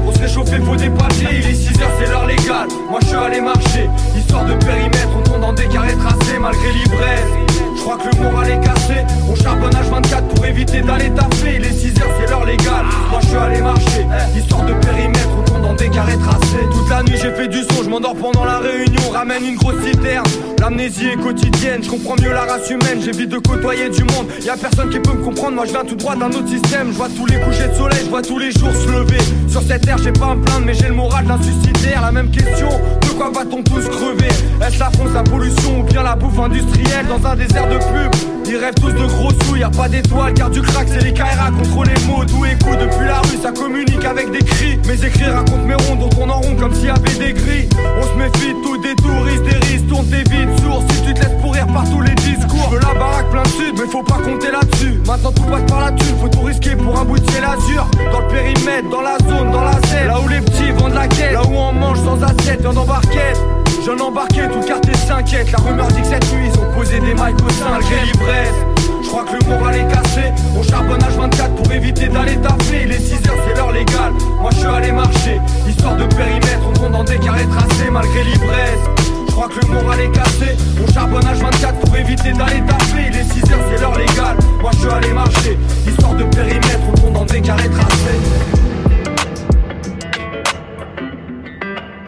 Pour 0.03 0.15
se 0.15 0.19
réchauffer, 0.21 0.59
faut 0.59 0.77
des 0.77 0.91
papiers. 0.91 1.29
Il 1.33 1.47
est 1.47 1.53
6h, 1.53 1.85
c'est 1.99 2.11
l'heure 2.11 2.27
légale. 2.27 2.69
Moi 2.91 3.01
je 3.03 3.07
suis 3.09 3.17
allé 3.17 3.41
marcher, 3.41 3.89
histoire 4.17 4.45
de 4.45 4.55
périmètre. 4.55 5.09
On 5.17 5.23
tourne 5.23 5.41
dans 5.41 5.53
des 5.53 5.67
carrés 5.67 5.97
tracés 5.97 6.39
malgré 6.41 6.73
l'ivresse. 6.73 7.31
Je 7.77 7.81
crois 7.83 7.97
que 7.99 8.15
le 8.15 8.23
moral 8.23 8.51
est 8.51 8.61
cassé. 8.61 9.05
On 9.31 9.35
charbonne 9.35 9.71
H24 9.71 10.35
pour 10.35 10.45
éviter 10.47 10.83
d'aller 10.83 11.11
taffer. 11.11 11.57
Il 11.57 11.65
est 11.65 11.71
6h, 11.71 12.03
c'est 12.19 12.31
l'heure 12.31 12.45
légale. 12.45 12.87
Moi 13.11 13.21
je 13.23 13.27
suis 13.27 13.37
allé 13.37 13.61
marcher, 13.61 14.07
histoire 14.37 14.65
de 14.65 14.73
périmètre. 14.75 15.52
Dans 15.63 15.75
des 15.75 15.89
carrés 15.89 16.19
tracés. 16.19 16.67
Toute 16.73 16.91
la 16.91 17.03
nuit 17.03 17.17
j'ai 17.21 17.31
fait 17.31 17.49
du 17.49 17.63
son, 17.63 17.85
je 17.85 17.89
m'endors 17.89 18.15
pendant 18.15 18.45
la 18.45 18.59
réunion. 18.59 19.11
Ramène 19.13 19.45
une 19.47 19.57
grosse 19.57 19.83
citerne. 19.85 20.27
L'amnésie 20.61 21.09
est 21.09 21.17
quotidienne, 21.17 21.83
je 21.83 21.91
comprends 21.91 22.17
mieux 22.23 22.33
la 22.33 22.43
race 22.43 22.69
humaine. 22.71 23.01
J'évite 23.05 23.31
de 23.31 23.39
côtoyer 23.39 23.89
du 23.89 24.05
monde. 24.05 24.27
Y 24.45 24.51
a 24.51 24.57
personne 24.57 24.91
qui 24.91 24.99
peut 25.01 25.13
me 25.13 25.25
comprendre, 25.25 25.57
moi 25.57 25.65
je 25.67 25.73
viens 25.73 25.85
tout 25.85 25.97
droit 25.97 26.17
d'un 26.17 26.29
autre 26.29 26.49
système. 26.49 26.89
Je 26.93 26.97
vois 26.97 27.09
tous 27.09 27.27
les 27.27 27.41
couchers 27.41 27.69
de 27.69 27.75
soleil, 27.75 28.01
je 28.05 28.11
vois 28.11 28.23
tous 28.23 28.39
les 28.39 28.51
jours 28.53 28.73
se 28.75 28.89
lever. 28.89 29.23
Sur 29.49 29.63
cette 29.63 29.85
terre, 29.85 29.99
j'ai 29.99 30.13
pas 30.13 30.27
à 30.27 30.35
me 30.35 30.43
plaindre, 30.43 30.67
mais 30.67 30.75
j'ai 30.75 30.89
le 30.89 30.95
moral 30.95 31.27
d'un 31.27 31.41
suicidaire. 31.43 32.03
La 32.03 32.13
même 32.13 32.31
question, 32.31 32.69
de 33.01 33.09
quoi 33.17 33.31
va-t-on 33.35 33.63
tous 33.63 33.89
crever? 33.89 34.29
Est-ce 34.67 34.79
la 34.79 34.91
France, 34.91 35.11
la 35.15 35.23
pollution 35.23 35.81
ou 35.81 35.83
bien 35.85 36.03
la 36.03 36.17
bouffe 36.17 36.39
industrielle? 36.39 37.07
Dans 37.09 37.27
un 37.27 37.37
désert 37.37 37.69
de 37.69 37.77
pub 37.77 38.13
ils 38.53 38.59
rêvent 38.59 38.75
tous 38.75 38.93
de 38.93 39.07
gros 39.07 39.31
sous, 39.47 39.57
y 39.57 39.63
a 39.63 39.71
pas 39.71 39.89
d'étoiles, 39.89 40.35
car 40.35 40.51
du 40.51 40.61
crack 40.61 40.87
c'est 40.87 41.03
les 41.03 41.15
KRA 41.15 41.51
contre 41.59 41.85
les 41.85 42.07
mots, 42.07 42.23
tout 42.23 42.45
écho 42.45 42.77
depuis 42.77 43.07
la 43.07 43.21
rue, 43.21 43.39
ça 43.43 43.51
communique 43.51 44.05
avec 44.05 44.31
des 44.31 44.41
cris. 44.41 44.79
Mes 44.87 45.03
écrits 45.07 45.25
racontent 45.25 45.65
mes 45.65 45.75
ronds, 45.75 45.97
donc 45.97 46.13
on 46.21 46.29
en 46.29 46.39
rond 46.39 46.55
comme 46.57 46.75
s'il 46.75 46.89
y 46.89 46.91
avait 46.91 47.19
des 47.19 47.33
grilles. 47.33 47.69
On 47.99 48.03
se 48.03 48.15
méfie 48.19 48.55
tout 48.63 48.77
des 48.83 48.95
touristes, 48.97 49.45
des 49.45 49.67
risques, 49.69 49.89
tourne 49.89 50.05
tes 50.05 50.23
vides 50.31 50.61
sourds, 50.61 50.85
si 50.91 51.03
tu 51.03 51.15
te 51.15 51.21
laisses 51.21 51.41
pourrir 51.41 51.67
par 51.69 51.89
tous 51.89 52.03
les 52.03 52.15
discours. 52.15 52.69
Je 52.73 52.77
la 52.77 52.93
baraque 52.93 53.31
plein 53.31 53.43
de 53.43 53.49
sud, 53.49 53.75
mais 53.81 53.91
faut 53.91 54.03
pas 54.03 54.19
compter 54.19 54.51
là-dessus. 54.51 55.01
Maintenant 55.07 55.33
tout 55.33 55.45
passe 55.45 55.63
par 55.67 55.81
la 55.81 55.93
tue, 55.93 56.15
faut 56.21 56.29
tout 56.29 56.43
risquer 56.43 56.77
pour 56.77 57.01
un 57.01 57.07
bout 57.07 57.19
de 57.19 57.31
ciel 57.31 57.45
azur. 57.45 57.87
Dans 58.13 58.21
le 58.21 58.29
périmètre, 58.29 58.91
dans 58.91 59.01
la 59.01 59.17
zone, 59.31 59.51
dans 59.51 59.65
la 59.65 59.81
selle, 59.89 60.09
là 60.09 60.21
où 60.21 60.29
les 60.29 60.43
petits 60.43 60.73
vendent 60.73 60.93
la 60.93 61.09
quête, 61.09 61.33
là 61.33 61.43
où 61.43 61.55
on 61.55 61.73
mange 61.73 62.01
sans 62.05 62.23
assiette, 62.23 62.67
en 62.67 62.77
embarquette. 62.77 63.39
Jeune 63.85 64.01
embarqué, 64.01 64.43
tout 64.49 64.61
le 64.61 64.67
quartier 64.67 64.95
s'inquiète. 64.95 65.51
La 65.53 65.59
rumeur 65.59 65.89
dit 65.89 66.03
que 66.03 66.07
cette 66.07 66.33
nuit 66.33 66.49
ils 66.53 66.59
ont 66.61 66.73
posé 66.73 67.01
des 67.01 67.15
mailles 67.15 67.35
au 67.35 67.51
sein 67.51 67.79
l'ivresse. 68.05 68.55
Je 69.03 69.09
crois 69.09 69.25
que 69.25 69.45
le 69.45 69.51
moral 69.51 69.75
est 69.75 69.89
cassé. 69.93 70.33
On 70.57 70.63
charbonne 70.63 71.01
H24 71.01 71.55
pour 71.57 71.73
éviter 71.73 72.09
d'aller 72.09 72.37
taffer. 72.37 72.87
Les 72.87 72.99
6 72.99 73.15
heures, 73.15 73.37
c'est 73.47 73.57
l'heure 73.57 73.73
légale. 73.73 74.13
Moi, 74.41 74.51
je 74.53 74.59
suis 74.59 74.67
allé 74.67 74.93
marcher. 74.93 75.41
Histoire 75.69 75.97
de 75.97 76.05
périmètre, 76.05 76.63
on 76.69 76.79
compte 76.79 76.93
dans 76.93 77.05
des 77.05 77.19
carrés 77.19 77.47
tracés 77.47 77.91
malgré 77.91 78.25
l'ivresse. 78.25 78.81
Je 79.27 79.33
crois 79.33 79.49
que 79.49 79.67
le 79.67 79.73
moral 79.73 80.01
est 80.01 80.11
cassé. 80.13 80.57
On 80.81 80.93
charbonne 80.93 81.23
H24 81.23 81.75
pour 81.85 81.97
éviter 81.97 82.33
d'aller 82.33 82.63
taffer. 82.67 83.11
Les 83.11 83.25
6 83.25 83.53
heures, 83.53 83.65
c'est 83.71 83.81
l'heure 83.81 83.99
légale. 83.99 84.37
Moi, 84.61 84.71
je 84.75 84.79
suis 84.79 84.89
allé 84.89 85.13
marcher. 85.13 85.59
Histoire 85.87 86.15
de 86.15 86.25
périmètre, 86.25 86.81
on 86.89 87.01
compte 87.01 87.13
dans 87.13 87.25
des 87.25 87.41
carrés 87.41 87.71
tracés. 87.71 88.21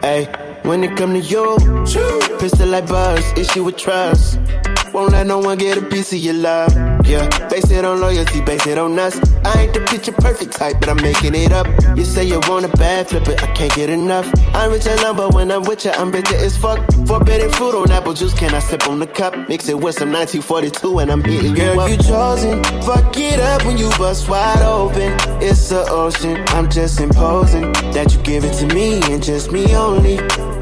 Hey, 0.01 0.27
when 0.67 0.83
it 0.83 0.95
come 0.97 1.13
to 1.13 1.19
you, 1.19 1.55
pistol 2.39 2.67
like 2.67 2.87
buzz, 2.87 3.23
issue 3.37 3.63
with 3.63 3.77
trust. 3.77 4.39
Won't 4.93 5.11
let 5.11 5.27
no 5.27 5.39
one 5.39 5.57
get 5.57 5.77
a 5.77 5.81
piece 5.81 6.13
of 6.13 6.19
your 6.19 6.35
love. 6.35 6.73
Yeah, 7.05 7.27
base 7.49 7.69
it 7.69 7.83
on 7.83 7.99
loyalty, 7.99 8.41
base 8.41 8.65
it 8.65 8.77
on 8.77 8.97
us. 8.97 9.19
I 9.43 9.63
ain't 9.63 9.73
the 9.73 9.81
picture 9.81 10.13
perfect 10.13 10.53
type, 10.53 10.79
but 10.79 10.87
I'm 10.87 11.01
making 11.01 11.35
it 11.35 11.51
up. 11.51 11.67
You 11.97 12.05
say 12.05 12.23
you 12.23 12.39
want 12.47 12.63
a 12.65 12.69
bad, 12.77 13.09
flip 13.09 13.27
it, 13.27 13.43
I 13.43 13.47
can't 13.53 13.73
get 13.75 13.89
enough. 13.89 14.31
I'm 14.55 14.71
rich 14.71 14.87
and 14.87 15.17
but 15.17 15.33
when 15.33 15.51
I'm 15.51 15.63
with 15.63 15.83
you, 15.83 15.91
I'm 15.91 16.11
bitter 16.11 16.35
as 16.37 16.57
fuck. 16.57 16.79
Forbidden 17.05 17.51
fruit 17.51 17.75
on 17.75 17.91
apple 17.91 18.13
juice, 18.13 18.33
can 18.33 18.53
I 18.55 18.59
sip 18.59 18.87
on 18.87 18.99
the 18.99 19.07
cup? 19.07 19.35
Mix 19.49 19.67
it 19.67 19.77
with 19.77 19.95
some 19.95 20.11
1942 20.13 20.99
and 20.99 21.11
I'm 21.11 21.23
hitting 21.23 21.53
Girl, 21.53 21.75
you 21.75 21.81
up. 21.81 21.89
you 21.89 21.97
chosen, 21.97 22.63
fuck 22.83 23.17
it 23.17 23.39
up 23.39 23.65
when 23.65 23.77
you 23.77 23.89
bust 23.97 24.29
wide 24.29 24.63
open. 24.63 25.11
It's 25.41 25.69
the 25.69 25.85
ocean, 25.89 26.41
I'm 26.47 26.69
just 26.69 27.01
imposing 27.01 27.73
that 27.91 28.15
you 28.15 28.21
give 28.23 28.45
it 28.45 28.53
to 28.59 28.73
me 28.73 29.01
and 29.11 29.21
just 29.21 29.51
me 29.51 29.75
only. 29.75 30.17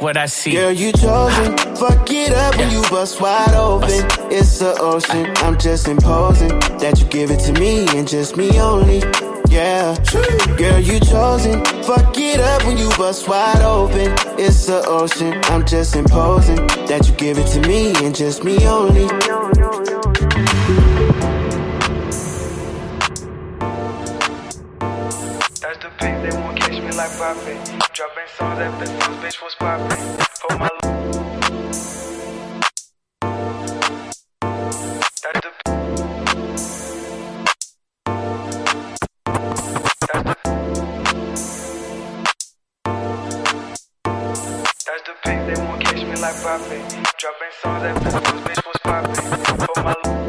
what 0.00 0.16
I 0.16 0.26
see. 0.26 0.52
Girl, 0.52 0.72
you 0.72 0.92
chosen. 0.92 1.56
Fuck 1.76 2.10
it 2.10 2.32
up 2.32 2.56
when 2.56 2.70
you 2.70 2.82
bust 2.90 3.20
wide 3.20 3.54
open. 3.54 4.06
It's 4.30 4.58
the 4.58 4.76
ocean. 4.80 5.32
I'm 5.38 5.58
just 5.58 5.88
imposing 5.88 6.58
that 6.78 7.00
you 7.00 7.06
give 7.06 7.30
it 7.30 7.40
to 7.40 7.52
me 7.52 7.86
and 7.96 8.06
just 8.06 8.36
me 8.36 8.58
only. 8.60 9.02
Yeah, 9.50 9.94
girl, 10.56 10.78
you 10.78 10.98
chosen. 11.00 11.64
Fuck 11.84 12.16
it 12.16 12.40
up 12.40 12.64
when 12.64 12.78
you 12.78 12.88
bust 12.96 13.28
wide 13.28 13.62
open. 13.62 14.12
It's 14.38 14.66
the 14.66 14.84
ocean. 14.86 15.40
I'm 15.44 15.66
just 15.66 15.96
imposing 15.96 16.66
that 16.86 17.08
you 17.08 17.14
give 17.16 17.38
it 17.38 17.46
to 17.48 17.60
me 17.68 17.92
and 18.04 18.14
just 18.14 18.44
me 18.44 18.66
only. 18.66 19.06
That's 25.60 25.78
the 25.82 25.90
pick, 25.98 26.22
they 26.22 26.36
won't 26.36 26.58
catch 26.58 26.72
me 26.72 26.90
like 26.92 27.10
Poppy. 27.18 27.71
Dropping 27.94 28.24
songs 28.38 28.58
after 28.58 28.86
songs, 28.86 29.16
bitch 29.18 29.42
was 29.42 29.54
popping. 29.56 29.98
For 30.40 30.58
my 30.58 30.68
That's 35.20 35.40
the 35.42 35.52
That's 44.86 45.02
the 45.04 45.14
pick, 45.22 45.40
they 45.46 45.56
won't 45.62 45.84
catch 45.84 46.02
me 46.02 46.16
like 46.16 46.42
Poppy. 46.42 46.80
Dropping 47.18 47.52
songs 47.60 47.84
after 47.84 48.10
songs, 48.10 48.40
bitch 48.40 48.62
was 48.66 48.78
popping. 48.82 49.66
For 49.66 49.82
my 49.82 50.21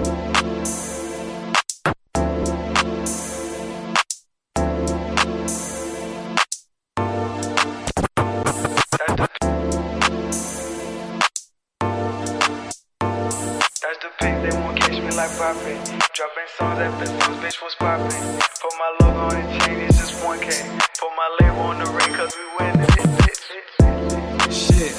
Shit. 24.49 24.93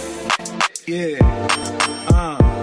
Yeah. 0.86 1.18
Uh. 2.08 2.54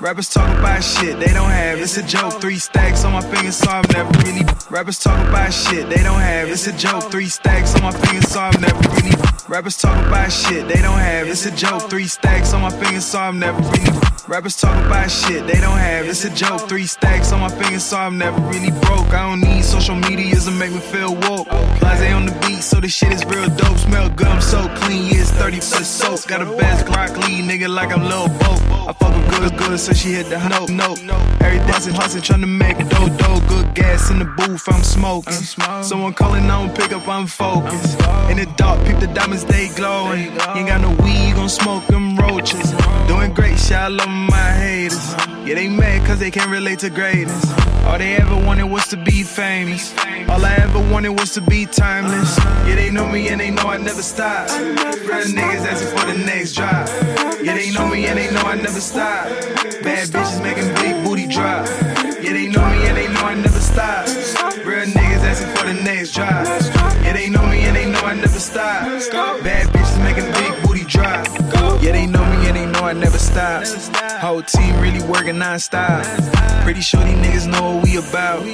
Rappers 0.00 0.30
talk 0.30 0.58
about 0.58 0.82
shit 0.82 1.18
they 1.18 1.26
don't 1.26 1.50
have. 1.50 1.78
It's 1.78 1.98
a 1.98 2.02
joke. 2.02 2.40
Three 2.40 2.58
stacks 2.58 3.04
on 3.04 3.12
my 3.12 3.20
fingers, 3.20 3.56
so 3.56 3.70
I'm 3.70 3.84
never 3.92 4.10
really. 4.20 4.46
Rappers 4.70 4.98
talk 4.98 5.28
about 5.28 5.52
shit 5.52 5.88
they 5.90 6.02
don't 6.02 6.20
have. 6.20 6.48
It's 6.48 6.66
a 6.66 6.72
joke. 6.72 7.10
Three 7.10 7.26
stacks 7.26 7.74
on 7.76 7.82
my 7.82 7.90
fingers, 7.92 8.28
so 8.28 8.40
I'm 8.40 8.60
never 8.60 8.80
really. 8.94 9.16
Rappers 9.48 9.76
talk 9.76 10.06
about 10.06 10.32
shit 10.32 10.66
they 10.68 10.80
don't 10.80 10.98
have. 10.98 11.28
It's 11.28 11.44
a 11.44 11.50
joke. 11.50 11.90
Three 11.90 12.06
stacks 12.06 12.54
on 12.54 12.62
my 12.62 12.70
fingers, 12.70 13.04
so 13.04 13.18
I'm 13.18 13.38
never 13.38 13.60
really. 13.60 14.19
Rappers 14.30 14.54
talk 14.54 14.86
about 14.86 15.10
shit 15.10 15.44
they 15.48 15.54
don't 15.54 15.76
have. 15.76 16.06
It's 16.06 16.24
a 16.24 16.30
joke. 16.30 16.68
Three 16.68 16.86
stacks 16.86 17.32
on 17.32 17.40
my 17.40 17.48
fingers, 17.48 17.82
so 17.82 17.96
I'm 17.96 18.16
never 18.16 18.40
really 18.42 18.70
broke. 18.70 19.12
I 19.12 19.28
don't 19.28 19.40
need 19.40 19.64
social 19.64 19.96
media 19.96 20.36
to 20.36 20.52
make 20.52 20.70
me 20.70 20.78
feel 20.78 21.16
woke. 21.16 21.48
Blase 21.80 22.12
on 22.12 22.26
the 22.26 22.38
beat, 22.46 22.62
so 22.62 22.78
this 22.78 22.92
shit 22.94 23.12
is 23.12 23.24
real 23.24 23.48
dope. 23.56 23.76
Smell 23.78 24.08
good, 24.10 24.28
I'm 24.28 24.40
so 24.40 24.68
clean. 24.76 25.06
Yeah, 25.06 25.22
it's 25.22 25.32
30 25.32 25.56
plus 25.58 25.88
soap. 25.88 26.28
Got 26.28 26.42
a 26.42 26.56
best 26.56 26.86
lead, 26.86 27.44
nigga, 27.44 27.68
like 27.68 27.92
I'm 27.92 28.04
Lil 28.04 28.28
Bo. 28.28 28.52
I 28.86 28.92
fuck 28.92 29.19
good, 29.40 29.56
good, 29.58 29.80
so 29.80 29.92
she 29.92 30.12
hit 30.12 30.28
the 30.28 30.38
note, 30.48 30.70
note. 30.70 30.98
Every 31.40 31.58
dancing, 31.60 31.94
hustling, 31.94 32.22
trying 32.22 32.40
to 32.40 32.46
make 32.46 32.76
dough, 32.88 33.08
dough. 33.16 33.40
Good 33.48 33.74
gas 33.74 34.10
in 34.10 34.18
the 34.18 34.24
booth, 34.24 34.68
I'm 34.68 34.82
smoking. 34.82 35.32
Someone 35.82 36.12
calling 36.12 36.50
on 36.50 36.70
pick 36.74 36.92
up, 36.92 37.08
I'm 37.08 37.26
focused. 37.26 37.98
In 38.30 38.36
the 38.36 38.52
dark, 38.56 38.84
peep 38.84 38.98
the 38.98 39.06
diamonds, 39.08 39.44
they 39.44 39.68
glowing. 39.68 40.30
Ain't 40.56 40.68
got 40.68 40.80
no 40.80 40.90
weed, 41.02 41.34
gon' 41.34 41.48
smoke 41.48 41.86
them 41.86 42.16
roaches. 42.16 42.72
Doing 43.08 43.32
great, 43.32 43.58
shit, 43.58 43.76
I 43.76 43.88
love 43.88 44.08
my 44.08 44.52
haters. 44.52 45.14
Yeah, 45.46 45.54
they 45.54 45.68
mad 45.68 46.06
cause 46.06 46.18
they 46.18 46.30
can't 46.30 46.50
relate 46.50 46.80
to 46.80 46.90
greatness. 46.90 47.44
All 47.86 47.98
they 47.98 48.16
ever 48.16 48.36
wanted 48.46 48.64
was 48.64 48.86
to 48.88 48.96
be 48.96 49.22
famous. 49.22 49.92
All 50.28 50.44
I 50.44 50.54
ever 50.56 50.78
wanted 50.92 51.18
was 51.18 51.32
to 51.34 51.40
be 51.40 51.66
timeless. 51.66 52.38
Yeah, 52.38 52.76
they 52.76 52.90
know 52.90 53.08
me 53.08 53.28
and 53.28 53.40
they 53.40 53.50
know 53.50 53.64
I 53.64 53.78
never 53.78 54.02
stop. 54.02 54.48
Real 54.60 55.26
niggas 55.26 55.66
asking 55.66 55.98
for 55.98 56.06
the 56.06 56.24
next 56.24 56.52
drop. 56.52 56.88
Yeah, 57.42 57.54
they 57.54 57.70
know 57.72 57.88
me 57.88 58.06
and 58.06 58.18
they 58.18 58.30
know 58.30 58.42
I 58.42 58.54
never 58.56 58.80
stop. 58.80 59.29
Bad 59.82 60.08
bitches 60.08 60.42
making 60.42 60.74
big 60.74 61.04
booty 61.04 61.26
drop. 61.26 61.66
Yeah, 62.22 62.32
they 62.32 62.48
know 62.48 62.64
me 62.70 62.86
and 62.88 62.96
they 62.96 63.08
know 63.08 63.22
I 63.22 63.34
never 63.34 63.60
stop. 63.60 64.06
Real 64.66 64.86
niggas 64.86 65.24
asking 65.24 65.56
for 65.56 65.66
the 65.66 65.74
next 65.82 66.12
drop. 66.12 66.46
Yeah, 67.04 67.12
they 67.12 67.28
know 67.28 67.46
me 67.46 67.62
and 67.62 67.76
they 67.76 67.90
know 67.90 68.00
I 68.00 68.14
never 68.14 68.38
stop. 68.38 68.84
Bad 69.42 69.66
bitches 69.68 69.98
making 70.02 70.30
big 70.32 70.62
booty 70.62 70.84
drop. 70.84 71.26
Yeah, 71.82 71.92
they 71.92 72.06
know 72.06 72.24
me 72.24 72.48
and 72.48 72.56
they 72.56 72.66
know 72.66 72.80
I 72.80 72.92
never 72.92 73.18
stop. 73.18 73.64
Whole 74.20 74.42
team 74.42 74.78
really 74.80 75.02
working 75.02 75.38
non-stop. 75.38 76.04
Pretty 76.64 76.80
sure 76.80 77.02
these 77.04 77.16
niggas 77.16 77.46
know 77.50 77.76
what 77.76 77.84
we 77.84 77.96
about. 77.96 78.44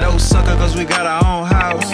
No 0.00 0.16
sucker, 0.18 0.54
cause 0.56 0.76
we 0.76 0.84
got 0.84 1.06
our 1.06 1.24
own 1.26 1.46
house. 1.46 1.92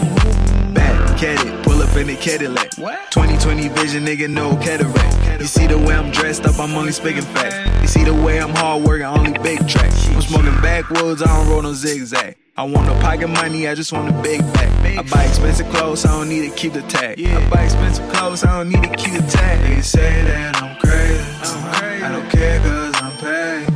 Back, 0.75 1.23
it, 1.23 1.65
in 1.97 2.07
the 2.09 2.17
Cadillac. 2.17 2.71
2020 2.73 3.69
vision, 3.69 4.05
nigga, 4.05 4.29
no 4.29 4.57
cataract. 4.57 5.41
You 5.41 5.47
see 5.47 5.67
the 5.67 5.79
way 5.79 5.95
I'm 5.95 6.11
dressed 6.11 6.45
up, 6.45 6.59
I'm 6.59 6.75
only 6.75 6.93
speaking 6.93 7.23
facts. 7.23 7.57
You 7.83 7.89
see 7.89 8.05
the 8.05 8.15
way 8.15 8.41
I'm 8.41 8.55
hard 8.55 8.83
working, 8.85 9.07
only 9.07 9.33
big 9.39 9.67
tracks. 9.69 10.09
I'm 10.09 10.23
smoking 10.23 10.55
backwoods, 10.61 11.23
I 11.23 11.27
don't 11.27 11.49
roll 11.49 11.63
no 11.63 11.73
zigzag. 11.73 12.37
I 12.57 12.63
want 12.63 12.87
no 12.87 12.95
pocket 13.01 13.29
money, 13.29 13.67
I 13.69 13.75
just 13.75 13.93
want 13.93 14.09
a 14.09 14.23
big 14.23 14.41
bag. 14.55 14.99
I 14.99 15.03
buy 15.03 15.25
expensive 15.25 15.69
clothes, 15.71 16.05
I 16.05 16.11
don't 16.17 16.29
need 16.29 16.49
to 16.49 16.57
keep 16.57 16.73
the 16.73 16.83
tag. 16.83 17.21
I 17.21 17.51
buy 17.51 17.65
expensive 17.65 18.09
clothes, 18.13 18.45
I 18.45 18.59
don't 18.59 18.69
need 18.69 18.83
to 18.85 18.97
keep 18.97 19.13
the 19.13 19.27
tag. 19.29 19.61
They 19.75 19.83
say 19.83 20.23
that 20.23 20.63
I'm 20.63 20.77
crazy, 20.79 22.05
I 22.05 22.13
don't 22.13 22.31
care 22.31 22.61
cause 22.61 22.95
I'm 23.03 23.13
paid. 23.19 23.67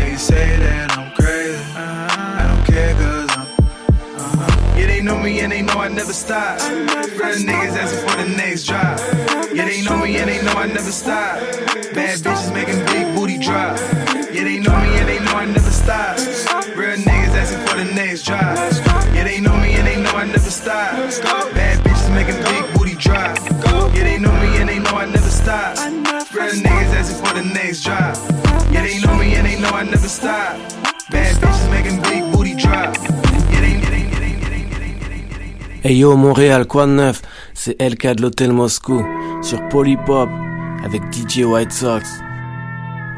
They 0.00 0.16
say 0.16 0.56
that 0.58 0.98
I'm 0.98 0.99
know 5.20 5.26
me 5.26 5.40
and 5.40 5.52
they 5.52 5.62
know 5.62 5.74
I 5.74 5.88
never 5.88 6.12
stop. 6.12 6.60
Real 6.60 7.36
niggas 7.44 7.76
asking 7.76 8.08
for 8.08 8.16
the 8.22 8.28
next 8.36 8.64
drop. 8.64 8.98
Yeah, 9.52 9.66
they 9.66 9.82
know 9.82 9.98
me 9.98 10.16
and 10.16 10.28
they 10.30 10.42
know 10.42 10.52
I 10.52 10.66
never 10.66 10.90
stop. 10.90 11.40
Bad 11.94 12.18
bitches 12.20 12.54
making 12.54 12.80
big 12.86 13.14
booty 13.14 13.36
drop. 13.36 13.78
Yeah, 14.32 14.44
they 14.44 14.58
know 14.58 14.76
me 14.80 14.90
and 14.96 15.08
they 15.08 15.18
know 15.20 15.32
I 15.32 15.44
never 15.44 15.70
stop. 15.70 16.16
Real 16.76 16.96
niggas 16.96 17.36
asking 17.36 17.66
for 17.66 17.76
the 17.76 17.92
next 17.94 18.24
drop. 18.24 18.56
Yeah, 19.14 19.24
they 19.24 19.40
know 19.40 19.56
me 19.56 19.74
and 19.74 19.86
they 19.86 20.00
know 20.00 20.12
I 20.12 20.24
never 20.24 20.50
stop. 20.50 20.92
Bad 21.52 21.84
bitches 21.84 22.14
making 22.14 22.40
big 22.48 22.64
booty 22.74 22.94
drop. 22.94 23.36
Yeah, 23.94 24.04
they 24.04 24.18
know 24.18 24.32
me 24.40 24.56
and 24.56 24.68
they 24.68 24.78
know 24.78 24.96
I 24.96 25.04
never 25.04 25.30
stop. 25.30 25.76
Real 26.32 26.54
niggas 26.64 26.94
asking 26.96 27.24
for 27.24 27.34
the 27.34 27.44
next 27.44 27.82
drop. 27.82 28.16
Yeah, 28.72 28.82
they 28.82 28.98
know 29.00 29.14
me 29.16 29.34
and 29.34 29.46
they 29.46 29.60
know 29.60 29.68
I 29.68 29.82
never 29.84 30.08
stop. 30.08 30.56
Bad 31.10 31.36
bitches 31.42 31.70
making 31.70 32.00
big 32.08 32.32
booty 32.32 32.54
drop. 32.54 33.19
Hey 35.82 35.96
yo 35.96 36.14
Montréal, 36.14 36.66
quoi 36.66 36.84
de 36.84 36.92
neuf? 36.92 37.22
C'est 37.54 37.80
LK 37.80 38.16
de 38.16 38.22
l'Hôtel 38.22 38.52
Moscou 38.52 39.02
sur 39.40 39.66
Polypop 39.68 40.28
avec 40.84 41.00
DJ 41.10 41.38
White 41.44 41.72
Sox. 41.72 42.06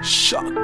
Choc. 0.01 0.62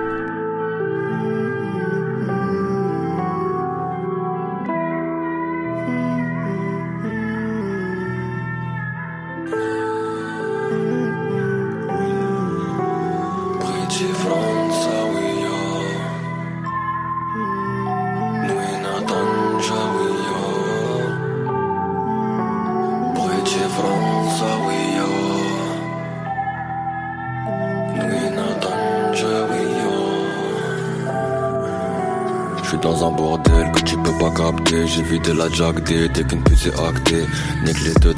J'ai 34.88 35.02
vidé 35.02 35.34
la 35.34 35.50
jack 35.50 35.84
D 35.84 36.08
dès 36.08 36.24
qu'une 36.24 36.42
pute 36.42 36.58
s'est 36.58 36.72
actée 36.88 37.26
Nique 37.62 37.80
les 37.84 37.92
deux 38.00 38.14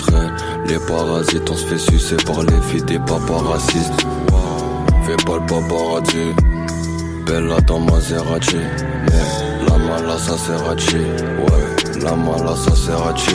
les 0.67 0.79
parasites 0.79 1.51
On 1.51 1.57
se 1.57 1.67
fait 1.67 1.79
sucer 1.79 2.17
par 2.25 2.43
les 2.43 2.61
filles 2.69 2.85
des 2.85 2.99
papas 3.01 3.43
racistes. 3.43 4.07
Fais 5.05 5.17
pas 5.25 5.39
le 5.39 5.47
paparazzi. 5.47 6.33
Bella 7.27 7.61
dans 7.63 7.81
Maserati 7.81 8.57
Mais 8.57 9.67
la 9.67 9.79
mala 9.79 10.17
ça 10.17 10.39
Serrachi 10.39 10.97
Ouais, 10.97 12.01
la 12.05 12.15
mala 12.15 12.55
ça 12.55 12.75
Serrachi 12.77 13.35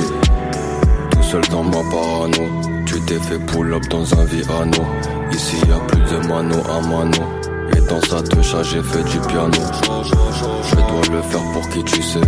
Tout 1.11 1.23
seul 1.23 1.41
dans 1.51 1.63
ma 1.63 1.83
parano. 1.91 2.83
Tu 2.85 3.01
t'es 3.01 3.19
fait 3.19 3.39
pull 3.39 3.73
up 3.73 3.83
dans 3.89 4.17
un 4.17 4.23
Viano. 4.23 4.85
Ici 5.33 5.57
y 5.67 5.71
a 5.73 5.79
plus 5.87 6.01
de 6.01 6.27
mano 6.27 6.55
à 6.69 6.81
mano. 6.87 7.23
Et 7.75 7.81
dans 7.81 8.01
sa 8.01 8.21
touche 8.21 8.55
j'ai 8.63 8.81
fait 8.81 9.03
du 9.03 9.19
piano. 9.27 9.51
Je 10.63 10.75
dois 10.75 11.15
le 11.17 11.21
faire 11.21 11.43
pour 11.51 11.67
qui 11.69 11.83
tu 11.83 12.01
sais 12.01 12.21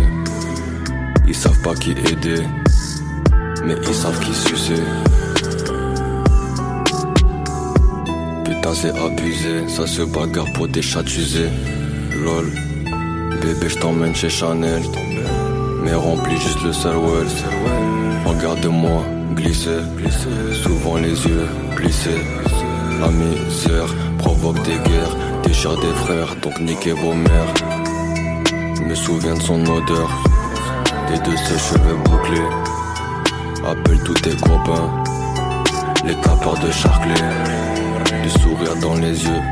Ils 1.28 1.34
savent 1.34 1.60
pas 1.62 1.74
qui 1.74 1.90
aider 1.90 2.42
Mais 3.64 3.76
ils 3.86 3.94
savent 3.94 4.18
qui 4.20 4.34
sucer. 4.34 4.82
Putain 8.44 8.74
c'est 8.74 8.96
abusé, 8.98 9.68
ça 9.68 9.86
se 9.86 10.02
bagarre 10.02 10.50
pour 10.54 10.68
des 10.68 10.82
chats 10.82 11.02
usés. 11.02 11.50
Lol, 12.24 12.46
bébé 13.42 13.68
je 13.68 13.78
t'emmène 13.78 14.14
chez 14.14 14.30
Chanel. 14.30 14.82
Mais 15.84 15.94
remplis 15.94 16.38
juste 16.38 16.62
le 16.62 16.70
well. 16.70 17.26
Regarde-moi 18.24 19.04
glisser, 19.34 19.80
souvent 20.62 20.96
les 20.96 21.10
yeux 21.26 21.46
plissés. 21.76 22.22
La 23.00 23.08
misère 23.08 23.94
provoque 24.18 24.60
des 24.62 24.78
guerres, 24.88 25.16
déchire 25.44 25.76
des 25.76 25.94
frères, 26.04 26.34
donc 26.42 26.58
niquez 26.60 26.92
vos 26.92 27.14
mères. 27.14 27.54
Me 28.84 28.94
souviens 28.94 29.34
de 29.34 29.42
son 29.42 29.60
odeur, 29.66 30.10
et 31.14 31.18
de 31.18 31.36
ses 31.36 31.58
cheveux 31.58 31.96
bouclés 32.04 32.48
Appelle 33.66 33.98
tous 34.04 34.14
tes 34.14 34.36
copains, 34.36 35.04
les 36.04 36.14
capeurs 36.20 36.58
de 36.58 36.70
Charclay 36.70 37.14
du 38.22 38.30
sourire 38.40 38.76
dans 38.80 38.94
les 38.94 39.24
yeux. 39.24 39.42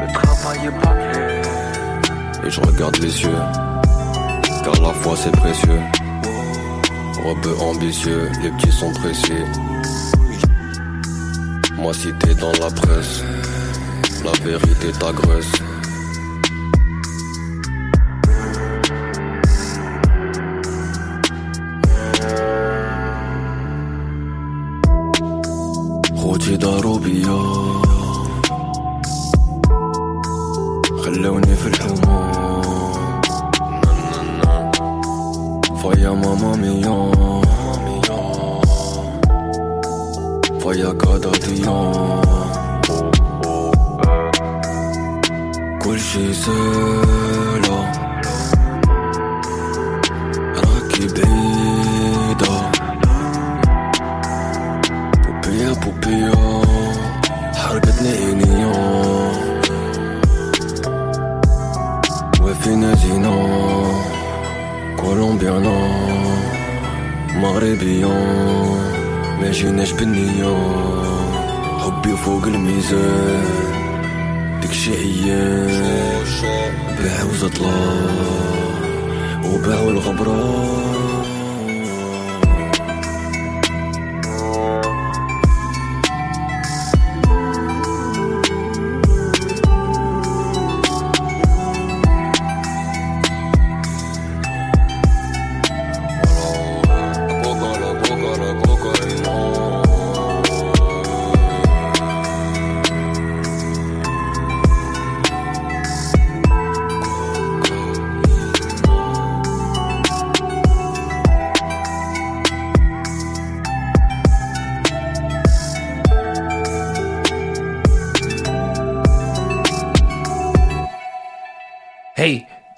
Le 0.00 0.12
travail 0.12 0.58
est 0.66 0.84
bâclé 0.84 1.42
Et 2.46 2.50
je 2.50 2.60
regarde 2.60 2.96
les 2.98 3.22
yeux, 3.22 3.42
car 4.64 4.80
la 4.82 4.92
foi 4.94 5.16
c'est 5.16 5.32
précieux. 5.32 5.80
Rebeu 7.24 7.56
ambitieux, 7.60 8.30
les 8.42 8.50
petits 8.50 8.72
sont 8.72 8.92
précis. 8.92 9.44
Moi 11.76 11.92
si 11.92 12.12
t'es 12.14 12.34
dans 12.34 12.52
la 12.52 12.70
presse, 12.70 13.24
la 14.24 14.32
vérité 14.44 14.92
t'agresse. 14.98 15.65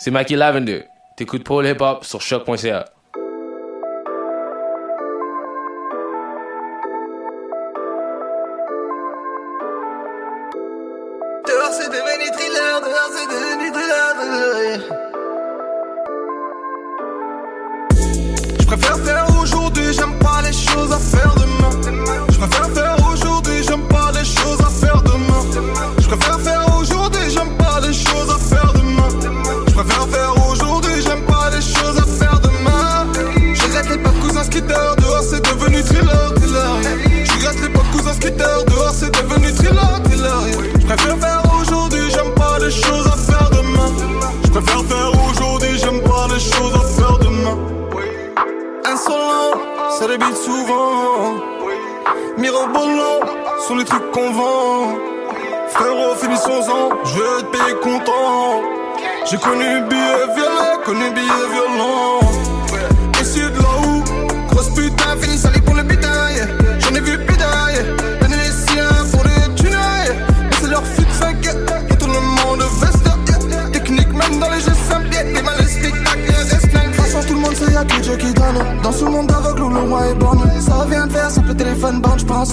C'est 0.08 0.12
Mikey 0.12 0.36
Lavender. 0.36 0.84
T'écoutes 1.18 1.44
Paul 1.44 1.66
Hip 1.66 1.82
Hop 1.82 2.02
sur 2.02 2.22
choc.ca. 2.22 2.86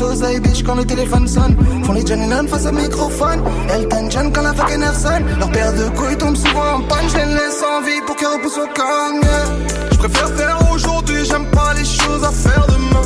fausse 0.05 0.21
les 0.21 0.39
bitches 0.39 0.63
quand 0.63 0.75
le 0.75 0.85
téléphone 0.85 1.27
sonne. 1.27 1.55
Font 1.83 1.93
les 1.93 2.05
John 2.05 2.19
Lennon 2.19 2.47
face 2.47 2.65
au 2.65 2.71
microphone. 2.71 3.41
Elton 3.69 4.09
John 4.09 4.31
quand 4.31 4.43
la 4.43 4.53
fucking 4.53 4.81
air 4.81 4.95
sonne. 4.95 5.23
Leur 5.39 5.51
paire 5.51 5.73
de 5.73 5.89
couilles 5.97 6.17
tombe 6.17 6.35
souvent 6.35 6.75
en 6.77 6.81
panne. 6.81 7.07
Je 7.09 7.17
les 7.17 7.33
laisse 7.33 7.63
en 7.63 7.81
vie 7.81 8.01
pour 8.05 8.15
qu'ils 8.15 8.27
repoussent 8.27 8.57
au 8.57 8.67
gang. 8.77 9.21
Je 9.91 9.97
préfère 9.97 10.29
faire 10.29 10.59
aujourd'hui, 10.71 11.25
j'aime 11.25 11.45
pas 11.51 11.73
les 11.73 11.85
choses 11.85 12.23
à 12.23 12.31
faire 12.31 12.65
demain. 12.67 13.04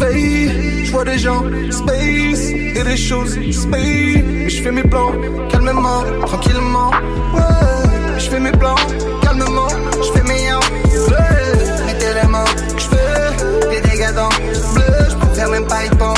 je 0.00 0.90
vois 0.90 1.04
des 1.04 1.18
gens 1.18 1.42
space 1.70 2.50
et 2.50 2.82
des 2.84 2.96
choses 2.96 3.32
space. 3.52 4.22
Mais 4.26 4.48
je 4.48 4.62
fais 4.62 4.70
mes 4.72 4.82
plans 4.82 5.12
calmement, 5.50 6.04
tranquillement. 6.26 6.90
Ouais, 7.34 8.18
je 8.18 8.30
fais 8.30 8.40
mes 8.40 8.52
plans 8.52 8.76
calmement, 9.22 9.68
je 10.02 10.18
fais 10.18 10.24
mes 10.24 10.44
yens. 10.44 10.64
Mettez 11.86 12.14
les 12.20 12.28
mains, 12.28 12.44
je 12.76 12.84
fais 12.84 13.70
des 13.70 13.80
dégâts 13.88 14.14
dans 14.14 14.28
bleu, 14.74 14.84
je 15.10 15.16
préfère 15.16 15.48
même 15.50 15.66
pas 15.66 15.84
y 15.84 15.88
penser 15.90 16.17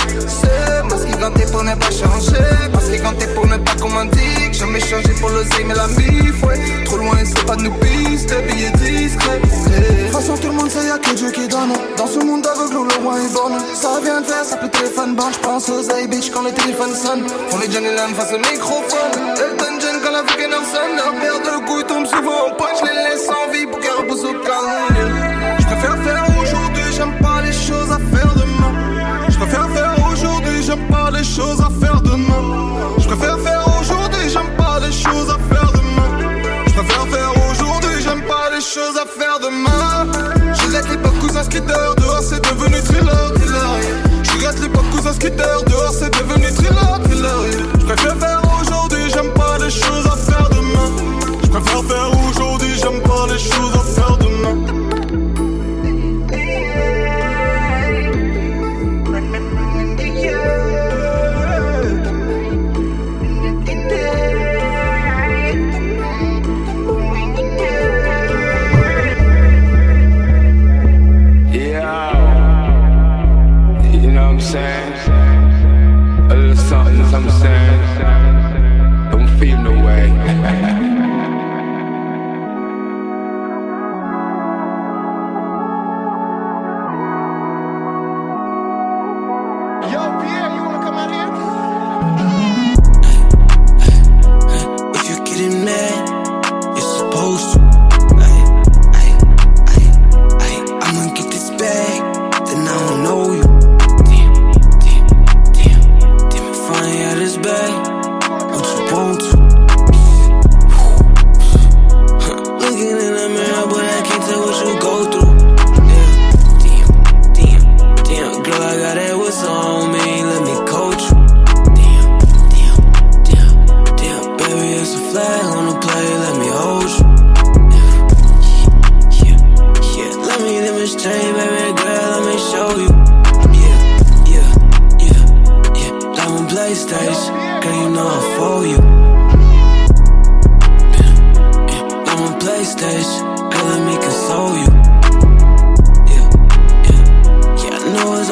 commander 1.31 1.51
pour 1.51 1.65
ne 1.65 1.75
pas 1.75 1.91
changer. 1.91 2.45
Parce 2.73 2.89
que 2.89 3.03
quand 3.03 3.13
t'es 3.19 3.27
pour 3.29 3.47
ne 3.47 3.57
pas 3.57 3.75
qu'on 3.81 3.91
m'indique 3.91 4.53
Jamais 4.53 4.81
changé 4.81 5.13
pour 5.21 5.29
le 5.31 5.37
l'oseille 5.37 5.65
mais 5.67 5.75
la 5.75 5.87
mif 5.89 6.43
ouais. 6.43 6.85
Trop 6.85 6.97
loin 6.97 7.17
c'est 7.25 7.47
pas 7.47 7.57
de 7.57 7.63
nous 7.63 7.73
pistes 7.73 8.35
billets 8.47 8.71
discrets. 8.71 9.41
Eh. 9.43 9.81
De 9.81 10.05
toute 10.05 10.13
façon 10.13 10.37
tout 10.37 10.49
le 10.49 10.55
monde 10.55 10.71
sait 10.71 10.87
y'a 10.87 10.99
que 10.99 11.15
Dieu 11.15 11.31
qui 11.31 11.49
donne. 11.49 11.73
Dans 11.97 12.07
ce 12.07 12.19
monde 12.25 12.47
aveugle 12.47 12.77
où 12.77 12.85
le 12.85 12.95
roi 13.03 13.15
est 13.21 13.33
borne 13.33 13.59
Ça 13.75 14.01
vient 14.03 14.21
de 14.21 14.27
faire 14.27 14.45
ça 14.45 14.57
peut 14.57 14.69
téléphone 14.69 15.15
bon 15.15 15.31
J'pense 15.33 15.69
aux 15.69 16.09
bitch 16.09 16.31
quand 16.31 16.43
le 16.43 16.53
téléphone 16.53 16.95
sonne 16.95 17.25
On 17.53 17.61
est 17.61 17.71
Johnny 17.71 17.95
Lamb 17.95 18.15
face 18.15 18.33
au 18.33 18.39
microphone. 18.39 19.30
que 45.21 45.29
deu, 45.29 45.63
deu. 45.65 45.80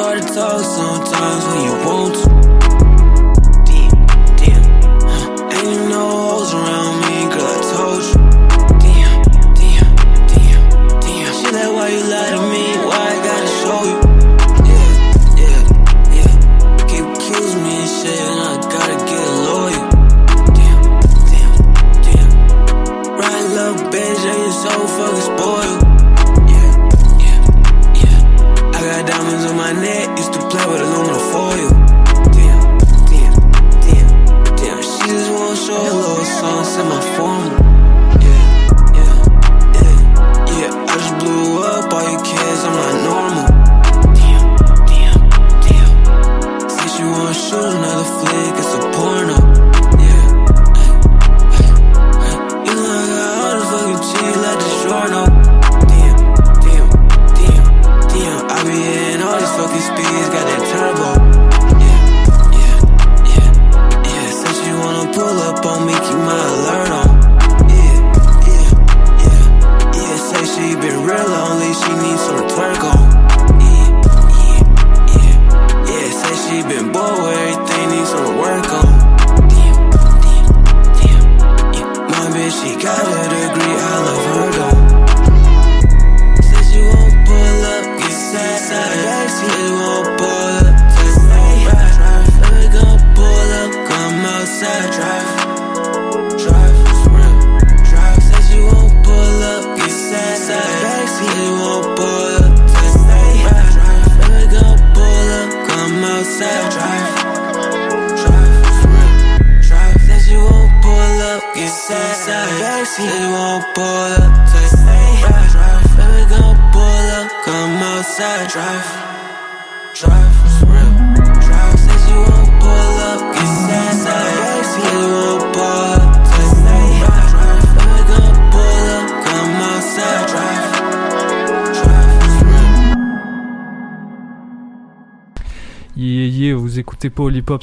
hard 0.09 0.23
to 0.23 0.33
talk 0.33 0.63
sometimes 0.63 1.45
when 1.45 1.65
you 1.65 1.85
want 1.85 2.15
to. 2.15 2.28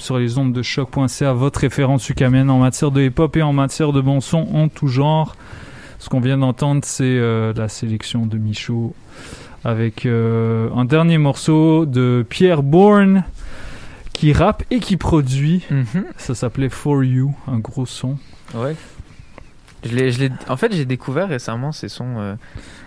Sur 0.00 0.18
les 0.18 0.38
ondes 0.38 0.52
de 0.52 0.62
choc.ca, 0.62 1.32
votre 1.32 1.60
référence 1.60 2.08
ukamienne 2.08 2.50
en 2.50 2.58
matière 2.58 2.90
de 2.90 3.02
hip 3.02 3.14
hop 3.18 3.36
et 3.36 3.42
en 3.42 3.52
matière 3.52 3.92
de 3.92 4.00
bon 4.00 4.20
son 4.20 4.46
en 4.54 4.68
tout 4.68 4.88
genre. 4.88 5.36
Ce 5.98 6.08
qu'on 6.08 6.20
vient 6.20 6.38
d'entendre, 6.38 6.82
c'est 6.84 7.04
euh, 7.04 7.52
la 7.56 7.68
sélection 7.68 8.26
de 8.26 8.36
Michaud 8.38 8.94
avec 9.64 10.06
euh, 10.06 10.68
un 10.76 10.84
dernier 10.84 11.18
morceau 11.18 11.86
de 11.86 12.24
Pierre 12.28 12.62
Bourne 12.62 13.24
qui 14.12 14.32
rappe 14.32 14.62
et 14.70 14.78
qui 14.80 14.96
produit. 14.96 15.62
Ça 16.16 16.34
s'appelait 16.34 16.68
For 16.68 17.02
You, 17.04 17.34
un 17.48 17.58
gros 17.58 17.86
son. 17.86 18.16
Ouais. 18.54 18.76
Je 19.84 19.94
l'ai, 19.94 20.10
je 20.12 20.20
l'ai, 20.20 20.30
en 20.48 20.56
fait, 20.56 20.72
j'ai 20.74 20.84
découvert 20.84 21.28
récemment 21.28 21.72
ces 21.72 21.88
sons. 21.88 22.14
euh, 22.18 22.34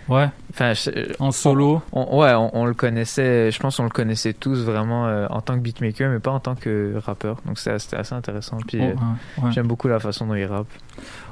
Ouais. 0.07 0.29
Enfin, 0.61 0.73
je- 0.73 1.13
En 1.19 1.31
solo. 1.31 1.81
on- 1.93 2.07
on- 2.11 2.19
ouais, 2.19 2.33
on, 2.33 2.53
on 2.53 2.65
le 2.65 2.73
connaissait. 2.73 3.49
Je 3.49 3.59
pense 3.59 3.77
qu'on 3.77 3.83
le 3.85 3.89
connaissait 3.89 4.33
tous 4.33 4.59
vraiment 4.63 5.07
euh, 5.07 5.25
en 5.29 5.39
tant 5.39 5.55
que 5.55 5.61
beatmaker, 5.61 6.11
mais 6.11 6.19
pas 6.19 6.31
en 6.31 6.39
tant 6.41 6.55
que 6.55 6.95
rappeur. 6.97 7.37
Donc 7.45 7.57
c'était, 7.59 7.95
assez 7.95 8.13
intéressant. 8.13 8.57
Puis 8.67 8.79
Oh, 8.81 8.83
euh, 8.83 8.87
ouais, 8.87 9.43
ouais. 9.45 9.51
j'aime 9.53 9.67
beaucoup 9.67 9.87
la 9.87 9.99
façon 9.99 10.25
dont 10.27 10.35
il 10.35 10.43
rappe. 10.45 10.67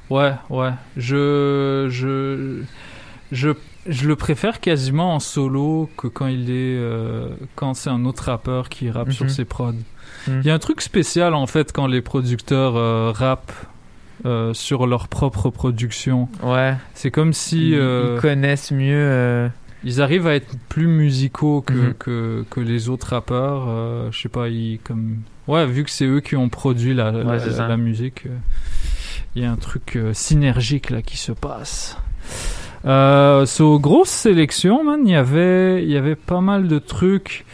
Ouais, 0.09 0.31
ouais. 0.49 0.71
Je, 0.95 1.87
je, 1.89 2.61
je, 3.33 3.49
je 3.87 4.07
le 4.07 4.15
préfère 4.15 4.61
quasiment 4.61 5.13
en 5.15 5.19
solo 5.19 5.89
que 5.97 6.07
quand 6.07 6.27
il 6.27 6.49
est, 6.49 6.77
euh, 6.77 7.27
quand 7.55 7.73
c'est 7.73 7.89
un 7.89 8.05
autre 8.05 8.23
rappeur 8.25 8.69
qui 8.69 8.89
rappe 8.89 9.11
sur 9.11 9.25
Mhm. 9.25 9.29
ses 9.31 9.43
prods. 9.45 9.73
Mhm. 10.27 10.39
Il 10.43 10.47
y 10.47 10.49
a 10.49 10.53
un 10.53 10.59
truc 10.59 10.79
spécial 10.81 11.33
en 11.33 11.47
fait 11.47 11.73
quand 11.73 11.87
les 11.87 12.01
producteurs 12.01 12.77
euh, 12.77 13.11
rappent 13.13 13.51
euh, 14.25 14.53
sur 14.53 14.87
leur 14.87 15.07
propre 15.07 15.49
production. 15.49 16.27
Ouais. 16.43 16.75
C'est 16.93 17.11
comme 17.11 17.33
si 17.33 17.69
Ils- 17.71 17.75
euh, 17.75 18.15
ils 18.17 18.21
connaissent 18.21 18.71
mieux. 18.71 18.93
euh, 18.95 19.47
ils 19.83 20.01
arrivent 20.01 20.27
à 20.27 20.33
être 20.35 20.55
plus 20.69 20.87
musicaux 20.87 21.61
que, 21.61 21.73
Mhm. 21.73 21.93
que, 21.99 22.45
que 22.49 22.59
les 22.59 22.89
autres 22.89 23.09
rappeurs. 23.11 23.67
je 24.11 24.19
sais 24.19 24.29
pas, 24.29 24.47
ils 24.49 24.79
comme. 24.83 25.17
Ouais, 25.47 25.65
vu 25.65 25.83
que 25.83 25.91
c'est 25.91 26.05
eux 26.05 26.19
qui 26.19 26.35
ont 26.35 26.49
produit 26.49 26.93
la, 26.93 27.11
la, 27.11 27.23
Ouais, 27.23 27.39
c'est 27.39 27.47
la- 27.51 27.53
ça. 27.53 27.67
la 27.67 27.77
musique, 27.77 28.23
il 29.35 29.43
y 29.43 29.45
a 29.45 29.51
un 29.51 29.55
truc 29.55 29.97
synergique 30.13 30.89
là 30.89 31.01
qui 31.01 31.15
se 31.17 31.31
passe. 31.31 31.97
Euh, 32.85 33.45
so, 33.45 33.79
grosse 33.79 34.09
sélection, 34.09 34.83
man. 34.83 35.01
Il 35.05 35.11
y 35.11 35.15
avait, 35.15 35.83
il 35.83 35.89
y 35.89 35.95
avait 35.97 36.15
pas 36.15 36.41
mal 36.41 36.67
de 36.67 36.79
trucs. 36.79 37.45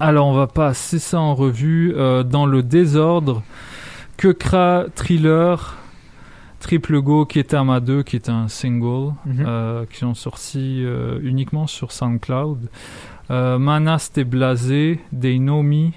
Alors, 0.00 0.26
on 0.28 0.32
va 0.32 0.46
passer 0.46 0.98
ça 0.98 1.18
en 1.20 1.34
revue 1.34 1.94
dans 2.26 2.46
le 2.46 2.62
désordre. 2.62 3.42
Kekra 4.18 4.86
Thriller, 4.94 5.76
Triple 6.60 7.00
Go 7.00 7.24
Ketama 7.24 7.80
2, 7.80 8.02
qui 8.02 8.16
est 8.16 8.28
un 8.28 8.48
single, 8.48 9.14
Mhm. 9.24 9.44
euh, 9.46 9.84
qui 9.90 9.98
sont 9.98 10.14
sortis 10.14 10.82
euh, 10.84 11.18
uniquement 11.22 11.66
sur 11.66 11.92
SoundCloud. 11.92 12.68
Euh, 13.30 13.58
Manas 13.58 14.10
T'es 14.12 14.24
Blasé, 14.24 15.00
They 15.18 15.38
Know 15.38 15.62
Me, 15.62 15.90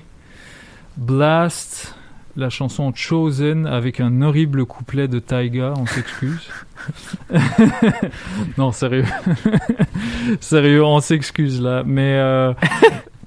Blast, 0.97 1.95
la 2.37 2.49
chanson 2.49 2.93
Chosen 2.93 3.65
avec 3.65 3.99
un 3.99 4.21
horrible 4.21 4.65
couplet 4.65 5.07
de 5.07 5.19
Taiga, 5.19 5.73
on 5.77 5.85
s'excuse. 5.85 6.47
non, 8.57 8.71
sérieux. 8.71 9.05
sérieux, 10.39 10.83
on 10.83 10.99
s'excuse 10.99 11.61
là. 11.61 11.83
Mais 11.85 12.13
euh, 12.19 12.53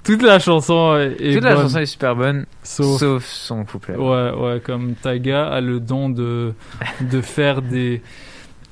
toute 0.05 0.21
la 0.21 0.39
chanson 0.39 0.95
est, 0.97 1.39
la 1.41 1.55
chanson 1.55 1.85
super 1.85 2.15
bonne, 2.15 2.45
Sauf- 2.63 2.99
sauf, 2.99 3.25
son 3.25 3.65
couplet. 3.65 3.95
Ouais, 3.95 4.31
ouais, 4.31 4.61
comme 4.63 4.93
Taiga 4.95 5.47
a 5.47 5.61
le 5.61 5.79
don 5.79 6.09
de, 6.09 6.53
de 7.01 7.21
faire 7.21 7.61
des 7.61 8.01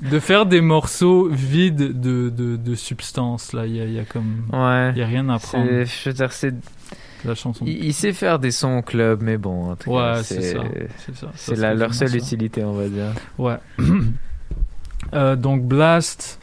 de 0.02 0.20
faire 0.20 0.46
des 0.46 0.60
morceaux 0.60 1.30
vides 1.30 2.00
de, 2.02 2.30
de, 2.30 2.58
de 2.58 2.76
substance 2.76 3.54
là 3.54 3.66
il 3.66 3.76
y 3.78 3.80
a, 3.82 3.86
il 3.86 3.94
y 3.94 4.00
a 4.00 4.04
comme 4.04 4.44
Ouais. 4.52 4.92
il 4.94 4.98
y 4.98 5.02
a 5.02 5.06
rien 5.08 5.30
à 5.30 5.40
prendre 5.40 5.66
C'est- 5.66 5.86
Je 6.04 6.10
veux 6.10 6.14
dire, 6.14 6.32
c'est. 6.34 6.54
la 7.24 7.36
chanson 7.36 7.64
Il, 7.66 7.86
il 7.86 7.94
sait 7.94 8.12
faire 8.12 8.38
des 8.38 8.52
sons 8.52 8.80
au 8.80 8.82
club, 8.82 9.22
mais 9.22 9.38
bon, 9.38 9.72
en 9.72 9.76
tout 9.78 9.92
Ouais, 9.92 10.16
c'est 10.24 10.42
ça, 10.42 10.60
c'est 11.36 11.56
leur 11.74 11.94
seule 11.94 12.10
ça. 12.10 12.18
utilité, 12.18 12.64
on 12.66 12.74
va 12.74 12.88
dire. 12.90 13.14
Ouais. 13.38 13.58
Euh, 15.14 15.36
donc 15.36 15.64
Blast, 15.64 16.40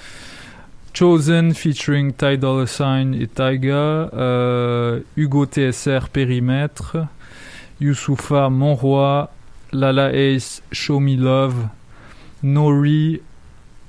Chosen 0.93 1.55
featuring 1.55 2.13
Ty 2.13 2.37
Dolla 2.37 2.67
Sign 2.67 3.15
et 3.15 3.29
Taiga, 3.29 4.11
euh, 4.13 5.01
Hugo 5.17 5.47
TSR 5.47 6.09
Périmètre, 6.13 6.97
Youssoufa 7.81 8.51
Monroi, 8.51 9.31
Lala 9.73 10.13
Ace 10.13 10.63
Show 10.73 10.99
Me 10.99 11.17
Love, 11.17 11.69
Nori 12.43 13.21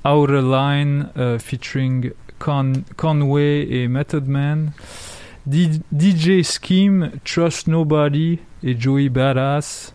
Outer 0.04 0.42
Line 0.42 1.08
euh, 1.18 1.38
featuring 1.38 2.12
Con 2.38 2.72
Conway 2.96 3.66
et 3.68 3.88
Method 3.88 4.26
Man, 4.26 4.70
DJ 5.46 6.42
Scheme, 6.42 7.10
Trust 7.24 7.66
Nobody 7.66 8.38
et 8.62 8.80
Joey 8.80 9.08
Badass, 9.08 9.92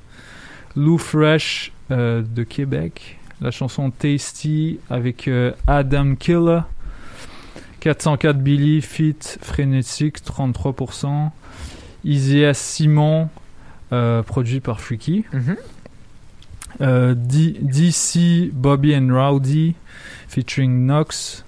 Lou 0.75 0.97
Fresh 0.97 1.71
euh, 1.89 2.21
de 2.21 2.43
Québec, 2.43 3.17
la 3.41 3.51
chanson 3.51 3.91
Tasty 3.91 4.79
avec 4.89 5.29
Adam 5.67 6.15
Killer, 6.15 6.61
404 7.95 8.37
Billy, 8.39 8.81
Fit 8.81 9.15
Frenetic, 9.41 10.17
33%, 10.23 11.31
Easy 12.03 12.39
S 12.41 12.57
Simon, 12.59 13.29
euh, 13.93 14.23
produit 14.23 14.59
par 14.59 14.81
Freaky, 14.81 15.23
euh, 16.81 17.13
D- 17.15 17.57
DC 17.61 18.49
Bobby 18.51 18.93
and 18.95 19.07
Rowdy, 19.11 19.75
featuring 20.27 20.85
Nox, 20.85 21.45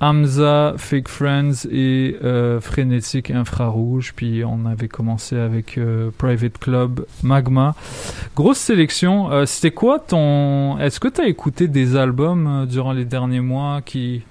Hamza, 0.00 0.74
Fake 0.78 1.08
Friends 1.08 1.66
et 1.70 2.16
euh, 2.24 2.60
Frénétique 2.60 3.30
Infrarouge. 3.30 4.14
Puis 4.16 4.42
on 4.44 4.64
avait 4.66 4.88
commencé 4.88 5.36
avec 5.36 5.76
euh, 5.78 6.10
Private 6.18 6.56
Club 6.58 7.04
Magma. 7.22 7.74
Grosse 8.34 8.58
sélection. 8.58 9.30
Euh, 9.30 9.44
C'était 9.46 9.70
quoi 9.70 10.00
ton. 10.00 10.78
Est-ce 10.78 10.98
que 10.98 11.08
tu 11.08 11.20
as 11.20 11.28
écouté 11.28 11.68
des 11.68 11.94
albums 11.94 12.46
euh, 12.46 12.66
durant 12.66 12.92
les 12.92 13.04
derniers 13.04 13.40
mois 13.40 13.80
qui. 13.82 14.22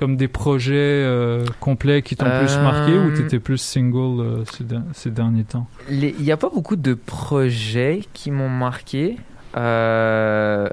Comme 0.00 0.16
des 0.16 0.28
projets 0.28 0.74
euh, 0.76 1.44
complets 1.60 2.00
qui 2.02 2.16
t'ont 2.16 2.24
plus 2.24 2.54
Euh, 2.56 2.62
marqué 2.64 2.98
ou 2.98 3.14
t'étais 3.14 3.38
plus 3.38 3.58
single 3.58 4.20
euh, 4.20 4.44
ces, 4.50 4.64
der- 4.64 4.82
ces 4.94 5.10
derniers 5.10 5.44
temps? 5.44 5.66
Il 5.90 6.14
n'y 6.18 6.32
a 6.32 6.36
pas 6.38 6.48
beaucoup 6.48 6.74
de 6.76 6.94
projets 6.94 8.00
qui 8.14 8.30
m'ont 8.30 8.48
marqué. 8.48 9.16
Euh, 9.56 10.68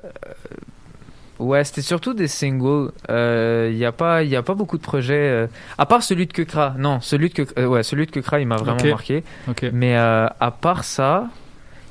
Ouais, 1.39 1.63
c'était 1.63 1.83
surtout 1.83 2.15
des 2.15 2.27
singles. 2.27 2.89
Euh, 3.11 3.69
Il 3.71 3.77
n'y 3.77 3.85
a, 3.85 3.91
pas- 3.91 4.23
il 4.23 4.29
y 4.29 4.35
a 4.35 4.41
pas 4.41 4.55
beaucoup 4.55 4.77
de 4.77 4.81
projets. 4.81 5.13
euh, 5.29 5.47
à 5.77 5.85
part 5.85 6.01
celui 6.01 6.25
de 6.25 6.33
Kekra. 6.33 6.73
Non, 6.79 6.99
celui 6.99 7.29
de 7.29 7.33
Kekra, 7.35 7.61
euh, 7.61 7.67
ouais, 7.67 7.83
celui 7.83 8.07
de 8.07 8.11
Kekra, 8.11 8.39
il 8.39 8.47
m'a 8.47 8.55
vraiment 8.55 8.83
marqué. 8.89 9.23
Ok. 9.47 9.65
Mais 9.71 9.95
euh, 9.97 10.25
à 10.39 10.49
part 10.51 10.83
ça, 10.83 11.27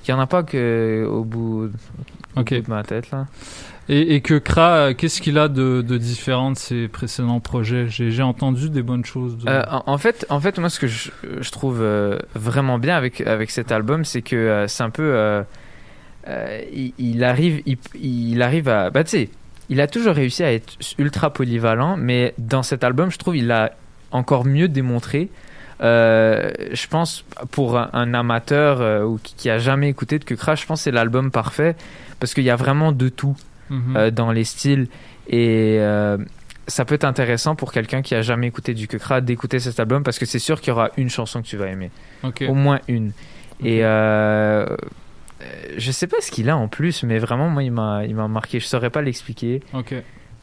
il 0.03 0.11
n'y 0.11 0.19
en 0.19 0.21
a 0.21 0.27
pas 0.27 0.43
que 0.43 1.07
au 1.09 1.23
bout, 1.23 1.71
au 2.35 2.41
bout 2.43 2.45
de 2.45 2.65
ma 2.71 2.83
tête. 2.83 3.13
Là. 3.13 3.27
Et, 3.89 4.21
que 4.21 4.35
Kra, 4.35 4.95
qu'est-ce 4.95 5.21
qu'il 5.21 5.39
a 5.39 5.47
de, 5.47 5.81
différent 5.97 6.51
de 6.51 6.57
ses 6.57 6.89
précédents 6.89 7.39
projets? 7.39 7.87
J'ai 7.89 8.23
entendu 8.23 8.69
des 8.69 8.83
bonnes 8.83 9.05
choses. 9.05 9.37
Euh, 9.47 9.63
en, 9.71 9.97
fait, 9.97 10.27
en 10.29 10.41
fait, 10.41 10.59
moi, 10.59 10.69
ce 10.71 10.81
que 10.81 10.89
je, 10.89 11.11
trouve 11.53 11.81
euh, 11.81 12.19
vraiment 12.35 12.79
bien 12.79 12.97
avec, 12.97 13.21
avec 13.21 13.51
cet 13.51 13.71
album, 13.71 14.05
c'est 14.05 14.23
que 14.23 14.35
euh, 14.35 14.67
c'est 14.67 14.83
un 14.83 14.91
peu. 14.91 15.45
il, 16.99 17.23
arrive, 17.23 17.63
il, 17.95 18.43
arrive 18.43 18.69
à. 18.69 18.91
Bah, 18.91 19.05
tu 19.05 19.11
sais, 19.11 19.31
il 19.69 19.81
a 19.81 19.87
toujours 19.87 20.15
réussi 20.15 20.43
à 20.43 20.53
être 20.53 20.75
ultra 20.99 21.33
polyvalent, 21.33 21.97
mais 21.97 22.35
dans 22.39 22.65
cet 22.65 22.83
album, 22.83 23.13
je 23.13 23.19
trouve 23.19 23.37
il 23.37 23.47
l'a 23.47 23.73
encore 24.11 24.45
mieux 24.45 24.67
démontré. 24.67 25.29
Je 25.81 26.87
pense 26.89 27.25
pour 27.53 27.79
un, 27.79 28.15
amateur 28.15 29.07
ou 29.09 29.21
qui, 29.23 29.37
qui 29.37 29.49
a 29.49 29.59
jamais 29.59 29.89
écouté 29.89 30.19
de 30.19 30.25
Kukra, 30.25 30.57
je 30.57 30.67
pense 30.67 30.81
que 30.81 30.85
c'est 30.85 30.91
l'album 30.91 31.31
parfait 31.31 31.77
parce 32.19 32.35
qu'il 32.35 32.45
y 32.45 32.51
a 32.51 32.57
vraiment 32.57 32.91
de 32.91 33.09
tout 33.09 33.37
Mhm. 33.71 33.97
euh, 33.97 34.11
dans 34.11 34.33
les 34.33 34.45
styles 34.45 34.89
et 35.29 35.79
euh, 35.81 36.19
ça 36.69 36.85
peut 36.85 36.95
être 36.95 37.05
intéressant 37.05 37.55
pour 37.57 37.73
quelqu'un 37.73 38.03
qui 38.03 38.15
a 38.15 38.23
jamais 38.23 38.47
écouté 38.47 38.75
du 38.75 38.89
Kukra 38.89 39.21
d'écouter 39.21 39.59
cet 39.61 39.79
album 39.81 40.03
parce 40.03 40.19
que 40.19 40.27
c'est 40.27 40.39
sûr 40.39 40.61
qu'il 40.61 40.69
y 40.69 40.73
aura 40.73 40.91
une 40.97 41.11
chanson 41.11 41.43
que 41.43 41.47
tu 41.47 41.57
vas 41.57 41.67
aimer, 41.67 41.91
au 42.49 42.55
moins 42.55 42.81
une. 42.89 43.13
Et 43.65 43.85
euh, 43.85 44.67
je 45.77 45.91
sais 45.93 46.07
pas 46.07 46.17
ce 46.21 46.31
qu'il 46.31 46.51
a 46.51 46.57
en 46.57 46.69
plus, 46.69 47.03
mais 47.05 47.19
vraiment 47.19 47.49
moi 47.49 47.63
il 47.63 47.73
m'a 47.73 48.05
il 48.05 48.15
m'a 48.15 48.29
marqué. 48.29 48.61
Je 48.61 48.67
saurais 48.67 48.91
pas 48.91 49.03
l'expliquer. 49.03 49.61
Ok. 49.73 49.95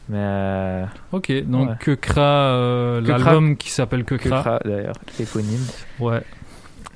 Mais 0.08 0.18
euh, 0.18 0.84
Ok, 1.12 1.32
donc 1.44 1.70
ouais. 1.70 1.76
Kekra, 1.80 2.20
euh, 2.20 3.00
l'album 3.00 3.56
qui 3.56 3.70
s'appelle. 3.70 4.04
Kekra, 4.04 4.60
d'ailleurs, 4.64 4.96
éponyme. 5.18 5.64
Ouais. 5.98 6.20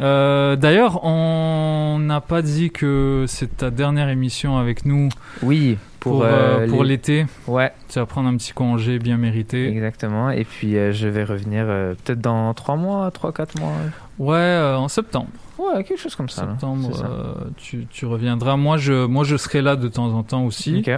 Euh, 0.01 0.57
D'ailleurs, 0.57 1.05
on 1.05 1.99
n'a 2.01 2.21
pas 2.21 2.43
dit 2.43 2.71
que 2.71 3.25
c'est 3.27 3.57
ta 3.57 3.71
dernière 3.71 4.09
émission 4.11 4.57
avec 4.59 4.85
nous. 4.85 5.09
Oui. 5.43 5.77
Pour, 6.01 6.23
euh, 6.23 6.27
euh, 6.61 6.69
pour 6.69 6.83
les- 6.85 6.91
l'été. 6.91 7.27
Ouais. 7.47 7.73
Tu 7.89 7.99
vas 7.99 8.07
prendre 8.07 8.29
un 8.29 8.37
petit 8.37 8.53
congé 8.53 8.99
bien 8.99 9.17
mérité. 9.17 9.69
Exactement. 9.69 10.31
Et 10.31 10.45
puis 10.45 10.77
euh, 10.77 10.93
je 10.93 11.09
vais 11.09 11.25
revenir 11.25 11.65
euh, 11.67 11.95
peut-être 12.05 12.21
dans 12.21 12.53
3 12.55 12.77
mois, 12.77 13.11
3-4 13.11 13.59
mois. 13.61 13.73
Ouais, 14.19 14.37
euh, 14.37 14.77
en 14.77 14.89
septembre. 14.89 15.29
Ouais, 15.59 15.83
quelque 15.83 15.99
chose 16.01 16.15
comme 16.15 16.29
ça. 16.29 16.45
là. 16.45 16.53
septembre, 16.53 16.95
ça. 16.97 17.05
euh, 17.07 17.35
tu, 17.57 17.87
tu 17.91 18.07
reviendras. 18.07 18.57
Moi 18.57 18.77
je, 18.77 19.07
moi, 19.07 19.25
je 19.25 19.37
serai 19.37 19.61
là 19.61 19.75
de 19.77 19.89
temps 19.89 20.13
en 20.15 20.23
temps 20.23 20.45
aussi. 20.45 20.79
Ok. 20.87 20.97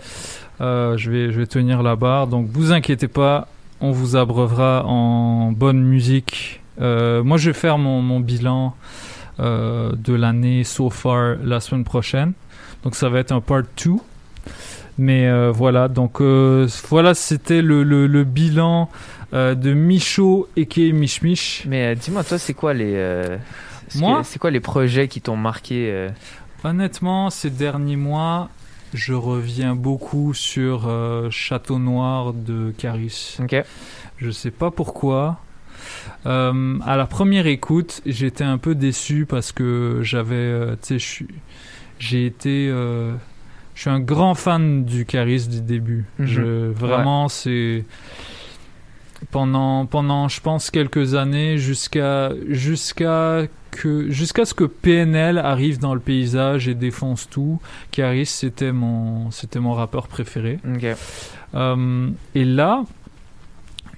Euh, 0.61 0.97
je, 0.99 1.11
vais, 1.11 1.33
je 1.33 1.39
vais 1.41 1.47
tenir 1.47 1.83
la 1.83 1.97
barre. 1.97 2.27
Donc, 2.27 2.47
vous 2.51 2.71
inquiétez 2.73 3.09
pas, 3.09 3.49
on 3.81 3.93
vous 3.93 4.17
abreuvera 4.17 4.85
en 4.85 5.51
bonne 5.53 5.81
musique. 5.83 6.61
Euh, 6.83 7.23
moi, 7.23 7.39
je 7.39 7.49
vais 7.51 7.55
faire 7.59 7.79
mon, 7.79 8.03
mon 8.03 8.21
bilan 8.21 8.75
euh, 9.39 9.93
de 9.97 10.13
l'année 10.13 10.65
so 10.65 10.91
far 10.91 11.37
la 11.43 11.61
semaine 11.61 11.85
prochaine. 11.85 12.33
Donc, 12.85 12.95
ça 12.95 13.09
va 13.09 13.21
être 13.21 13.33
un 13.33 13.41
part 13.41 13.63
2. 13.83 13.93
Mais 15.03 15.27
euh, 15.29 15.51
voilà, 15.51 15.89
donc 15.89 16.21
euh, 16.21 16.69
voilà, 16.91 17.15
c'était 17.15 17.63
le, 17.63 17.83
le, 17.85 18.07
le 18.07 18.23
bilan 18.25 18.91
euh, 19.33 19.55
de 19.55 19.73
Michaud 19.73 20.47
et 20.57 20.67
Mich 20.93 21.23
Mich. 21.23 21.65
Mais 21.67 21.95
dis-moi, 21.97 22.23
toi, 22.23 22.39
c'est 22.39 22.53
quoi 22.53 22.75
les. 22.75 22.93
Moi 23.97 24.21
qui- 24.23 24.29
C'est 24.29 24.39
quoi 24.39 24.51
les 24.51 24.61
projets 24.61 25.09
qui 25.09 25.23
t'ont 25.23 25.37
marqué 25.39 26.09
Honnêtement, 26.65 27.31
ces 27.31 27.49
derniers 27.49 27.97
mois, 27.97 28.51
je 28.93 29.15
reviens 29.15 29.75
beaucoup 29.75 30.35
sur 30.35 30.87
Château 31.31 31.79
Noir 31.79 32.35
de 32.35 32.71
Caris. 32.77 33.39
Je 34.19 34.31
sais 34.31 34.51
pas 34.51 34.71
pourquoi. 34.71 35.39
À 36.27 36.53
la 36.97 37.07
première 37.07 37.47
écoute, 37.47 38.03
j'étais 38.05 38.45
un 38.45 38.59
peu 38.59 38.75
déçu 38.75 39.25
parce 39.27 39.53
que 39.53 40.01
j'avais, 40.03 40.77
tu 40.87 41.01
sais, 41.01 41.27
j'ai 41.99 42.27
été, 42.27 42.71
je 43.81 43.85
suis 43.85 43.91
un 43.91 44.01
grand 44.01 44.35
fan 44.35 44.85
du 44.85 45.07
Caris 45.07 45.49
du 45.49 45.63
début. 45.63 46.05
Mhm. 46.19 46.27
Je, 46.27 46.71
vraiment, 46.71 47.31
c'est 47.31 47.87
pendant 49.31 49.87
pendant 49.87 50.29
je 50.29 50.39
pense 50.43 50.71
quelques 50.71 51.15
années 51.15 51.57
jusqu'à 51.57 52.31
jusqu'à 52.51 53.45
que 53.71 54.11
jusqu'à 54.11 54.45
ce 54.45 54.53
que 54.53 54.65
PNL 54.65 55.39
arrive 55.39 55.79
dans 55.79 55.95
le 55.95 56.01
paysage 56.01 56.69
et 56.69 56.75
défonce 56.75 57.31
tout 57.31 57.59
Caris 57.91 58.27
c'était 58.27 58.73
mon 58.73 59.31
c'était 59.31 59.61
mon 59.61 59.73
rappeur 59.73 60.09
préféré. 60.09 60.59
Euh, 61.55 62.11
et 62.35 62.45
là 62.45 62.85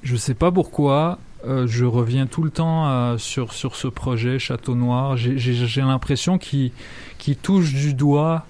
je 0.05 0.15
sais 0.15 0.35
pas 0.35 0.53
pourquoi 0.53 1.19
euh, 1.45 1.67
je 1.67 1.85
reviens 1.85 2.27
tout 2.27 2.45
le 2.45 2.51
temps 2.51 2.87
euh, 2.87 3.19
sur 3.19 3.53
sur 3.53 3.75
ce 3.75 3.89
projet 3.89 4.39
Château 4.39 4.77
Noir 4.77 5.17
j'ai 5.17 5.83
l'impression 5.83 6.39
qu'il 6.39 6.71
qu'il 7.19 7.37
touche 7.37 7.75
du 7.75 7.95
doigt 7.95 8.47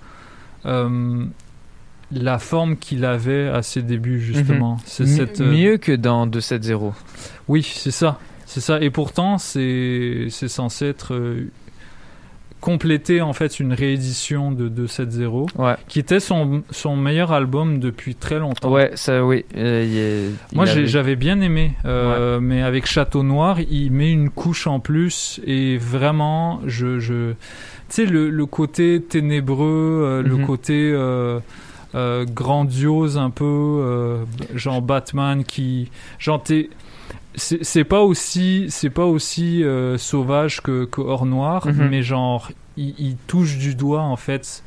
euh, 0.67 1.25
la 2.13 2.39
forme 2.39 2.77
qu'il 2.77 3.05
avait 3.05 3.49
à 3.49 3.63
ses 3.63 3.83
débuts 3.83 4.21
justement 4.21 4.73
Mhm. 4.75 4.81
c'est 4.85 5.05
Mi- 5.05 5.17
cette 5.17 5.41
euh, 5.41 5.51
Mieux 5.53 5.77
que 5.79 5.93
dans 5.93 6.27
270. 6.27 6.93
oui, 7.49 7.63
c'est 7.63 7.91
ça. 7.91 8.19
C'est 8.47 8.61
ça. 8.61 8.81
Et 8.83 8.91
pourtant, 8.91 9.39
c'est 9.39 10.27
c'est 10.29 10.49
censé 10.49 10.87
être 10.87 11.15
euh, 11.15 11.49
compléter 12.61 13.21
en 13.23 13.33
fait 13.33 13.59
une 13.59 13.73
réédition 13.73 14.53
de 14.53 14.69
270 14.69 15.47
Ouais. 15.59 15.75
qui 15.89 15.99
était 15.99 16.21
son, 16.21 16.63
son 16.71 16.97
meilleur 16.97 17.33
album 17.33 17.81
depuis 17.81 18.15
très 18.15 18.39
longtemps. 18.39 18.71
Ouais, 18.71 18.93
ça, 18.95 19.25
oui. 19.25 19.45
euh, 19.57 20.29
est- 20.31 20.55
Moi, 20.55 20.67
j'avais 20.67 21.17
bien 21.17 21.41
aimé, 21.41 21.73
euh, 21.87 22.39
mais 22.41 22.63
avec 22.63 22.87
Château 22.87 23.25
Noir, 23.25 23.59
il 23.61 23.91
met 23.91 24.13
une 24.13 24.31
couche 24.31 24.69
en 24.69 24.79
plus 24.79 25.41
et 25.45 25.77
vraiment, 25.77 26.61
je, 26.67 27.01
sais, 27.95 28.07
le, 28.07 28.31
le 28.31 28.47
côté 28.47 29.01
ténébreux, 29.03 30.03
euh, 30.05 30.23
le 30.23 30.37
Mhm. 30.37 30.47
côté 30.47 30.91
euh, 30.93 31.41
euh, 31.95 32.25
grandiose, 32.25 33.19
un 33.19 33.31
peu, 33.31 34.25
genre 34.55 34.81
Batman 34.83 35.45
qui, 35.45 35.91
genre 36.19 36.43
c'est 37.35 37.85
pas 37.85 38.01
aussi, 38.03 38.67
c'est 38.69 38.91
pas 38.91 39.07
aussi 39.07 39.65
sauvage 39.99 40.61
que, 40.63 40.85
que 40.85 41.01
Hors 41.01 41.27
Noir, 41.27 41.67
Mhm. 41.67 41.89
mais 41.89 42.03
genre, 42.03 42.51
il, 42.77 42.95
il 42.99 43.17
touche 43.27 43.59
du 43.59 43.75
doigt 43.75 44.03
en 44.03 44.17
fait 44.17 44.63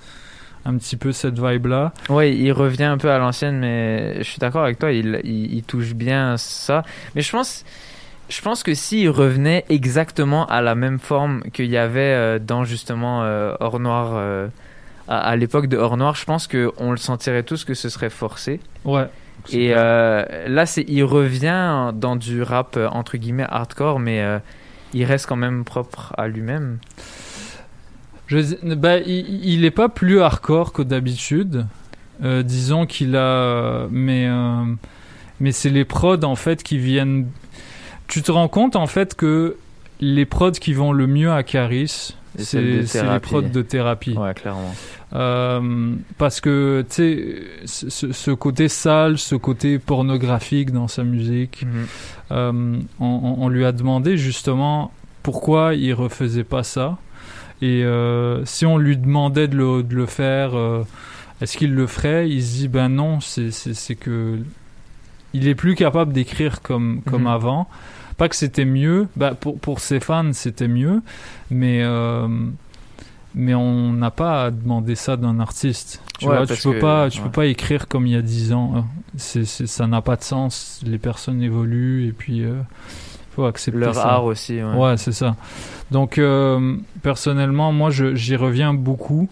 un 0.67 0.75
petit 0.77 0.95
peu 0.95 1.11
cette 1.11 1.39
vibe 1.39 1.67
là. 1.67 1.93
Ouais, 2.09 2.35
il 2.35 2.51
revient 2.51 2.85
un 2.85 2.97
peu 2.97 3.11
à 3.11 3.19
l'ancienne, 3.19 3.59
mais 3.59 4.15
je 4.17 4.23
suis 4.23 4.39
d'accord 4.39 4.63
avec 4.63 4.79
toi, 4.79 4.91
il, 4.91 5.21
il, 5.23 5.53
il 5.55 5.63
touche 5.63 5.93
bien 5.93 6.37
ça. 6.37 6.83
Mais 7.15 7.21
je 7.21 7.31
pense, 7.31 7.63
je 8.29 8.41
pense 8.41 8.63
que 8.63 8.73
s'il 8.73 9.09
revenait 9.09 9.65
exactement 9.69 10.45
à 10.47 10.61
la 10.61 10.75
même 10.75 10.99
forme 10.99 11.43
qu'il 11.53 11.67
y 11.67 11.77
avait 11.77 11.99
euh, 11.99 12.39
dans 12.39 12.63
justement 12.63 13.23
euh, 13.23 13.55
Hors 13.59 13.79
Noir, 13.79 14.13
euh, 14.15 14.47
à, 15.07 15.19
à 15.19 15.35
l'époque 15.35 15.67
de 15.67 15.77
Hors 15.77 15.97
Noir, 15.97 16.15
je 16.15 16.25
pense 16.25 16.47
qu'on 16.47 16.91
le 16.91 16.97
sentirait 16.97 17.43
tous 17.43 17.63
que 17.65 17.73
ce 17.73 17.89
serait 17.89 18.09
forcé. 18.09 18.59
Ouais. 18.83 19.07
Et 19.51 19.73
euh, 19.75 20.25
là, 20.47 20.65
c'est, 20.65 20.85
il 20.87 21.03
revient 21.03 21.91
dans 21.93 22.15
du 22.15 22.41
rap 22.41 22.77
euh, 22.77 22.87
entre 22.87 23.17
guillemets 23.17 23.45
hardcore, 23.47 23.99
mais 23.99 24.21
euh, 24.21 24.39
il 24.93 25.05
reste 25.05 25.27
quand 25.27 25.35
même 25.35 25.63
propre 25.63 26.13
à 26.17 26.27
lui-même. 26.27 26.79
Je, 28.25 28.39
bah, 28.73 28.97
il, 28.97 29.45
il 29.45 29.65
est 29.65 29.71
pas 29.71 29.87
plus 29.87 30.21
hardcore 30.21 30.73
que 30.73 30.81
d'habitude. 30.81 31.67
Euh, 32.23 32.41
disons 32.41 32.85
qu'il 32.87 33.15
a, 33.15 33.87
mais 33.91 34.25
euh, 34.27 34.63
mais 35.39 35.51
c'est 35.51 35.69
les 35.69 35.85
prods 35.85 36.23
en 36.23 36.35
fait 36.35 36.63
qui 36.63 36.77
viennent. 36.79 37.27
Tu 38.07 38.21
te 38.21 38.31
rends 38.31 38.47
compte 38.47 38.75
en 38.75 38.87
fait 38.87 39.15
que 39.15 39.57
les 39.99 40.25
prods 40.25 40.51
qui 40.51 40.73
vont 40.73 40.91
le 40.91 41.07
mieux 41.07 41.31
à 41.31 41.43
Caris, 41.43 42.15
c'est 42.37 42.61
les 42.61 43.19
prods 43.21 43.41
de 43.41 43.61
thérapie. 43.61 44.13
Ouais, 44.17 44.33
clairement. 44.33 44.73
Euh, 45.13 45.93
parce 46.17 46.41
que 46.41 46.83
tu 46.89 46.95
sais, 47.65 47.87
ce, 48.11 48.31
côté 48.31 48.67
sale, 48.67 49.17
ce 49.17 49.35
côté 49.35 49.79
pornographique 49.79 50.71
dans 50.71 50.87
sa 50.89 51.03
musique, 51.03 51.63
Mhm. 51.65 51.85
euh, 52.31 52.77
on, 52.99 53.47
lui 53.47 53.63
a 53.65 53.71
demandé 53.71 54.17
justement 54.17 54.91
pourquoi 55.23 55.75
il 55.75 55.93
refaisait 55.93 56.43
pas 56.43 56.63
ça. 56.63 56.97
Et 57.61 57.83
euh, 57.85 58.43
si 58.43 58.65
on 58.65 58.77
lui 58.77 58.97
demandait 58.97 59.47
de 59.47 59.55
le, 59.55 59.83
de 59.83 59.95
le 59.95 60.05
faire, 60.05 60.51
est-ce 61.41 61.57
qu'il 61.57 61.73
le 61.73 61.87
ferait? 61.87 62.29
Il 62.29 62.43
se 62.43 62.53
dit 62.55 62.67
ben 62.67 62.89
non, 62.89 63.19
c'est 63.21 63.95
que 63.95 64.39
il 65.33 65.47
est 65.47 65.55
plus 65.55 65.75
capable 65.75 66.11
d'écrire 66.13 66.61
comme, 66.61 67.01
comme 67.09 67.23
Mhm. 67.23 67.27
avant. 67.27 67.67
Pas 68.17 68.29
que 68.29 68.35
c'était 68.35 68.65
mieux, 68.65 69.07
bah, 69.15 69.33
pour, 69.39 69.59
pour 69.59 69.79
ses 69.79 69.99
fans 69.99 70.31
c'était 70.33 70.67
mieux, 70.69 71.01
mais, 71.49 71.81
euh, 71.83 72.27
mais 73.33 73.53
on 73.53 73.91
n'a 73.91 74.11
pas 74.11 74.45
à 74.45 74.51
demander 74.51 74.95
ça 74.95 75.17
d'un 75.17 75.39
artiste. 75.41 76.01
Tu 76.19 76.27
Ouais, 76.27 76.37
vois, 76.37 76.45
tu 76.47 76.61
peux, 76.63 76.73
que- 76.73 76.79
pas, 76.79 77.09
tu 77.09 77.19
ouais. 77.19 77.25
peux 77.25 77.31
pas 77.31 77.45
écrire 77.47 77.87
comme 77.89 78.07
il 78.07 78.13
y 78.13 78.15
a 78.15 78.21
10 78.21 78.53
ans. 78.53 78.85
C'est, 79.17 79.43
c'est- 79.45 79.67
ça 79.67 79.85
n'a 79.87 80.01
pas 80.01 80.15
de 80.15 80.23
sens. 80.23 80.79
Les 80.85 80.97
personnes 80.97 81.41
évoluent 81.41 82.07
et 82.07 82.11
puis 82.13 82.37
il 82.37 82.53
faut 83.35 83.43
accepter 83.45 83.79
Leur 83.81 83.95
ça. 83.95 84.07
art 84.13 84.23
aussi, 84.25 84.63
ouais. 84.63 84.73
Ouais, 84.75 84.95
c'est 84.95 85.11
ça. 85.11 85.35
Donc, 85.91 86.17
euh, 86.17 86.77
personnellement, 87.03 87.73
moi, 87.73 87.89
j'y 87.91 88.35
reviens 88.37 88.73
beaucoup. 88.73 89.27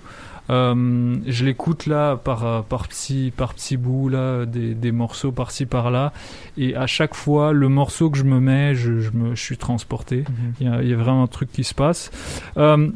Euh, 0.50 1.16
je 1.26 1.46
l'écoute 1.46 1.86
là 1.86 2.18
par, 2.18 2.66
par 2.66 2.90
petits 2.90 3.32
par 3.36 3.54
petits 3.54 3.78
bouts 3.78 4.10
là 4.10 4.46
des, 4.46 4.74
des 4.74 4.92
morceaux 4.92 5.32
par-ci 5.32 5.66
par-là 5.66 6.12
et 6.58 6.76
à 6.76 6.86
chaque 6.86 7.14
fois 7.16 7.54
le 7.54 7.70
morceau 7.70 8.10
que 8.10 8.18
je 8.18 8.26
me 8.26 8.42
mets 8.42 8.76
je, 8.76 9.00
je 9.00 9.12
me 9.12 9.36
je 9.36 9.42
suis 9.42 9.56
transporté 9.58 10.26
Mhm. 10.28 10.54
il 10.60 10.68
y, 10.68 10.70
a, 10.70 10.82
il 10.84 10.90
y 10.90 10.94
a 10.94 10.98
vraiment 10.98 11.24
un 11.24 11.28
truc 11.28 11.50
qui 11.52 11.64
se 11.64 11.74
passe 11.74 12.12
Euh, 12.58 12.90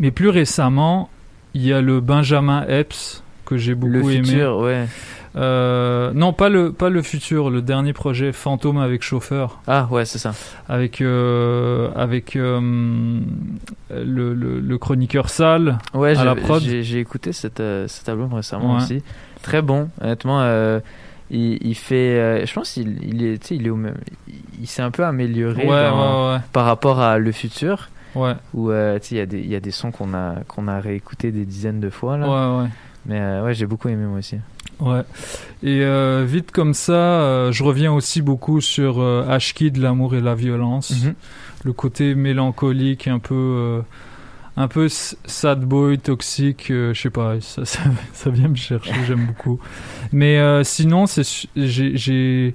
mais 0.00 0.10
plus 0.10 0.28
récemment 0.28 1.08
il 1.54 1.64
y 1.64 1.72
a 1.72 1.80
le 1.80 2.00
Benjamin 2.00 2.64
Epps 2.68 3.22
que 3.46 3.56
j'ai 3.56 3.76
beaucoup 3.76 3.92
Le 4.08 4.12
aimé 4.12 4.24
futur, 4.24 4.58
ouais. 4.58 4.86
Euh, 5.36 6.10
non 6.12 6.32
pas 6.32 6.48
le 6.48 6.72
pas 6.72 6.88
le 6.88 7.02
futur 7.02 7.50
le 7.50 7.62
dernier 7.62 7.92
projet 7.92 8.32
Fantôme 8.32 8.78
avec 8.78 9.02
chauffeur 9.02 9.60
Ah 9.68 9.86
ouais, 9.90 10.04
c'est 10.04 10.18
ça. 10.18 10.32
avec 10.68 11.00
euh, 11.00 11.88
avec 11.94 12.34
euh, 12.34 13.20
le, 13.90 14.34
le, 14.34 14.58
le 14.60 14.78
chroniqueur 14.78 15.28
sale 15.30 15.78
Ouais, 15.94 16.16
à 16.18 16.24
la 16.24 16.34
j'ai- 16.34 16.40
prod 16.40 16.62
j'ai 16.62 16.98
écouté 16.98 17.32
cet, 17.32 17.62
cet 17.86 18.08
album 18.08 18.34
récemment 18.34 18.74
Ouais. 18.76 18.82
aussi. 18.82 19.02
Très 19.42 19.62
bon, 19.62 19.88
honnêtement. 20.00 20.42
il, 21.30 21.58
il 21.64 21.74
fait, 21.76 22.44
je 22.44 22.52
pense 22.52 22.72
qu'il 22.72 22.98
il 23.02 23.24
est, 23.24 23.50
il 23.52 23.66
est 23.66 23.70
au 23.70 23.76
même, 23.76 23.94
il, 24.28 24.34
il 24.62 24.66
s'est 24.66 24.82
un 24.82 24.90
peu 24.90 25.04
amélioré 25.04 25.64
Ouais, 25.64 25.88
dans- 25.90 26.26
ouais, 26.28 26.34
ouais. 26.34 26.40
par 26.52 26.64
rapport 26.64 26.98
à 27.00 27.18
le 27.18 27.30
futur. 27.32 27.88
Ouais. 28.16 28.34
Où 28.54 28.72
il 28.72 29.16
y 29.16 29.20
a 29.20 29.26
des, 29.26 29.38
il 29.38 29.46
y 29.48 29.54
a 29.54 29.60
des 29.60 29.70
sons 29.70 29.92
qu'on 29.92 30.12
a 30.14 30.34
qu'on 30.48 30.66
a 30.66 30.80
réécoutés 30.80 31.30
des 31.30 31.44
dizaines 31.44 31.78
de 31.78 31.90
fois 31.90 32.18
là. 32.18 32.26
Ouais, 32.26 32.62
ouais. 32.64 32.68
Mais 33.06 33.18
euh, 33.18 33.44
ouais, 33.44 33.54
j'ai 33.54 33.66
beaucoup 33.66 33.88
aimé 33.88 34.04
moi 34.06 34.18
aussi. 34.18 34.36
Ouais. 34.80 35.02
Et 35.62 35.82
euh, 35.82 36.24
vite 36.26 36.52
comme 36.52 36.74
ça, 36.74 36.92
euh, 36.92 37.52
je 37.52 37.62
reviens 37.62 37.92
aussi 37.92 38.22
beaucoup 38.22 38.60
sur 38.60 39.00
euh, 39.00 39.28
Ashkid, 39.28 39.76
l'amour 39.76 40.14
et 40.14 40.20
la 40.20 40.34
violence. 40.34 41.04
Mhm. 41.04 41.14
Le 41.64 41.72
côté 41.72 42.14
mélancolique, 42.14 43.06
un 43.06 43.18
peu, 43.18 43.82
un 44.56 44.68
peu 44.68 44.88
sad 44.88 45.60
boy, 45.60 45.98
toxique. 45.98 46.66
je 46.68 46.94
sais 46.94 47.10
pas, 47.10 47.38
ça, 47.40 47.64
ça, 47.66 47.80
ça 48.14 48.30
vient 48.30 48.48
me 48.48 48.54
chercher. 48.54 48.94
J'aime 49.06 49.26
beaucoup. 49.26 49.60
Mais 50.12 50.64
sinon, 50.64 51.04
j'ai, 51.56 52.54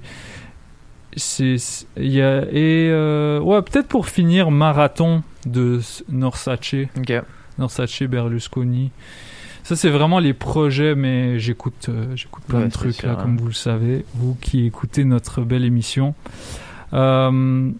il 1.97 2.11
y 2.11 2.21
a 2.21 2.45
et 2.51 2.91
ouais, 3.39 3.61
peut-être 3.61 3.87
pour 3.87 4.07
finir, 4.07 4.49
marathon 4.49 5.21
de 5.45 5.79
Norsace. 6.09 6.75
Ok. 6.97 7.13
Norsace 7.59 8.01
Berlusconi. 8.01 8.91
Ça, 9.65 9.75
c'est 9.75 9.89
vraiment 9.89 10.19
les 10.19 10.35
projets, 10.35 10.93
mais 10.93 11.39
j'écoute 11.39 11.87
euh, 11.89 12.15
j'écoute 12.15 12.43
plein 12.47 12.67
de 12.67 12.71
trucs, 12.71 13.01
là, 13.01 13.15
comme 13.15 13.35
vous 13.35 13.47
le 13.47 13.53
savez, 13.53 14.05
vous 14.13 14.37
qui 14.39 14.63
écoutez 14.67 15.05
notre 15.05 15.41
belle 15.41 15.65
émission. 15.65 16.13
Euh, 16.93 17.71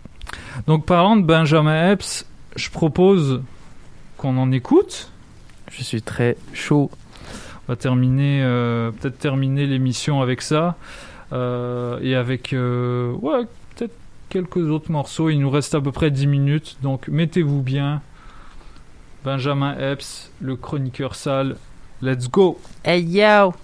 donc, 0.66 0.88
parlant 0.88 1.16
de 1.16 1.22
Benjamin 1.22 1.92
Epps, 1.92 2.26
je 2.56 2.72
propose 2.72 3.44
qu'on 4.18 4.36
en 4.40 4.52
écoute. 4.52 5.12
Je 5.72 5.84
suis 5.84 6.02
très 6.02 6.38
chaud. 6.54 6.90
On 7.68 7.74
va 7.74 7.76
terminer, 7.76 8.42
euh, 8.42 8.90
peut-être 8.90 9.20
terminer 9.20 9.68
l'émission 9.68 10.24
avec 10.24 10.42
ça. 10.42 10.78
et 11.32 12.16
avec, 12.16 12.56
ouais, 12.56 13.44
peut-être 13.76 13.96
quelques 14.30 14.58
autres 14.58 14.92
morceaux. 14.92 15.30
Il 15.30 15.38
nous 15.38 15.52
reste 15.52 15.76
à 15.76 15.82
peu 15.82 15.92
près 15.92 16.10
10 16.10 16.26
minutes, 16.26 16.78
donc 16.82 17.10
mettez-vous 17.10 17.62
bien. 17.62 18.02
Benjamin 19.24 19.78
Epps, 19.78 20.32
le 20.42 20.56
chroniqueur 20.56 21.14
sale 21.14 21.58
Let's 22.06 22.28
go. 22.28 22.60
Hey, 22.84 23.00
yo. 23.00 23.56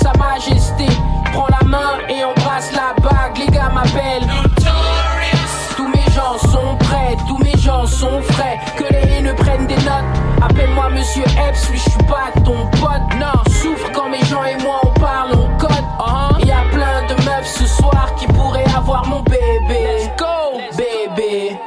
sa 0.00 0.12
majesté. 0.18 0.86
Prends 1.32 1.48
la 1.60 1.66
main 1.66 1.98
et 2.08 2.24
embrasse 2.24 2.70
la 2.72 2.94
bague, 3.02 3.38
les 3.38 3.46
gars 3.46 3.70
m'appellent. 3.74 4.28
Tous 5.76 5.88
mes 5.88 6.12
gens 6.14 6.38
sont 6.38 6.76
prêts, 6.80 7.16
tous 7.26 7.38
mes 7.38 7.56
gens 7.58 7.86
sont 7.86 8.20
frais. 8.22 8.58
Que 8.76 8.84
les 8.92 9.12
haineux 9.12 9.34
prennent 9.34 9.66
des 9.66 9.76
notes. 9.76 10.10
Appelle-moi 10.42 10.90
Monsieur 10.90 11.24
Epps, 11.24 11.70
lui 11.70 11.78
je 11.78 11.90
suis 11.90 12.04
pas 12.04 12.30
ton 12.44 12.66
pote. 12.80 13.18
Non, 13.18 13.42
souffre 13.60 13.90
quand 13.92 14.08
mes 14.08 14.24
gens 14.24 14.44
et 14.44 14.56
moi 14.62 14.80
on 14.84 15.00
parle, 15.00 15.32
on 15.32 15.58
code. 15.58 15.70
Uh. 16.00 16.44
Y 16.46 16.52
a 16.52 16.62
plein 16.70 17.02
de 17.08 17.14
meufs 17.24 17.46
ce 17.46 17.66
soir 17.66 18.14
qui 18.16 18.26
pourraient 18.28 18.72
avoir 18.76 19.06
mon 19.06 19.22
bébé. 19.22 19.38
Let's 19.68 20.08
go, 20.16 20.60
bébé. 20.76 21.58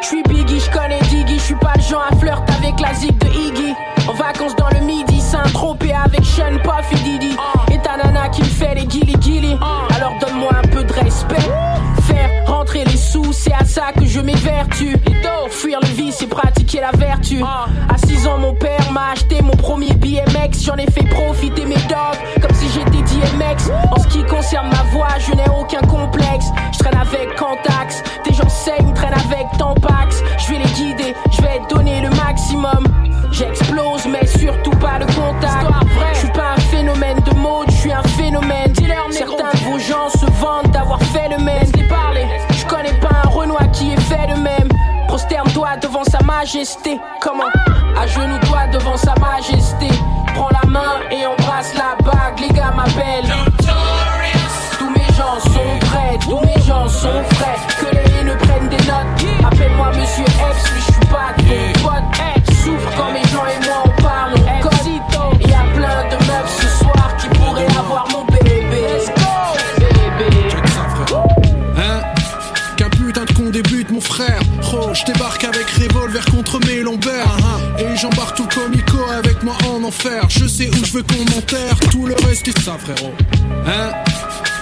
Je 0.00 0.06
suis 0.06 0.22
Biggie, 0.22 0.60
je 0.60 0.70
connais 0.70 1.00
Diggy, 1.10 1.38
je 1.38 1.44
suis 1.44 1.54
pas 1.56 1.72
le 1.74 1.82
genre 1.82 2.04
à 2.10 2.14
flirter 2.16 2.52
avec 2.62 2.80
la 2.80 2.94
zig 2.94 3.16
de 3.18 3.28
Iggy. 3.28 3.74
En 4.08 4.14
vacances 4.14 4.54
dans 4.56 4.68
le 4.70 4.84
midi, 4.84 5.20
Saint-Tropez 5.20 5.92
avec 5.92 6.24
Sean 6.24 6.56
Puff 6.62 6.92
et 6.92 7.02
Didi. 7.02 7.36
vertu. 14.48 14.96
Ido, 15.06 15.48
fuir 15.50 15.78
le 15.80 15.88
vice 15.88 16.22
et 16.22 16.26
pratiquer 16.26 16.80
la 16.80 16.90
vertu. 16.92 17.42
À 17.42 17.96
6 17.96 18.26
ans, 18.26 18.38
mon 18.38 18.54
père 18.54 18.90
m'a 18.92 19.12
acheté 19.12 19.42
mon 19.42 19.56
premier 19.56 19.92
BMX. 19.94 20.64
J'en 20.64 20.76
ai 20.76 20.90
fait 20.90 21.04
profiter 21.04 21.64
mes 21.64 21.82
dopes, 21.88 22.18
comme 22.40 22.54
si 22.54 22.68
j'étais 22.68 23.02
DMX. 23.02 23.70
En 23.90 24.00
ce 24.00 24.08
qui 24.08 24.24
concerne 24.24 24.68
ma 24.68 24.82
voix, 24.92 25.08
je 25.18 25.34
n'ai 25.34 25.48
aucun 25.60 25.80
complexe. 25.86 26.46
Je 26.72 26.78
traîne 26.78 26.96
avec 26.96 27.36
Cantax, 27.36 28.02
des 28.24 28.34
gens 28.34 28.48
saignent, 28.48 28.94
traînent 28.94 29.14
avec 29.14 29.46
Tampax. 29.58 30.22
Je 30.38 30.52
vais 30.52 30.58
les 30.58 30.72
guider, 30.72 31.14
je 31.30 31.42
vais 31.42 31.60
donner 31.68 32.00
le 32.00 32.10
maximum. 32.10 32.87
devant 45.76 46.04
sa 46.04 46.22
majesté. 46.24 46.98
Comment 47.20 47.50
À 47.96 48.06
genoux, 48.06 48.38
toi 48.46 48.66
devant 48.72 48.96
sa 48.96 49.14
majesté. 49.16 49.88
Prends 50.34 50.50
la 50.62 50.68
main 50.68 51.00
et 51.10 51.26
embrasse 51.26 51.74
la 51.74 51.96
bague. 52.04 52.40
Les 52.40 52.48
gars 52.48 52.72
m'appellent. 52.74 53.47
Je 80.28 80.46
sais 80.46 80.68
où 80.68 80.84
je 80.84 80.92
veux 80.92 81.02
qu'on 81.02 81.24
m'enterre. 81.34 81.78
Tout 81.90 82.04
le 82.04 82.14
reste 82.26 82.46
est 82.46 82.60
ça, 82.60 82.76
frérot. 82.78 83.14
Hein? 83.66 83.92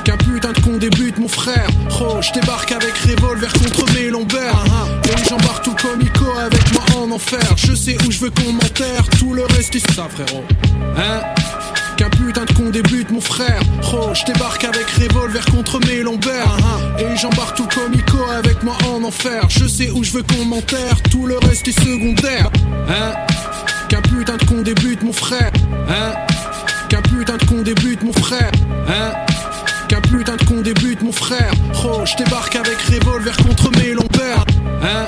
Qu'un 0.04 0.16
putain 0.18 0.52
de 0.52 0.60
con 0.60 0.76
débute, 0.76 1.18
mon 1.18 1.26
frère. 1.26 1.66
Oh, 2.00 2.20
je 2.20 2.32
débarque 2.32 2.70
avec 2.70 2.96
revolver 2.98 3.52
contre 3.54 3.92
mes 3.94 4.08
lombaires. 4.08 4.64
Uh 4.64 4.70
-huh. 4.70 5.12
Et 5.12 5.28
j'embarque 5.28 5.64
tout 5.64 5.74
comme 5.82 6.00
Ico 6.00 6.26
avec 6.38 6.72
moi 6.72 6.84
en 6.96 7.10
enfer. 7.10 7.56
Je 7.56 7.74
sais 7.74 7.96
où 8.06 8.10
je 8.12 8.20
veux 8.20 8.30
qu'on 8.30 8.52
m'enterre. 8.52 9.04
Tout 9.18 9.34
le 9.34 9.44
reste 9.56 9.74
est 9.74 9.92
ça, 9.94 10.06
frérot. 10.08 10.44
Hein? 10.96 11.20
Qu'un 11.96 12.10
putain 12.10 12.44
de 12.44 12.52
con 12.52 12.70
débute, 12.70 13.10
mon 13.10 13.20
frère. 13.20 13.60
Oh, 13.92 14.10
je 14.14 14.24
débarque 14.32 14.62
avec 14.64 14.88
revolver 15.00 15.44
contre 15.46 15.80
mes 15.86 16.02
lombaires. 16.02 16.56
Uh 16.56 16.62
-huh. 16.62 17.02
Et 17.02 17.16
j'embarque 17.20 17.56
tout 17.56 17.68
comme 17.74 17.92
Ico 18.00 18.20
avec 18.40 18.62
moi 18.62 18.76
en 18.92 19.02
enfer. 19.02 19.42
Je 19.48 19.66
sais 19.66 19.90
où 19.90 20.04
je 20.04 20.12
veux 20.12 20.24
qu'on 20.30 20.44
m'enterre. 20.52 20.96
Tout 21.10 21.26
le 21.26 21.36
reste 21.48 21.66
est 21.66 21.80
secondaire. 21.88 22.48
Hein? 22.88 23.12
Qu'un 23.88 24.02
putain 24.02 24.36
de 24.36 24.44
con 24.44 24.62
débute, 24.62 25.02
mon 25.02 25.12
frère. 25.12 25.50
Hein? 25.88 26.14
Qu'un 26.88 27.02
putain 27.02 27.36
de 27.36 27.44
con 27.44 27.62
débute, 27.62 28.02
mon 28.02 28.12
frère. 28.12 28.50
Hein? 28.88 29.12
Qu'un 29.88 30.00
putain 30.00 30.36
de 30.36 30.44
con 30.44 30.60
débute, 30.60 31.02
mon 31.02 31.12
frère. 31.12 31.52
Oh, 31.84 32.02
je 32.04 32.16
débarque 32.16 32.56
avec 32.56 32.80
revolver 32.82 33.36
contre 33.36 33.70
mes 33.78 33.92
lombaires. 33.92 34.44
Hein? 34.82 35.06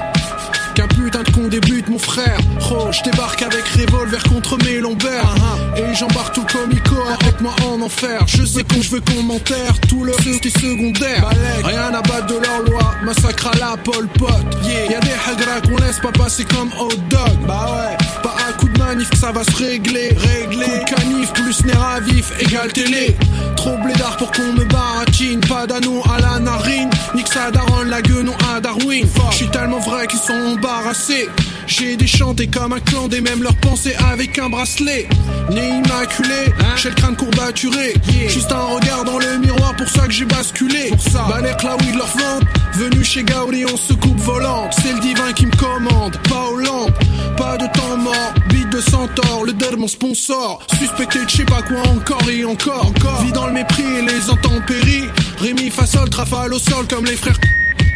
Qu'un 0.74 0.86
putain 0.86 1.24
de 1.24 1.30
con 1.30 1.48
débute, 1.48 1.88
mon 1.88 1.98
frère. 1.98 2.38
Oh, 2.70 2.88
je 2.92 3.02
débarque 3.10 3.42
avec 3.42 3.66
revolver 3.68 4.22
contre 4.22 4.56
mes 4.64 4.78
lombaires. 4.78 5.34
Et 5.76 5.94
j'embarque 5.94 6.34
tout 6.34 6.44
le 6.46 6.60
comico 6.60 6.94
avec 7.20 7.40
moi 7.40 7.54
en 7.66 7.82
enfer. 7.82 8.20
Je 8.26 8.44
sais 8.44 8.62
quand 8.62 8.80
je 8.80 8.90
veux 8.90 9.00
qu'on 9.00 9.22
m'enterre, 9.24 9.74
tout 9.88 10.04
le 10.04 10.12
reste 10.12 10.46
est 10.46 10.58
secondaire. 10.58 11.28
Rien 11.64 11.92
à 11.94 12.02
battre 12.02 12.26
de 12.26 12.34
leur 12.34 12.62
loi, 12.62 12.94
massacre 13.04 13.48
à 13.48 13.56
la 13.58 13.76
Pol 13.76 14.06
Pot. 14.08 14.28
Y'a 14.62 15.00
des 15.00 15.10
hagra 15.10 15.60
qu'on 15.62 15.76
laisse 15.84 15.98
pas 15.98 16.12
passer 16.12 16.44
comme 16.44 16.70
hot 16.78 16.94
dog. 17.10 17.46
Bah 17.46 17.66
ouais, 17.72 17.96
pas 18.22 18.36
un 18.48 18.52
coup 18.52 18.67
manif 18.88 19.10
que 19.10 19.16
ça 19.18 19.32
va 19.32 19.44
se 19.44 19.56
régler. 19.56 20.16
Régler. 20.16 20.64
Coup 20.64 20.94
canif 20.96 21.32
plus 21.34 21.64
nerf 21.64 21.82
à 21.82 22.00
vif 22.00 22.32
égale 22.40 22.72
télé. 22.72 23.16
Trop 23.56 23.76
blédard 23.84 24.16
pour 24.16 24.30
qu'on 24.32 24.52
me 24.54 24.64
baratine. 24.64 25.40
Pas 25.40 25.66
d'anneau 25.66 26.02
à 26.14 26.18
la 26.20 26.38
narine. 26.38 26.88
Nique 27.14 27.28
ça 27.28 27.50
daronne 27.50 27.90
la 27.90 28.00
gueule 28.00 28.24
non 28.24 28.36
à 28.54 28.60
Darwin. 28.60 29.06
Je 29.30 29.36
suis 29.36 29.48
tellement 29.48 29.80
vrai 29.80 30.06
qu'ils 30.06 30.20
sont 30.20 30.40
embarrassés. 30.54 31.28
J'ai 31.68 31.96
déchanté 31.96 32.46
comme 32.46 32.72
un 32.72 32.80
clan 32.80 33.08
des 33.08 33.20
mêmes 33.20 33.42
leurs 33.42 33.56
pensées 33.56 33.94
avec 34.10 34.38
un 34.38 34.48
bracelet. 34.48 35.06
Né 35.50 35.68
immaculé, 35.68 36.52
j'ai 36.76 36.88
le 36.88 36.94
crâne 36.94 37.14
courbaturé. 37.14 37.92
Juste 38.26 38.50
un 38.50 38.74
regard 38.74 39.04
dans 39.04 39.18
le 39.18 39.38
miroir, 39.38 39.76
pour 39.76 39.86
ça 39.86 40.06
que 40.06 40.12
j'ai 40.12 40.24
basculé. 40.24 40.90
Bah 41.12 41.40
les 41.42 41.50
oui 41.50 41.92
de 41.92 41.98
leur 41.98 42.06
vente, 42.06 42.44
venu 42.74 43.04
chez 43.04 43.22
Gaudi 43.22 43.66
en 43.66 43.76
soucoupe 43.76 44.18
volante. 44.18 44.74
C'est 44.82 44.94
le 44.94 45.00
divin 45.00 45.32
qui 45.34 45.44
me 45.44 45.56
commande, 45.56 46.16
pas 46.28 46.46
Hollande. 46.50 46.92
Pas 47.36 47.58
de 47.58 47.66
temps 47.78 47.96
mort, 47.98 48.34
bite 48.48 48.70
de 48.70 48.80
centaure, 48.80 49.44
le 49.44 49.52
der 49.52 49.76
mon 49.76 49.88
sponsor. 49.88 50.60
Suspecté 50.78 51.22
de 51.22 51.28
je 51.28 51.36
sais 51.36 51.44
pas 51.44 51.62
quoi 51.62 51.82
encore 51.86 52.28
et 52.30 52.44
encore. 52.44 52.86
encore. 52.86 53.22
Vis 53.22 53.32
dans 53.32 53.46
le 53.46 53.52
mépris 53.52 53.84
et 53.84 54.02
les 54.02 54.30
intempéries. 54.30 55.08
Rémi 55.38 55.70
Fassol, 55.70 56.08
trafale 56.08 56.54
au 56.54 56.58
sol 56.58 56.86
comme 56.88 57.04
les 57.04 57.16
frères 57.16 57.38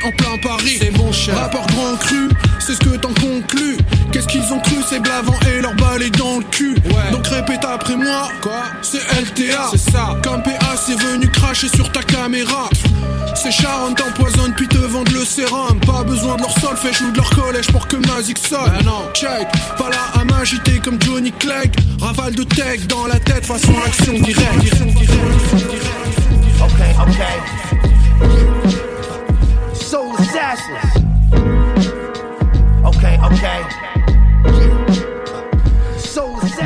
en 0.05 0.11
plein 0.11 0.39
Paris. 0.39 0.79
C'est 0.81 0.91
bon, 0.91 1.13
cher. 1.13 1.37
Rapport 1.37 1.67
grand 1.67 1.97
cru, 1.97 2.29
c'est 2.59 2.75
ce 2.75 2.81
que 2.81 2.97
t'en 2.97 3.13
conclus. 3.15 3.79
Qu'est-ce 4.13 4.27
qu'ils 4.27 4.53
ont 4.53 4.61
cru, 4.61 4.77
ces 4.89 5.01
blavants 5.01 5.39
et 5.49 5.61
leur 5.61 5.75
balai 5.75 6.11
dans 6.11 6.39
le 6.39 6.45
cul. 6.45 6.77
Donc 7.13 7.27
répète 7.27 7.65
après 7.65 7.97
moi, 7.97 8.29
quoi? 8.43 8.63
C'est 8.83 8.99
LTA. 8.99 9.69
C'est 9.71 9.91
ça. 9.91 10.17
Comme 10.23 10.43
PA, 10.43 10.77
c'est 10.77 10.99
venu 10.99 11.29
cracher 11.29 11.69
sur 11.69 11.91
ta 11.91 12.03
caméra. 12.03 12.69
Ces 13.35 13.51
Sharon 13.51 13.95
t'empoisonnent 13.95 14.53
puis 14.55 14.69
te 14.69 14.79
vendent 14.79 15.11
le 15.11 15.25
sérum. 15.25 15.81
Pas 15.87 16.05
besoin 16.05 16.37
de 16.37 16.43
leur 16.43 16.59
solfège 16.59 17.01
ou 17.03 17.13
de 17.13 17.17
leur 17.17 17.31
collège 17.31 17.67
pour 17.69 17.87
que 17.89 17.97
Mazik 17.97 18.39
sonne. 18.39 18.71
Ben 18.79 18.85
non, 18.85 19.09
check. 19.15 19.49
Pas 19.79 19.89
là 19.89 20.21
à 20.21 20.25
m'agiter 20.25 20.79
comme 20.79 20.99
Johnny 21.03 21.33
Clegg. 21.33 21.73
Rafale 22.01 22.35
de 22.35 22.45
tech 22.45 22.87
dans 22.89 23.07
la 23.07 23.19
tête 23.19 23.47
façon 23.47 23.73
action 23.87 24.13
directe. 24.15 24.83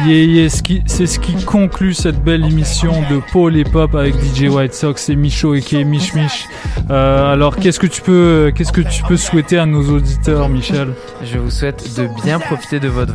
Yeah, 0.06 0.48
c'est 0.86 1.06
ce 1.06 1.18
qui 1.18 1.34
conclut 1.44 1.92
cette 1.92 2.22
belle 2.22 2.44
émission 2.44 2.92
de 3.10 3.20
Paul 3.32 3.56
et 3.56 3.64
Pop 3.64 3.94
avec 3.96 4.14
DJ 4.14 4.48
White 4.48 4.72
Sox 4.72 4.94
et 5.08 5.16
Micho 5.16 5.54
et 5.54 5.60
qui 5.60 5.80
est 5.80 5.84
Mich 5.84 6.14
Mich. 6.14 6.46
Euh, 6.90 7.32
alors, 7.32 7.56
qu'est-ce 7.56 7.80
que 7.80 7.88
tu 7.88 8.02
peux, 8.02 8.52
qu'est-ce 8.54 8.72
que 8.72 8.82
tu 8.82 9.02
peux 9.02 9.16
souhaiter 9.16 9.58
à 9.58 9.66
nos 9.66 9.82
auditeurs, 9.90 10.48
Michel? 10.48 10.90
Je 11.24 11.38
vous 11.38 11.50
souhaite 11.50 11.98
de 11.98 12.08
bien 12.22 12.38
profiter 12.38 12.78
de, 12.78 12.86
votre 12.88 13.12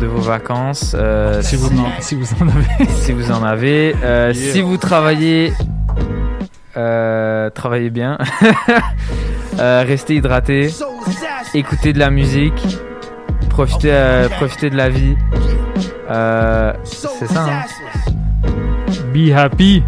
de 0.00 0.06
vos 0.06 0.20
vacances. 0.20 0.96
euh, 0.98 1.40
Si 1.42 1.54
vous 1.54 1.68
en- 1.78 2.00
si 2.00 2.16
vous 2.16 2.26
en 2.40 2.48
avez. 2.48 2.90
si 3.02 3.12
vous 3.12 3.30
en 3.30 3.44
avez. 3.44 3.94
Euh, 4.02 4.32
Yeah. 4.34 4.52
Si 4.52 4.60
vous 4.62 4.76
travaillez, 4.78 5.52
travaillez 6.74 7.90
bien. 7.90 8.18
Restez 9.58 10.16
hydratés. 10.16 10.70
Écoutez 11.54 11.92
de 11.92 11.98
la 12.00 12.10
musique. 12.10 12.78
Profitez, 13.48 14.26
profitez 14.38 14.70
de 14.70 14.76
la 14.76 14.88
vie. 14.88 15.14
Euh, 16.10 16.72
c'est 16.84 17.26
ça. 17.26 17.44
hein. 17.44 17.62
Be 19.14 19.30
happy. 19.34 19.82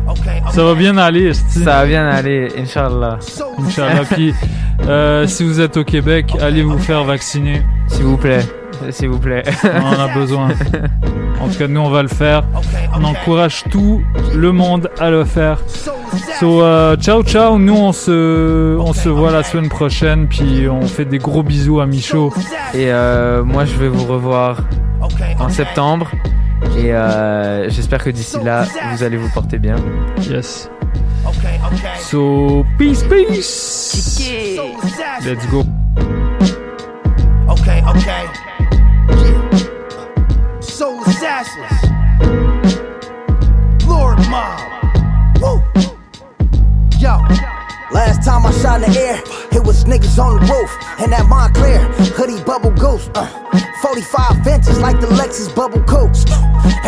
Ça 0.53 0.65
va 0.65 0.75
bien 0.75 0.97
aller. 0.99 1.33
Ça 1.35 1.61
va 1.61 1.87
bien 1.87 2.07
aller, 2.09 2.49
Inch'Allah. 2.59 3.19
Inch'Allah. 3.59 4.03
Puis, 4.11 4.35
euh, 4.87 5.27
si 5.27 5.45
vous 5.45 5.61
êtes 5.61 5.77
au 5.77 5.85
Québec, 5.85 6.33
allez 6.41 6.63
vous 6.63 6.79
faire 6.79 7.05
vacciner. 7.05 7.63
S'il 7.89 8.05
vous 8.05 8.17
plaît. 8.19 8.41
S'il 8.91 9.09
vous 9.09 9.19
plaît. 9.19 9.43
On 9.65 9.87
en 9.87 10.01
a 10.01 10.15
besoin. 10.15 10.49
En 11.41 11.49
tout 11.49 11.59
cas, 11.59 11.69
nous, 11.69 11.81
on 11.81 11.91
va 11.91 12.03
le 12.03 12.09
faire. 12.09 12.45
On 12.95 13.05
encourage 13.05 13.65
tout 13.71 14.03
le 14.35 14.53
monde 14.53 14.91
à 14.99 15.11
le 15.11 15.25
faire. 15.25 15.59
So, 16.39 16.63
euh, 16.63 16.97
ciao, 16.97 17.23
ciao. 17.23 17.59
Nous, 17.59 17.77
on 17.77 17.93
se, 17.93 18.77
on 18.79 18.93
se 18.93 19.09
voit 19.09 19.31
la 19.31 19.43
semaine 19.43 19.69
prochaine. 19.69 20.27
Puis, 20.29 20.69
on 20.69 20.83
fait 20.83 21.05
des 21.05 21.19
gros 21.19 21.43
bisous 21.43 21.81
à 21.81 21.87
Michaud. 21.87 22.33
Et 22.73 22.93
euh, 22.93 23.45
moi, 23.45 23.65
je 23.65 23.75
vais 23.75 23.89
vous 23.89 24.05
revoir 24.05 24.59
en 25.39 25.49
septembre. 25.49 26.11
Et 26.79 26.95
euh, 26.95 27.69
j'espère 27.69 28.03
que 28.03 28.11
d'ici 28.11 28.39
là, 28.43 28.65
vous 28.93 29.03
allez 29.03 29.17
vous 29.17 29.31
porter 29.31 29.59
bien. 29.59 29.77
Yes. 30.29 30.71
So, 31.99 32.65
peace, 32.79 33.03
peace. 33.03 34.21
Let's 35.25 35.47
go. 35.51 35.65
Okay, 37.49 37.83
okay. 37.89 38.44
Last 47.95 48.25
time 48.25 48.45
I 48.45 48.51
shot 48.51 48.83
in 48.83 48.91
the 48.91 48.99
air, 48.99 49.23
it 49.53 49.65
was 49.65 49.85
niggas 49.85 50.19
on 50.19 50.35
the 50.35 50.53
roof. 50.53 50.71
And 50.99 51.13
that 51.13 51.29
Montclair, 51.29 51.79
hoodie 52.19 52.43
bubble 52.43 52.73
goose. 52.73 53.09
Uh, 53.15 53.31
45 53.85 54.37
vintage 54.45 54.79
like 54.79 54.99
the 54.99 55.07
Lexus 55.09 55.55
bubble 55.55 55.83
coats. 55.85 56.25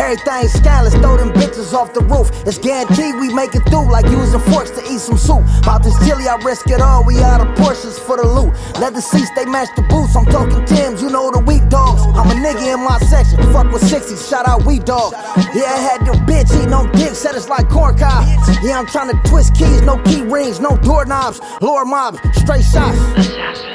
Everything 0.01 0.47
scandalous, 0.49 0.95
throw 0.95 1.15
them 1.15 1.29
bitches 1.33 1.71
off 1.71 1.93
the 1.93 2.01
roof. 2.01 2.31
It's 2.47 2.57
guaranteed 2.57 3.13
we 3.21 3.31
make 3.35 3.53
it 3.53 3.61
through 3.69 3.91
like 3.91 4.05
using 4.09 4.39
forks 4.49 4.71
to 4.71 4.81
eat 4.81 4.97
some 4.97 5.17
soup. 5.17 5.45
About 5.61 5.83
this 5.83 5.93
chili, 6.01 6.27
I 6.27 6.37
risk 6.37 6.67
it 6.71 6.81
all. 6.81 7.05
We 7.05 7.19
out 7.21 7.45
of 7.45 7.55
portions 7.55 7.99
for 7.99 8.17
the 8.17 8.25
loot. 8.25 8.49
Leather 8.81 9.01
seats, 9.01 9.29
they 9.35 9.45
match 9.45 9.69
the 9.75 9.83
boots. 9.83 10.15
I'm 10.15 10.25
talking 10.25 10.65
Tim's, 10.65 10.99
you 10.99 11.11
know 11.11 11.29
the 11.29 11.37
weak 11.37 11.69
dogs. 11.69 12.01
I'm 12.17 12.33
a 12.33 12.33
nigga 12.33 12.73
in 12.73 12.81
my 12.83 12.97
section. 13.05 13.37
Fuck 13.53 13.71
with 13.71 13.83
60s, 13.83 14.27
shout 14.27 14.47
out 14.47 14.65
we 14.65 14.79
dog. 14.79 15.13
Yeah, 15.53 15.69
I 15.69 15.77
had 15.77 16.01
the 16.01 16.13
bitch 16.25 16.49
eating 16.57 16.73
on 16.73 16.91
dick, 16.93 17.13
said 17.13 17.35
it's 17.35 17.47
like 17.47 17.69
corn 17.69 17.95
cob. 17.95 18.25
Yeah, 18.63 18.79
I'm 18.79 18.87
trying 18.87 19.13
to 19.13 19.29
twist 19.29 19.53
keys, 19.53 19.83
no 19.83 20.01
key 20.01 20.23
rings, 20.23 20.59
no 20.59 20.77
doorknobs. 20.77 21.41
Lower 21.61 21.85
mobs, 21.85 22.17
straight 22.41 22.65
shots. 22.65 22.97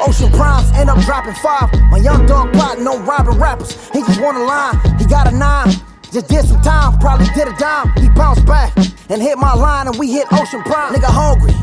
Ocean 0.03 0.31
primes 0.33 0.71
end 0.73 0.91
up 0.91 0.99
dropping 1.07 1.35
five. 1.35 1.71
My 1.91 1.99
young 1.99 2.27
dog 2.27 2.53
plotting 2.53 2.87
on 2.89 3.07
robbing 3.13 3.39
rappers. 3.39 3.73
He 3.91 4.01
just 4.01 4.21
want 4.21 4.39
a 4.39 4.45
line, 4.45 4.77
he 4.99 5.05
got 5.05 5.31
a 5.31 5.37
nine. 5.37 5.71
Just 6.13 6.29
did 6.29 6.45
some 6.45 6.61
time, 6.63 6.99
probably 6.99 7.27
did 7.35 7.49
a 7.49 7.57
dime. 7.57 7.91
He 7.97 8.09
bounced 8.11 8.45
back 8.47 8.77
and 9.09 9.21
hit 9.21 9.39
my 9.39 9.55
line, 9.55 9.87
and 9.87 9.99
we 9.99 10.13
hit 10.13 10.27
Ocean 10.33 10.63
Prime. 10.63 10.93
Nigga 10.95 11.09
hungry, 11.09 11.55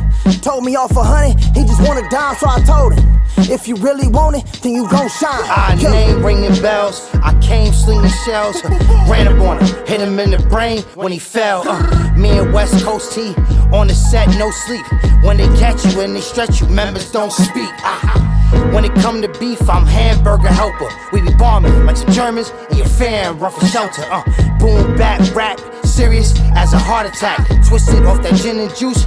told 0.42 0.64
me 0.64 0.76
off 0.76 0.92
for 0.92 1.04
honey. 1.04 1.34
He 1.54 1.66
just 1.66 1.82
want 1.88 2.04
a 2.04 2.10
dime, 2.10 2.36
so 2.36 2.48
I 2.50 2.60
told 2.62 2.94
him, 2.94 3.20
if 3.38 3.68
you 3.68 3.76
really 3.76 4.08
want 4.08 4.38
it, 4.38 4.46
then 4.62 4.74
you 4.74 4.90
gon' 4.90 5.10
shine. 5.10 5.44
I 5.46 5.78
Yo. 5.80 5.92
name 5.92 6.26
ringing 6.26 6.60
bells. 6.62 7.08
I 7.24 7.40
came 7.42 7.72
slinging 7.74 8.12
shells. 8.26 8.64
Ran 9.10 9.28
up 9.28 9.40
on 9.42 9.60
him, 9.60 9.86
hit 9.86 10.02
him 10.02 10.20
in 10.20 10.32
the 10.32 10.40
brain 10.50 10.82
when 10.96 11.12
he 11.12 11.20
fell. 11.20 11.64
Uh, 11.68 12.14
me 12.16 12.30
and 12.38 12.52
West 12.52 12.84
Coast 12.84 13.14
T 13.14 13.34
on 13.72 13.88
the 13.88 13.94
set, 13.94 14.28
no 14.38 14.50
sleep. 14.52 14.86
When 15.24 15.38
they 15.38 15.48
catch 15.60 15.86
you 15.86 16.02
and 16.02 16.16
they 16.16 16.22
stretch 16.22 16.60
you, 16.62 16.68
members 16.68 17.12
don't 17.12 17.32
speak. 17.32 17.70
Ah. 17.84 18.39
When 18.74 18.86
it 18.86 18.94
come 18.96 19.22
to 19.22 19.28
beef, 19.40 19.70
I'm 19.70 19.86
hamburger 19.86 20.48
helper. 20.48 20.90
We 21.12 21.22
be 21.22 21.34
bombing 21.34 21.86
like 21.86 21.98
some 21.98 22.12
Germans 22.12 22.52
and 22.70 22.78
your 22.78 22.88
fan 22.88 23.38
run 23.40 23.52
for 23.52 23.66
shelter. 23.66 24.04
Uh, 24.10 24.24
boom, 24.60 24.96
back, 24.98 25.20
rap, 25.36 25.60
serious 25.86 26.34
as 26.56 26.74
a 26.74 26.80
heart 26.80 27.08
attack. 27.08 27.48
Twisted 27.68 28.06
off 28.06 28.22
that 28.24 28.36
gin 28.36 28.60
and 28.60 28.76
juice. 28.76 29.06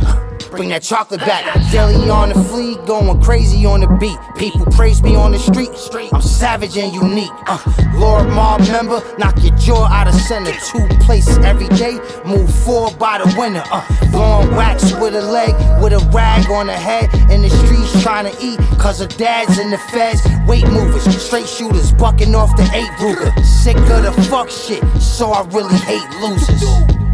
Bring 0.52 0.68
that 0.68 0.82
chocolate 0.82 1.20
back. 1.20 1.44
Jelly 1.70 2.08
on 2.08 2.28
the 2.28 2.34
fleet, 2.44 2.84
going 2.86 3.20
crazy 3.22 3.64
on 3.64 3.80
the 3.80 3.86
beat. 3.98 4.18
People 4.36 4.66
praise 4.66 5.02
me 5.02 5.16
on 5.16 5.32
the 5.32 5.38
street. 5.38 5.70
I'm 6.12 6.22
savage 6.22 6.76
and 6.76 6.92
unique. 6.94 7.32
Uh, 7.46 7.58
Lord 7.94 8.28
Mob 8.28 8.60
member, 8.68 9.02
knock 9.18 9.42
your 9.42 9.56
jaw 9.56 9.86
out 9.86 10.08
of 10.08 10.14
center. 10.14 10.52
Two 10.70 10.86
places 11.00 11.38
every 11.38 11.68
day, 11.68 11.98
move 12.24 12.52
forward 12.64 12.98
by 12.98 13.18
the 13.18 13.34
winner. 13.38 13.62
Uh, 13.70 13.82
blowing 14.10 14.54
wax 14.54 14.92
with 15.00 15.14
a 15.14 15.22
leg, 15.22 15.54
with 15.82 15.92
a 15.92 16.10
rag 16.12 16.48
on 16.50 16.66
the 16.66 16.72
head. 16.72 17.12
In 17.30 17.42
the 17.42 17.50
streets 17.50 18.02
trying 18.02 18.30
to 18.30 18.44
eat, 18.44 18.58
cause 18.78 19.00
her 19.00 19.06
dad's 19.06 19.58
in 19.58 19.70
the 19.70 19.78
feds. 19.90 20.20
Weight 20.46 20.66
movers, 20.68 21.04
straight 21.22 21.48
shooters, 21.48 21.92
bucking 21.92 22.34
off 22.34 22.54
the 22.56 22.68
eight 22.74 22.90
Ruger. 23.00 23.32
Sick 23.44 23.76
of 23.76 24.02
the 24.04 24.12
fuck 24.28 24.50
shit, 24.50 24.84
so 25.00 25.30
I 25.32 25.42
really 25.48 25.76
hate 25.76 26.08
losers. 26.20 27.11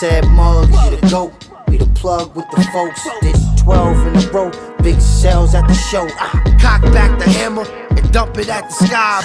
Said, 0.00 0.26
Mug, 0.30 0.68
you 0.70 0.96
the 0.96 1.08
goat. 1.08 1.32
We 1.68 1.76
the 1.76 1.86
plug 1.94 2.34
with 2.34 2.50
the 2.50 2.62
folks. 2.72 3.06
Did 3.22 3.36
12 3.62 4.06
in 4.08 4.16
a 4.16 4.30
row, 4.32 4.50
big 4.82 5.00
sales 5.00 5.54
at 5.54 5.68
the 5.68 5.74
show. 5.74 6.08
Ah, 6.18 6.32
cock 6.60 6.82
back 6.92 7.16
the 7.16 7.30
hammer 7.30 7.64
and 7.90 8.12
dump 8.12 8.36
it 8.36 8.48
at 8.48 8.68
the 8.68 8.86
sky. 8.86 9.22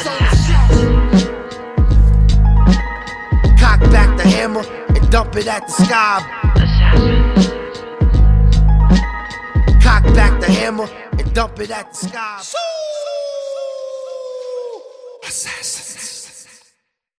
Cock 3.60 3.80
back 3.92 4.16
the 4.16 4.28
hammer 4.30 4.64
and 4.90 5.10
dump 5.10 5.36
it 5.38 5.48
at 5.48 5.66
the 5.66 5.74
sky. 5.74 6.22
Cock 9.82 10.04
back 10.14 10.40
the 10.40 10.52
hammer 10.52 10.88
and 11.18 11.34
dump 11.34 11.60
it 11.60 11.72
at 11.72 11.92
the 11.94 11.98
sky. 12.08 12.44